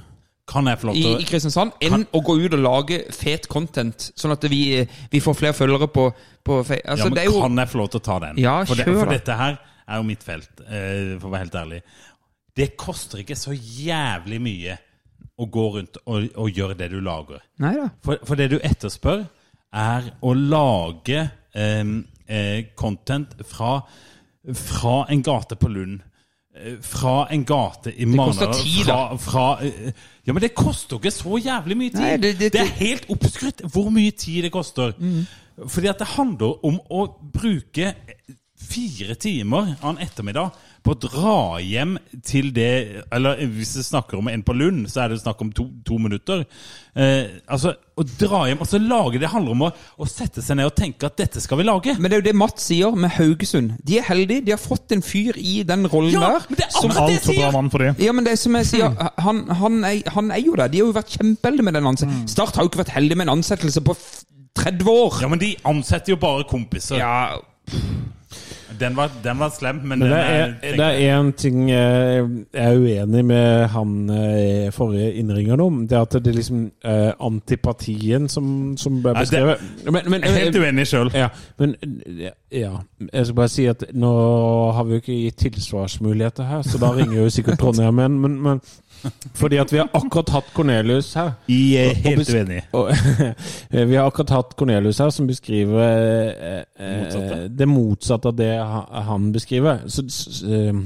[0.52, 2.98] kan jeg få lov i, til i Kristiansand enn Kan- å gå ut og lage
[3.14, 4.82] fet content, sånn at vi,
[5.12, 6.08] vi får flere følgere på,
[6.44, 8.40] på altså, ja, men det jo, Kan jeg få lov til å ta den?
[8.42, 9.14] Ja, for, det, for da.
[9.16, 11.80] dette her er jo mitt felt, eh, for å være helt ærlig.
[12.58, 14.76] Det koster ikke så jævlig mye
[15.38, 17.40] å gå rundt og, og gjøre det du lager.
[18.04, 19.24] For, for det du etterspør,
[19.72, 21.22] er å lage
[21.56, 23.78] eh, content fra,
[24.54, 26.00] fra en gate på Lund.
[26.54, 29.92] eh, Fra en gate i koster tid, tid, Fra, fra, eh,
[30.26, 32.00] ja, men det koster ikke så jævlig mye tid.
[32.04, 34.92] Nei, det- det- er helt oppskrytt hvor mye tid det koster.
[35.68, 37.94] Fordi at det handler om å bruke
[38.62, 40.52] fire timer av en ettermiddag
[40.82, 41.92] på å dra hjem
[42.26, 45.52] til det Eller hvis vi snakker om en på Lund, så er det snakk om
[45.54, 46.42] to, to minutter.
[46.98, 49.70] Eh, altså, Å dra hjem og så lage Det handler om å,
[50.02, 51.94] å sette seg ned og tenke at dette skal vi lage.
[51.98, 53.76] Men det er jo det Mats sier med Haugesund.
[53.86, 54.42] De er heldige.
[54.48, 56.48] De har fått en fyr i den rollen Ja, der.
[56.50, 57.52] men det er som- alt det bra sier!
[57.54, 57.92] mann for det.
[58.02, 60.68] Ja, men det er som jeg sier, han, han, er, han er jo der.
[60.72, 62.28] De har jo vært kjempeheldige med den ansettelsen.
[62.34, 63.94] Start har jo ikke vært heldig med en ansettelse på
[64.58, 65.22] 30 år.
[65.22, 66.98] Ja, men de ansetter jo bare kompiser.
[67.00, 67.38] Ja,
[68.80, 72.28] Den, var, den var slem, men, Men det er, er, det er en ting jeg
[72.52, 75.80] er uenig med han eh, forrige innringeren om.
[75.88, 79.64] Det er at det er liksom eh, antipatien som, som ble Ja, beskrevet.
[79.84, 81.10] Men, men, Jeg er helt uenig sjøl.
[81.14, 81.28] ja,
[81.58, 81.76] men
[82.52, 82.72] ja,
[83.12, 84.12] jeg skal bare si at nå
[84.76, 88.20] har vi jo ikke gitt tilsvarsmuligheter her, så da ringer jo sikkert Trondheim igjen.
[88.20, 88.60] Men, men
[89.40, 91.32] Fordi at vi har akkurat hatt Cornelius her.
[91.48, 92.62] Jeg er Og- og helt uenig.
[93.90, 95.82] Vi har akkurat hatt Cornelius her, som beskriver
[96.32, 97.48] eh, eh, Motsatte.
[97.58, 98.52] det motsatte av det
[99.08, 99.78] han beskriver.
[99.88, 100.02] Så,
[100.46, 100.82] eh,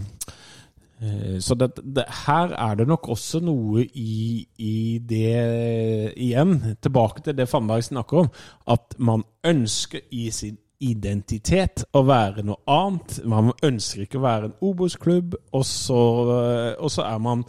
[1.03, 7.23] eh, så det, det, her er det nok også noe i, i det Igjen, tilbake
[7.27, 8.31] til det Fannberg snakker om.
[8.67, 13.21] At man ønsker i sin identitet å være noe annet.
[13.25, 17.45] Man ønsker ikke å være en Obos-klubb, og, eh, og så er man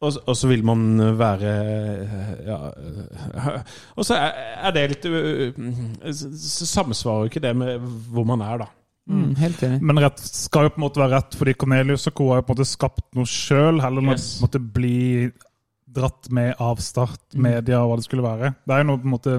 [0.00, 0.82] og, så- og så vil man
[1.18, 1.52] være
[2.46, 3.60] ja, øh,
[3.96, 4.32] Og så er,
[4.68, 5.52] er det litt øh,
[6.12, 7.78] Så så samsvarer ikke det med
[8.12, 8.68] hvor man er, da.
[9.08, 9.80] Mm, helt enig.
[9.82, 12.28] Men rett skal jo på en måte være rett, fordi Cornelius og co.
[12.28, 14.26] har jo på en måte skapt noe sjøl, heller enn Yes.
[14.38, 15.30] å måtte bli
[15.88, 18.50] dratt med av start, media og hva det skulle være.
[18.66, 19.38] Det er jo noe på en måte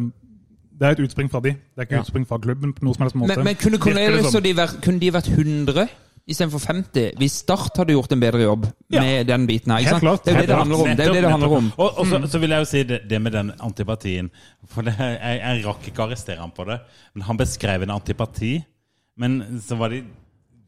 [0.80, 1.52] det er et utspring fra de.
[1.52, 2.02] Det er ikke Ja.
[2.02, 2.74] utspring fra klubben.
[2.74, 3.36] på noe som helst måte.
[3.36, 5.88] Men, men kunne Cornelius og de vært, kunne de vært 100
[6.30, 9.02] istedenfor 50 hvis Start hadde gjort en bedre jobb Ja.
[9.04, 9.84] med den biten her?
[9.86, 10.24] Helt klart.
[10.26, 10.90] Det er jo det det handler om.
[10.96, 11.70] Det er jo det det handler om.
[11.78, 14.32] Og, og så, så vil jeg jo si det, det med den antipatien.
[14.72, 16.80] For det, jeg, jeg rakk ikke å arrestere ham på det.
[17.14, 18.54] Men han beskrev en antipati.
[19.20, 20.04] Men så var de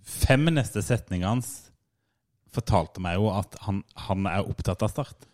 [0.03, 1.51] fem neste setningene hans
[2.51, 3.77] fortalte meg jo at han,
[4.09, 5.27] han er opptatt av Start.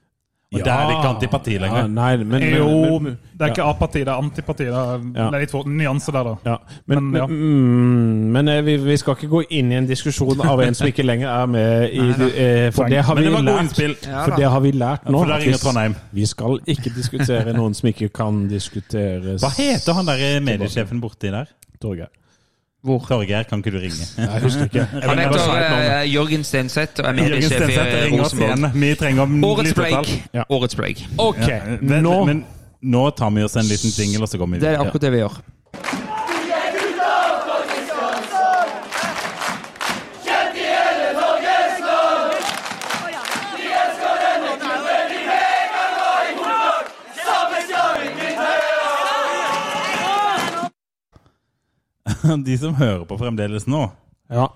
[0.54, 1.88] Og der er ikke antipati Ja, lenger.
[1.92, 4.64] nei, men, jo, men, det er ikke apati, det er antipati.
[4.64, 5.26] Det er, Ja.
[5.26, 6.36] det er litt for, nyanse der, da.
[6.46, 6.56] ja.
[6.88, 7.26] Men, Men, ja.
[7.28, 10.74] men, mm, men eh, vi, vi skal ikke gå inn i en diskusjon av en
[10.74, 13.76] som ikke lenger er med i eh, For det har vi det lært.
[14.24, 15.26] For det har vi lært nå.
[15.26, 19.42] Vi- Vi skal ikke diskutere noen som ikke kan diskuteres.
[19.44, 21.46] Hva heter han der mediesjefen borti der?
[21.82, 22.08] Torgeir?
[22.88, 23.04] Hvor?
[23.10, 24.06] Torgeir, kan ikke du ringe?
[24.18, 24.86] Jeg husker ikke.
[25.10, 28.78] Han heter uh, Jørgen Stenseth og er Jørgen mediesjef i oss Rosenborg.
[28.80, 30.14] Vi trenger Årets break.
[30.34, 30.46] Ja.
[30.50, 31.04] Årets break.
[31.18, 32.46] Ok, Ja, men, nå men
[32.82, 35.12] nå tar vi oss en liten jingle, og så går vi Det er akkurat det
[35.18, 35.40] vi gjør.
[52.48, 53.90] De som hører på fremdeles nå,
[54.32, 54.48] Ja.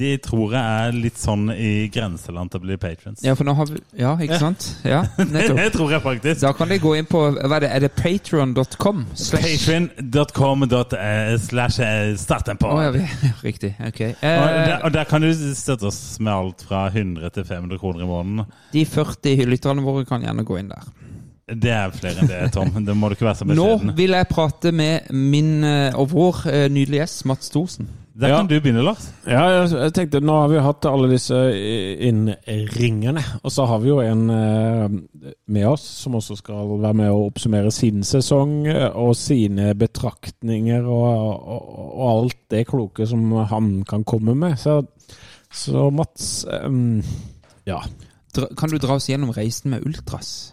[0.00, 3.20] de tror jeg er litt sånn i grenseland til å bli patrons.
[3.22, 4.64] Ja, for nå har vi Ja, ikke sant?
[4.84, 5.56] Ja, nettopp.
[5.58, 6.40] det tror jeg faktisk.
[6.40, 9.02] Da kan de gå inn på hva er det, er det patron.com?
[9.12, 10.64] Patreon.com
[11.38, 12.96] slash eh, start en pod.
[13.44, 13.74] riktig.
[13.86, 14.00] Ok.
[14.00, 17.78] Og der, Eh, og der kan du støtte oss med alt fra 100 til 500
[17.78, 18.46] kroner i måneden.
[18.72, 20.88] de 40 lytterne våre kan gjerne gå inn der.
[21.50, 22.68] Det er flere enn det, Tom.
[22.86, 26.44] Det må du ikke være så Nå vil jeg prate med min eh, og vår
[26.50, 27.88] eh, nydelige gjest, Mats Thorsen.
[28.20, 28.36] Der Ja.
[28.36, 29.06] kan du begynne, Lars.
[29.24, 31.38] Ja, jeg, jeg tenkte Nå har vi hatt alle disse
[32.04, 37.10] innringerne, og så har vi jo en eh, med oss som også skal være med
[37.12, 43.72] å oppsummere sin sesong og sine betraktninger og, og, og alt det kloke som han
[43.88, 44.58] kan komme med.
[44.60, 44.80] Så,
[45.52, 47.00] så Mats um,
[47.68, 47.80] Ja.
[48.58, 50.52] Kan du dra oss gjennom reisen med Ultras?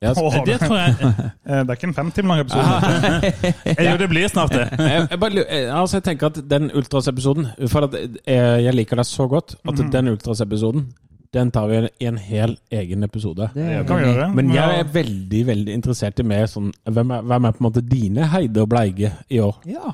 [0.00, 0.94] Jeg, Åh, Det tror jeg
[1.50, 3.28] Eh, Det er ikke en fem timer lang episode.
[3.90, 4.64] Jo, det blir snart det.
[5.10, 7.96] jeg, bare, eh, altså jeg tenker at den Ultras-episoden For at
[8.26, 10.88] jeg, liker deg så godt at den Ultras-episoden
[11.30, 13.46] den tar vi i en hel egen episode.
[13.54, 14.24] Det kan vi gjøre.
[14.34, 17.66] Men jeg er veldig veldig interessert i mer sånn Hvem er, hvem er på en
[17.68, 19.60] måte dine Heide og Bleige i år?
[19.70, 19.92] Ja.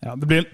[0.00, 0.46] Ja, det, blir,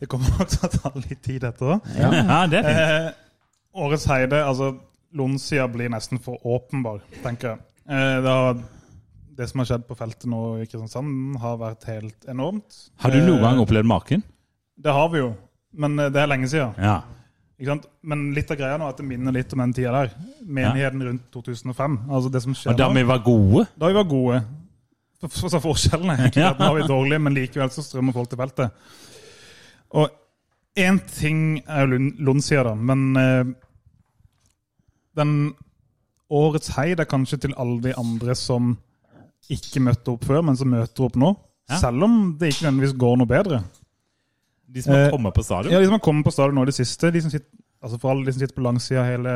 [0.00, 1.88] det kommer nok til å ta litt tid, dette òg.
[1.98, 2.82] Ja, det er fint.
[2.84, 4.74] Eh, årets Heide, altså
[5.16, 7.64] Lonsia blir nesten for åpenbar, tenker jeg.
[7.88, 8.56] Eh, det, har,
[9.38, 12.80] det som har skjedd på feltet nå i Kristiansand, har vært helt enormt.
[13.02, 14.24] Har du noen Eh, gang opplevd maken?
[14.76, 15.30] Det har vi jo,
[15.78, 16.74] men eh, det er lenge siden.
[16.82, 16.98] Ja.
[18.04, 20.10] Men litt av greia nå er at det minner litt om den tida der.
[20.44, 21.94] Menigheten rundt 2005.
[22.10, 23.62] Altså det som skjer da vi var gode?
[23.80, 24.42] Da vi var gode.
[25.22, 28.12] For, for, så forskjellen er egentlig at nå er vi dårlige, men likevel så strømmer
[28.12, 28.90] folk til feltet.
[29.96, 30.10] Og
[30.76, 33.54] én ting er jo Lund- Lundsida, da, men eh,
[35.16, 35.32] den
[36.30, 38.76] årets heid er kanskje til alle de andre som
[39.50, 41.36] ikke møtte opp før, men som møter opp nå.
[41.70, 41.78] Ja.
[41.82, 43.60] Selv om det ikke nødvendigvis går noe bedre.
[44.66, 45.72] De som har Eh, kommet på stadion?
[45.72, 47.46] Ja, De som har kommet på stadion nå i det siste, de som sitter,
[47.82, 49.28] altså for alle de som sitter på langsida hele,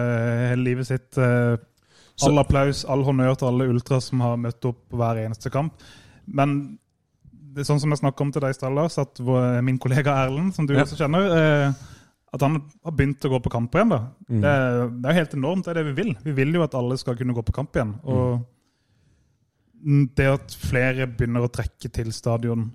[0.51, 1.57] hele livet sitt eh,
[2.23, 5.73] All applaus, all honnør til alle ultra som har møtt opp på hver eneste kamp.
[6.27, 6.77] Men
[7.33, 9.23] det er sånn som jeg snakka om til deg i stad, Lars, at
[9.65, 10.83] min kollega Erlend, som du Ja.
[10.85, 11.73] også kjenner, eh,
[12.33, 13.89] at han har begynt å gå på kamp igjen.
[13.91, 13.99] da.
[14.31, 14.41] Mm.
[14.41, 16.13] Det, er- det er jo helt enormt, det er det vi vil.
[16.25, 17.95] Vi vil jo at alle skal kunne gå på kamp igjen.
[18.05, 18.45] Og
[20.17, 22.69] det at flere begynner å trekke til stadion,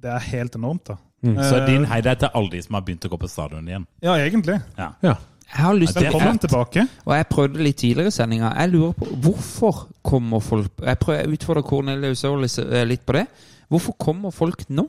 [0.00, 0.84] det er helt enormt.
[0.92, 0.96] da.
[1.22, 3.66] Så Eh, din heide er til alle de som har begynt å gå på stadion
[3.68, 3.86] igjen?
[4.02, 4.60] Ja, egentlig.
[4.78, 4.92] Ja.
[5.02, 5.16] Ja.
[5.50, 6.06] Jeg har lyst til
[6.38, 6.88] tilbake.
[7.06, 8.52] Og jeg prøvde litt tidligere i sendinga.
[8.56, 13.26] Jeg lurer på hvorfor kommer folk Jeg prøver utfordrer Cornelius eh, litt på det.
[13.68, 14.86] Hvorfor kommer folk nå?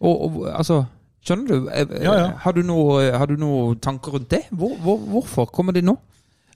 [0.00, 0.84] Og, og altså
[1.26, 1.70] Skjønner du?
[1.70, 2.26] Eh, eh, Ja, ja.
[2.44, 4.44] Har du noen noe tanker rundt det?
[4.50, 5.96] Hvor, hvor, hvorfor kommer de nå?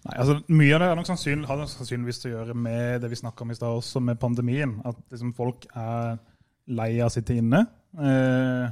[0.01, 3.19] Nei, altså Mye av det nok sannsynlig, har nok sannsynligvis å gjøre med det vi
[3.21, 4.79] snakka om i stad, også med pandemien.
[4.89, 6.21] At liksom folk er
[6.71, 7.67] lei av å sitte inne.
[7.99, 8.71] Eh,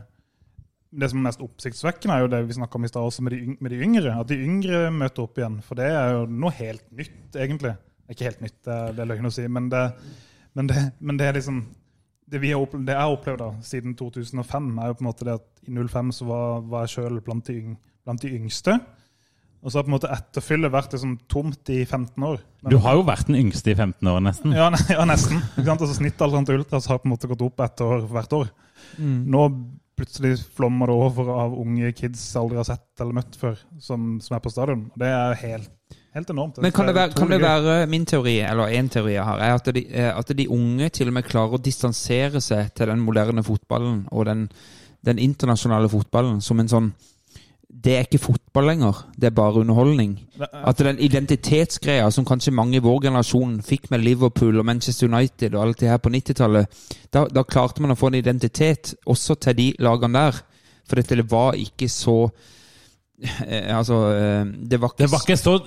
[0.89, 3.35] det som er mest oppsiktsvekkende, er jo det vi snakka om i stad, også med
[3.35, 4.15] de, med de yngre.
[4.15, 5.59] At de yngre møter opp igjen.
[5.67, 7.75] For det er jo noe helt nytt, egentlig.
[8.09, 9.83] Ikke helt nytt, det er, det er løgn å si, men det,
[10.57, 11.61] men det, men det er liksom
[12.31, 15.09] det, vi har opplevd, det jeg har opplevd da, siden 2005, er jo på en
[15.11, 18.79] måte det at i 05 så var, var jeg sjøl blant, de blant de yngste.
[19.59, 22.39] Og så har på en måte etterfyllet vært liksom tomt i 15 år.
[22.63, 24.53] Men- Du har jo vært den yngste i 15 år, nesten.
[24.55, 25.41] ja, ne- ja, nesten.
[25.57, 25.81] Ikke sant?
[25.83, 28.51] Altså, Snittalderen til Ultras har på en måte gått opp ett år hvert år.
[28.99, 29.17] Mm.
[29.35, 29.43] Nå
[29.99, 34.21] plutselig flommer det over av unge kids jeg aldri har sett eller møtt før, som,
[34.23, 34.85] som er på stadion.
[34.95, 35.71] Og Det er helt,
[36.19, 36.59] helt enormt.
[36.63, 39.55] Men kan det, være, kan det være min teori, eller en teori jeg har, er
[39.59, 43.01] at de, eh, at de unge til og med klarer å distansere seg til den
[43.05, 44.49] moderne fotballen og den,
[45.07, 46.91] den internasjonale fotballen som en sånn
[47.79, 50.15] Det er ikke fotball lenger, det er bare underholdning.
[50.41, 55.07] Er- At den identitetsgreia som kanskje mange i vår generasjon fikk med Liverpool og Manchester
[55.07, 56.67] United og alt det her på 90-tallet,
[57.15, 60.41] da, da klarte man å få en identitet også til de lagene der.
[60.89, 62.58] For dette var ikke så eh,
[63.79, 65.59] Altså, eh, det var ikke Det var ikke så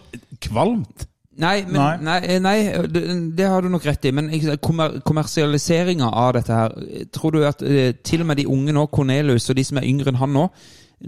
[0.42, 1.08] kvalmt.
[1.42, 2.20] Nei, men, nei.
[2.20, 2.40] Nei.
[2.44, 3.02] nei, det,
[3.38, 4.12] det har du nok rett i.
[4.16, 4.30] Men
[4.64, 6.76] kommer, kommersialiseringa av dette her
[7.16, 9.88] Tror du at eh, til og med de unge nå, Cornelius og de som er
[9.88, 10.48] yngre enn han nå,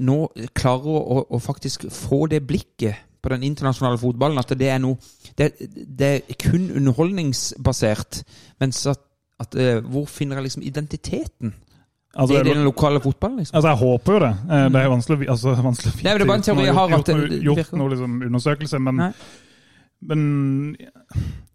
[0.03, 0.20] nå
[0.56, 4.40] klarer å, å, å faktisk få det blikket på den internasjonale fotballen?
[4.40, 4.98] At det er noe
[5.38, 5.49] Det,
[5.99, 8.24] det er kun underholdningsbasert.
[8.64, 9.03] Mens at,
[9.44, 11.56] at eh, Hvor finner jeg liksom identiteten?
[12.15, 13.56] Altså, jeg- den lokale fotballen, liksom.
[13.57, 14.34] Altså, jeg håper jo det.
[14.52, 16.03] Eh, Det er vanskelig, altså, vanskelig å vite.
[16.03, 18.80] Nei, det er bare en teori jeg har, gjort, at det- gjort noe liksom, undersøkelse,
[18.81, 19.14] men,
[20.02, 20.77] men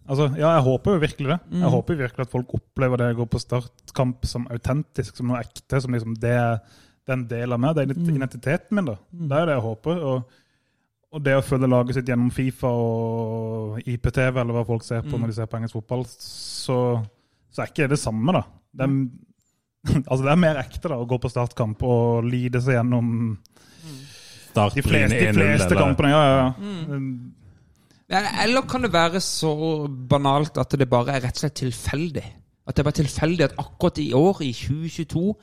[0.09, 1.39] altså, ja, jeg håper jo virkelig det.
[1.53, 1.61] Mm.
[1.63, 5.29] Jeg håper jo virkelig at folk opplever det å gå på startkamp som autentisk, som
[5.31, 5.81] noe ekte.
[5.83, 6.61] som liksom det
[7.09, 7.75] det er en del av meg.
[7.75, 8.17] Det er Mm.
[8.19, 8.85] identiteten min.
[8.85, 8.97] da.
[9.13, 10.03] Det er det jeg håper.
[10.05, 10.25] Og,
[11.11, 15.15] og det å følge laget sitt gjennom Fifa og IPTV, eller hva folk ser på
[15.17, 15.21] Mm.
[15.23, 17.03] når de ser på engelsk fotball, så,
[17.51, 18.43] så er ikke det det samme, da.
[18.77, 19.09] Det er,
[20.09, 23.11] altså det er mer ekte da, å gå på startkamp og lide seg gjennom
[24.49, 26.09] Start de fleste, de fleste kampene.
[26.11, 26.53] Ja, ja, ja.
[26.97, 27.35] Mm.
[28.09, 29.53] Eller kan det være så
[29.87, 32.25] banalt at det bare er rett og slett tilfeldig?
[32.69, 35.35] At det var tilfeldig at akkurat i år, i 2022,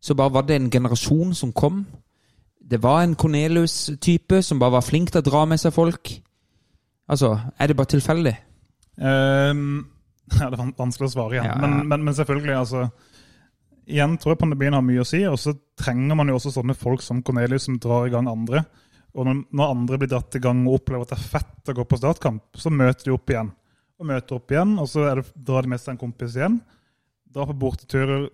[0.00, 1.86] så bare var det en generasjon som kom.
[2.70, 6.12] Det var en Cornelius-type som bare var flink til å dra med seg folk.
[7.10, 8.36] Altså, er det bare tilfeldig?
[9.00, 9.86] Um,
[10.38, 11.48] ja, det er vanskelig å svare igjen.
[11.50, 11.56] Ja.
[11.64, 12.86] Men, men, men selvfølgelig, altså
[13.90, 15.22] Igjen tror jeg pandemien har mye å si.
[15.28, 18.64] Og så trenger man jo også sånne folk som Cornelius som drar i gang andre.
[19.16, 21.76] Og når, når andre blir dratt i gang og opplever at det er fett å
[21.80, 23.50] gå på startkamp, så møter de opp igjen.
[24.00, 26.60] Og møter opp igjen, og så er det, drar de med seg en kompis igjen.
[27.30, 28.28] Drar på borteturer,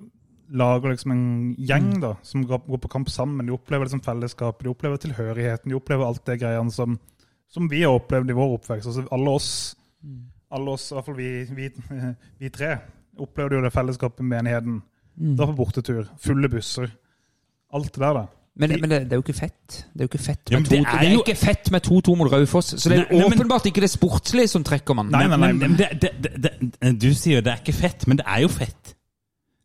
[0.47, 1.25] lager liksom en
[1.59, 3.49] gjeng da, som går, går på kamp sammen.
[3.49, 6.99] De opplever liksom fellesskapet, de opplever tilhørigheten, de opplever alt det greiene som,
[7.51, 8.91] som vi har opplevd i vår oppvekst.
[8.93, 9.51] Altså alle oss,
[10.55, 11.71] alle oss, i hvert fall vi, vi,
[12.45, 12.77] vi tre,
[13.17, 14.79] opplevde jo det fellesskapet med menigheten.
[15.17, 16.91] Dra på bortetur, fulle busser.
[17.75, 18.27] Alt det der, da.
[18.57, 19.77] Men, det, men det, det er jo ikke fett.
[19.93, 22.15] Det er jo ikke fett med ja, det to- det jo- ikke fett med 2-2
[22.17, 22.71] mot Raufoss.
[22.81, 25.11] Så det er Nei, åpenbart men- ikke det sportslige som trekker man.
[25.13, 25.51] Nei, nei, nei.
[25.53, 26.11] Men, men det, det,
[26.41, 28.95] det, det, du sier det er ikke fett, men det er jo fett.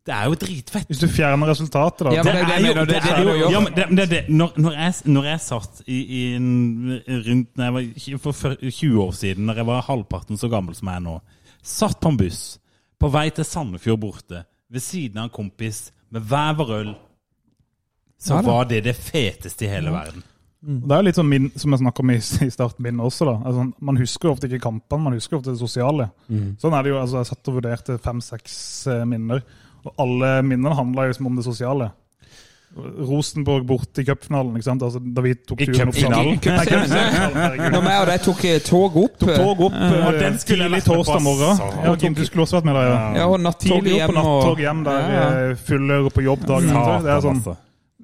[0.04, 0.86] Det er jo dritfett.
[0.90, 2.12] Hvis du fjerner resultatet, da.
[2.18, 4.22] Ja, men det er det det- det er jo, ja, men det, det, det.
[4.28, 7.72] Når, når, jeg, når jeg satt i, i en, rundt når jeg
[8.24, 11.20] var, for 20 år siden, når jeg var halvparten så gammel som jeg er nå,
[11.62, 12.58] satt på en buss
[13.00, 16.92] på vei til Sandefjord borte, ved siden av en kompis med hver vår øl,
[18.22, 18.42] så da.
[18.46, 20.22] var det det feteste i hele verden.
[20.62, 23.26] Det er jo litt sånn min, som jeg snakket om i, i starten min også.
[23.26, 23.34] da.
[23.50, 26.06] Altså, man husker jo ofte ikke kampene, man husker ofte det sosiale.
[26.62, 28.54] Sånn er det jo, altså Jeg satt og vurderte fem-seks
[28.92, 29.42] eh, minner,
[29.82, 31.90] og alle minnene handla liksom om det sosiale.
[32.76, 34.82] Rosenborg borte i cupfinalen, ikke sant?
[34.86, 36.46] Altså, da vi tok turen opp herregud.
[37.74, 40.68] Når vi og de tok eh, tog opp Tok tog opp Og eh, den skulle
[40.70, 41.50] tidlig torsdag morgen.
[41.52, 41.76] ass.
[41.84, 43.02] Ja, Kim, du skulle også vært med der, ja.
[43.20, 45.28] Ja, og nattoget Tidlig opp hjem på nattog hjem der Ja, ja.
[45.50, 47.04] eh, fulle og på jobb dagen etter.
[47.04, 47.58] Det er sånn, altså.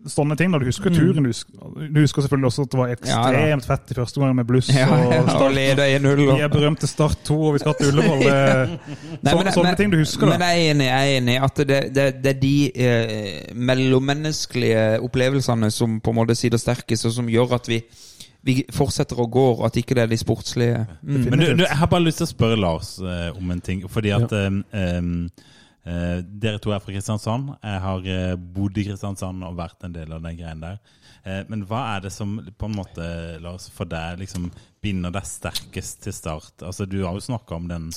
[0.07, 0.53] Sånne ting.
[0.53, 1.23] da Du husker turen.
[1.25, 1.53] Du husker,
[1.93, 4.69] du husker selvfølgelig også at det var Ja, ekstremt fett i første gang med bluss.
[4.71, 6.23] Ja, ja, og og leder 1-0.
[6.37, 8.19] Vi er berømte Start 2, og vi skal til Ullevål.
[8.19, 8.79] Det-
[9.23, 10.47] Nei, Sånne, men- sånne men- ting du husker, Men da.
[10.47, 15.71] jeg er enig, jeg er enig at det, det, det er de eh, mellommenneskelige opplevelsene
[15.75, 17.83] som på en måte sider sterkest, og som gjør at vi,
[18.47, 20.85] vi fortsetter å gå, og at ikke det er de sportslige.
[21.03, 21.25] Mm.
[21.31, 23.83] Men du, du, jeg har bare lyst til å spørre Lars eh, om en ting.
[23.91, 25.29] Fordi at eh, em,
[25.89, 27.55] eh, Dere to er fra Kristiansand.
[27.65, 30.81] Jeg har eh, bodd i Kristiansand og vært en del av den greien der.
[31.25, 33.07] Eh, men hva er det som på en måte,
[33.45, 34.51] Lars, for deg liksom
[34.85, 36.55] binder deg sterkest til start?
[36.63, 37.89] Altså, Du har jo snakka om den,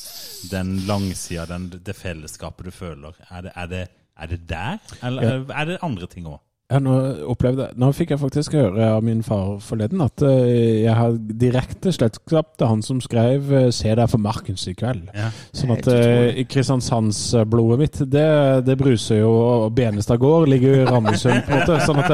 [0.51, 3.17] den langsida, det fellesskapet du føler.
[3.29, 3.83] Er det, er det,
[4.17, 6.41] er det der, eller er det andre ting òg?
[6.71, 6.93] Har nå
[7.31, 11.17] opplevde jeg, Nå fikk jeg faktisk høre av min far forleden at eh, jeg har
[11.41, 15.09] direkte slektskap til han som skrev eh, 'Se deg for Markens i kveld'.
[15.15, 15.29] Ja.
[15.55, 18.25] Sånn at uh, Kristiansandsblodet mitt, det,
[18.67, 21.79] det bruser jo, og Benestad gård ligger jo i Randesund, på en måte.
[21.85, 22.11] Sånn at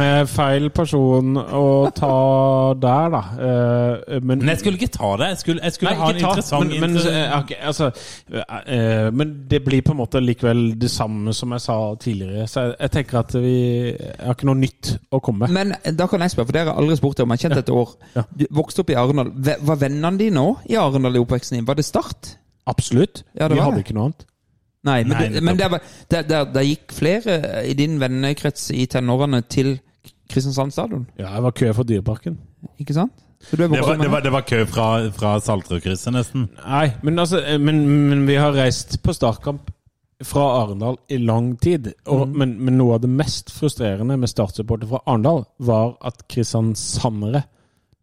[0.00, 1.64] er feil person å
[1.96, 2.14] ta
[2.80, 3.22] der, da.
[4.20, 5.30] Men, Men jeg skulle ikke ta det.
[5.34, 6.96] Jeg skulle, jeg skulle Nei, ha en interessant men, men,
[7.40, 7.90] ikke- altså,
[9.12, 12.48] men det blir på en måte likevel det samme som jeg sa tidligere.
[12.50, 15.54] Så jeg, jeg tenker at vi jeg har ikke noe nytt å komme med.
[15.56, 17.62] Men da kan jeg spørre, for dere har aldri spurt deg om jeg har kjent
[17.62, 17.94] et år.
[18.16, 18.24] Ja.
[18.42, 19.30] Du vokste opp i Arendal.
[19.70, 21.66] Var vennene dine òg i Arendal i oppveksten din?
[21.68, 22.34] Var det Start?
[22.70, 23.24] Absolutt.
[23.34, 23.86] Ja, det vi var hadde det.
[23.88, 24.26] ikke noe annet.
[24.88, 27.34] Nei, men, Nei, det, men det, var, det, det, det gikk flere
[27.68, 29.74] i din vennekrets i tenårene til
[30.30, 32.38] Kristiansand stadion, Ja, jeg var kø for Dyreparken.
[32.80, 33.12] ikke sant?
[33.42, 34.86] Så det, var, det, var, det var kø fra,
[35.16, 36.46] fra Saltrødkrysset, nesten.
[36.60, 39.70] Nei, men altså eh, men, men vi har reist på startkamp
[40.24, 41.92] fra Arendal i lang tid.
[42.10, 47.44] Og, men, men noe av det mest frustrerende med startsupporter fra Arendal var at kristiansandere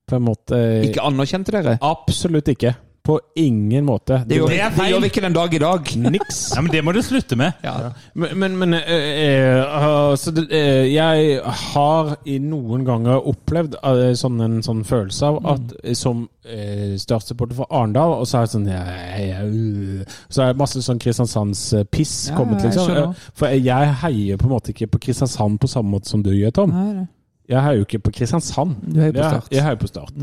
[0.08, 1.78] på en måte Ikke anerkjente dere?
[1.84, 2.74] Absolutt ikke.
[3.08, 4.20] På ingen måte.
[4.28, 5.92] Det gjør, vi, Det det gjør vi ikke den dag i dag.
[6.12, 6.40] Niks.
[6.56, 7.56] Ja, men Det må du slutte med.
[7.64, 7.94] Ja.
[8.14, 11.40] Men, men, men øh, eh, altså, det, øh, jeg
[11.72, 13.78] har i noen ganger opplevd
[14.20, 18.48] sånn, en sånn følelse av at eh, som eh, startsupporter for Arendal, og så er
[18.48, 22.92] det sånn jeg, jeg, uh, Så er det masse sånn Kristiansands-piss Ja, kommet, liksom.
[22.92, 26.34] Eh, For jeg heier på en måte ikke på Kristiansand på samme måte som du
[26.36, 26.76] gjør, Tom.
[26.76, 27.08] Nei.
[27.48, 28.76] Jeg heier jo ikke på Kristiansand.
[28.84, 29.52] Du heier på Start.
[29.56, 30.16] Jeg heier på Start.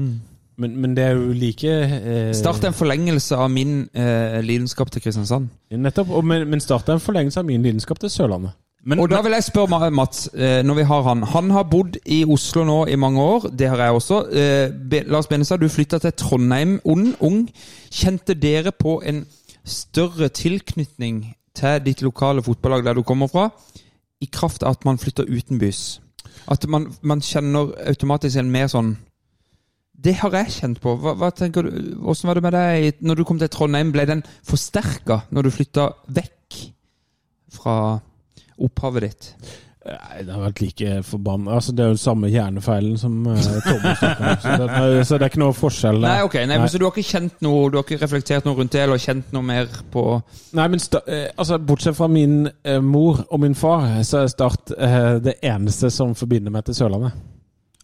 [0.56, 5.02] Men, men det er jo like eh, Start en forlengelse av min eh, lidenskap til
[5.02, 5.48] Kristiansand.
[5.74, 6.10] Nettopp.
[6.14, 8.52] Og, men, men Start en forlengelse av min lidenskap til Sørlandet.
[8.86, 11.22] Men, Og da vil jeg spørre Ma- Mats, eh, når vi har han.
[11.32, 14.18] Han har bodd i Oslo nå i mange år, det har jeg også.
[14.30, 17.48] Eh, Be Lars Benestad, du flytta til Trondheim ung, ung.
[17.90, 19.24] Kjente dere på en
[19.64, 21.22] større tilknytning
[21.56, 23.48] til ditt lokale fotballag der du kommer fra,
[24.20, 26.00] i kraft av at man flytter utenbys?
[26.50, 28.98] At man, man kjenner automatisk en mer sånn
[30.04, 30.96] Det har jeg kjent på.
[31.00, 31.74] Hva, hva tenker du,
[32.04, 33.92] Hvordan var det med deg når du kom til Trondheim?
[33.94, 36.58] Ble den forsterka når du flytta vekk
[37.54, 37.76] fra
[38.64, 39.30] opphavet ditt?
[39.84, 43.36] Nei, det har vært like forbanna altså, Det er jo den samme hjernefeilen som uh,
[43.66, 44.38] Thomas snakker om.
[44.40, 46.00] Så det, så det er ikke noe forskjell.
[46.00, 48.56] Nei, ok, nei, men Så du har ikke kjent noe Du har ikke reflektert noe
[48.56, 50.06] rundt det, eller kjent noe mer på
[50.56, 54.32] Nei, men sta, eh, altså, Bortsett fra min uh, mor og min far, så er
[54.32, 57.20] Start uh, det eneste som forbinder meg til Sørlandet.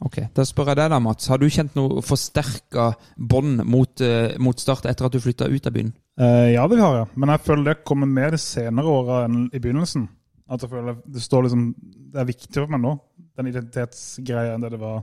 [0.00, 1.28] Ok, Da spør jeg deg, da, Mats.
[1.28, 5.66] Har du kjent noe forsterka bånd mot, eh, mot Start etter at du flytta ut
[5.68, 5.92] av byen?
[6.18, 7.08] Eh, ja, det har jeg.
[7.16, 10.08] Men jeg føler det kommer mer de senere åra enn i begynnelsen.
[10.50, 11.74] At jeg føler det står liksom
[12.10, 12.96] Det er viktig for meg nå,
[13.38, 15.02] den identitetsgreia, enn det det var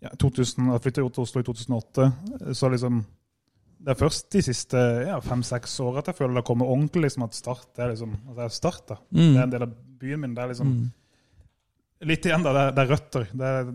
[0.00, 2.06] ja, 2000, Jeg flytta til Oslo i 2008,
[2.56, 3.02] så liksom
[3.80, 7.26] Det er først de siste ja, fem-seks åra at jeg føler det kommer ordentlig liksom
[7.26, 8.82] at Start er liksom at det er Start.
[8.88, 8.96] da.
[9.10, 9.20] Mm.
[9.20, 10.34] Det er en del av byen min.
[10.34, 10.72] Det er liksom
[12.08, 12.52] Litt igjen, da.
[12.56, 13.26] Det er, det er røtter.
[13.32, 13.74] Det er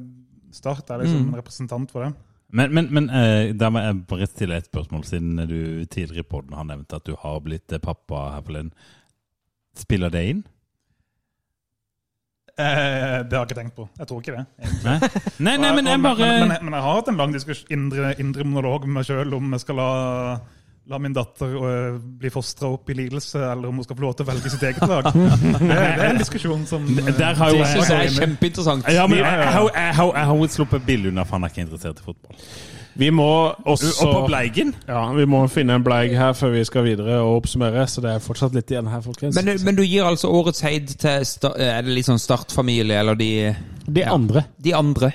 [0.56, 1.34] Start er liksom Mm.
[1.34, 2.14] en representant for det.
[2.56, 6.30] Men, men, men eh, da må jeg bare stille et spørsmål, siden du tidligere i
[6.30, 8.72] poden har nevnt at du har blitt eh, pappa her forleden.
[9.76, 10.44] Spiller det inn?
[12.56, 13.90] Eh, det har jeg ikke tenkt på.
[14.00, 14.46] Jeg tror ikke det.
[14.86, 14.96] Nei,
[15.44, 17.36] nei, nei men jeg bare men, jeg har hatt en lang
[17.76, 19.90] indre, indre monolog med meg sjøl om jeg skal la,
[20.88, 24.14] la min datter uh, bli fostra opp i lidelse, eller om hun skal få lov
[24.20, 25.08] til å velge sitt eget lag.
[25.16, 28.88] Det, det er en diskusjon som uh, Der har jo Det syns jeg er kjempeinteressant.
[28.94, 31.66] ja, men jeg, jeg, har- jeg, jeg jo sluppet billig unna, for han er ikke
[31.66, 32.46] interessert i fotball.
[32.96, 33.26] Vi må
[33.68, 37.18] også Og på Bleigen Ja, vi må finne en bleig her før vi skal videre
[37.26, 39.36] og oppsummere, så det er fortsatt litt igjen her, folkens.
[39.36, 43.32] Men, men du gir altså årets heid til sta- Er det sånn Start-familie, eller de,
[43.90, 45.12] de andre de andre?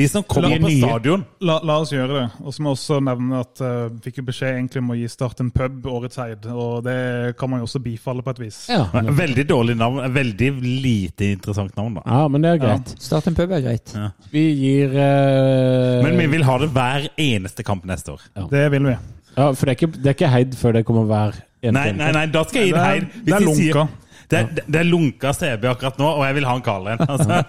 [0.00, 0.80] De som kommer på nye.
[0.80, 2.24] stadion La, la oss gjøre det.
[2.42, 5.08] Og så må jeg også nevne at uh, fikk jo beskjed egentlig om å gi
[5.12, 6.96] Start en pub årets heid, og det
[7.40, 8.60] kan man jo også bifalle på et vis.
[8.72, 10.00] Ja, Men Veldig dårlig navn.
[10.14, 12.04] Veldig lite interessant navn, da.
[12.08, 12.94] ja men det er greit.
[13.02, 13.94] Start en pub er greit.
[14.32, 16.00] Vi gir uh...
[16.06, 18.24] Men vi vil ha det hver eneste kamp neste år.
[18.50, 18.96] Det vil vi.
[19.36, 21.90] Ja, For det er ikke, det er ikke heid før det kommer hver eneste Nei,
[21.98, 23.10] nei, nei, da skal jeg gi Det heid.
[23.10, 23.58] Hvis det er lunka.
[23.60, 24.06] sier- lunka.
[24.30, 27.00] Det er, det er lunka CB akkurat nå, og jeg vil ha en Karl en.
[27.02, 27.40] Altså.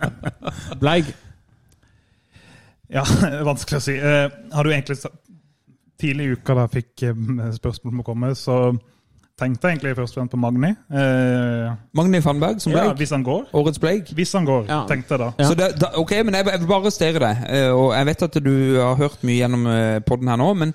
[0.82, 1.06] Bleig.
[2.90, 3.04] Ja,
[3.50, 3.96] vanskelig å si.
[3.98, 4.98] Eh, har du egentlig
[6.00, 8.54] Tidlig i uka da jeg fikk eh, spørsmål om å komme, så
[9.40, 10.70] tenkte jeg egentlig først og fremst på Magni.
[10.96, 13.46] Eh, Magni Fannberg som ja, hvis han går.
[13.56, 14.10] Årets Bleik.
[14.16, 14.78] Hvis han går, Ja.
[14.88, 15.28] tenkte jeg da.
[15.44, 17.44] Så det, da, ok, men jeg, jeg vil bare arrestere deg.
[17.52, 20.74] eh, Og jeg vet at du har hørt mye gjennom poden podden her nå, men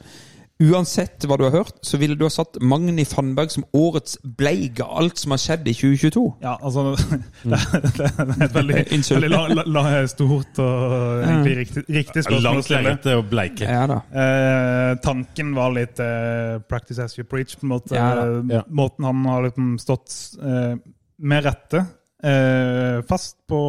[0.64, 4.86] uansett hva du har hørt, så ville du ha satt Magni Fannberg som årets bleige
[4.86, 6.24] av alt som har skjedd i 2022.
[6.46, 6.94] Ja, altså
[7.44, 8.80] Det, det, det er et veldig,
[9.16, 10.96] veldig la, la, la, stort og
[11.26, 13.18] egentlig riktig, riktig spørsmål å Langt stille.
[13.20, 13.68] og bleike.
[13.68, 14.00] Ja da.
[14.24, 17.58] Eh, tanken var litt eh, 'practice as you preach'.
[17.60, 17.96] på en måte.
[17.96, 18.14] Ja
[18.52, 18.64] ja.
[18.68, 20.76] Måten han har liksom stått eh,
[21.18, 21.84] med rette
[22.24, 23.60] eh, fast på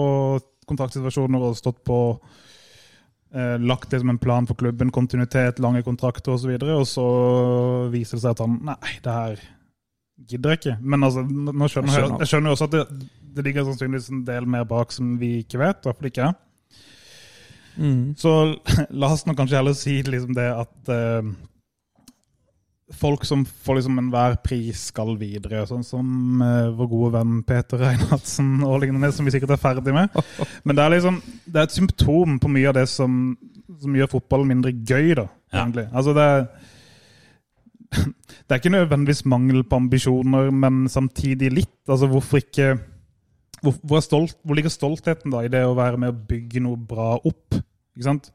[0.66, 1.98] kontraktsituasjoner og stått på
[3.36, 6.56] eh, Lagt det som en plan for klubben, kontinuitet, lange kontrakter osv.
[6.56, 7.06] Og, så og så
[7.92, 9.44] viser det seg at han Nei, det her
[10.26, 10.78] gidder jeg ikke.
[10.80, 14.26] Men altså, nå skjønner jeg, jeg skjønner jo også at det, det ligger sannsynligvis en
[14.26, 15.82] del mer bak som vi ikke vet.
[15.84, 16.40] I hvert fall ikke jeg.
[18.16, 18.32] Så
[19.00, 21.28] la oss nå kanskje heller si liksom det at eh,
[22.94, 27.80] folk som for liksom enhver pris skal videre, sånn som uh, vår gode venn Peter
[27.82, 30.14] Reinhardsen og lignende, som vi sikkert er ferdig med.
[30.66, 33.34] Men det er liksom det er et symptom på mye av det som,
[33.82, 35.64] som gjør fotballen mindre gøy, da, Ja.
[35.64, 35.88] egentlig.
[35.92, 36.46] Altså det er
[38.46, 41.76] det er ikke nødvendigvis mangel på ambisjoner, men samtidig litt.
[41.88, 42.74] Altså hvorfor ikke
[43.62, 46.78] hvor, hvor, stolt, hvor ligger stoltheten da i det å være med å bygge noe
[46.78, 47.56] bra opp?
[47.96, 48.28] Ikke sant?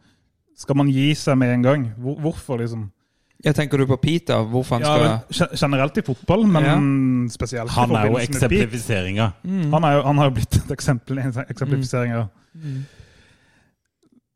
[0.60, 1.86] Skal man gi seg med en gang?
[2.00, 2.90] Hvor, hvorfor, liksom?
[3.44, 4.44] Jeg tenker du på Peter?
[4.46, 6.76] Hvorfor han Ja, skal generelt i fotball, men Ja.
[7.34, 9.34] spesielt i Han er jo forbindelse med Pete.
[9.72, 12.12] Han, er jo, han har jo blitt et eksempel, i eksemplifisering.
[12.14, 12.28] Ja.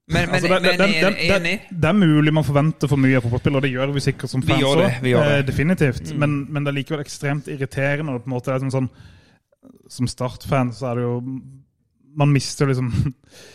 [0.07, 1.53] Men, men, Altså, det, det, men det, det, enig?
[1.69, 4.29] det, det er mulig man forventer for mye av fotballspillere, og det gjør vi sikkert
[4.29, 4.89] som Vi fans det.
[5.39, 6.11] eh, definitivt.
[6.17, 8.13] Men, men det er likevel ekstremt irriterende.
[8.13, 8.89] Og på en måte er som, sånn,
[9.89, 11.15] som Start-fan så er det jo
[12.15, 12.91] Man mister liksom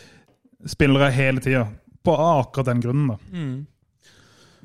[0.74, 1.68] spillere hele tida.
[2.04, 3.16] På akkurat den grunnen, da.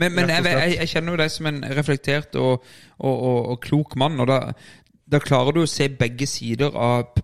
[0.01, 2.65] Men, men jeg, jeg, jeg kjenner jo deg som en reflektert og,
[2.97, 4.39] og, og, og klok mann, og da,
[5.07, 7.15] da klarer du å se begge sider av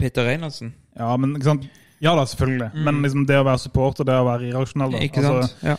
[0.00, 0.74] Peter Reinertsen.
[0.98, 1.70] Ja, men ikke sant?
[2.00, 2.70] Ja da, selvfølgelig.
[2.86, 5.00] Men liksom det å være supporter, det å være irrasjonell da.
[5.00, 5.08] Mm.
[5.10, 5.42] Ikke sant?
[5.44, 5.76] Altså, ja.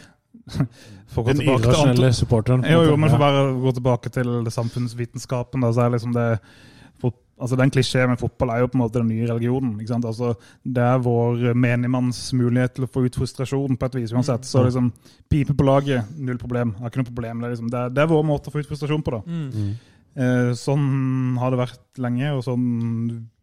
[1.11, 2.65] for å gå Den tilbake til irrasjonelle supporteren.
[2.69, 6.27] Jo, jo, men for bare å gå tilbake til samfunnsvitenskapen, da, så er liksom det
[7.41, 9.73] altså Den klisjeen med fotball er jo på en måte den nye religionen.
[9.81, 10.05] ikke sant?
[10.05, 14.45] Altså, Det er vår menigmanns mulighet til å få ut frustrasjon på et vis uansett.
[14.47, 14.91] Så liksom,
[15.29, 16.75] pipe på laget, null problem.
[16.79, 17.41] Har ikke noe problem.
[17.41, 19.17] Det er, liksom, det er, det er vår måte å få ut frustrasjon på.
[19.17, 19.21] da.
[20.21, 22.65] Eh, sånn har det vært lenge, og sånn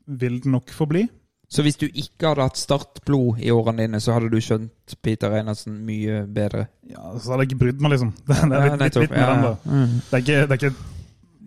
[0.07, 1.07] vil det nok forbli.
[1.49, 5.33] Så hvis du ikke hadde hatt startblod i årene dine, så hadde du skjønt Peter
[5.33, 6.67] Einarsen mye bedre?
[6.93, 8.11] Ja, Så hadde jeg ikke brydd meg, liksom.
[8.29, 9.03] Det, det er Ja, litt, litt, nettopp.
[9.07, 9.55] litt med Ja, den, da.
[9.65, 9.95] Mm.
[10.11, 10.75] Det er ikke, det er ikke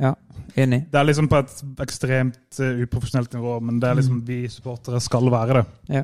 [0.02, 0.14] Ja,
[0.57, 0.86] enig.
[0.91, 4.28] Det er liksom på et ekstremt eh, uprofesjonelt nivå, men det er liksom Mm.
[4.28, 5.65] vi supportere skal være det.
[5.90, 6.03] Ja.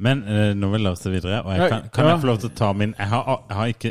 [0.00, 2.10] Men eh, nå vil jeg se videre, og jeg kan, kan ja.
[2.12, 3.90] jeg få lov til å ta min Jeg har, jeg har ikke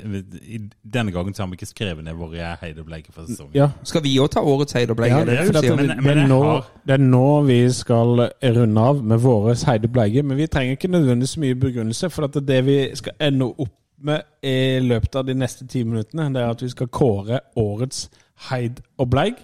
[0.94, 3.52] Denne gangen så har vi ikke skrevet ned hvor jeg heide Bleike for sesongen.
[3.58, 3.68] Ja.
[3.84, 5.12] Skal vi òg ta årets Heiderbleie?
[5.12, 8.24] Ja, det det, det er, det, Men- det, er nå, det er nå vi skal
[8.56, 12.40] runde av med våre Heide Bleige, men vi trenger ikke nødvendigvis mye begrunnelse, for at
[12.48, 16.50] det vi skal ende opp med i løpet av de neste ti minuttene, det er
[16.56, 18.08] at vi skal kåre årets
[18.48, 19.36] Heid og Bleig.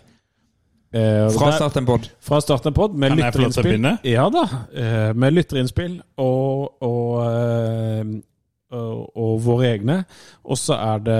[0.94, 2.04] Eh, Fra start en pod.
[2.22, 3.88] fra starten en pod med lytterinnspill.
[4.06, 4.44] Ja da.
[4.74, 8.12] eh, Med lytterinnspill og, og, eh,
[8.78, 9.96] og, og våre egne.
[10.46, 11.18] Og så er det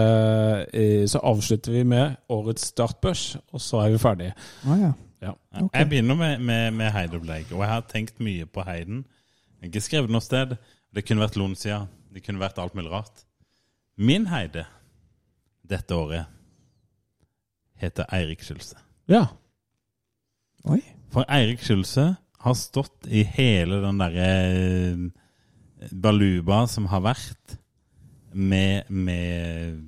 [0.78, 4.36] eh, Så avslutter vi med årets startbørs, og så er vi ferdige.
[4.68, 4.92] Ah, ja.
[5.24, 5.34] Ja.
[5.56, 5.80] Okay.
[5.80, 7.26] Jeg begynner med, med, med Heide og
[7.64, 9.06] jeg har tenkt mye på Heiden.
[9.06, 10.58] Jeg har ikke skrevet noe sted.
[10.94, 11.86] Det kunne vært Lonsia.
[12.14, 13.24] Det kunne vært alt mulig rart.
[13.98, 14.66] Min Heide
[15.70, 16.26] dette året
[17.80, 18.76] heter Eirik Skjulse.
[19.10, 19.26] ja.
[20.72, 20.80] Oi.
[21.14, 22.14] For Eirik Skjulse
[22.44, 27.58] har stått i hele den derre eh, baluba som har vært
[28.34, 29.82] med, med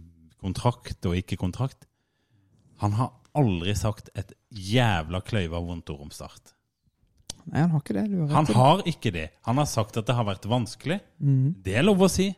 [0.44, 1.88] kontrakt og ikke kontrakt.
[2.84, 6.54] Han har aldri sagt et jævla kløyva vondt ord om Start.
[7.46, 8.06] Nei, han har ikke det.
[8.10, 9.28] Du har Han har ikke det.
[9.46, 11.00] Han har sagt at det har vært vanskelig.
[11.22, 11.56] Mm.
[11.64, 12.32] Det er lov å si.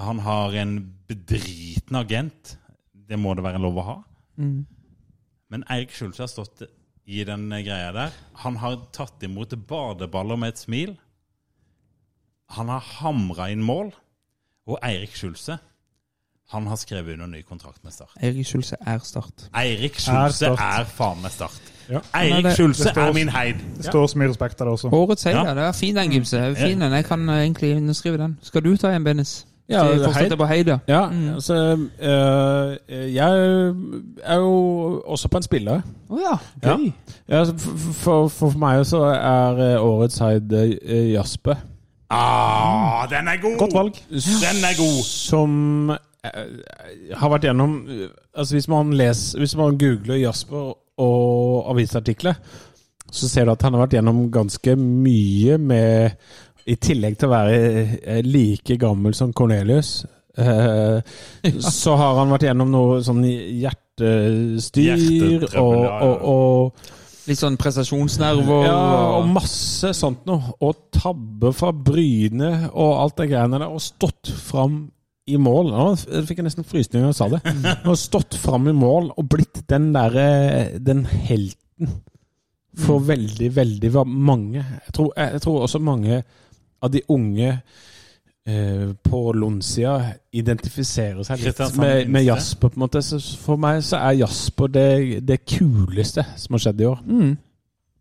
[0.00, 0.74] Han har en
[1.08, 2.56] bedriten agent.
[2.92, 3.96] Det må det være lov å ha.
[4.40, 4.64] Mm.
[5.50, 6.64] Men Eirik Skjulse har stått
[7.10, 8.14] i den greia der.
[8.44, 10.94] Han har tatt imot badeballer med et smil.
[12.54, 13.90] Han har hamra inn mål.
[14.70, 15.56] Og Eirik Skjulse,
[16.52, 18.12] han har skrevet under ny kontrakt med Start.
[18.22, 19.48] Eirik Skjulse er Start.
[19.56, 21.72] Eirik Skjulse er, er faen meg Start.
[21.90, 22.02] Ja.
[22.14, 23.58] Eirik Skjulse er min heid.
[23.78, 24.92] Det står så mye respekt av det også.
[24.94, 25.40] Årets seier.
[25.42, 25.54] Ja.
[25.58, 26.42] Det er fin den, Gimse.
[26.58, 26.98] Fin den.
[27.00, 28.38] Jeg kan eh, egentlig underskrive den.
[28.46, 29.40] Skal du ta en, Bennis?
[29.70, 30.36] Ja, Til Heid.
[30.36, 30.78] på Heide.
[30.88, 31.34] Ja, Mm.
[31.34, 31.54] altså
[32.02, 33.38] øh, Jeg
[34.24, 35.80] er jo også på en spiller.
[36.10, 36.36] Å oh, Ja.
[36.68, 36.92] Gøy.
[37.28, 41.54] Ja, altså, for, for, for meg så er øh, årets Heid øh, Jasper.
[42.10, 43.58] Ah, den er god!
[43.58, 43.92] Godt valg.
[44.10, 45.02] Den er god!
[45.04, 47.76] Som øh, har vært gjennom
[48.34, 52.34] Altså Hvis man leser Hvis man googler Jasper og avisartikler,
[53.12, 56.10] så ser du at han har vært gjennom ganske mye med
[56.70, 57.56] I tillegg til å være
[57.98, 60.04] øh, like gammel som Cornelius.
[60.38, 61.00] øh,
[61.64, 63.24] Så har han vært gjennom noe sånn
[64.20, 66.96] hjertestyr og, og, og
[67.28, 68.64] Litt sånn prestasjonsnerver.
[68.64, 68.76] ja,
[69.20, 70.54] og masse sånt noe.
[70.66, 73.68] Og tabbe fra Bryne og alt det greiene der.
[73.70, 74.80] Og stått fram
[75.30, 75.68] i mål.
[75.70, 75.84] Nå
[76.26, 77.42] fikk jeg nesten frysninger da jeg sa det.
[77.90, 80.24] Og stått fram i mål og blitt den derre
[80.82, 82.00] Den helten
[82.80, 84.64] for veldig, veldig va- mange.
[84.64, 86.22] Jeg tror, jeg tror også mange
[86.82, 87.50] av de unge
[88.46, 89.94] eh, på Lonsia
[90.32, 92.68] identifiserer seg litt med, med Jasper.
[92.68, 93.02] på en måte.
[93.04, 94.90] Så for meg så er Jasper det,
[95.28, 97.06] det kuleste som har skjedd i år.
[97.06, 97.38] Mm.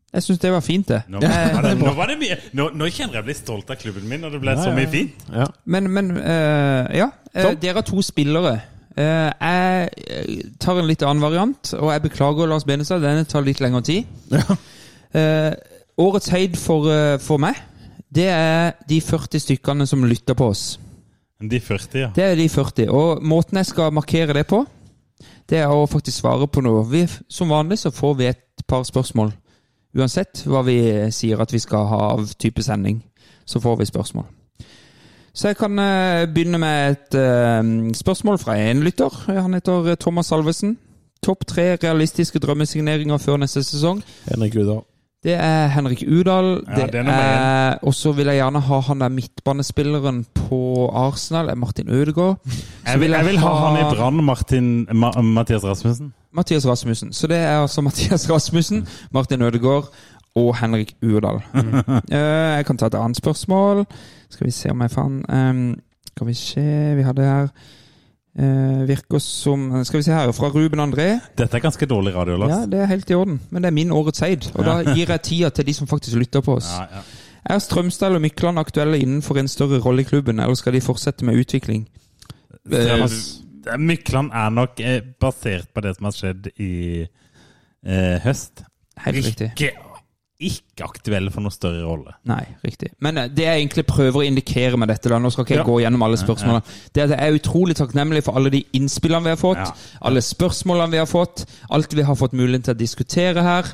[0.10, 1.04] Jeg syns det var fint, det.
[1.08, 3.78] Nå, Eh, ja, det, nå var det mye Nå, nå kjenner jeg bli stolt av
[3.78, 5.26] klubben min, når det ble så mye fint.
[5.30, 5.46] Ja.
[5.70, 7.12] Men, men uh, ja.
[7.36, 8.56] Uh, dere har to spillere.
[8.98, 13.62] Uh, jeg tar en litt annen variant, og jeg beklager Lars Benestad, denne tar litt
[13.64, 14.10] lengre tid.
[15.10, 15.56] Eh,
[15.98, 16.86] årets heid for,
[17.26, 17.58] for meg,
[18.10, 20.80] det er de 40 stykkene som lytter på oss.
[21.40, 22.10] De 40, ja.
[22.16, 22.90] Det er de 40.
[22.90, 24.64] Og måten jeg skal markere det på,
[25.50, 26.84] det er å faktisk svare på noe.
[26.90, 29.32] Vi, som vanlig så får vi et par spørsmål.
[29.98, 30.80] Uansett hva vi
[31.16, 33.00] sier at vi skal ha av type sending,
[33.46, 34.28] så får vi spørsmål.
[35.34, 39.14] Så jeg kan eh, begynne med et eh, spørsmål fra en lytter.
[39.30, 40.78] Han heter Thomas Salvesen.
[41.24, 44.04] Topp tre realistiske drømmesigneringer før neste sesong.
[44.28, 44.84] Henrik Udal.
[45.24, 46.62] Det er Henrik Udal.
[46.78, 51.56] Ja, det er og så vil jeg gjerne ha han der midtbanespilleren på Arsenal, er
[51.56, 52.40] Martin Ødegaard.
[52.88, 54.24] Jeg vil, jeg vil ha han i Brann,
[54.98, 56.14] Ma, Mathias Rasmussen.
[56.34, 57.14] Mathias Rasmussen.
[57.14, 59.92] Så det er altså Mathias Rasmussen, Martin Ødegaard
[60.36, 61.42] og Henrik Urdal.
[61.54, 61.94] Mm.
[62.58, 63.86] jeg kan ta et annet spørsmål.
[64.30, 65.76] Skal vi se om jeg fant um,
[66.08, 67.48] Skal vi se Vi hadde her
[68.40, 71.10] eh, Virker som Skal vi se her, fra Ruben André.
[71.38, 72.50] Dette er ganske dårlig radio, Lars.
[72.56, 73.40] Ja, det er helt i orden.
[73.52, 74.48] Men det er min årets eid.
[74.56, 76.70] Og da gir jeg tida til de som faktisk lytter på oss.
[76.78, 77.04] Ja, ja.
[77.50, 81.26] Er Strømstad eller Mykland aktuelle innenfor en større rolle i klubben, eller skal de fortsette
[81.26, 81.88] med utvikling?
[82.70, 86.72] Det- det- Mykland er nok eh, basert på det som har skjedd i
[87.86, 88.64] eh, høst.
[89.06, 89.52] Helt riktig.
[89.56, 89.72] Ikke,
[90.40, 92.14] ikke aktuelle for noen større rolle.
[92.30, 92.94] Nei, riktig.
[93.04, 95.64] Men eh, det jeg egentlig prøver å indikere med dette, da, nå skal ikke jeg
[95.66, 95.68] Ja.
[95.68, 96.64] gå gjennom alle spørsmålene,
[96.96, 99.74] det er at jeg er utrolig takknemlig for alle de innspillene vi har fått, Ja.
[100.02, 103.74] alle spørsmålene vi har fått, alt vi har fått mulighet til å diskutere her.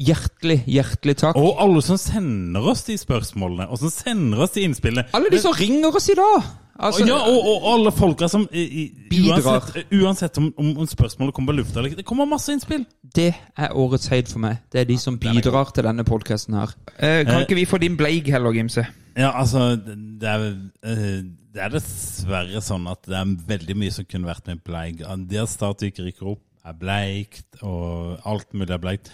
[0.00, 1.36] Hjertelig, hjertelig takk.
[1.36, 5.04] Og alle som sender oss de spørsmålene, og som sender oss de innspillene.
[5.12, 6.48] alle de som ringer oss i dag!
[6.82, 9.44] Altså, ja, og, og alle folka som i, Bidrar.
[9.44, 12.00] Uansett, uansett om, om, om spørsmålet kommer på lufta eller ikke.
[12.00, 12.86] Det kommer masse innspill.
[13.14, 13.28] Det
[13.60, 14.56] er årets heid for meg.
[14.72, 16.72] Det er de som bidrar til denne podkasten her.
[16.96, 18.86] Eh, kan Eh, ikke vi få din bleig heller, Gimse?
[19.14, 20.46] Ja, altså Det er,
[20.88, 21.20] eh,
[21.52, 25.04] det er dessverre sånn at det er veldig mye som kunne vært med bleig.
[25.28, 29.12] Det at Start ikke rykker opp, er bleikt, og alt mulig er bleikt.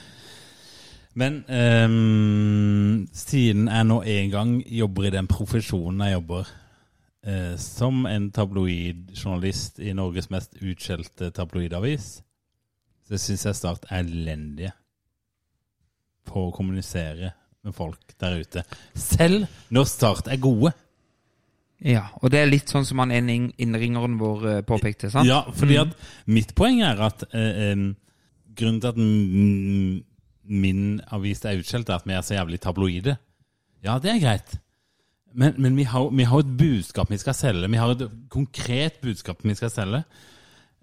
[1.19, 6.51] Men um, siden jeg nå en gang jobber i den profesjonen jeg jobber,
[7.27, 12.11] uh, som en tabloidjournalist i Norges mest utskjelte tabloidavis,
[13.09, 14.75] så syns jeg Start er elendige
[16.29, 17.33] på å kommunisere
[17.65, 18.65] med folk der ute.
[18.95, 20.75] Selv når Start er gode.
[21.79, 25.29] Ja, og det er litt sånn som han innringeren vår eh, påpekte, sant?
[25.31, 25.93] Ja, fordi at
[26.27, 27.79] mitt poeng er at eh,
[28.59, 28.99] grunnen til at
[30.49, 33.17] min avis er utskjelt, er at vi er så jævlig tabloide.
[33.85, 34.57] Ja, det er greit.
[35.39, 37.69] Men, men vi, har, vi har et budskap vi skal selge.
[37.71, 40.03] Vi har et konkret budskap vi skal selge.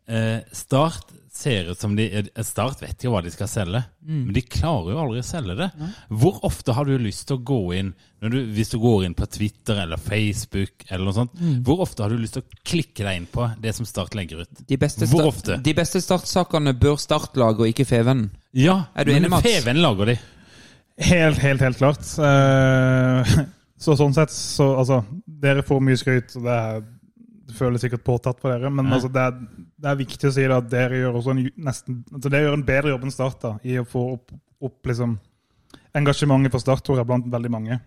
[0.08, 4.34] Eh, Start ser ut som de eh, Start vet jo hva de skal selge, men
[4.36, 5.70] de klarer jo aldri å selge det.
[6.10, 9.14] Hvor ofte har du lyst til å gå inn når du, Hvis du går inn
[9.18, 11.36] på Twitter eller Facebook, eller noe sånt,
[11.68, 14.46] hvor ofte har du lyst til å klikke deg inn på det som Start legger
[14.46, 14.64] ut?
[14.66, 15.60] De beste, Hvor ofte?
[15.62, 18.30] De beste startsakene bør Start lage, og ikke Feven.
[18.56, 19.46] Ja, Er du enig, men Mats?
[19.46, 20.18] Feven lager de.
[21.06, 22.08] Helt, helt, helt klart.
[22.24, 23.36] Eh,
[23.86, 26.86] så sånn sett, så altså Dere får mye skryt, og det, er,
[27.46, 30.46] det føles sikkert påtatt for dere, men altså, det, er, det er viktig å si
[30.50, 33.52] at dere gjør også en nesten altså, Dere gjør en bedre jobb enn Start da,
[33.62, 34.34] i å få opp,
[34.66, 35.18] opp liksom,
[35.96, 37.78] engasjementet for Start, tror jeg, blant veldig mange.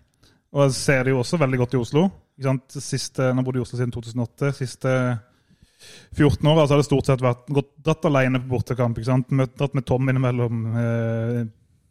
[0.55, 2.05] Og jeg ser det jo også veldig godt i Oslo.
[2.79, 4.53] Siste, nå bodde jeg i Oslo siden 2008.
[4.57, 4.93] Siste
[6.17, 8.99] 14 år altså, har det stort sett vært gått, dratt alene på bortekamp.
[9.37, 10.63] Møtt, dratt med Tom innimellom.
[10.85, 11.43] Eh,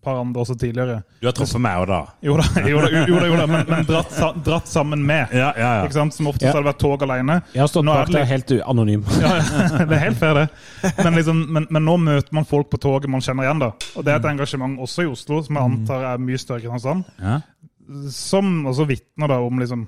[0.04, 1.02] par andre også tidligere.
[1.22, 2.00] Du har truffet meg òg, da.
[2.24, 4.14] Jo da, jo da, jo da, jo da men, men dratt,
[4.46, 5.34] dratt sammen med.
[5.36, 5.88] Ja, ja, ja.
[5.88, 6.16] Ikke sant?
[6.16, 7.40] Som oftest det vært tog alene.
[7.54, 9.04] Jeg har stått bak deg helt anonym.
[9.18, 10.94] Ja, ja, det er helt fair, det.
[11.02, 13.66] Men, liksom, men, men nå møter man folk på toget man kjenner igjen.
[13.66, 13.72] da.
[13.98, 16.68] Og det er et engasjement også i Oslo, som jeg antar er mye større i
[16.68, 17.08] Kristiansand.
[17.20, 17.40] Ja.
[18.14, 19.88] Som også vitner da om liksom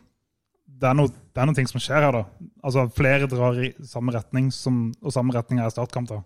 [0.79, 2.24] det er, noe, det er noen ting som skjer her, da.
[2.68, 6.09] Altså Flere drar i samme retning, som, og samme retning er startkamp.
[6.11, 6.18] da.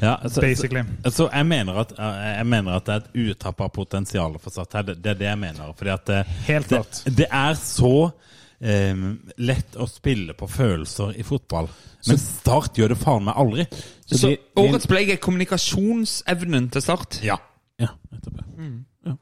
[0.00, 0.84] Ja, altså, Basically.
[1.02, 4.76] Så, så jeg, mener at, jeg mener at det er et utrappa potensial for Start.
[4.86, 5.72] Det, det er det jeg mener.
[5.74, 7.02] Fordi at det, Helt klart.
[7.18, 7.92] det er så
[8.62, 9.02] um,
[9.42, 11.66] lett å spille på følelser i fotball.
[12.06, 13.66] Men Start gjør det faen meg aldri.
[14.06, 17.18] Så Så de- de- årets bleig er kommunikasjonsevnen til Start.
[17.26, 17.40] Ja.
[17.82, 18.38] Ja, nettopp.
[19.06, 19.16] ja.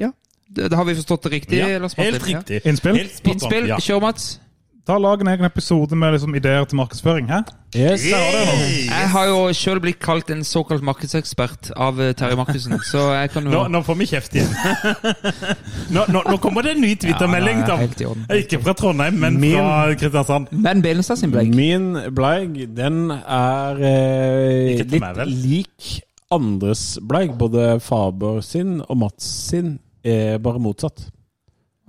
[0.00, 0.10] Ja,
[0.50, 1.58] det, det har vi forstått det riktig?
[1.60, 2.62] Ja, helt riktig.
[2.64, 2.70] helt Ja.
[2.70, 2.96] Innspill?
[3.30, 3.68] Innspill?
[3.68, 3.76] Ja.
[3.78, 4.40] Kjør, Mats.
[4.88, 7.26] Ta og Lag en egen episode med liksom, ideer til markedsføring.
[7.28, 7.40] Hæ?
[7.76, 8.06] Yes.
[8.10, 13.30] Jeg har jo sjøl blitt kalt en såkalt markedsekspert av eh, Terje Markussen, så jeg
[13.34, 14.50] kan jo Nå, nå får vi kjeft igjen.
[15.94, 17.60] Nå, nå, nå kommer det en ny Twitter-melding.
[17.68, 17.76] Ja.
[18.40, 20.50] Ikke fra Trondheim, men Min- fra Kristiansand.
[20.64, 21.52] Men Benestad sin bleik.
[21.54, 25.90] Min bleik, den er eh, litt meg, lik
[26.34, 27.36] andres bleik.
[27.38, 29.76] Både Faber sin og Mats sin
[30.06, 31.10] er bare motsatt.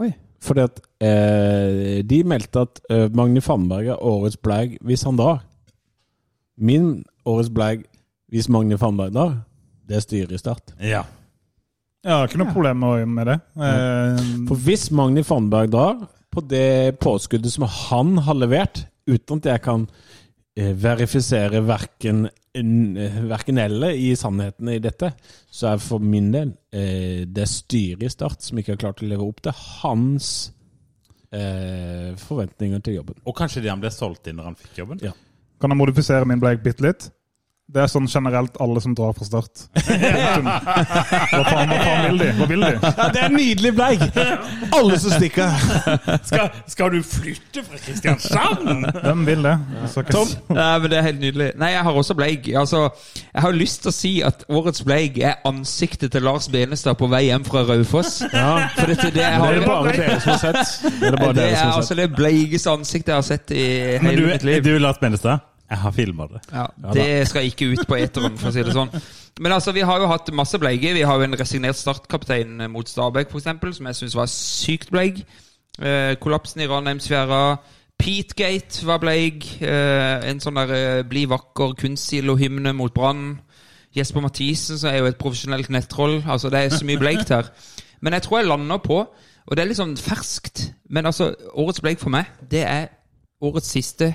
[0.01, 0.11] Oi.
[0.41, 5.43] Fordi at eh, de meldte at eh, Magni Fannberg er årets blag hvis han drar.
[6.57, 7.83] Min årets blag
[8.31, 9.35] hvis Magni Fannberg drar,
[9.87, 10.73] det er styret i Start.
[10.79, 11.03] Ja.
[12.01, 13.37] Jeg har ikke noe problem med det.
[13.61, 15.99] Eh, For hvis Magni Fannberg drar
[16.31, 19.83] på det påskuddet som han har levert, uten at jeg kan
[20.57, 25.13] eh, verifisere verken, verken eller i sannheten i dette,
[25.49, 29.07] så er for min del eh, det styret i Start som ikke har klart å
[29.07, 30.51] leve opp til hans
[31.31, 33.21] eh, forventninger til jobben.
[33.23, 34.99] Og kanskje det han ble solgt inn når han fikk jobben?
[35.05, 35.13] Ja.
[35.61, 37.07] Kan jeg modifisere min bleik bitte litt?
[37.71, 39.61] Det er sånn generelt alle som drar fra start.
[39.79, 42.25] Hva faen, hva faen vil de?
[42.35, 42.71] Hva vil de?
[42.83, 44.01] Ja, det er nydelig bleig!
[44.75, 45.53] Alle som stikker.
[46.27, 48.89] Skal, skal du flytte fra Kristiansand?
[49.05, 49.53] Hvem vil det?
[50.11, 50.33] Tom?
[50.51, 51.47] Nei, men Det er helt nydelig.
[51.61, 52.49] Nei, jeg har også bleik.
[52.59, 52.81] Altså,
[53.29, 57.07] jeg har lyst til å si at årets bleik er ansiktet til Lars Benestad på
[57.11, 58.17] vei hjem fra Raufoss.
[58.33, 60.75] Ja, For dette, det, jeg det er det bare dere som har sett.
[60.99, 62.03] Det er det bare det dere er som har altså sett.
[62.03, 63.65] det bleikeste ansiktet jeg har sett i
[64.03, 64.59] hele du, mitt liv.
[64.67, 66.41] du Lars Benestad, jeg har filma det.
[66.51, 68.91] Ja, det skal ikke ut på eteren, for å si det sånn.
[69.39, 70.91] Men altså, vi har jo hatt masse bleige.
[70.97, 75.21] Vi har jo en resignert startkaptein mot Stabæk, f.eks., som jeg syns var sykt bleig.
[75.79, 77.55] Eh, kollapsen i Ranheimsfjæra.
[78.01, 79.47] Peatgate var bleig.
[79.63, 83.39] Eh, en sånn der eh, bli vakker kunstsilo-hymne mot Brann.
[83.95, 86.19] Jesper Mathisen, som er jo et profesjonelt nettroll.
[86.27, 87.47] Altså, det er så mye bleikt her.
[88.03, 88.99] Men jeg tror jeg lander på,
[89.47, 92.91] og det er litt sånn ferskt Men altså, årets bleik for meg, det er
[93.41, 94.11] årets siste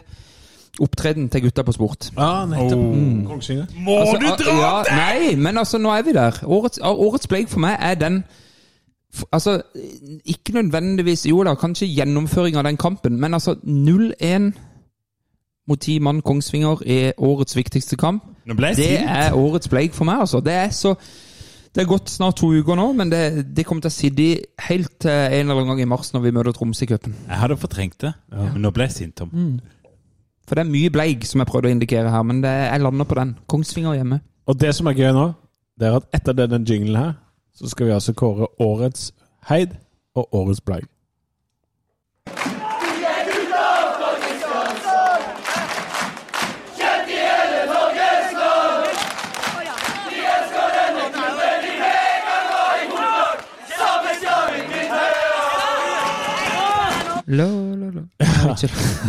[0.80, 2.10] opptreden til gutta på sport.
[2.16, 2.82] Ja, nettopp.
[3.28, 3.66] Kongsvinger.
[3.86, 4.96] Må Altså, du dra ja, til?!
[4.96, 6.40] Nei, men altså, nå er vi der.
[6.44, 8.24] Årets, ah, årets bleik for meg er den
[9.32, 9.62] Altså,
[10.28, 14.50] ikke nødvendigvis Jo da, kanskje gjennomføring av den kampen, men altså 0-1
[15.68, 18.22] mot ti mann Kongsvinger er årets viktigste kamp.
[18.46, 20.40] Det er årets bleik for meg, altså.
[20.40, 20.94] Det er så
[21.74, 24.36] Det er gått snart to uker nå, men det, det kommer til å sitte i
[24.68, 27.12] helt til en eller annen gang i mars når vi møter Tromsø i cupen.
[27.28, 29.58] Jeg hadde fortrengt det, men nå ble jeg sint, Tom.
[30.46, 33.08] For det er mye bleig, som jeg prøvde å indikere her, men det, jeg lander
[33.08, 33.34] på den.
[33.50, 34.20] Kongsvinger hjemme.
[34.46, 35.26] Og det som er gøy nå,
[35.80, 37.16] det er at etter denne jinglen her,
[37.56, 39.10] så skal vi altså kåre årets
[39.50, 39.74] heid
[40.14, 40.86] og årets bleig.
[57.26, 58.02] La, la, la.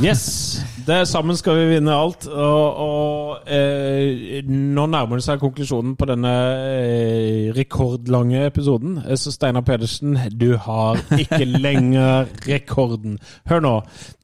[0.01, 0.61] Yes!
[0.87, 2.25] Det Sammen skal vi vinne alt.
[2.31, 6.31] Og, og eh, nå nærmer det seg konklusjonen på denne
[6.71, 8.97] eh, rekordlange episoden.
[9.03, 13.19] Eh, Så Steinar Pedersen, du har ikke lenger rekorden.
[13.51, 13.75] Hør nå.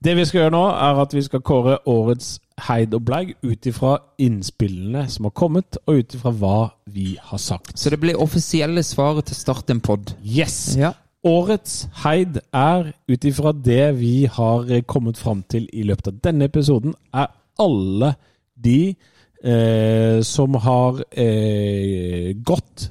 [0.04, 3.66] Det vi skal gjøre nå, er at vi skal kåre årets heid og bleig ut
[3.70, 6.58] ifra innspillene som har kommet, og ut ifra hva
[6.94, 7.78] vi har sagt.
[7.78, 10.16] Så det blir offisielle svaret til Start en pod.
[10.26, 10.74] Yes!
[10.78, 10.96] Ja.
[11.24, 16.22] Årets heid er, ut ifra det vi har eh, kommet fram til i løpet av
[16.26, 17.32] denne episoden, er
[17.64, 18.14] alle
[18.60, 22.90] de eh, som har eh, gått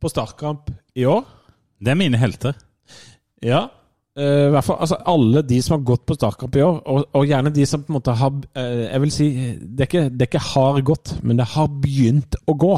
[0.00, 1.24] på startkamp i år.
[1.76, 2.56] Det er mine helter.
[3.44, 3.66] Ja.
[4.16, 7.28] eh, hvert fall, altså Alle de som har gått på startkamp i år, og, og
[7.28, 9.26] gjerne de som på en måte har eh, Jeg vil si,
[9.60, 12.76] det er, ikke, det er ikke har gått, men det har begynt å gå.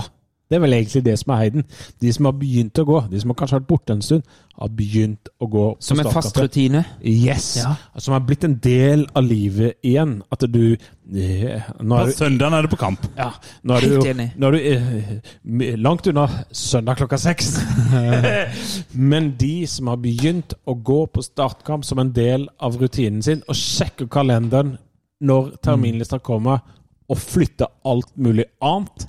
[0.48, 1.64] Det er vel egentlig det som er heiden.
[2.00, 4.22] De som har begynt å gå, de som har kanskje vært borte en stund,
[4.58, 6.80] har begynt å gå på Som en fast rutine.
[7.04, 7.50] Yes!
[7.60, 7.74] Ja.
[8.00, 10.16] Som har blitt en del av livet igjen.
[10.34, 13.04] At du eh, Nå På er søndagen er du på kamp.
[13.16, 13.28] ja,
[13.62, 14.26] nå er Helt du, enig.
[14.40, 17.52] nå er du eh, langt unna søndag klokka seks.
[19.12, 23.44] Men de som har begynt å gå på startkamp som en del av rutinen sin,
[23.48, 24.76] og sjekker kalenderen
[25.20, 26.64] når terminlista kommer,
[27.08, 29.06] og flytter alt mulig annet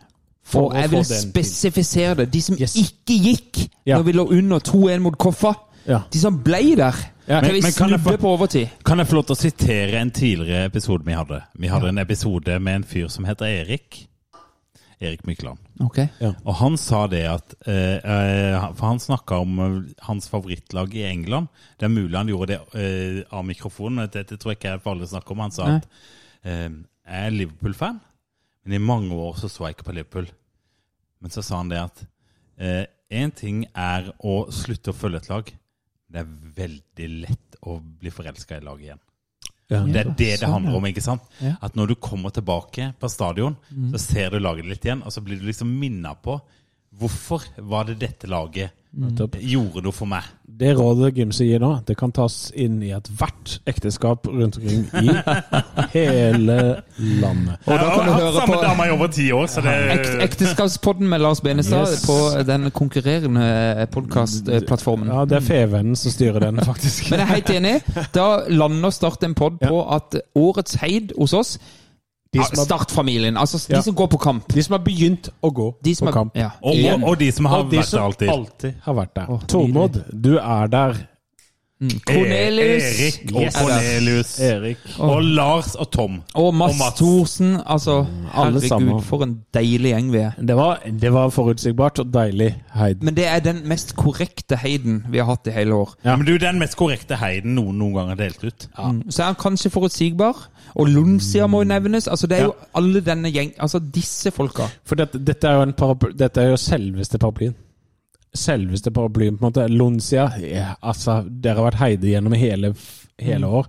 [0.50, 2.28] for Og jeg vil spesifisere det.
[2.34, 2.76] De som Yes.
[2.76, 3.98] ikke gikk Ja.
[3.98, 5.54] når vi lå under 2-1 mot Koffa.
[5.88, 6.02] Ja.
[6.12, 6.96] De som ble der.
[7.28, 7.42] Ja.
[7.42, 8.70] Men- men kan jeg få- på overtid.
[8.86, 11.42] Kan jeg få lov til å sitere en tidligere episode vi hadde?
[11.58, 14.08] Vi hadde en episode med en fyr som heter Erik.
[15.02, 15.58] Erik Mykland.
[15.80, 16.00] Ok.
[16.46, 21.04] Og han sa det at eh, eh, For han snakka om eh, hans favorittlag i
[21.10, 21.48] England.
[21.80, 25.08] Det er mulig han gjorde det eh, av mikrofonen, dette tror jeg ikke jeg alle
[25.08, 25.40] snakker om.
[25.40, 25.76] Han sa Nei.
[25.78, 25.88] at
[26.44, 28.00] eh, jeg er Liverpool-fan,
[28.66, 30.28] men i mange år så så jeg ikke på Liverpool.
[31.22, 32.06] Men så sa han det at
[33.12, 35.52] én ting er å slutte å følge et lag.
[36.10, 39.02] Det er veldig lett å bli forelska i laget igjen.
[39.70, 39.84] Ja.
[39.86, 40.86] Det er det det sånn, handler om.
[40.90, 41.22] ikke sant?
[41.44, 41.52] Ja.
[41.62, 43.92] At når du kommer tilbake på stadion, Mm.
[43.94, 46.40] så ser du laget litt igjen, og så blir du liksom minna på
[46.98, 49.30] hvorfor var det dette laget mm.
[49.40, 50.26] gjorde noe for meg.
[50.60, 55.14] Det rådet Gimse gir nå, det kan tas inn i ethvert ekteskap rundt omkring i
[55.96, 56.58] hele
[56.98, 57.62] landet.
[57.64, 61.08] Og da kan du høre på dama i over ti år, så det Ekt, Ekteskapspodden
[61.10, 62.06] med Lars Benestad Yes.
[62.06, 65.12] på den konkurrerende podkastplattformen.
[65.14, 67.12] Ja, det er Fevennen som styrer den, faktisk.
[67.14, 67.76] Men jeg er helt enig.
[68.16, 71.60] Da lander Start en pod på at årets heid hos oss
[72.34, 73.38] De som har- Start-familien.
[73.38, 73.82] Altså de Ja.
[73.82, 74.48] som går på kamp.
[74.54, 76.36] De som har begynt å gå De som på er- kamp.
[76.36, 76.50] ja.
[76.64, 78.30] Og, og, og de som har Og de vært der alltid.
[78.30, 79.40] alltid har vært der.
[79.48, 80.96] Tormod, du er der.
[81.80, 83.54] Cornelius Erik og yes.
[83.56, 84.40] Cornelius.
[84.40, 84.78] Erik.
[85.00, 86.18] Og Lars og Tom.
[86.34, 86.98] Og Mads Og Mats.
[86.98, 87.58] Thorsen.
[87.66, 89.02] Altså, Alle sammen.
[89.04, 90.32] for en deilig gjeng vi er.
[90.48, 92.96] Det var, det var forutsigbart og deilig, Heid.
[93.02, 95.96] Men det er den mest korrekte heiden vi har hatt i hele år.
[96.06, 96.16] Ja.
[96.16, 98.68] Men du, den mest korrekte heiden noen noen gang har delt ut.
[98.78, 99.02] Mm.
[99.12, 100.50] Så er han kanskje forutsigbar.
[100.76, 102.08] Og Lundsia må jo nevnes.
[102.08, 104.68] Altså, det er jo alle denne gjeng Altså, disse folka.
[104.86, 107.56] For dette, dette, er jo en paraply, dette er jo selveste paraplyen.
[108.36, 109.64] Selveste paraplyen, på en måte.
[109.74, 112.74] Lonsia ja, Altså, dere har vært heide gjennom hele,
[113.20, 113.68] hele år.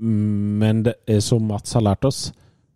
[0.00, 2.32] Men det er som Mats har lært oss,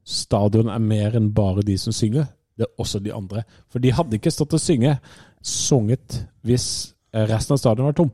[0.09, 2.29] stadion er mer enn bare de som synger.
[2.59, 3.43] Det er også de andre.
[3.73, 4.99] For de hadde ikke stått og synge,
[5.45, 6.69] sunget, hvis
[7.15, 8.11] resten av stadion var tom.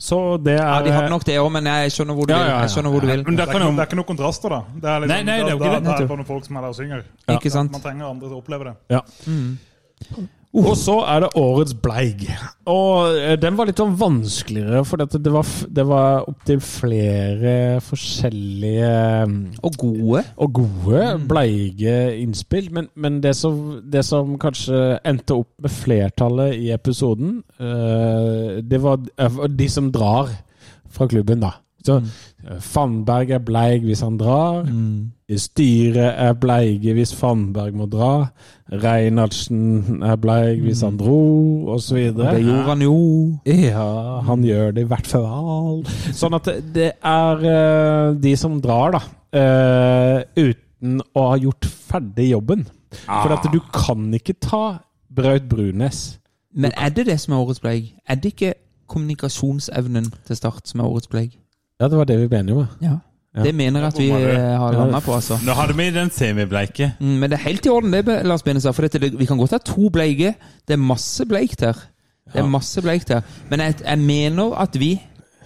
[0.00, 2.38] Så det er Ja, De hadde nok det òg, men jeg skjønner hvor du Ja,
[2.38, 2.46] vil.
[2.48, 2.60] ja, ja.
[2.64, 3.24] Jeg skjønner hvor du vil.
[3.26, 4.60] Men Det er, ikke, det er ikke noen kontraster, da.
[4.80, 5.82] Det er liksom, Nei, nei, det er jo ikke det.
[5.84, 5.96] det.
[6.00, 7.02] er bare noen folk som er der og synger.
[7.36, 7.72] Ikke sant?
[7.76, 8.76] Man trenger andre til å oppleve det.
[8.96, 9.02] Ja.
[10.50, 12.24] Og så er det årets bleig.
[12.66, 15.46] Og eh, den var litt sånn vanskeligere, for det var,
[15.78, 17.52] det var opptil flere
[17.86, 18.90] forskjellige
[19.30, 20.24] mm, Og gode.
[20.42, 22.72] og gode bleige innspill.
[22.74, 28.82] Men, men det, som, det som kanskje endte opp med flertallet i episoden, eh, det
[28.82, 30.34] var eh, de som drar
[30.90, 31.54] fra klubben, da.
[31.86, 32.06] Så mm.
[32.60, 34.66] Fannberg er bleig hvis han drar.
[35.36, 38.26] Styret er bleige hvis Fannberg må dra.
[38.72, 41.20] Reinhardsen er bleig hvis han dro,
[41.74, 41.96] osv.
[42.16, 42.96] Det gjorde han jo.
[43.46, 45.84] Ja, han gjør det i hvert fall.
[46.16, 49.00] Sånn at det- er eh, de som drar, da.
[49.32, 52.66] eh, uten å ha gjort ferdig jobben.
[53.06, 54.78] For at du kan ikke ta
[55.14, 56.18] Braut Brunes.
[56.54, 57.94] Men er det det som er årets bleig?
[58.08, 58.54] Er det ikke
[58.88, 61.36] kommunikasjonsevnen til Start som er årets bleig?
[61.80, 62.66] Ja, det var det vi ble enige om.
[62.84, 62.98] Ja.
[63.30, 63.44] Ja.
[63.46, 65.36] Det mener jeg at vi eh, har landa på, altså.
[65.46, 66.88] Nå hadde vi den semibleike.
[66.98, 68.74] Mm, Men det er helt i orden, det, Lars Benestad.
[68.74, 70.34] For dette, vi kan godt ha to bleike.
[70.66, 71.78] Det er masse bleikt her.
[72.32, 73.22] Det er masse bleikt her.
[73.50, 74.96] Men jeg, jeg mener at vi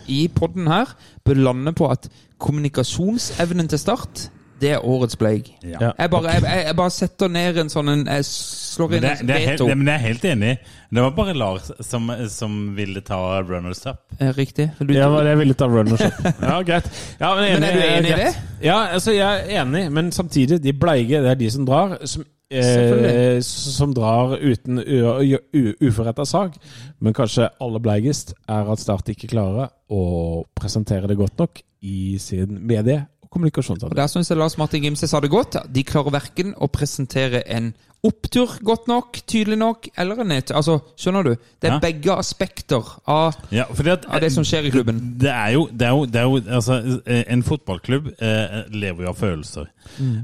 [0.08, 2.08] i podden her bør lande på at
[2.40, 4.30] kommunikasjonsevnen til Start,
[4.60, 5.48] det er årets bleik.
[5.62, 5.90] Ja.
[5.98, 9.10] Jeg, bare, jeg, jeg, jeg bare setter ned en sånn en Jeg slår inn det,
[9.20, 9.66] en det er veto.
[9.68, 10.52] det, men jeg er helt enig.
[10.94, 14.04] Det var bare Lars som, som ville ta runners up.
[14.20, 14.68] Eh, Riktig.
[14.78, 16.20] Du, Ja, jeg ville ta runners up.
[16.42, 16.86] Ja, greit.
[17.20, 18.30] Ja, men, Men er du enig i det?
[18.62, 21.98] Ja, altså, jeg er enig, men samtidig, de bleige, det er de som drar.
[22.06, 22.24] Som,
[22.54, 26.54] eh, som drar uten u- u- uforretta sak.
[27.00, 32.16] Men kanskje aller bleigest er at Start ikke klarer å presentere det godt nok i
[32.22, 33.96] sin medie- og Og kommunikasjonsavdeling.
[33.96, 35.56] Der syns jeg Lars Martin Gimse sa det godt.
[35.74, 40.54] De klarer verken å presentere en opptur godt nok, tydelig nok, eller en nedtur.
[40.56, 41.30] Altså, skjønner du?
[41.60, 41.78] Det er Ja.
[41.80, 45.16] begge aspekter av, Ja, at, av det som skjer i klubben.
[45.18, 49.02] Det er jo, det er jo, det er jo altså, eh, En fotballklubb eh, lever
[49.04, 49.66] jo av følelser.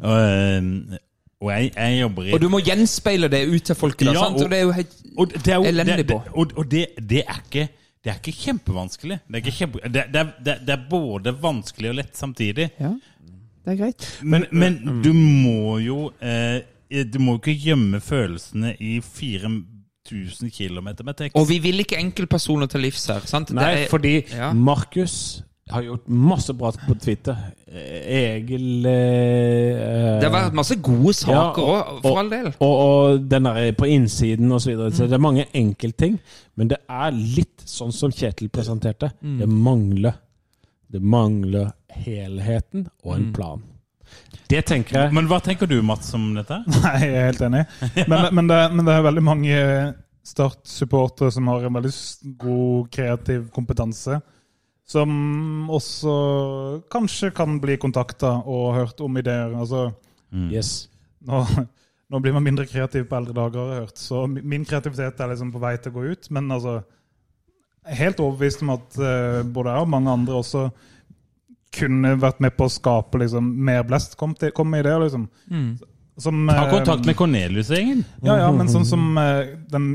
[0.03, 0.99] Og, eh,
[1.41, 4.07] og jeg, jeg jobber i Og du må gjenspeile det ut til folket.
[4.07, 4.37] Da, Ja, sant?
[4.37, 6.23] og- Og det er jo helt og det er jo, elendig det, det, på.
[6.57, 7.69] og, det, det, er ikke,
[8.05, 9.19] det er ikke kjempevanskelig.
[9.27, 12.71] Det er, ikke kjempe, det, det, er, det, det er både vanskelig og lett samtidig.
[12.81, 12.95] Ja,
[13.67, 14.07] det er greit.
[14.25, 16.63] Men, men du må jo eh,
[17.13, 21.37] Du må jo ikke gjemme følelsene i 4000 km med tekst.
[21.37, 23.21] Og vi vil ikke enkeltpersoner til livs her.
[23.29, 23.53] sant?
[23.55, 24.53] Nei, det er, fordi Ja.
[24.57, 27.37] Markus har gjort masse bra på Twitter.
[27.71, 32.49] Egil eh, det har vært masse gode saker Ja, for all del.
[32.59, 34.65] Og, og den der på innsiden osv.
[34.65, 34.95] så videre.
[34.97, 36.19] Så det er mange enkeltting.
[36.59, 39.13] Men det er litt sånn som Kjetil presenterte.
[39.21, 40.19] Det mangler
[40.91, 43.63] Det mangler helheten og en plan.
[44.51, 46.59] Det tenker jeg Men hva tenker du, Mats, om dette?
[46.83, 47.65] Nei, jeg er helt enig.
[48.11, 49.61] Men, men, det, men det er veldig mange
[50.27, 51.93] Start-supportere som har en veldig
[52.39, 54.19] god kreativ kompetanse.
[54.91, 55.11] Som
[55.71, 56.13] også
[56.91, 59.53] kanskje kan bli kontakta og hørt om ideer.
[59.55, 59.91] Altså,
[60.51, 60.89] Yes.
[61.27, 61.43] nå,
[62.11, 64.01] nå blir man mindre kreativ på eldre dager, har jeg hørt.
[64.03, 66.31] Så min kreativitet er liksom på vei til å gå ut.
[66.35, 66.81] Men altså,
[67.85, 70.65] jeg er helt overbevist om at uh, både jeg og mange andre også
[71.75, 74.19] kunne vært med på å skape liksom, mer blest.
[74.19, 75.29] Kom, til, kom med ideer, liksom.
[76.21, 78.03] Som, Ta eh, kontakt med Cornelius-gjengen.
[78.27, 79.87] Ja, ja, men sånn som uh, den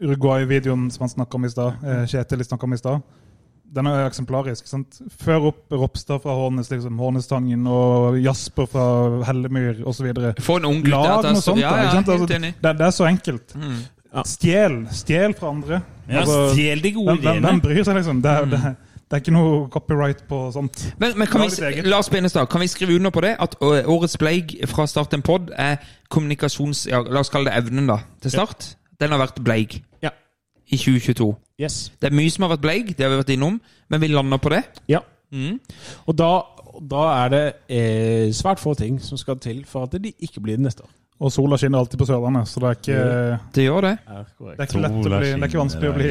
[0.00, 3.02] Uruguay-videoen som han snakka om i stad, Kjetil snakka om i stad.
[3.74, 4.66] Den er eksemplarisk.
[4.66, 4.98] sant?
[5.22, 8.84] Før opp Ropstad fra Hårnes, liksom, Hårnestangen, og Jasper fra
[9.28, 10.10] Hellemyr osv.
[10.42, 11.60] Få en ung gutt der sånt.
[11.62, 12.08] Ja, ja, ikke sant?
[12.16, 13.54] Altså, det, det er så enkelt.
[13.54, 13.80] Mm.
[14.26, 14.78] Stjel.
[14.90, 15.82] Stjel fra andre.
[16.10, 17.46] Ja, Altså, stjel de gode ideene.
[17.46, 18.22] hvem bryr seg, liksom?
[18.24, 18.60] Det, er- det,
[19.10, 20.82] det er ikke noe copyright på sånt.
[20.98, 21.82] Men, men kan vi.
[21.86, 23.36] Lars Benestad, kan vi skrive under på det?
[23.38, 25.78] At årets bleig fra Start en pod er
[26.10, 26.86] kommunikasjons...
[26.90, 28.00] Ja, la oss kalle det evnen, da.
[28.22, 28.72] Til start.
[29.00, 30.10] Den har vært bleig Ja.
[30.70, 31.30] I 2022.
[31.60, 31.80] Yes.
[32.00, 34.40] Det er mye som har vært bleig, det har vi vært innom, men vi lander
[34.42, 34.62] på det.
[34.90, 35.02] Ja.
[35.30, 35.58] Mm.
[36.06, 36.30] Og da,
[36.90, 40.58] da er det eh, svært få ting som skal til for at de ikke blir
[40.58, 40.94] det neste år.
[41.20, 43.00] Og sola skinner alltid på Sørlandet, så det er ikke,
[43.52, 43.90] Det gjør det.
[44.08, 46.06] det er ikke, lett å bli, det er ikke vanskelig å bli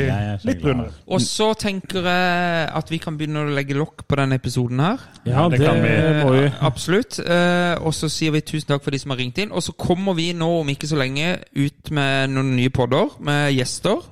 [0.45, 0.91] litt brunere.
[1.09, 5.01] Og så tenker jeg at vi kan begynne å legge lokk på denne episoden her.
[5.25, 5.95] Ja, det det, kan vi.
[6.21, 6.43] må vi.
[6.45, 7.17] Eh, Absolutt.
[7.25, 9.49] Eh, og så sier vi tusen takk for de som har ringt inn.
[9.49, 13.49] Og så kommer vi nå om ikke så lenge ut med noen nye podder med
[13.57, 14.05] gjester.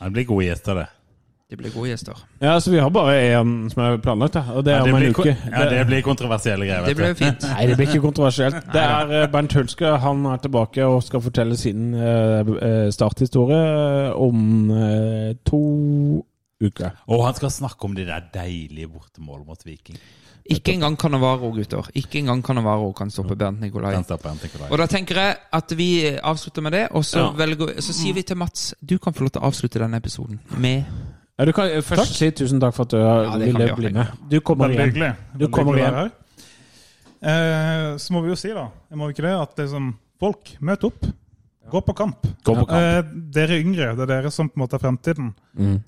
[0.00, 0.86] Ja, Det blir gode gjester, det.
[1.50, 2.14] Det blir gode gjester.
[2.40, 4.92] Ja, så vi har bare én som er planlagt, da, og det Ja, er det,
[4.94, 5.36] om en blir, uke.
[5.50, 6.86] ja, det blir kontroversielle greier.
[6.86, 7.42] Det blir fint.
[7.42, 8.54] Nei, det blir ikke kontroversielt.
[8.74, 9.96] Det er eh, Bernt Hulske.
[10.04, 14.70] Han er tilbake og skal fortelle sin eh, eh, starthistorie om
[15.44, 15.60] to
[16.62, 16.90] uker.
[17.08, 19.98] Og han skal snakke om de der deilige bortemål mot Viking.
[20.50, 21.86] Ikke engang Canavaro, gutter.
[21.94, 23.94] Ikke engang Canavaro kan stoppe Bernt Nikolai.
[24.70, 25.88] Og da tenker jeg at vi
[26.18, 27.30] avslutter med det, og så, Ja.
[27.38, 30.40] velger, så sier vi til Mats du kan få lov til å avslutte denne episoden
[30.58, 30.84] med
[31.38, 34.06] Ja, du kan først først si tusen takk for at du Ja, ville bli med.
[34.28, 34.92] Du kommer Veldig igjen.
[34.92, 35.16] hyggelig.
[35.32, 35.94] Du Veldig kommer igjen.
[35.94, 36.10] her.
[37.22, 40.84] Eh, så må vi jo si, da, jeg må ikke det, at liksom, folk, møt
[40.84, 41.06] opp.
[41.70, 42.22] Gå på kamp.
[42.44, 42.70] Gå på kamp.
[42.72, 45.34] Eh, dere yngre, det er dere som på en måte er fremtiden.
[45.56, 45.82] Mm.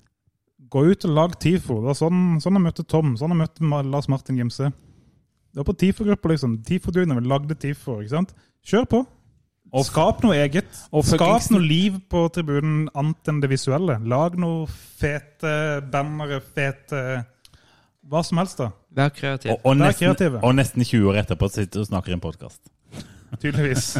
[0.73, 1.81] Gå ut og lag TIFO.
[1.83, 3.13] Det var sånn, sånn jeg møtte Tom.
[3.19, 4.71] Sånn jeg møtte Lars Martin Gimse.
[5.53, 6.55] Det var på TIFO-gruppa, liksom.
[6.65, 7.19] TIFO-dugene.
[7.19, 7.99] Vi lagde TIFO.
[8.01, 8.33] ikke sant?
[8.65, 9.03] Kjør på.
[9.73, 10.69] Og skap noe eget.
[10.93, 13.99] Og Skap noe liv på tribunen annet enn det visuelle.
[14.09, 15.53] Lag noe fete
[15.93, 17.03] bannere, fete
[18.09, 18.73] Hva som helst, da.
[18.93, 19.53] Vær kreativ.
[19.53, 22.25] Og, og, Vær nesten, og nesten 20 år etterpå sitter du og snakker i en
[22.25, 22.59] podkast.
[23.41, 23.97] Tydeligvis.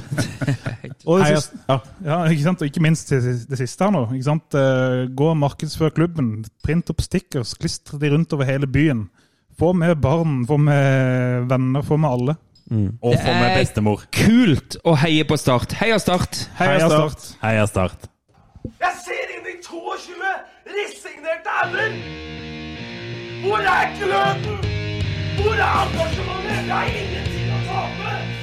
[1.08, 1.78] og det siste, ja.
[2.06, 2.62] ja, ikke sant?
[2.62, 4.03] Og ikke minst det, siste her nå.
[4.14, 4.56] ikke sant?
[4.60, 6.45] Eh, Gå og markedsfør klubben.
[6.64, 7.53] Print opp stickers.
[7.60, 9.08] Klistre de rundt over hele byen.
[9.60, 12.36] Få med barn, få med venner, få med alle.
[12.74, 14.02] Og Det få med er- bestemor.
[14.16, 15.76] Kult å heie på Start.
[15.78, 16.48] Heia Start!
[16.58, 17.28] Heia Start!
[17.44, 18.08] Heia Start.
[18.80, 20.32] Jeg ser inn i 22
[20.74, 21.98] resignerte ender!
[23.44, 24.64] Hvor er gløden?
[25.44, 26.56] Hvor er engasjementet?
[26.56, 28.43] Jeg har ingenting å tape!